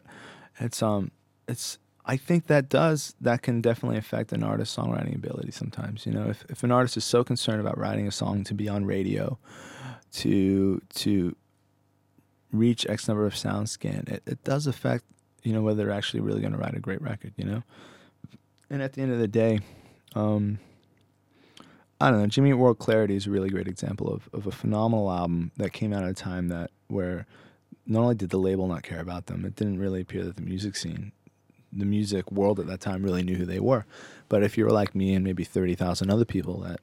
it's 0.58 0.82
um, 0.82 1.10
it's. 1.48 1.78
I 2.06 2.18
think 2.18 2.48
that 2.48 2.68
does 2.68 3.14
that 3.20 3.42
can 3.42 3.62
definitely 3.62 3.96
affect 3.96 4.32
an 4.32 4.42
artist's 4.42 4.76
songwriting 4.76 5.14
ability 5.14 5.52
sometimes. 5.52 6.06
You 6.06 6.12
know, 6.12 6.28
if 6.28 6.44
if 6.48 6.62
an 6.62 6.70
artist 6.70 6.96
is 6.96 7.04
so 7.04 7.24
concerned 7.24 7.60
about 7.60 7.78
writing 7.78 8.06
a 8.06 8.12
song 8.12 8.44
to 8.44 8.54
be 8.54 8.68
on 8.68 8.84
radio, 8.84 9.38
to 10.14 10.80
to 10.94 11.36
reach 12.52 12.86
X 12.88 13.08
number 13.08 13.26
of 13.26 13.36
sound 13.36 13.68
scan, 13.68 14.04
it, 14.06 14.22
it 14.26 14.44
does 14.44 14.66
affect 14.66 15.04
you 15.42 15.52
know 15.52 15.62
whether 15.62 15.84
they're 15.84 15.92
actually 15.92 16.20
really 16.20 16.40
going 16.40 16.52
to 16.52 16.58
write 16.58 16.74
a 16.74 16.80
great 16.80 17.02
record. 17.02 17.32
You 17.36 17.44
know, 17.44 17.62
and 18.70 18.82
at 18.82 18.94
the 18.94 19.02
end 19.02 19.12
of 19.12 19.18
the 19.18 19.28
day, 19.28 19.60
um, 20.14 20.58
I 22.00 22.10
don't 22.10 22.20
know. 22.20 22.26
Jimmy 22.26 22.52
World 22.52 22.78
Clarity 22.78 23.16
is 23.16 23.26
a 23.26 23.30
really 23.30 23.50
great 23.50 23.68
example 23.68 24.12
of 24.12 24.28
of 24.32 24.46
a 24.46 24.52
phenomenal 24.52 25.10
album 25.10 25.50
that 25.56 25.72
came 25.72 25.92
out 25.92 26.04
at 26.04 26.10
a 26.10 26.14
time 26.14 26.48
that 26.48 26.70
where 26.88 27.26
not 27.86 28.00
only 28.00 28.14
did 28.14 28.30
the 28.30 28.38
label 28.38 28.66
not 28.66 28.82
care 28.82 29.00
about 29.00 29.26
them, 29.26 29.44
it 29.44 29.56
didn't 29.56 29.78
really 29.78 30.00
appear 30.00 30.24
that 30.24 30.36
the 30.36 30.42
music 30.42 30.74
scene, 30.74 31.12
the 31.72 31.84
music 31.84 32.30
world 32.32 32.58
at 32.58 32.66
that 32.66 32.80
time 32.80 33.02
really 33.02 33.22
knew 33.22 33.36
who 33.36 33.44
they 33.44 33.60
were. 33.60 33.84
But 34.28 34.42
if 34.42 34.56
you 34.56 34.64
were 34.64 34.70
like 34.70 34.94
me 34.94 35.14
and 35.14 35.24
maybe 35.24 35.44
thirty 35.44 35.74
thousand 35.74 36.10
other 36.10 36.24
people 36.24 36.60
that 36.60 36.80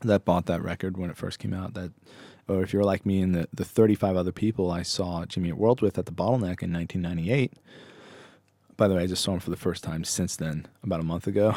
that 0.00 0.24
bought 0.24 0.46
that 0.46 0.62
record 0.62 0.96
when 0.96 1.10
it 1.10 1.16
first 1.16 1.38
came 1.38 1.54
out, 1.54 1.74
that 1.74 1.92
or 2.48 2.62
if 2.62 2.72
you're 2.72 2.84
like 2.84 3.06
me 3.06 3.20
and 3.20 3.34
the, 3.34 3.48
the 3.52 3.64
35 3.64 4.16
other 4.16 4.32
people 4.32 4.70
I 4.70 4.82
saw 4.82 5.24
Jimmy 5.24 5.50
Eat 5.50 5.56
World 5.56 5.80
with 5.80 5.98
at 5.98 6.06
the 6.06 6.12
Bottleneck 6.12 6.62
in 6.62 6.72
1998. 6.72 7.52
By 8.76 8.88
the 8.88 8.94
way, 8.94 9.02
I 9.02 9.06
just 9.06 9.22
saw 9.22 9.34
him 9.34 9.40
for 9.40 9.50
the 9.50 9.56
first 9.56 9.84
time 9.84 10.02
since 10.02 10.36
then, 10.36 10.66
about 10.82 11.00
a 11.00 11.04
month 11.04 11.26
ago. 11.26 11.54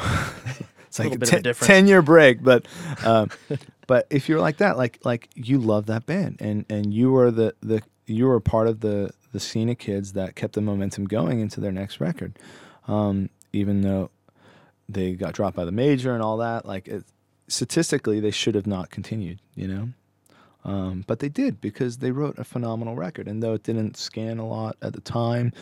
it's 0.86 0.98
like 0.98 1.12
a, 1.12 1.18
ten, 1.18 1.42
10 1.42 1.86
year 1.86 2.02
break, 2.02 2.42
but 2.42 2.66
um, 3.04 3.30
but 3.86 4.06
if 4.10 4.28
you're 4.28 4.40
like 4.40 4.58
that, 4.58 4.76
like 4.76 4.98
like 5.04 5.28
you 5.34 5.58
love 5.58 5.86
that 5.86 6.06
band 6.06 6.36
and 6.40 6.64
and 6.68 6.92
you 6.92 7.10
were 7.10 7.30
the 7.30 7.54
the 7.60 7.82
you 8.06 8.26
were 8.26 8.40
part 8.40 8.68
of 8.68 8.80
the 8.80 9.10
the 9.32 9.40
scene 9.40 9.68
of 9.68 9.78
kids 9.78 10.12
that 10.12 10.36
kept 10.36 10.54
the 10.54 10.60
momentum 10.60 11.04
going 11.04 11.40
into 11.40 11.60
their 11.60 11.72
next 11.72 12.00
record, 12.00 12.38
um, 12.86 13.28
even 13.52 13.82
though 13.82 14.10
they 14.88 15.12
got 15.12 15.34
dropped 15.34 15.56
by 15.56 15.64
the 15.64 15.72
major 15.72 16.14
and 16.14 16.22
all 16.22 16.36
that. 16.38 16.64
Like 16.64 16.86
it, 16.86 17.04
statistically, 17.48 18.20
they 18.20 18.30
should 18.30 18.54
have 18.54 18.66
not 18.66 18.90
continued. 18.90 19.40
You 19.54 19.68
know, 19.68 19.88
um, 20.66 21.04
but 21.06 21.20
they 21.20 21.28
did 21.28 21.60
because 21.60 21.98
they 21.98 22.10
wrote 22.10 22.38
a 22.38 22.44
phenomenal 22.44 22.96
record. 22.96 23.28
And 23.28 23.42
though 23.42 23.54
it 23.54 23.62
didn't 23.62 23.96
scan 23.96 24.38
a 24.38 24.46
lot 24.46 24.76
at 24.82 24.92
the 24.92 25.00
time, 25.00 25.52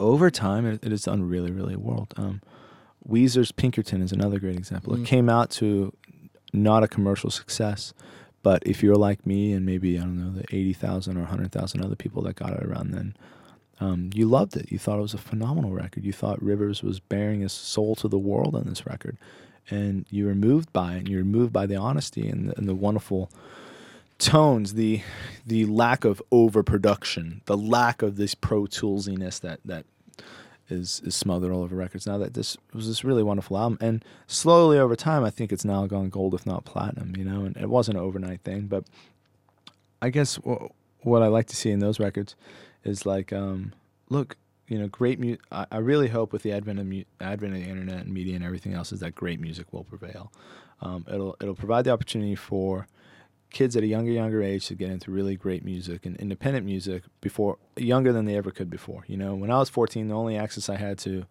over 0.00 0.30
time 0.30 0.66
it, 0.66 0.82
it 0.82 0.90
has 0.90 1.04
done 1.04 1.22
really, 1.28 1.52
really 1.52 1.76
well. 1.76 2.08
Um, 2.16 2.40
Weezer's 3.06 3.52
Pinkerton 3.52 4.02
is 4.02 4.10
another 4.10 4.38
great 4.38 4.56
example. 4.56 4.94
Mm. 4.94 5.02
It 5.02 5.06
came 5.06 5.28
out 5.28 5.50
to 5.50 5.92
not 6.52 6.82
a 6.82 6.88
commercial 6.88 7.30
success, 7.30 7.92
but 8.42 8.62
if 8.66 8.82
you're 8.82 8.96
like 8.96 9.26
me 9.26 9.52
and 9.52 9.66
maybe 9.66 9.98
I 9.98 10.00
don't 10.00 10.18
know 10.18 10.32
the 10.32 10.44
eighty 10.56 10.72
thousand 10.72 11.18
or 11.18 11.24
hundred 11.24 11.52
thousand 11.52 11.84
other 11.84 11.94
people 11.94 12.22
that 12.22 12.36
got 12.36 12.54
it 12.54 12.64
around 12.64 12.92
then, 12.92 13.14
um, 13.80 14.10
you 14.14 14.26
loved 14.26 14.56
it. 14.56 14.72
You 14.72 14.78
thought 14.78 14.98
it 14.98 15.02
was 15.02 15.14
a 15.14 15.18
phenomenal 15.18 15.72
record. 15.72 16.04
You 16.04 16.12
thought 16.12 16.42
Rivers 16.42 16.82
was 16.82 17.00
bearing 17.00 17.40
his 17.40 17.52
soul 17.52 17.94
to 17.96 18.08
the 18.08 18.18
world 18.18 18.54
on 18.54 18.64
this 18.64 18.86
record, 18.86 19.18
and 19.68 20.06
you 20.10 20.24
were 20.26 20.34
moved 20.34 20.72
by 20.72 20.94
it. 20.94 20.98
And 21.00 21.08
you 21.08 21.18
were 21.18 21.24
moved 21.24 21.52
by 21.52 21.66
the 21.66 21.76
honesty 21.76 22.26
and 22.28 22.48
the, 22.48 22.58
and 22.58 22.66
the 22.66 22.74
wonderful 22.74 23.30
tones, 24.20 24.74
the 24.74 25.02
the 25.46 25.66
lack 25.66 26.04
of 26.04 26.22
overproduction, 26.30 27.42
the 27.46 27.56
lack 27.56 28.02
of 28.02 28.16
this 28.16 28.34
Pro 28.34 28.64
Toolsiness 28.64 29.40
that 29.40 29.60
that 29.64 29.86
is 30.68 31.00
is 31.04 31.16
smothered 31.16 31.50
all 31.50 31.62
over 31.62 31.74
records. 31.74 32.06
Now 32.06 32.18
that 32.18 32.34
this 32.34 32.56
was 32.72 32.86
this 32.86 33.02
really 33.02 33.22
wonderful 33.22 33.58
album, 33.58 33.78
and 33.80 34.04
slowly 34.26 34.78
over 34.78 34.94
time, 34.94 35.24
I 35.24 35.30
think 35.30 35.52
it's 35.52 35.64
now 35.64 35.86
gone 35.86 36.10
gold, 36.10 36.34
if 36.34 36.46
not 36.46 36.64
platinum. 36.64 37.16
You 37.16 37.24
know, 37.24 37.44
and 37.44 37.56
it 37.56 37.68
wasn't 37.68 37.98
an 37.98 38.04
overnight 38.04 38.42
thing, 38.42 38.66
but 38.66 38.84
I 40.00 40.10
guess 40.10 40.36
w- 40.36 40.68
what 41.00 41.22
I 41.22 41.26
like 41.26 41.46
to 41.46 41.56
see 41.56 41.70
in 41.70 41.80
those 41.80 41.98
records 41.98 42.36
is 42.84 43.04
like, 43.04 43.32
um, 43.32 43.72
look, 44.08 44.36
you 44.68 44.78
know, 44.78 44.88
great 44.88 45.18
music. 45.18 45.40
I, 45.50 45.66
I, 45.70 45.78
really 45.78 46.08
hope 46.08 46.32
with 46.32 46.42
the 46.42 46.52
advent 46.52 46.78
of 46.78 46.86
mu- 46.86 47.04
advent 47.20 47.54
of 47.54 47.60
the 47.60 47.68
internet 47.68 48.04
and 48.04 48.12
media 48.12 48.36
and 48.36 48.44
everything 48.44 48.74
else, 48.74 48.92
is 48.92 49.00
that 49.00 49.14
great 49.14 49.40
music 49.40 49.72
will 49.72 49.84
prevail. 49.84 50.30
Um, 50.80 51.04
it'll 51.12 51.36
it'll 51.40 51.54
provide 51.54 51.84
the 51.84 51.90
opportunity 51.90 52.34
for 52.34 52.86
kids 53.50 53.76
at 53.76 53.82
a 53.82 53.86
younger 53.86 54.10
younger 54.10 54.42
age 54.42 54.66
to 54.68 54.74
get 54.74 54.90
into 54.90 55.10
really 55.10 55.36
great 55.36 55.64
music 55.64 56.06
and 56.06 56.16
independent 56.16 56.64
music 56.64 57.02
before 57.20 57.58
younger 57.76 58.12
than 58.12 58.24
they 58.24 58.36
ever 58.36 58.50
could 58.50 58.70
before. 58.70 59.04
You 59.06 59.16
know, 59.16 59.34
when 59.34 59.50
I 59.50 59.58
was 59.58 59.68
14, 59.68 60.08
the 60.08 60.14
only 60.14 60.36
access 60.36 60.68
I 60.68 60.76
had 60.76 60.98
to 61.00 61.26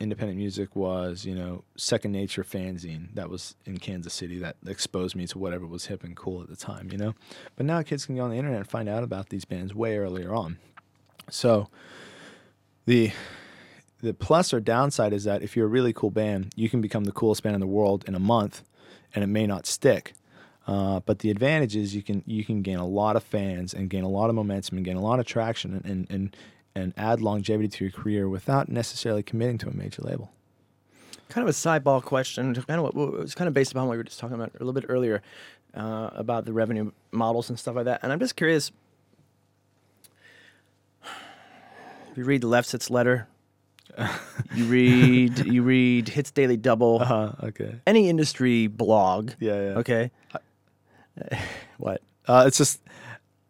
independent 0.00 0.38
music 0.38 0.76
was 0.76 1.24
you 1.24 1.34
know 1.34 1.64
Second 1.76 2.12
Nature 2.12 2.44
fanzine 2.44 3.14
that 3.14 3.28
was 3.28 3.56
in 3.64 3.78
Kansas 3.78 4.14
City 4.14 4.38
that 4.38 4.56
exposed 4.66 5.16
me 5.16 5.26
to 5.26 5.38
whatever 5.38 5.66
was 5.66 5.86
hip 5.86 6.04
and 6.04 6.16
cool 6.16 6.42
at 6.42 6.48
the 6.48 6.56
time. 6.56 6.90
You 6.92 6.98
know, 6.98 7.14
but 7.56 7.66
now 7.66 7.82
kids 7.82 8.06
can 8.06 8.16
go 8.16 8.22
on 8.22 8.30
the 8.30 8.36
internet 8.36 8.60
and 8.60 8.68
find 8.68 8.88
out 8.88 9.02
about 9.02 9.30
these 9.30 9.44
bands 9.44 9.74
way 9.74 9.98
earlier 9.98 10.34
on. 10.34 10.58
So 11.30 11.68
the 12.86 13.12
the 14.00 14.14
plus 14.14 14.52
or 14.52 14.60
downside 14.60 15.12
is 15.12 15.24
that 15.24 15.42
if 15.42 15.56
you're 15.56 15.66
a 15.66 15.70
really 15.70 15.92
cool 15.92 16.10
band, 16.10 16.52
you 16.54 16.68
can 16.68 16.80
become 16.80 17.04
the 17.04 17.12
coolest 17.12 17.42
band 17.42 17.54
in 17.54 17.60
the 17.60 17.66
world 17.66 18.04
in 18.06 18.14
a 18.14 18.20
month, 18.20 18.62
and 19.14 19.24
it 19.24 19.28
may 19.28 19.46
not 19.46 19.66
stick. 19.66 20.14
Uh, 20.68 21.00
but 21.06 21.20
the 21.20 21.30
advantage 21.30 21.74
is 21.74 21.94
you 21.94 22.02
can 22.02 22.22
you 22.26 22.44
can 22.44 22.60
gain 22.60 22.78
a 22.78 22.86
lot 22.86 23.16
of 23.16 23.22
fans 23.22 23.72
and 23.72 23.88
gain 23.88 24.04
a 24.04 24.08
lot 24.08 24.28
of 24.28 24.34
momentum 24.36 24.76
and 24.76 24.84
gain 24.84 24.96
a 24.98 25.00
lot 25.00 25.18
of 25.18 25.24
traction 25.24 25.72
and 25.72 25.84
and 25.86 26.06
and, 26.10 26.36
and 26.74 26.92
add 26.98 27.22
longevity 27.22 27.68
to 27.68 27.84
your 27.86 27.90
career 27.90 28.28
without 28.28 28.68
necessarily 28.68 29.22
committing 29.22 29.56
to 29.56 29.66
a 29.68 29.72
major 29.74 30.02
label. 30.02 30.30
Kind 31.30 31.48
of 31.48 31.54
a 31.54 31.56
sideball 31.56 32.02
question. 32.02 32.54
Kind 32.54 32.80
of 32.86 32.94
what, 32.94 33.20
it's 33.22 33.34
kind 33.34 33.48
of 33.48 33.54
based 33.54 33.72
upon 33.72 33.86
what 33.86 33.92
we 33.92 33.96
were 33.98 34.04
just 34.04 34.18
talking 34.20 34.34
about 34.34 34.50
a 34.56 34.58
little 34.58 34.72
bit 34.74 34.84
earlier 34.90 35.22
uh, 35.74 36.10
about 36.12 36.44
the 36.44 36.52
revenue 36.52 36.90
models 37.12 37.48
and 37.50 37.58
stuff 37.58 37.74
like 37.76 37.84
that. 37.86 38.00
And 38.02 38.12
I'm 38.12 38.18
just 38.20 38.36
curious. 38.36 38.70
If 42.10 42.16
you 42.18 42.24
read 42.24 42.40
the 42.42 42.48
Lefsetz 42.48 42.90
letter, 42.90 43.26
you 44.54 44.64
read 44.66 45.46
you 45.46 45.62
read 45.62 46.08
Hits 46.08 46.30
Daily 46.30 46.56
Double, 46.56 47.00
Uh, 47.02 47.32
okay. 47.44 47.76
any 47.86 48.08
industry 48.08 48.66
blog. 48.66 49.32
Yeah, 49.40 49.54
yeah. 49.54 49.78
Okay. 49.78 50.10
what? 51.78 52.02
Uh, 52.26 52.44
it's 52.46 52.58
just 52.58 52.80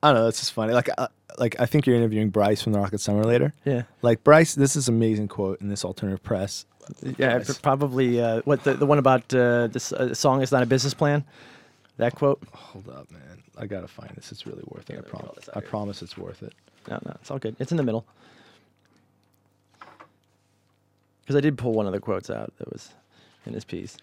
I 0.03 0.13
don't 0.13 0.23
know. 0.23 0.29
It's 0.29 0.39
just 0.41 0.53
funny. 0.53 0.73
Like 0.73 0.89
uh, 0.97 1.09
like 1.39 1.59
I 1.61 1.67
think 1.67 1.87
you're 1.87 1.97
interviewing 1.97 2.31
Bryce 2.31 2.63
from 2.63 2.73
the 2.73 2.79
Rocket 2.79 3.01
Summer 3.01 3.25
later. 3.25 3.53
Yeah. 3.65 3.83
Like 4.03 4.23
Bryce, 4.25 4.55
this 4.55 4.77
is 4.77 4.89
amazing 4.89 5.29
quote 5.29 5.61
in 5.61 5.69
this 5.69 5.85
alternative 5.85 6.23
press. 6.23 6.67
Yeah, 7.03 7.39
Bryce. 7.39 7.59
probably. 7.59 8.21
Uh, 8.21 8.43
what 8.45 8.65
the 8.65 8.75
the 8.75 8.87
one 8.87 8.99
about 8.99 9.33
uh, 9.35 9.67
this 9.69 9.93
uh, 9.93 10.15
song 10.15 10.43
is 10.43 10.53
not 10.53 10.63
a 10.63 10.67
business 10.67 10.95
plan. 10.95 11.25
That 11.97 12.15
quote. 12.15 12.41
Hold 12.53 12.89
up, 12.89 13.11
man. 13.11 13.43
I 13.57 13.67
gotta 13.67 13.89
find 13.89 14.11
this. 14.15 14.31
It's 14.31 14.47
really 14.47 14.63
worth 14.69 14.89
it. 14.89 14.95
Here, 14.95 14.99
I 14.99 15.01
let 15.01 15.07
me 15.07 15.11
pull 15.11 15.21
promise. 15.21 15.49
I 15.55 15.61
promise 15.61 16.03
it's 16.03 16.17
worth 16.17 16.43
it. 16.43 16.53
No, 16.89 16.99
no, 17.05 17.17
it's 17.21 17.31
all 17.31 17.39
good. 17.39 17.57
It's 17.59 17.73
in 17.73 17.77
the 17.77 17.83
middle. 17.83 18.07
Because 21.21 21.37
I 21.37 21.41
did 21.41 21.59
pull 21.59 21.73
one 21.73 21.87
of 21.87 21.93
the 21.93 22.01
quotes 22.01 22.31
out 22.31 22.53
that 22.59 22.73
was 22.73 22.91
in 23.45 23.53
this 23.53 23.65
piece. 23.65 23.99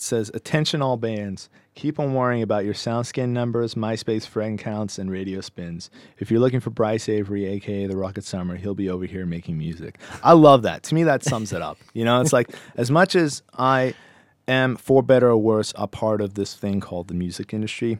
Says, 0.00 0.30
"Attention, 0.34 0.82
all 0.82 0.96
bands. 0.96 1.48
Keep 1.74 1.98
on 2.00 2.14
worrying 2.14 2.42
about 2.42 2.64
your 2.64 2.74
SoundScan 2.74 3.28
numbers, 3.30 3.74
MySpace 3.74 4.26
friend 4.26 4.58
counts, 4.58 4.98
and 4.98 5.10
radio 5.10 5.40
spins. 5.40 5.90
If 6.18 6.30
you're 6.30 6.40
looking 6.40 6.60
for 6.60 6.70
Bryce 6.70 7.08
Avery, 7.08 7.46
aka 7.46 7.86
the 7.86 7.96
Rocket 7.96 8.24
Summer, 8.24 8.56
he'll 8.56 8.74
be 8.74 8.88
over 8.90 9.04
here 9.04 9.26
making 9.26 9.58
music." 9.58 9.98
I 10.22 10.32
love 10.32 10.62
that. 10.62 10.82
To 10.84 10.94
me, 10.94 11.04
that 11.04 11.22
sums 11.24 11.52
it 11.52 11.62
up. 11.62 11.78
You 11.94 12.04
know, 12.04 12.20
it's 12.20 12.32
like 12.32 12.50
as 12.76 12.90
much 12.90 13.14
as 13.14 13.42
I 13.58 13.94
am, 14.48 14.76
for 14.76 15.02
better 15.02 15.28
or 15.28 15.36
worse, 15.36 15.72
a 15.76 15.86
part 15.86 16.20
of 16.20 16.34
this 16.34 16.54
thing 16.54 16.80
called 16.80 17.08
the 17.08 17.14
music 17.14 17.52
industry. 17.52 17.98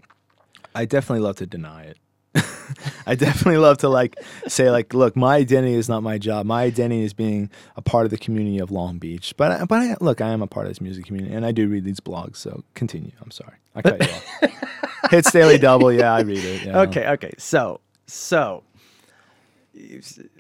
I 0.75 0.85
definitely 0.85 1.25
love 1.25 1.37
to 1.37 1.47
deny 1.47 1.83
it. 1.85 1.99
I 3.07 3.15
definitely 3.17 3.59
love 3.59 3.79
to 3.79 3.89
like 3.89 4.17
say 4.47 4.71
like, 4.71 4.95
look, 4.95 5.17
my 5.17 5.37
identity 5.37 5.75
is 5.75 5.89
not 5.89 6.03
my 6.03 6.17
job. 6.19 6.47
My 6.47 6.63
identity 6.63 7.03
is 7.03 7.13
being 7.13 7.51
a 7.77 7.83
part 7.83 8.05
of 8.05 8.11
the 8.11 8.19
community 8.19 8.59
of 8.59 8.71
Long 8.71 8.99
Beach. 8.99 9.35
But 9.37 9.53
I, 9.53 9.65
but 9.65 9.81
I, 9.81 9.97
look, 10.01 10.21
I 10.21 10.29
am 10.31 10.41
a 10.43 10.47
part 10.47 10.67
of 10.67 10.71
this 10.71 10.81
music 10.81 11.07
community, 11.07 11.35
and 11.35 11.45
I 11.45 11.51
do 11.53 11.69
read 11.69 11.85
these 11.85 12.01
blogs. 12.01 12.37
So 12.37 12.63
continue. 12.75 13.11
I'm 13.21 13.31
sorry, 13.33 13.57
I 13.75 13.83
cut 13.83 14.01
you 14.07 14.13
off. 14.15 15.11
Hits 15.11 15.33
Daily 15.33 15.59
Double. 15.59 15.93
Yeah, 15.93 16.15
I 16.15 16.21
read 16.21 16.45
it. 16.45 16.65
yeah. 16.67 16.81
Okay, 16.83 17.09
okay. 17.09 17.33
So, 17.39 17.81
so, 18.07 18.63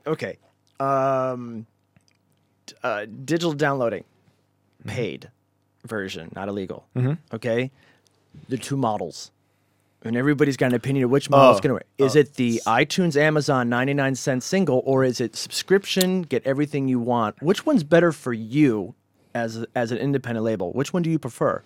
okay. 0.06 0.38
Um, 0.78 1.66
uh, 2.82 3.06
digital 3.24 3.52
downloading, 3.52 4.04
paid 4.86 5.30
version, 5.84 6.30
not 6.36 6.48
illegal. 6.48 6.86
Mhm. 6.94 7.18
Okay, 7.32 7.70
the 8.48 8.56
two 8.58 8.76
models, 8.76 9.30
and 10.02 10.16
everybody's 10.16 10.56
got 10.56 10.66
an 10.66 10.74
opinion 10.74 11.04
of 11.04 11.10
which 11.10 11.28
model 11.30 11.52
is 11.52 11.58
Oh, 11.58 11.60
going 11.60 11.68
to 11.70 11.74
work. 11.74 11.86
Is 11.98 12.16
it 12.16 12.34
the 12.34 12.60
iTunes, 12.66 13.16
Amazon, 13.16 13.68
ninety 13.68 13.94
nine 13.94 14.14
cent 14.14 14.42
single, 14.42 14.82
or 14.84 15.04
is 15.04 15.20
it 15.20 15.36
subscription? 15.36 16.22
Get 16.22 16.46
everything 16.46 16.88
you 16.88 16.98
want. 16.98 17.40
Which 17.42 17.66
one's 17.66 17.84
better 17.84 18.12
for 18.12 18.32
you 18.32 18.94
as 19.34 19.64
as 19.74 19.92
an 19.92 19.98
independent 19.98 20.44
label? 20.44 20.72
Which 20.72 20.92
one 20.92 21.02
do 21.02 21.10
you 21.10 21.18
prefer? 21.18 21.62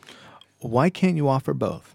Why 0.61 0.91
can't 0.91 1.17
you 1.17 1.29
offer 1.29 1.55
both? 1.55 1.95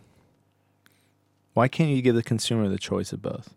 Why 1.53 1.67
can't 1.67 1.89
you 1.89 2.01
give 2.01 2.15
the 2.15 2.23
consumer 2.23 2.69
the 2.69 2.77
choice 2.77 3.11
of 3.11 3.21
both? 3.21 3.53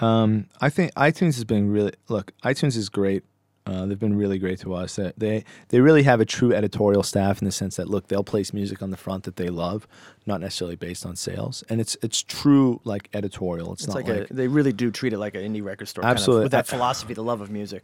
Um, 0.00 0.46
I 0.60 0.68
think 0.68 0.92
iTunes 0.94 1.36
has 1.36 1.44
been 1.44 1.70
really 1.70 1.92
look. 2.08 2.32
iTunes 2.44 2.76
is 2.76 2.88
great. 2.90 3.24
Uh, 3.66 3.84
they've 3.84 3.98
been 3.98 4.16
really 4.16 4.38
great 4.38 4.60
to 4.60 4.72
us. 4.74 4.94
They, 4.94 5.12
they 5.16 5.44
they 5.70 5.80
really 5.80 6.04
have 6.04 6.20
a 6.20 6.24
true 6.24 6.54
editorial 6.54 7.02
staff 7.02 7.42
in 7.42 7.46
the 7.46 7.50
sense 7.52 7.74
that 7.76 7.88
look, 7.88 8.06
they'll 8.06 8.22
place 8.22 8.52
music 8.52 8.80
on 8.80 8.90
the 8.92 8.96
front 8.96 9.24
that 9.24 9.34
they 9.36 9.48
love, 9.48 9.88
not 10.24 10.40
necessarily 10.40 10.76
based 10.76 11.04
on 11.04 11.16
sales, 11.16 11.64
and 11.68 11.80
it's 11.80 11.96
it's 12.00 12.22
true 12.22 12.80
like 12.84 13.08
editorial. 13.12 13.72
It's, 13.72 13.82
It's 13.82 13.88
not 13.88 13.96
like, 13.96 14.08
like, 14.08 14.30
a, 14.30 14.34
they 14.34 14.46
really 14.46 14.72
do 14.72 14.92
treat 14.92 15.12
it 15.12 15.18
like 15.18 15.34
an 15.34 15.42
indie 15.42 15.64
record 15.64 15.88
store, 15.88 16.02
kind 16.02 16.12
of, 16.12 16.16
Absolutely. 16.18 16.44
with 16.44 16.52
that 16.52 16.68
I- 16.68 16.76
philosophy, 16.76 17.12
the 17.14 17.24
love 17.24 17.40
of 17.40 17.50
music. 17.50 17.82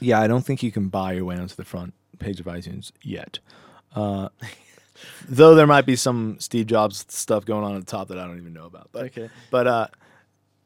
yeah. 0.00 0.20
I 0.20 0.26
don't 0.26 0.44
think 0.44 0.62
you 0.62 0.70
can 0.70 0.88
buy 0.88 1.12
your 1.14 1.24
way 1.24 1.36
onto 1.36 1.54
the 1.54 1.64
front 1.64 1.94
page 2.18 2.38
of 2.38 2.44
iTunes 2.46 2.92
yet. 3.02 3.38
Uh, 3.96 4.28
though 5.28 5.54
there 5.54 5.66
might 5.66 5.86
be 5.86 5.96
some 5.96 6.36
Steve 6.38 6.66
Jobs 6.66 7.06
stuff 7.08 7.46
going 7.46 7.64
on 7.64 7.74
at 7.76 7.80
the 7.86 7.90
top 7.90 8.08
that 8.08 8.18
I 8.18 8.26
don't 8.26 8.36
even 8.38 8.52
know 8.52 8.66
about. 8.66 8.90
But 8.92 9.04
Okay. 9.06 9.30
But 9.50 9.66
uh, 9.66 9.86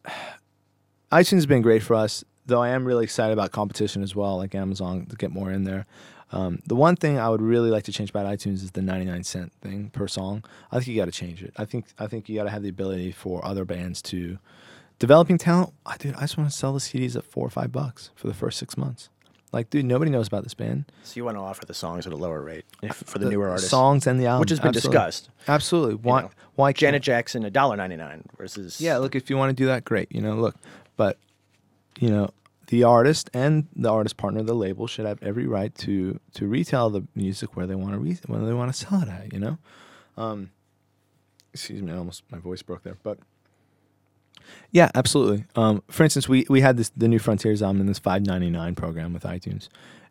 iTunes 1.12 1.36
has 1.36 1.46
been 1.46 1.62
great 1.62 1.82
for 1.82 1.94
us, 1.94 2.24
though 2.48 2.62
I 2.62 2.70
am 2.70 2.84
really 2.84 3.04
excited 3.04 3.32
about 3.32 3.52
competition 3.52 4.02
as 4.02 4.16
well, 4.16 4.38
like 4.38 4.54
Amazon 4.54 5.06
to 5.06 5.16
get 5.16 5.30
more 5.30 5.52
in 5.52 5.64
there. 5.64 5.86
Um, 6.32 6.60
the 6.66 6.74
one 6.74 6.96
thing 6.96 7.18
I 7.18 7.28
would 7.28 7.40
really 7.40 7.70
like 7.70 7.84
to 7.84 7.92
change 7.92 8.10
about 8.10 8.26
iTunes 8.26 8.54
is 8.56 8.72
the 8.72 8.82
99 8.82 9.22
cent 9.24 9.52
thing 9.62 9.90
per 9.90 10.08
song. 10.08 10.44
I 10.70 10.76
think 10.76 10.88
you 10.88 10.96
got 10.96 11.06
to 11.06 11.12
change 11.12 11.42
it. 11.42 11.54
I 11.56 11.64
think 11.64 11.86
I 11.98 12.06
think 12.06 12.28
you 12.28 12.36
got 12.36 12.44
to 12.44 12.50
have 12.50 12.62
the 12.62 12.68
ability 12.68 13.12
for 13.12 13.44
other 13.44 13.64
bands 13.64 14.02
to 14.02 14.38
developing 14.98 15.38
talent. 15.38 15.72
I 15.86 15.96
dude, 15.96 16.16
I 16.16 16.22
just 16.22 16.36
want 16.36 16.50
to 16.50 16.56
sell 16.56 16.72
the 16.72 16.80
CDs 16.80 17.16
at 17.16 17.24
four 17.24 17.46
or 17.46 17.50
five 17.50 17.72
bucks 17.72 18.10
for 18.14 18.26
the 18.26 18.34
first 18.34 18.58
six 18.58 18.76
months. 18.76 19.08
Like, 19.50 19.70
dude, 19.70 19.86
nobody 19.86 20.10
knows 20.10 20.26
about 20.26 20.42
this 20.42 20.52
band. 20.52 20.84
So 21.04 21.16
you 21.16 21.24
want 21.24 21.38
to 21.38 21.40
offer 21.40 21.64
the 21.64 21.72
songs 21.72 22.06
at 22.06 22.12
a 22.12 22.16
lower 22.16 22.42
rate 22.42 22.66
if, 22.82 22.96
for 22.96 23.18
the, 23.18 23.24
The 23.24 23.30
newer 23.30 23.48
artists, 23.48 23.70
songs 23.70 24.06
and 24.06 24.20
the 24.20 24.26
album, 24.26 24.40
which 24.40 24.50
has 24.50 24.60
been 24.60 24.68
Absolutely. 24.68 24.98
discussed. 24.98 25.30
Absolutely. 25.46 25.94
Why? 25.94 26.22
know, 26.22 26.30
why? 26.56 26.72
Janet 26.74 27.02
Jackson, 27.02 27.44
a 27.44 27.50
dollar 27.50 27.76
ninety 27.76 27.96
nine 27.96 28.24
versus 28.36 28.80
Yeah, 28.80 28.98
look, 28.98 29.14
if 29.14 29.30
you 29.30 29.38
want 29.38 29.50
to 29.50 29.62
do 29.62 29.66
that, 29.66 29.84
great. 29.86 30.12
You 30.12 30.20
know, 30.20 30.34
look, 30.34 30.56
but 30.98 31.16
you 31.98 32.10
know, 32.10 32.30
the 32.68 32.84
artist 32.84 33.30
and 33.34 33.66
the 33.74 33.90
artist 33.90 34.16
partner, 34.16 34.42
the 34.42 34.54
label, 34.54 34.86
should 34.86 35.06
have 35.06 35.22
every 35.22 35.46
right 35.46 35.74
to 35.76 36.20
to 36.34 36.46
retail 36.46 36.90
the 36.90 37.06
music 37.14 37.56
where 37.56 37.66
they 37.66 37.74
want 37.74 37.92
to 37.92 37.98
re- 37.98 38.18
where 38.26 38.40
they 38.40 38.54
want 38.54 38.72
to 38.72 38.78
sell 38.86 39.02
it 39.02 39.08
at. 39.08 39.32
You 39.32 39.40
know, 39.40 39.58
um, 40.16 40.50
excuse 41.52 41.82
me, 41.82 41.92
I 41.92 41.96
almost 41.96 42.22
my 42.30 42.38
voice 42.38 42.62
broke 42.62 42.82
there, 42.82 42.98
but 43.02 43.18
yeah, 44.70 44.90
absolutely. 44.94 45.44
Um, 45.56 45.82
for 45.90 46.04
instance, 46.04 46.28
we 46.28 46.46
we 46.48 46.60
had 46.60 46.76
this 46.76 46.90
the 46.96 47.08
new 47.08 47.18
Frontiers 47.18 47.62
album 47.62 47.80
in 47.80 47.86
this 47.86 47.98
five 47.98 48.24
ninety 48.24 48.50
nine 48.50 48.74
program 48.74 49.12
with 49.12 49.24
iTunes, 49.24 49.68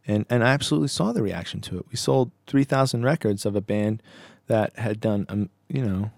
and 0.07 0.25
and 0.29 0.43
I 0.43 0.47
absolutely 0.47 0.89
saw 0.89 1.11
the 1.11 1.21
reaction 1.21 1.61
to 1.61 1.79
it. 1.79 1.85
We 1.89 1.95
sold 1.95 2.31
three 2.47 2.63
thousand 2.63 3.03
records 3.03 3.45
of 3.45 3.55
a 3.55 3.61
band 3.61 4.01
that 4.47 4.77
had 4.79 4.99
done 4.99 5.25
um, 5.29 5.49
you 5.69 5.85
know 5.85 6.11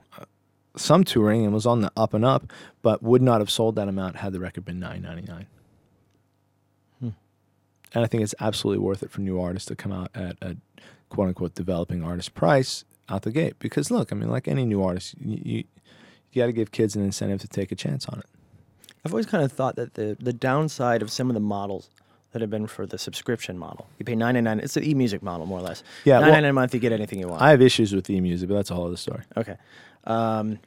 some 0.78 1.03
touring 1.03 1.44
and 1.44 1.53
was 1.53 1.66
on 1.66 1.82
the 1.82 1.91
up 1.98 2.14
and 2.14 2.24
up, 2.24 2.52
but 2.82 3.03
would 3.03 3.22
not 3.22 3.41
have 3.41 3.49
sold 3.49 3.76
that 3.76 3.90
amount 3.90 4.16
had 4.18 4.32
the 4.32 4.40
record 4.40 4.64
been 4.64 4.80
nine 4.80 5.02
ninety 5.02 5.30
nine. 5.30 5.48
And 7.94 8.03
I 8.03 8.07
think 8.07 8.24
it's 8.24 8.36
absolutely 8.40 8.84
worth 8.84 9.02
it 9.03 9.11
for 9.11 9.22
new 9.22 9.40
artists 9.41 9.68
to 9.68 9.76
come 9.76 9.91
out 9.91 10.11
at 10.14 10.38
a 10.41 10.56
quote 11.10 11.30
unquote 11.30 11.56
developing 11.56 12.03
artist 12.03 12.34
price 12.36 12.86
out 13.10 13.24
the 13.24 13.32
gate. 13.32 13.56
Because 13.60 13.90
look, 13.90 14.11
I 14.11 14.16
mean, 14.16 14.30
like 14.30 14.48
any 14.48 14.66
new 14.66 14.84
artist, 14.84 15.16
you 15.20 15.41
you, 15.44 15.64
you 16.32 16.41
got 16.41 16.48
to 16.48 16.53
give 16.53 16.72
kids 16.72 16.95
an 16.95 17.03
incentive 17.03 17.41
to 17.41 17.48
take 17.48 17.72
a 17.72 17.76
chance 17.76 18.06
on 18.07 18.20
it. 18.20 18.26
I've 19.06 19.14
always 19.14 19.26
kind 19.26 19.44
of 19.44 19.52
thought 19.52 19.76
that 19.78 19.95
the 19.95 20.18
the 20.20 20.34
downside 20.34 21.02
of 21.02 21.11
some 21.11 21.30
of 21.30 21.34
the 21.34 21.40
models 21.40 21.90
that 22.32 22.41
have 22.41 22.52
been 22.52 22.68
for 22.68 22.86
the 22.86 22.99
subscription 22.99 23.57
model, 23.57 23.88
you 23.98 24.06
pay 24.06 24.16
ninety 24.16 24.41
nine. 24.41 24.60
It's 24.60 24.78
an 24.78 24.84
e 24.84 24.94
music 24.94 25.24
model 25.24 25.48
more 25.48 25.60
or 25.60 25.64
less. 25.64 25.82
Yeah, 26.06 26.16
ninety 26.20 26.32
well- 26.32 26.41
nine 26.41 26.49
a 26.49 26.53
month, 26.53 26.74
you 26.76 26.80
get 26.80 26.91
anything 26.91 27.20
you 27.20 27.28
want. 27.28 27.41
I 27.41 27.49
have 27.49 27.61
issues 27.61 27.94
with 27.94 28.10
e 28.10 28.22
music, 28.22 28.49
but 28.49 28.56
that's 28.56 28.70
a 28.70 28.76
whole 28.76 28.86
other 28.86 28.98
story. 28.98 29.24
okay, 29.36 29.56
um, 30.03 30.60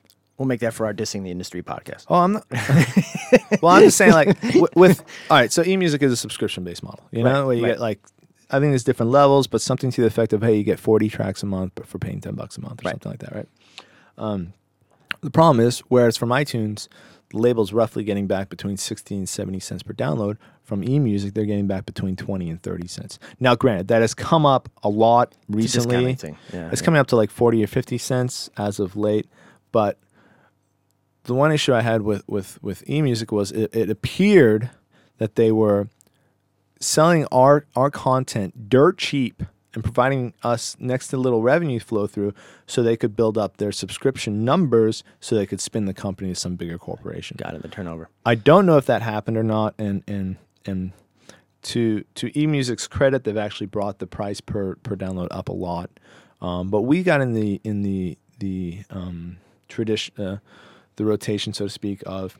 we'll 0.42 0.48
make 0.48 0.60
that 0.60 0.74
for 0.74 0.86
our 0.86 0.92
dissing 0.92 1.22
the 1.22 1.30
industry 1.30 1.62
podcast. 1.62 2.04
Oh, 2.08 2.16
I'm 2.16 2.32
not. 2.32 2.46
well, 3.62 3.72
I'm 3.76 3.82
just 3.84 3.96
saying, 3.96 4.12
like, 4.12 4.40
w- 4.40 4.66
with 4.74 5.00
all 5.30 5.36
right. 5.36 5.52
So, 5.52 5.62
eMusic 5.62 6.02
is 6.02 6.12
a 6.12 6.16
subscription-based 6.16 6.82
model. 6.82 7.04
You 7.12 7.22
know, 7.22 7.30
Right, 7.40 7.44
where 7.46 7.56
you 7.56 7.62
right. 7.62 7.68
get 7.70 7.80
like, 7.80 8.00
I 8.50 8.58
think 8.58 8.72
there's 8.72 8.84
different 8.84 9.12
levels, 9.12 9.46
but 9.46 9.60
something 9.60 9.90
to 9.92 10.00
the 10.00 10.06
effect 10.06 10.32
of, 10.32 10.42
hey, 10.42 10.56
you 10.56 10.64
get 10.64 10.78
40 10.80 11.08
tracks 11.08 11.42
a 11.42 11.46
month, 11.46 11.72
but 11.76 11.86
for 11.86 11.98
paying 11.98 12.20
10 12.20 12.34
bucks 12.34 12.56
a 12.58 12.60
month 12.60 12.82
or 12.82 12.88
Right. 12.88 12.92
something 12.92 13.10
like 13.12 13.20
that, 13.20 13.34
right? 13.34 13.48
Um, 14.18 14.52
the 15.22 15.30
problem 15.30 15.64
is, 15.64 15.78
whereas 15.88 16.16
from 16.16 16.30
iTunes, 16.30 16.88
the 17.30 17.38
label's 17.38 17.72
roughly 17.72 18.04
getting 18.04 18.26
back 18.26 18.48
between 18.50 18.76
60 18.76 19.14
and 19.16 19.28
70 19.28 19.60
cents 19.60 19.82
per 19.82 19.94
download. 19.94 20.36
From 20.64 20.82
eMusic, 20.82 21.34
they're 21.34 21.44
getting 21.46 21.66
back 21.66 21.86
between 21.86 22.14
20 22.14 22.48
and 22.50 22.62
30 22.62 22.86
cents. 22.88 23.18
Now, 23.40 23.54
granted, 23.54 23.88
that 23.88 24.00
has 24.02 24.14
come 24.14 24.44
up 24.46 24.68
a 24.82 24.88
lot 24.88 25.32
It's 25.48 25.56
recently. 25.76 26.14
thing. 26.14 26.36
Yeah, 26.52 26.68
It's 26.70 26.80
yeah. 26.80 26.84
coming 26.84 27.00
up 27.00 27.06
to 27.08 27.16
like 27.16 27.30
40 27.30 27.64
or 27.64 27.66
50 27.66 27.98
cents 27.98 28.50
as 28.56 28.78
of 28.78 28.96
late. 28.96 29.26
but 29.72 29.98
the 31.24 31.34
one 31.34 31.52
issue 31.52 31.74
I 31.74 31.82
had 31.82 32.02
with 32.02 32.26
with 32.28 32.62
with 32.62 32.84
eMusic 32.86 33.32
was 33.32 33.52
it, 33.52 33.74
it 33.74 33.90
appeared 33.90 34.70
that 35.18 35.36
they 35.36 35.52
were 35.52 35.88
selling 36.80 37.26
our 37.30 37.66
our 37.76 37.90
content 37.90 38.68
dirt 38.68 38.98
cheap 38.98 39.42
and 39.74 39.82
providing 39.82 40.34
us 40.42 40.76
next 40.78 41.08
to 41.08 41.16
little 41.16 41.40
revenue 41.40 41.80
flow 41.80 42.06
through 42.06 42.34
so 42.66 42.82
they 42.82 42.96
could 42.96 43.16
build 43.16 43.38
up 43.38 43.56
their 43.56 43.72
subscription 43.72 44.44
numbers 44.44 45.02
so 45.18 45.34
they 45.34 45.46
could 45.46 45.60
spin 45.60 45.86
the 45.86 45.94
company 45.94 46.28
to 46.28 46.34
some 46.34 46.56
bigger 46.56 46.76
corporation. 46.76 47.36
Got 47.40 47.54
it. 47.54 47.62
The 47.62 47.68
turnover. 47.68 48.08
I 48.26 48.34
don't 48.34 48.66
know 48.66 48.76
if 48.76 48.86
that 48.86 49.02
happened 49.02 49.36
or 49.36 49.42
not 49.42 49.74
and 49.78 50.02
and 50.06 50.36
and 50.66 50.92
to 51.62 52.04
to 52.16 52.30
eMusic's 52.32 52.88
credit 52.88 53.24
they've 53.24 53.36
actually 53.36 53.66
brought 53.66 53.98
the 53.98 54.06
price 54.06 54.40
per 54.40 54.74
per 54.76 54.96
download 54.96 55.28
up 55.30 55.48
a 55.48 55.52
lot. 55.52 55.90
Um, 56.40 56.68
but 56.68 56.82
we 56.82 57.02
got 57.04 57.20
in 57.20 57.32
the 57.34 57.60
in 57.62 57.82
the 57.82 58.18
the 58.40 58.82
um, 58.90 59.36
tradition 59.68 60.14
uh, 60.22 60.36
the 60.96 61.04
rotation 61.04 61.52
so 61.52 61.66
to 61.66 61.70
speak 61.70 62.02
of 62.06 62.38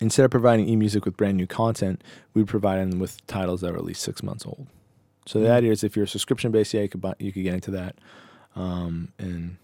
instead 0.00 0.24
of 0.24 0.30
providing 0.30 0.66
eMusic 0.66 1.04
with 1.04 1.16
brand 1.16 1.36
new 1.36 1.46
content, 1.46 2.02
we'd 2.34 2.46
provide 2.46 2.78
them 2.90 2.98
with 2.98 3.24
titles 3.26 3.60
that 3.62 3.72
are 3.72 3.76
at 3.76 3.84
least 3.84 4.02
six 4.02 4.22
months 4.22 4.44
old. 4.44 4.66
So 5.26 5.40
the 5.40 5.50
idea 5.50 5.72
is 5.72 5.82
if 5.82 5.96
you're 5.96 6.04
a 6.04 6.08
subscription 6.08 6.52
based, 6.52 6.72
yeah, 6.74 6.82
you 6.82 6.88
could 6.88 7.00
buy, 7.00 7.14
you 7.18 7.32
could 7.32 7.42
get 7.42 7.54
into 7.54 7.72
that, 7.72 7.96
um, 8.54 9.12
and 9.18 9.56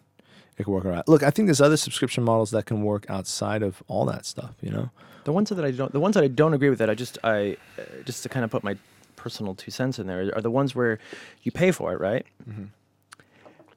it 0.58 0.64
could 0.64 0.72
work 0.72 0.84
around. 0.84 1.04
Look, 1.06 1.22
I 1.22 1.30
think 1.30 1.46
there's 1.46 1.60
other 1.60 1.76
subscription 1.76 2.24
models 2.24 2.50
that 2.50 2.66
can 2.66 2.82
work 2.82 3.06
outside 3.08 3.62
of 3.62 3.82
all 3.86 4.04
that 4.06 4.26
stuff. 4.26 4.54
You 4.60 4.70
know, 4.70 4.90
The 5.24 5.32
ones 5.32 5.50
that 5.50 5.64
I 5.64 5.70
don't, 5.70 5.92
the 5.92 6.00
ones 6.00 6.14
that 6.14 6.24
I 6.24 6.28
don't 6.28 6.54
agree 6.54 6.70
with 6.70 6.80
that 6.80 6.90
I 6.90 6.94
just, 6.94 7.18
I, 7.22 7.56
uh, 7.78 7.82
just 8.04 8.22
to 8.24 8.28
kind 8.28 8.44
of 8.44 8.50
put 8.50 8.64
my 8.64 8.76
personal 9.14 9.54
two 9.54 9.70
cents 9.70 10.00
in 10.00 10.08
there 10.08 10.32
are 10.34 10.40
the 10.40 10.50
ones 10.50 10.74
where 10.74 10.98
you 11.42 11.52
pay 11.52 11.70
for 11.70 11.92
it, 11.92 12.00
right? 12.00 12.26
Mm-hmm. 12.48 12.64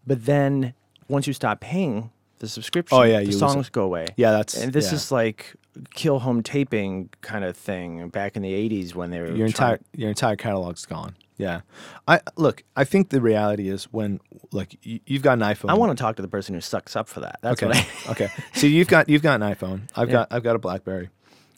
But 0.08 0.26
then 0.26 0.74
once 1.08 1.28
you 1.28 1.34
stop 1.34 1.60
paying 1.60 2.10
the 2.40 2.48
subscription, 2.48 2.98
Oh, 2.98 3.04
yeah, 3.04 3.22
the 3.22 3.32
songs 3.32 3.70
go 3.70 3.84
away. 3.84 4.08
yeah, 4.18 4.32
that's 4.32 4.56
And 4.56 4.74
this 4.74 4.88
yeah. 4.90 4.96
is 4.96 5.12
like 5.12 5.56
kill 5.94 6.20
home 6.20 6.42
taping 6.44 7.10
kind 7.22 7.44
of 7.44 7.56
thing 7.58 8.08
back 8.10 8.36
in 8.36 8.42
the 8.42 8.54
'80s 8.54 8.96
when 8.96 9.12
they 9.12 9.20
were 9.20 9.32
your 9.36 9.46
entire 9.48 9.80
your 9.96 10.10
entire 10.10 10.36
catalog's 10.36 10.86
gone. 10.86 11.16
Yeah, 11.38 11.62
I 12.08 12.22
look. 12.38 12.64
I 12.78 12.86
think 12.86 13.10
the 13.10 13.20
reality 13.20 13.68
is 13.68 13.86
when 13.92 14.22
like 14.54 14.78
you, 14.84 15.02
you've 15.06 15.22
got 15.22 15.34
an 15.34 15.42
iPhone. 15.42 15.70
I 15.70 15.74
want 15.74 15.98
to 15.98 16.02
talk 16.02 16.16
to 16.16 16.22
the 16.22 16.30
person 16.30 16.56
who 16.56 16.62
sucks 16.62 16.96
up 16.96 17.10
for 17.10 17.20
that. 17.22 17.40
That's 17.42 17.62
okay. 17.62 17.68
what 17.78 18.08
I. 18.08 18.12
okay. 18.12 18.30
So 18.54 18.68
you've 18.68 18.88
got 18.88 19.10
you've 19.10 19.22
got 19.22 19.42
an 19.42 19.54
iPhone. 19.54 19.90
I've 19.98 20.08
Yeah. 20.08 20.14
got 20.14 20.28
I've 20.32 20.44
got 20.44 20.56
a 20.56 20.60
BlackBerry. 20.60 21.10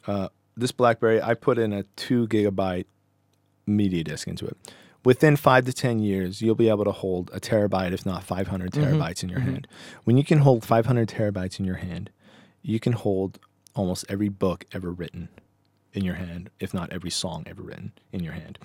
Uh, 0.07 0.29
this 0.55 0.71
BlackBerry, 0.71 1.21
I 1.21 1.35
put 1.35 1.59
in 1.59 1.73
a 1.73 1.83
two 1.95 2.27
gigabyte 2.27 2.85
media 3.67 4.03
disk 4.03 4.27
into 4.27 4.47
it. 4.47 4.57
Within 5.07 5.37
five 5.37 5.63
to 5.63 5.71
ten 5.71 5.99
years, 5.99 6.41
you'll 6.41 6.53
be 6.53 6.67
able 6.67 6.83
to 6.83 6.91
hold 6.91 7.31
a 7.33 7.39
terabyte, 7.39 7.93
if 7.93 8.05
not 8.05 8.25
500 8.25 8.71
mm-hmm. 8.71 8.83
terabytes, 8.83 9.23
in 9.23 9.29
your 9.29 9.39
mm-hmm. 9.39 9.51
hand. 9.51 9.67
When 10.03 10.17
you 10.17 10.25
can 10.25 10.39
hold 10.39 10.65
500 10.65 11.07
terabytes 11.07 11.59
in 11.59 11.65
your 11.65 11.77
hand, 11.77 12.09
you 12.61 12.77
can 12.81 12.91
hold 12.91 13.39
almost 13.73 14.03
every 14.09 14.27
book 14.27 14.65
ever 14.73 14.91
written 14.91 15.29
in 15.93 16.03
your 16.03 16.15
hand, 16.15 16.49
if 16.59 16.73
not 16.73 16.91
every 16.91 17.09
song 17.09 17.45
ever 17.47 17.61
written 17.61 17.93
in 18.11 18.21
your 18.21 18.33
hand. 18.33 18.59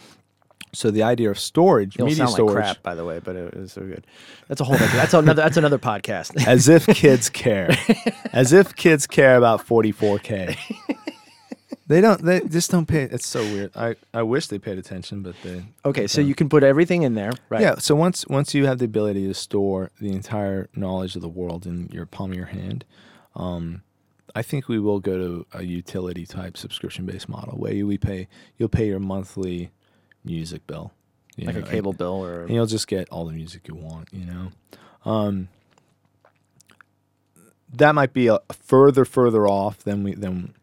So 0.72 0.90
the 0.90 1.04
idea 1.04 1.30
of 1.30 1.38
storage, 1.38 1.94
It'll 1.94 2.06
media 2.08 2.24
sound 2.24 2.32
storage, 2.32 2.54
like 2.56 2.64
crap, 2.64 2.82
by 2.82 2.96
the 2.96 3.04
way, 3.04 3.20
but 3.22 3.36
it 3.36 3.56
was 3.56 3.70
so 3.74 3.82
good. 3.82 4.04
That's 4.48 4.60
a 4.60 4.64
whole. 4.64 4.74
Other, 4.74 4.86
that's 4.88 5.14
another. 5.14 5.42
That's 5.42 5.56
another 5.56 5.78
podcast. 5.78 6.44
as 6.44 6.68
if 6.68 6.88
kids 6.88 7.30
care, 7.30 7.70
as 8.32 8.52
if 8.52 8.74
kids 8.74 9.06
care 9.06 9.36
about 9.36 9.64
44k. 9.64 10.58
They 11.92 12.00
don't. 12.00 12.24
They 12.24 12.40
just 12.40 12.70
don't 12.70 12.86
pay. 12.86 13.02
It's 13.02 13.26
so 13.26 13.42
weird. 13.42 13.70
I, 13.76 13.96
I 14.14 14.22
wish 14.22 14.46
they 14.46 14.58
paid 14.58 14.78
attention, 14.78 15.20
but 15.22 15.34
they. 15.42 15.62
okay, 15.84 16.06
so 16.06 16.22
you 16.22 16.34
can 16.34 16.48
put 16.48 16.62
everything 16.62 17.02
in 17.02 17.14
there, 17.14 17.32
right? 17.50 17.60
Yeah. 17.60 17.74
So 17.76 17.94
once 17.94 18.26
once 18.28 18.54
you 18.54 18.64
have 18.64 18.78
the 18.78 18.86
ability 18.86 19.26
to 19.26 19.34
store 19.34 19.90
the 20.00 20.10
entire 20.10 20.70
knowledge 20.74 21.16
of 21.16 21.20
the 21.20 21.28
world 21.28 21.66
in 21.66 21.90
your 21.92 22.06
palm 22.06 22.30
of 22.30 22.38
your 22.38 22.46
hand, 22.46 22.86
um, 23.36 23.82
I 24.34 24.40
think 24.40 24.68
we 24.68 24.78
will 24.78 25.00
go 25.00 25.18
to 25.18 25.46
a 25.52 25.64
utility 25.64 26.24
type 26.24 26.56
subscription 26.56 27.04
based 27.04 27.28
model 27.28 27.58
where 27.58 27.74
you 27.74 27.86
we 27.86 27.98
pay 27.98 28.26
you'll 28.56 28.70
pay 28.70 28.86
your 28.86 28.98
monthly 28.98 29.70
music 30.24 30.66
bill, 30.66 30.92
like 31.36 31.48
know, 31.48 31.52
a 31.52 31.56
and- 31.56 31.66
cable 31.70 31.92
bill 31.92 32.24
or 32.24 32.44
and 32.44 32.52
you'll 32.52 32.64
just 32.64 32.88
get 32.88 33.06
all 33.10 33.26
the 33.26 33.34
music 33.34 33.68
you 33.68 33.74
want. 33.74 34.08
You 34.12 34.24
know, 34.24 34.48
um, 35.04 35.48
that 37.70 37.94
might 37.94 38.14
be 38.14 38.28
a 38.28 38.38
further 38.50 39.04
further 39.04 39.46
off 39.46 39.84
than 39.84 40.04
we 40.04 40.14
than 40.14 40.54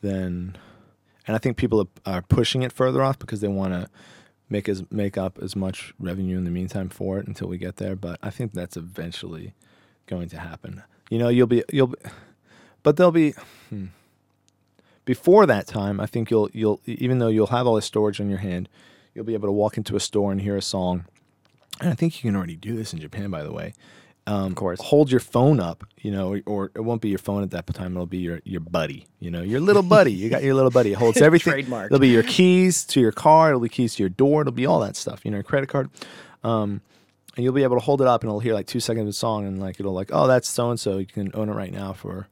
than, 0.00 0.56
and 1.26 1.36
I 1.36 1.38
think 1.38 1.56
people 1.56 1.80
are, 1.80 2.14
are 2.14 2.22
pushing 2.22 2.62
it 2.62 2.72
further 2.72 3.02
off 3.02 3.18
because 3.18 3.40
they 3.40 3.48
want 3.48 3.72
to 3.72 3.88
make 4.48 4.68
as 4.68 4.82
make 4.90 5.16
up 5.16 5.38
as 5.40 5.54
much 5.54 5.94
revenue 5.98 6.36
in 6.36 6.44
the 6.44 6.50
meantime 6.50 6.88
for 6.88 7.18
it 7.18 7.26
until 7.26 7.48
we 7.48 7.56
get 7.56 7.76
there. 7.76 7.96
But 7.96 8.18
I 8.22 8.30
think 8.30 8.52
that's 8.52 8.76
eventually 8.76 9.54
going 10.06 10.28
to 10.30 10.38
happen. 10.38 10.82
You 11.08 11.18
know, 11.18 11.28
you'll 11.28 11.46
be 11.46 11.62
you'll, 11.72 11.88
be, 11.88 11.98
but 12.82 12.96
there'll 12.96 13.12
be. 13.12 13.34
Hmm. 13.68 13.86
Before 15.06 15.46
that 15.46 15.66
time, 15.66 15.98
I 15.98 16.06
think 16.06 16.30
you'll 16.30 16.50
you'll 16.52 16.80
even 16.84 17.18
though 17.18 17.28
you'll 17.28 17.48
have 17.48 17.66
all 17.66 17.74
this 17.74 17.86
storage 17.86 18.20
on 18.20 18.28
your 18.28 18.38
hand, 18.38 18.68
you'll 19.14 19.24
be 19.24 19.34
able 19.34 19.48
to 19.48 19.52
walk 19.52 19.76
into 19.76 19.96
a 19.96 20.00
store 20.00 20.30
and 20.30 20.40
hear 20.40 20.56
a 20.56 20.62
song. 20.62 21.06
And 21.80 21.88
I 21.88 21.94
think 21.94 22.22
you 22.22 22.28
can 22.28 22.36
already 22.36 22.56
do 22.56 22.76
this 22.76 22.92
in 22.92 23.00
Japan, 23.00 23.30
by 23.30 23.42
the 23.42 23.52
way. 23.52 23.72
Um, 24.30 24.46
Of 24.46 24.54
course. 24.54 24.80
Hold 24.80 25.10
your 25.10 25.20
phone 25.20 25.58
up, 25.58 25.84
you 25.98 26.10
know, 26.12 26.40
or, 26.46 26.70
it 26.76 26.80
won't 26.80 27.02
be 27.02 27.08
your 27.08 27.18
phone 27.18 27.42
at 27.42 27.50
that 27.50 27.66
time. 27.66 27.94
It'll 27.94 28.06
be 28.06 28.18
your, 28.18 28.40
your 28.44 28.60
buddy, 28.60 29.06
you 29.18 29.30
know, 29.30 29.42
your 29.42 29.60
little 29.60 29.82
buddy. 29.82 30.12
You 30.12 30.30
got 30.30 30.44
your 30.44 30.54
little 30.54 30.70
buddy. 30.70 30.92
It 30.92 30.98
holds 30.98 31.16
everything. 31.20 31.66
Trademarked. 31.66 31.86
It'll 31.86 31.98
be 31.98 32.08
your 32.08 32.22
keys 32.22 32.84
to 32.86 33.00
your 33.00 33.10
car. 33.10 33.48
It'll 33.48 33.60
be 33.60 33.68
keys 33.68 33.96
to 33.96 34.02
your 34.04 34.10
door. 34.10 34.42
It'll 34.42 34.52
be 34.52 34.66
all 34.66 34.78
that 34.80 34.94
stuff, 34.94 35.24
you 35.24 35.32
know, 35.32 35.38
your 35.38 35.42
credit 35.42 35.68
card. 35.68 35.90
Um, 36.44 36.80
and 37.36 37.44
you'll 37.44 37.54
be 37.54 37.64
able 37.64 37.76
to 37.76 37.84
hold 37.84 38.00
it 38.00 38.06
up 38.06 38.22
and 38.22 38.28
it'll 38.28 38.40
hear 38.40 38.54
like 38.54 38.66
two 38.66 38.80
seconds 38.80 39.04
of 39.04 39.08
a 39.08 39.12
song 39.12 39.46
and 39.46 39.60
like 39.60 39.80
it'll 39.80 39.92
like, 39.92 40.10
oh, 40.12 40.28
that's 40.28 40.48
so 40.48 40.70
and 40.70 40.78
so. 40.78 40.98
You 40.98 41.06
can 41.06 41.30
own 41.34 41.48
it 41.48 41.54
right 41.54 41.72
now 41.72 41.92
for, 41.92 42.28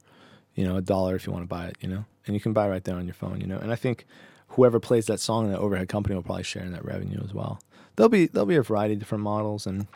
you 0.55 0.65
know, 0.65 0.77
a 0.77 0.81
dollar 0.81 1.15
if 1.15 1.27
you 1.27 1.33
want 1.33 1.43
to 1.43 1.47
buy 1.47 1.67
it, 1.67 1.77
you 1.81 1.89
know, 1.89 2.05
and 2.25 2.33
you 2.33 2.39
can 2.39 2.53
buy 2.53 2.69
right 2.69 2.83
there 2.83 2.95
on 2.95 3.05
your 3.05 3.13
phone, 3.13 3.41
you 3.41 3.47
know. 3.47 3.57
And 3.57 3.71
I 3.71 3.75
think 3.75 4.05
whoever 4.49 4.79
plays 4.79 5.05
that 5.07 5.19
song 5.19 5.45
in 5.45 5.51
that 5.51 5.59
overhead 5.59 5.89
company 5.89 6.15
will 6.15 6.23
probably 6.23 6.43
share 6.43 6.63
in 6.63 6.71
that 6.71 6.85
revenue 6.85 7.21
as 7.23 7.33
well. 7.33 7.59
There'll 7.95 8.09
be 8.09 8.27
there'll 8.27 8.45
be 8.45 8.55
a 8.55 8.63
variety 8.63 8.93
of 8.93 8.99
different 8.99 9.23
models 9.23 9.67
and 9.67 9.87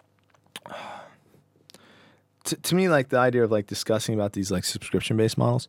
to, 2.55 2.75
me 2.75 2.89
like 2.89 3.09
the 3.09 3.17
idea 3.17 3.43
of 3.43 3.51
like 3.51 3.67
discussing 3.67 4.15
about 4.15 4.34
these 4.34 4.51
like 4.51 4.63
subscription 4.63 5.17
based 5.17 5.38
models 5.38 5.67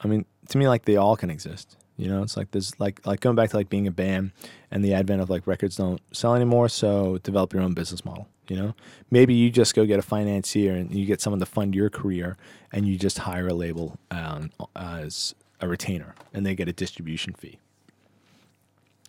i 0.00 0.08
mean 0.08 0.24
to 0.48 0.58
me 0.58 0.68
like 0.68 0.84
they 0.84 0.96
all 0.96 1.16
can 1.16 1.30
exist 1.30 1.76
you 1.96 2.08
know? 2.08 2.24
It's 2.24 2.36
like 2.36 2.50
there's 2.50 2.78
like 2.80 3.06
like 3.06 3.20
going 3.20 3.36
back 3.36 3.50
to 3.50 3.56
like 3.56 3.68
being 3.68 3.86
a 3.86 3.92
band 3.92 4.32
and 4.68 4.84
the 4.84 4.94
advent 4.94 5.22
of 5.22 5.30
like 5.30 5.46
records 5.46 5.76
don't 5.76 6.00
sell 6.10 6.34
anymore 6.34 6.68
so 6.68 7.18
develop 7.18 7.52
your 7.52 7.62
own 7.62 7.72
business 7.72 8.04
model 8.04 8.26
you 8.48 8.56
know? 8.56 8.74
Maybe 9.10 9.34
you 9.34 9.50
just 9.50 9.74
go 9.74 9.86
get 9.86 9.98
a 9.98 10.02
financier 10.02 10.74
and 10.74 10.94
you 10.94 11.06
get 11.06 11.20
someone 11.20 11.40
to 11.40 11.46
fund 11.46 11.74
your 11.74 11.90
career 11.90 12.36
and 12.72 12.86
you 12.86 12.98
just 12.98 13.18
hire 13.18 13.48
a 13.48 13.54
label 13.54 13.98
um, 14.10 14.50
as 14.76 15.34
a 15.60 15.68
retainer 15.68 16.14
and 16.32 16.44
they 16.44 16.54
get 16.54 16.68
a 16.68 16.72
distribution 16.72 17.32
fee. 17.32 17.58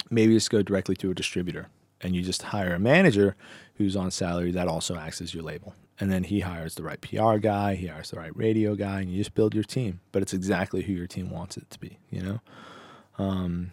Maybe 0.09 0.33
just 0.33 0.49
go 0.49 0.61
directly 0.61 0.95
to 0.97 1.11
a 1.11 1.13
distributor 1.13 1.67
and 2.01 2.15
you 2.15 2.21
just 2.21 2.43
hire 2.43 2.73
a 2.73 2.79
manager 2.79 3.35
who's 3.75 3.95
on 3.95 4.11
salary 4.11 4.51
that 4.51 4.67
also 4.67 4.95
acts 4.95 5.21
as 5.21 5.33
your 5.33 5.43
label. 5.43 5.73
And 5.99 6.11
then 6.11 6.25
he 6.25 6.41
hires 6.41 6.75
the 6.75 6.83
right 6.83 6.99
PR 6.99 7.37
guy, 7.37 7.75
he 7.75 7.87
hires 7.87 8.09
the 8.09 8.17
right 8.17 8.35
radio 8.35 8.75
guy, 8.75 9.01
and 9.01 9.09
you 9.09 9.17
just 9.17 9.33
build 9.33 9.53
your 9.55 9.63
team. 9.63 10.01
But 10.11 10.21
it's 10.21 10.33
exactly 10.33 10.81
who 10.83 10.91
your 10.91 11.07
team 11.07 11.29
wants 11.29 11.55
it 11.55 11.69
to 11.69 11.79
be, 11.79 11.99
you 12.09 12.21
know? 12.21 12.41
Um, 13.17 13.71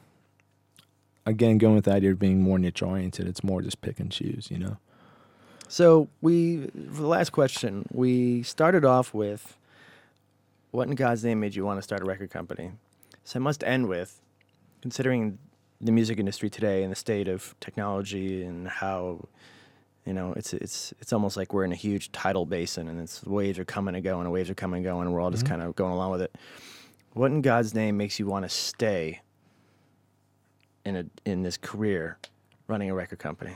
again, 1.27 1.59
going 1.59 1.75
with 1.75 1.87
the 1.87 1.93
idea 1.93 2.13
of 2.13 2.21
being 2.21 2.41
more 2.41 2.59
niche 2.59 2.83
oriented, 2.83 3.27
it's 3.27 3.43
more 3.43 3.61
just 3.61 3.81
pick 3.81 3.99
and 3.99 4.11
choose, 4.11 4.51
you 4.51 4.59
know? 4.59 4.77
So 5.67 6.09
we, 6.21 6.69
for 6.93 7.01
the 7.01 7.07
last 7.07 7.31
question, 7.31 7.87
we 7.91 8.43
started 8.43 8.85
off 8.85 9.15
with, 9.15 9.57
what 10.71 10.87
in 10.87 10.95
God's 10.95 11.25
name 11.25 11.41
made 11.41 11.55
you 11.55 11.65
want 11.65 11.79
to 11.79 11.83
start 11.83 12.03
a 12.03 12.05
record 12.05 12.31
company? 12.31 12.73
So 13.25 13.39
I 13.39 13.43
must 13.43 13.65
end 13.65 13.89
with, 13.89 14.21
considering 14.81 15.39
the 15.81 15.91
music 15.91 16.19
industry 16.19 16.49
today 16.51 16.83
and 16.83 16.93
the 16.93 16.97
state 16.97 17.27
of 17.27 17.57
technology 17.59 18.43
and 18.45 18.69
how, 18.69 19.27
you 20.07 20.13
know, 20.13 20.33
it's 20.35 20.53
it's 20.55 20.93
it's 21.01 21.13
almost 21.13 21.37
like 21.37 21.53
we're 21.53 21.65
in 21.65 21.73
a 21.73 21.77
huge 21.77 22.11
tidal 22.13 22.45
basin 22.47 22.89
and 22.89 23.01
it's 23.01 23.23
waves 23.25 23.59
are 23.59 23.65
coming 23.65 23.95
and 23.95 24.03
going 24.03 24.23
and 24.23 24.33
waves 24.33 24.51
are 24.51 24.55
coming 24.55 24.79
and 24.79 24.85
going 24.85 25.07
and 25.07 25.15
we're 25.15 25.21
all 25.21 25.31
just 25.31 25.45
Mhm. 25.45 25.49
kind 25.49 25.63
of 25.63 25.77
going 25.77 25.93
along 25.93 26.11
with 26.11 26.23
it. 26.23 26.35
What 27.13 27.31
in 27.31 27.41
God's 27.43 27.75
name 27.75 27.97
makes 27.97 28.19
you 28.19 28.27
want 28.27 28.45
to 28.45 28.49
stay 28.49 29.21
in 30.85 30.97
a 30.97 31.05
in 31.25 31.43
this 31.43 31.57
career 31.57 32.19
running 32.67 32.91
a 32.91 32.95
record 32.95 33.19
company? 33.21 33.55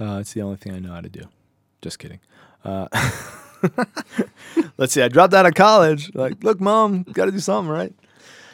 Uh, 0.00 0.18
it's 0.20 0.32
the 0.32 0.40
only 0.42 0.56
thing 0.56 0.72
I 0.74 0.78
know 0.78 0.92
how 0.92 1.00
to 1.02 1.08
do. 1.08 1.24
Just 1.82 1.98
kidding. 1.98 2.20
Uh, 2.64 2.88
let's 4.78 4.92
see. 4.92 5.02
I 5.02 5.08
dropped 5.08 5.34
out 5.34 5.46
of 5.46 5.54
college. 5.54 6.14
Like, 6.14 6.42
look, 6.42 6.60
mom, 6.60 7.02
got 7.02 7.26
to 7.26 7.30
do 7.32 7.38
something, 7.40 7.70
right? 7.70 7.92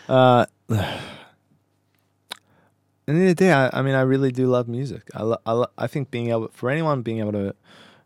Uh, 0.09 0.47
at 3.17 3.27
the 3.29 3.35
day, 3.35 3.53
I, 3.53 3.71
I 3.73 3.83
mean, 3.83 3.95
I 3.95 4.03
really 4.03 4.33
do 4.33 4.47
love 4.47 4.69
music. 4.69 5.03
I, 5.15 5.23
lo- 5.23 5.41
I, 5.47 5.53
lo- 5.53 5.71
I 5.79 5.87
think 5.87 6.11
being 6.11 6.31
able, 6.31 6.49
for 6.49 6.71
anyone 6.71 7.03
being 7.03 7.19
able 7.19 7.33
to 7.33 7.55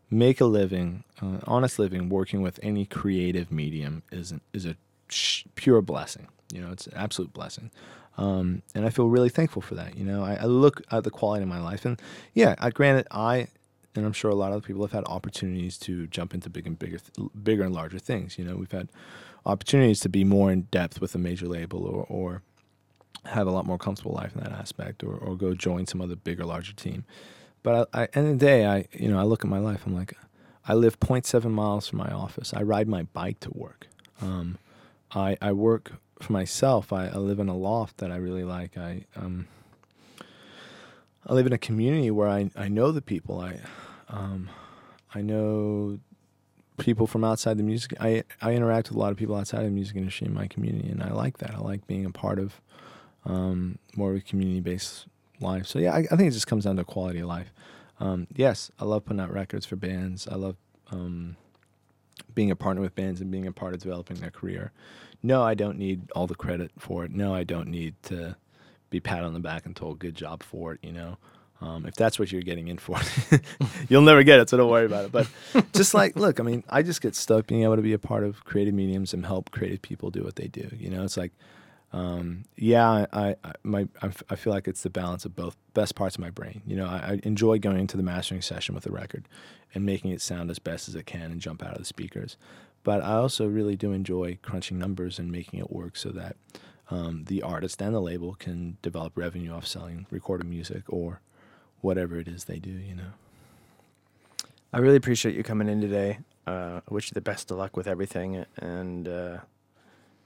make 0.09 0.39
a 0.39 0.45
living, 0.45 1.03
uh, 1.21 1.39
honest 1.45 1.79
living, 1.79 2.09
working 2.09 2.41
with 2.41 2.59
any 2.63 2.85
creative 2.85 3.51
medium 3.51 4.03
is 4.11 4.31
an, 4.31 4.41
is 4.53 4.65
a 4.65 4.75
sh- 5.09 5.43
pure 5.55 5.81
blessing. 5.81 6.27
You 6.53 6.61
know, 6.61 6.71
it's 6.71 6.87
an 6.87 6.93
absolute 6.95 7.33
blessing. 7.33 7.71
Um, 8.17 8.61
and 8.75 8.85
I 8.85 8.89
feel 8.89 9.07
really 9.09 9.29
thankful 9.29 9.61
for 9.61 9.75
that. 9.75 9.97
You 9.97 10.05
know, 10.05 10.23
I, 10.23 10.35
I 10.35 10.45
look 10.45 10.81
at 10.91 11.03
the 11.03 11.09
quality 11.09 11.43
of 11.43 11.49
my 11.49 11.59
life, 11.59 11.83
and 11.83 11.99
yeah, 12.33 12.55
I, 12.59 12.69
granted, 12.69 13.07
I 13.09 13.47
and 13.95 14.05
I'm 14.05 14.13
sure 14.13 14.31
a 14.31 14.35
lot 14.35 14.53
of 14.53 14.63
people 14.63 14.83
have 14.83 14.91
had 14.91 15.03
opportunities 15.05 15.77
to 15.79 16.07
jump 16.07 16.33
into 16.33 16.49
big 16.49 16.67
and 16.67 16.77
bigger, 16.77 16.99
bigger 17.43 17.63
and 17.63 17.73
larger 17.73 17.99
things. 17.99 18.37
You 18.37 18.45
know, 18.45 18.55
we've 18.55 18.71
had 18.71 18.89
opportunities 19.45 19.99
to 20.01 20.09
be 20.09 20.23
more 20.23 20.51
in 20.51 20.63
depth 20.63 21.01
with 21.01 21.13
a 21.15 21.17
major 21.17 21.47
label, 21.47 21.85
or 21.85 22.05
or 22.07 22.41
have 23.25 23.47
a 23.47 23.51
lot 23.51 23.65
more 23.65 23.77
comfortable 23.77 24.13
life 24.13 24.35
in 24.35 24.43
that 24.43 24.51
aspect, 24.51 25.03
or 25.03 25.15
or 25.15 25.35
go 25.35 25.53
join 25.53 25.87
some 25.87 26.01
other 26.01 26.15
bigger, 26.15 26.45
larger 26.45 26.73
team. 26.73 27.05
But 27.61 27.89
I, 27.93 28.03
I, 28.03 28.07
end 28.13 28.27
of 28.27 28.39
the 28.39 28.45
day, 28.45 28.65
I 28.65 28.85
you 28.91 29.09
know 29.09 29.19
I 29.19 29.23
look 29.23 29.43
at 29.43 29.49
my 29.49 29.59
life. 29.59 29.83
I'm 29.85 29.95
like, 29.95 30.13
I 30.67 30.73
live 30.73 30.99
0.7 30.99 31.49
miles 31.51 31.87
from 31.87 31.99
my 31.99 32.09
office. 32.09 32.53
I 32.53 32.61
ride 32.61 32.87
my 32.87 33.03
bike 33.03 33.39
to 33.41 33.51
work. 33.51 33.87
Um, 34.21 34.57
I 35.11 35.37
I 35.41 35.51
work 35.51 35.93
for 36.21 36.33
myself. 36.33 36.93
I, 36.93 37.07
I 37.07 37.17
live 37.17 37.39
in 37.39 37.49
a 37.49 37.55
loft 37.55 37.97
that 37.97 38.11
I 38.11 38.17
really 38.17 38.43
like. 38.43 38.77
I 38.77 39.05
um, 39.15 39.47
I 41.25 41.33
live 41.33 41.45
in 41.45 41.53
a 41.53 41.57
community 41.57 42.11
where 42.11 42.27
I, 42.27 42.49
I 42.55 42.67
know 42.67 42.91
the 42.91 43.01
people. 43.01 43.39
I 43.39 43.59
um, 44.09 44.49
I 45.13 45.21
know 45.21 45.99
people 46.77 47.07
from 47.07 47.23
outside 47.23 47.57
the 47.57 47.63
music. 47.63 47.93
I 47.99 48.23
I 48.41 48.53
interact 48.53 48.89
with 48.89 48.97
a 48.97 48.99
lot 48.99 49.11
of 49.11 49.17
people 49.17 49.35
outside 49.35 49.59
of 49.59 49.65
the 49.65 49.71
music 49.71 49.95
industry 49.95 50.27
in 50.27 50.33
my 50.33 50.47
community, 50.47 50.89
and 50.89 51.01
I 51.01 51.11
like 51.11 51.37
that. 51.37 51.51
I 51.55 51.59
like 51.59 51.87
being 51.87 52.05
a 52.05 52.11
part 52.11 52.39
of 52.39 52.59
um, 53.25 53.77
more 53.95 54.11
of 54.11 54.17
a 54.17 54.21
community 54.21 54.59
based 54.59 55.07
life. 55.39 55.67
So 55.67 55.79
yeah, 55.79 55.93
I, 55.93 55.99
I, 55.99 56.15
think 56.15 56.23
it 56.23 56.31
just 56.31 56.47
comes 56.47 56.65
down 56.65 56.75
to 56.77 56.83
quality 56.83 57.19
of 57.19 57.27
life. 57.27 57.53
Um, 57.99 58.27
yes, 58.35 58.71
I 58.79 58.85
love 58.85 59.05
putting 59.05 59.19
out 59.19 59.31
records 59.31 59.65
for 59.65 59.75
bands. 59.75 60.27
I 60.27 60.35
love 60.35 60.55
um, 60.91 61.37
being 62.33 62.51
a 62.51 62.55
partner 62.55 62.81
with 62.81 62.95
bands 62.95 63.21
and 63.21 63.31
being 63.31 63.47
a 63.47 63.51
part 63.51 63.73
of 63.73 63.81
developing 63.81 64.17
their 64.17 64.31
career. 64.31 64.71
No, 65.21 65.43
I 65.43 65.53
don't 65.53 65.77
need 65.77 66.11
all 66.11 66.27
the 66.27 66.35
credit 66.35 66.71
for 66.77 67.05
it. 67.05 67.11
No, 67.11 67.33
I 67.33 67.43
don't 67.43 67.69
need 67.69 67.95
to 68.03 68.35
be 68.89 68.99
pat 68.99 69.23
on 69.23 69.33
the 69.33 69.39
back 69.39 69.65
and 69.65 69.75
told 69.75 69.99
good 69.99 70.15
job 70.15 70.43
for 70.43 70.73
it. 70.73 70.79
You 70.83 70.91
know, 70.91 71.17
um, 71.61 71.85
if 71.85 71.95
that's 71.95 72.19
what 72.19 72.31
you're 72.31 72.41
getting 72.41 72.67
in 72.67 72.77
for, 72.77 72.99
you'll 73.89 74.01
never 74.01 74.23
get 74.23 74.39
it. 74.39 74.49
So 74.49 74.57
don't 74.57 74.69
worry 74.69 74.85
about 74.85 75.05
it. 75.05 75.11
But 75.11 75.27
just 75.73 75.93
like, 75.93 76.15
look, 76.17 76.39
I 76.39 76.43
mean, 76.43 76.63
I 76.69 76.81
just 76.83 77.01
get 77.01 77.15
stuck 77.15 77.47
being 77.47 77.63
able 77.63 77.77
to 77.77 77.81
be 77.81 77.93
a 77.93 77.99
part 77.99 78.23
of 78.23 78.43
creative 78.43 78.73
mediums 78.73 79.13
and 79.13 79.25
help 79.25 79.51
creative 79.51 79.81
people 79.81 80.09
do 80.11 80.23
what 80.23 80.35
they 80.35 80.47
do. 80.47 80.69
You 80.77 80.89
know, 80.89 81.03
it's 81.03 81.15
like 81.15 81.31
um, 81.93 82.45
yeah, 82.55 82.89
I, 82.89 83.35
I, 83.43 83.53
my, 83.61 83.87
I 84.01 84.35
feel 84.35 84.51
like 84.51 84.67
it's 84.67 84.81
the 84.81 84.89
balance 84.89 85.25
of 85.25 85.35
both 85.35 85.55
best 85.75 85.93
parts 85.93 86.15
of 86.15 86.21
my 86.21 86.31
brain. 86.31 86.63
You 86.65 86.75
know, 86.75 86.87
I, 86.87 86.97
I, 86.97 87.19
enjoy 87.21 87.59
going 87.59 87.79
into 87.79 87.97
the 87.97 88.03
mastering 88.03 88.41
session 88.41 88.73
with 88.73 88.87
a 88.87 88.91
record 88.91 89.29
and 89.75 89.85
making 89.85 90.09
it 90.09 90.19
sound 90.19 90.49
as 90.49 90.57
best 90.57 90.89
as 90.89 90.95
it 90.95 91.05
can 91.05 91.31
and 91.31 91.39
jump 91.39 91.63
out 91.63 91.73
of 91.73 91.77
the 91.77 91.85
speakers. 91.85 92.35
But 92.83 93.03
I 93.03 93.13
also 93.13 93.45
really 93.45 93.75
do 93.75 93.91
enjoy 93.91 94.39
crunching 94.41 94.79
numbers 94.79 95.19
and 95.19 95.31
making 95.31 95.59
it 95.59 95.71
work 95.71 95.95
so 95.95 96.09
that 96.09 96.35
um, 96.89 97.25
the 97.25 97.43
artist 97.43 97.79
and 97.79 97.93
the 97.93 98.01
label 98.01 98.33
can 98.33 98.77
develop 98.81 99.15
revenue 99.15 99.51
off 99.51 99.67
selling 99.67 100.07
recorded 100.09 100.47
music 100.47 100.83
or 100.87 101.21
whatever 101.81 102.17
it 102.17 102.27
is 102.27 102.45
they 102.45 102.57
do. 102.57 102.71
You 102.71 102.95
know. 102.95 103.11
I 104.73 104.79
really 104.79 104.97
appreciate 104.97 105.35
you 105.35 105.43
coming 105.43 105.69
in 105.69 105.79
today. 105.79 106.19
Uh, 106.47 106.81
I 106.89 106.93
wish 106.93 107.11
you 107.11 107.13
the 107.13 107.21
best 107.21 107.51
of 107.51 107.57
luck 107.57 107.77
with 107.77 107.87
everything, 107.87 108.43
and 108.57 109.07
uh, 109.07 109.37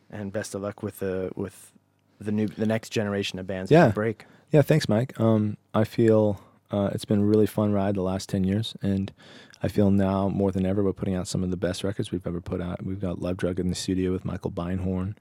and 0.09 0.31
best 0.31 0.55
of 0.55 0.61
luck 0.61 0.83
with 0.83 0.99
the 0.99 1.31
with 1.35 1.71
the 2.19 2.31
new 2.31 2.47
the 2.47 2.65
next 2.65 2.89
generation 2.89 3.39
of 3.39 3.47
bands. 3.47 3.71
Yeah, 3.71 3.89
break. 3.89 4.25
Yeah, 4.51 4.61
thanks, 4.61 4.87
Mike. 4.87 5.19
Um, 5.19 5.57
I 5.73 5.83
feel 5.83 6.41
uh, 6.71 6.89
it's 6.93 7.05
been 7.05 7.19
a 7.19 7.25
really 7.25 7.47
fun 7.47 7.73
ride 7.73 7.95
the 7.95 8.01
last 8.01 8.29
ten 8.29 8.43
years, 8.43 8.75
and 8.81 9.11
I 9.61 9.67
feel 9.67 9.91
now 9.91 10.29
more 10.29 10.51
than 10.51 10.65
ever 10.65 10.83
we're 10.83 10.93
putting 10.93 11.15
out 11.15 11.27
some 11.27 11.43
of 11.43 11.51
the 11.51 11.57
best 11.57 11.83
records 11.83 12.11
we've 12.11 12.27
ever 12.27 12.41
put 12.41 12.61
out. 12.61 12.85
We've 12.85 12.99
got 12.99 13.17
Lovedrug 13.17 13.59
in 13.59 13.69
the 13.69 13.75
studio 13.75 14.11
with 14.11 14.23
Michael 14.25 14.51
Beinhorn. 14.51 15.15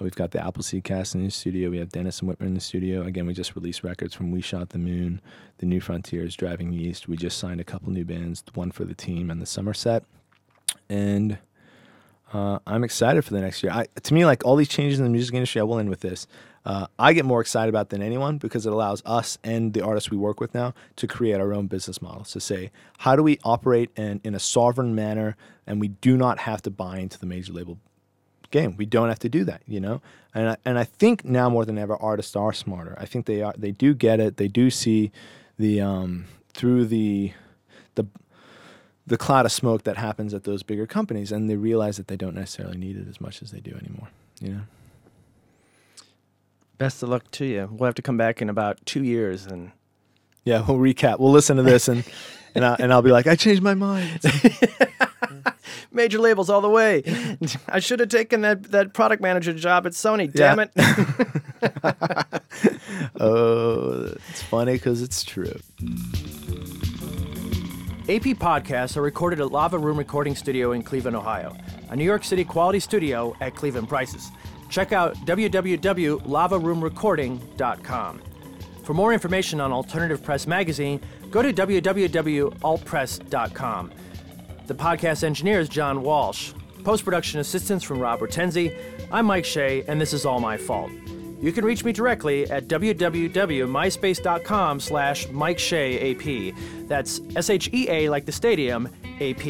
Uh, 0.00 0.04
we've 0.04 0.14
got 0.14 0.32
the 0.32 0.44
Appleseed 0.44 0.84
Cast 0.84 1.14
in 1.14 1.22
the 1.22 1.30
studio. 1.30 1.70
We 1.70 1.78
have 1.78 1.90
Denison 1.90 2.28
Witmer 2.28 2.46
in 2.46 2.54
the 2.54 2.60
studio. 2.60 3.02
Again, 3.02 3.26
we 3.26 3.34
just 3.34 3.54
released 3.54 3.84
records 3.84 4.14
from 4.14 4.30
We 4.30 4.40
Shot 4.40 4.70
the 4.70 4.78
Moon, 4.78 5.20
The 5.58 5.66
New 5.66 5.80
Frontiers, 5.80 6.34
Driving 6.34 6.72
East. 6.72 7.08
We 7.08 7.16
just 7.16 7.38
signed 7.38 7.60
a 7.60 7.64
couple 7.64 7.92
new 7.92 8.04
bands, 8.04 8.42
one 8.54 8.72
for 8.72 8.84
the 8.84 8.94
team 8.94 9.30
and 9.30 9.40
the 9.40 9.46
Somerset. 9.46 10.04
And 10.88 11.38
uh, 12.34 12.58
I'm 12.66 12.82
excited 12.82 13.24
for 13.24 13.32
the 13.32 13.40
next 13.40 13.62
year. 13.62 13.72
I, 13.72 13.86
to 14.02 14.12
me, 14.12 14.26
like 14.26 14.44
all 14.44 14.56
these 14.56 14.68
changes 14.68 14.98
in 14.98 15.04
the 15.04 15.10
music 15.10 15.34
industry, 15.34 15.60
I 15.60 15.64
will 15.64 15.78
end 15.78 15.88
with 15.88 16.00
this. 16.00 16.26
Uh, 16.64 16.86
I 16.98 17.12
get 17.12 17.24
more 17.24 17.40
excited 17.40 17.68
about 17.68 17.90
than 17.90 18.02
anyone 18.02 18.38
because 18.38 18.66
it 18.66 18.72
allows 18.72 19.02
us 19.06 19.38
and 19.44 19.72
the 19.72 19.82
artists 19.82 20.10
we 20.10 20.16
work 20.16 20.40
with 20.40 20.52
now 20.52 20.74
to 20.96 21.06
create 21.06 21.40
our 21.40 21.54
own 21.54 21.68
business 21.68 22.02
models. 22.02 22.32
To 22.32 22.40
say, 22.40 22.72
how 22.98 23.14
do 23.14 23.22
we 23.22 23.38
operate 23.44 23.90
in, 23.96 24.20
in 24.24 24.34
a 24.34 24.40
sovereign 24.40 24.96
manner, 24.96 25.36
and 25.64 25.80
we 25.80 25.88
do 25.88 26.16
not 26.16 26.40
have 26.40 26.60
to 26.62 26.70
buy 26.70 26.98
into 26.98 27.20
the 27.20 27.26
major 27.26 27.52
label 27.52 27.78
game. 28.50 28.76
We 28.76 28.86
don't 28.86 29.08
have 29.08 29.18
to 29.20 29.28
do 29.28 29.44
that, 29.44 29.62
you 29.66 29.78
know. 29.80 30.02
And 30.34 30.50
I, 30.50 30.56
and 30.64 30.78
I 30.78 30.84
think 30.84 31.24
now 31.24 31.48
more 31.48 31.64
than 31.64 31.78
ever, 31.78 31.96
artists 31.96 32.34
are 32.34 32.52
smarter. 32.52 32.96
I 32.98 33.04
think 33.04 33.26
they 33.26 33.42
are. 33.42 33.54
They 33.56 33.70
do 33.70 33.94
get 33.94 34.18
it. 34.18 34.38
They 34.38 34.48
do 34.48 34.70
see 34.70 35.12
the 35.56 35.80
um, 35.80 36.24
through 36.52 36.86
the 36.86 37.32
the 37.94 38.06
the 39.06 39.18
cloud 39.18 39.46
of 39.46 39.52
smoke 39.52 39.84
that 39.84 39.96
happens 39.96 40.32
at 40.32 40.44
those 40.44 40.62
bigger 40.62 40.86
companies, 40.86 41.30
and 41.30 41.48
they 41.48 41.56
realize 41.56 41.96
that 41.96 42.08
they 42.08 42.16
don't 42.16 42.34
necessarily 42.34 42.78
need 42.78 42.96
it 42.96 43.08
as 43.08 43.20
much 43.20 43.42
as 43.42 43.50
they 43.50 43.60
do 43.60 43.72
anymore. 43.72 44.08
You 44.40 44.48
know. 44.50 44.60
Best 46.78 47.02
of 47.02 47.08
luck 47.08 47.30
to 47.32 47.44
you. 47.44 47.68
We'll 47.70 47.86
have 47.86 47.94
to 47.94 48.02
come 48.02 48.16
back 48.16 48.42
in 48.42 48.48
about 48.48 48.84
two 48.86 49.02
years 49.04 49.46
and. 49.46 49.72
Yeah, 50.44 50.62
we'll 50.66 50.78
recap. 50.78 51.20
We'll 51.20 51.32
listen 51.32 51.56
to 51.56 51.62
this 51.62 51.88
and 51.88 52.04
and 52.54 52.64
I, 52.64 52.76
and 52.78 52.92
I'll 52.92 53.02
be 53.02 53.10
like, 53.10 53.26
I 53.26 53.34
changed 53.34 53.62
my 53.62 53.74
mind. 53.74 54.20
Major 55.92 56.18
labels 56.18 56.50
all 56.50 56.60
the 56.60 56.68
way. 56.68 57.02
I 57.68 57.80
should 57.80 58.00
have 58.00 58.08
taken 58.08 58.42
that, 58.42 58.64
that 58.70 58.94
product 58.94 59.22
manager 59.22 59.52
job 59.52 59.86
at 59.86 59.92
Sony. 59.92 60.32
Damn 60.32 60.58
yeah. 60.58 60.66
it. 60.76 62.42
oh, 63.20 64.14
it's 64.30 64.42
funny 64.42 64.74
because 64.74 65.02
it's 65.02 65.24
true. 65.24 65.56
AP 68.06 68.36
podcasts 68.36 68.98
are 68.98 69.02
recorded 69.02 69.40
at 69.40 69.50
Lava 69.50 69.78
Room 69.78 69.96
Recording 69.96 70.36
Studio 70.36 70.72
in 70.72 70.82
Cleveland, 70.82 71.16
Ohio, 71.16 71.56
a 71.88 71.96
New 71.96 72.04
York 72.04 72.22
City 72.22 72.44
quality 72.44 72.78
studio 72.78 73.34
at 73.40 73.54
Cleveland 73.54 73.88
prices. 73.88 74.30
Check 74.68 74.92
out 74.92 75.16
www.lavaroomrecording.com. 75.24 78.22
For 78.82 78.92
more 78.92 79.14
information 79.14 79.58
on 79.58 79.72
Alternative 79.72 80.22
Press 80.22 80.46
Magazine, 80.46 81.00
go 81.30 81.40
to 81.40 81.50
www.altpress.com. 81.50 83.92
The 84.66 84.74
podcast 84.74 85.24
engineer 85.24 85.60
is 85.60 85.70
John 85.70 86.02
Walsh. 86.02 86.52
Post 86.84 87.06
production 87.06 87.40
assistance 87.40 87.82
from 87.82 88.00
Rob 88.00 88.20
Hortensi. 88.20 88.78
I'm 89.10 89.24
Mike 89.24 89.46
Shea, 89.46 89.82
and 89.88 89.98
this 89.98 90.12
is 90.12 90.26
all 90.26 90.40
my 90.40 90.58
fault. 90.58 90.90
You 91.40 91.52
can 91.52 91.64
reach 91.64 91.84
me 91.84 91.92
directly 91.92 92.50
at 92.50 92.66
www.myspace.com 92.68 94.80
slash 94.80 95.28
Mike 95.28 95.58
Shea 95.58 96.14
AP. 96.14 96.54
That's 96.88 97.20
S 97.36 97.50
H 97.50 97.68
E 97.72 97.86
A 97.90 98.08
like 98.08 98.24
the 98.24 98.32
stadium, 98.32 98.88
AP. 99.20 99.44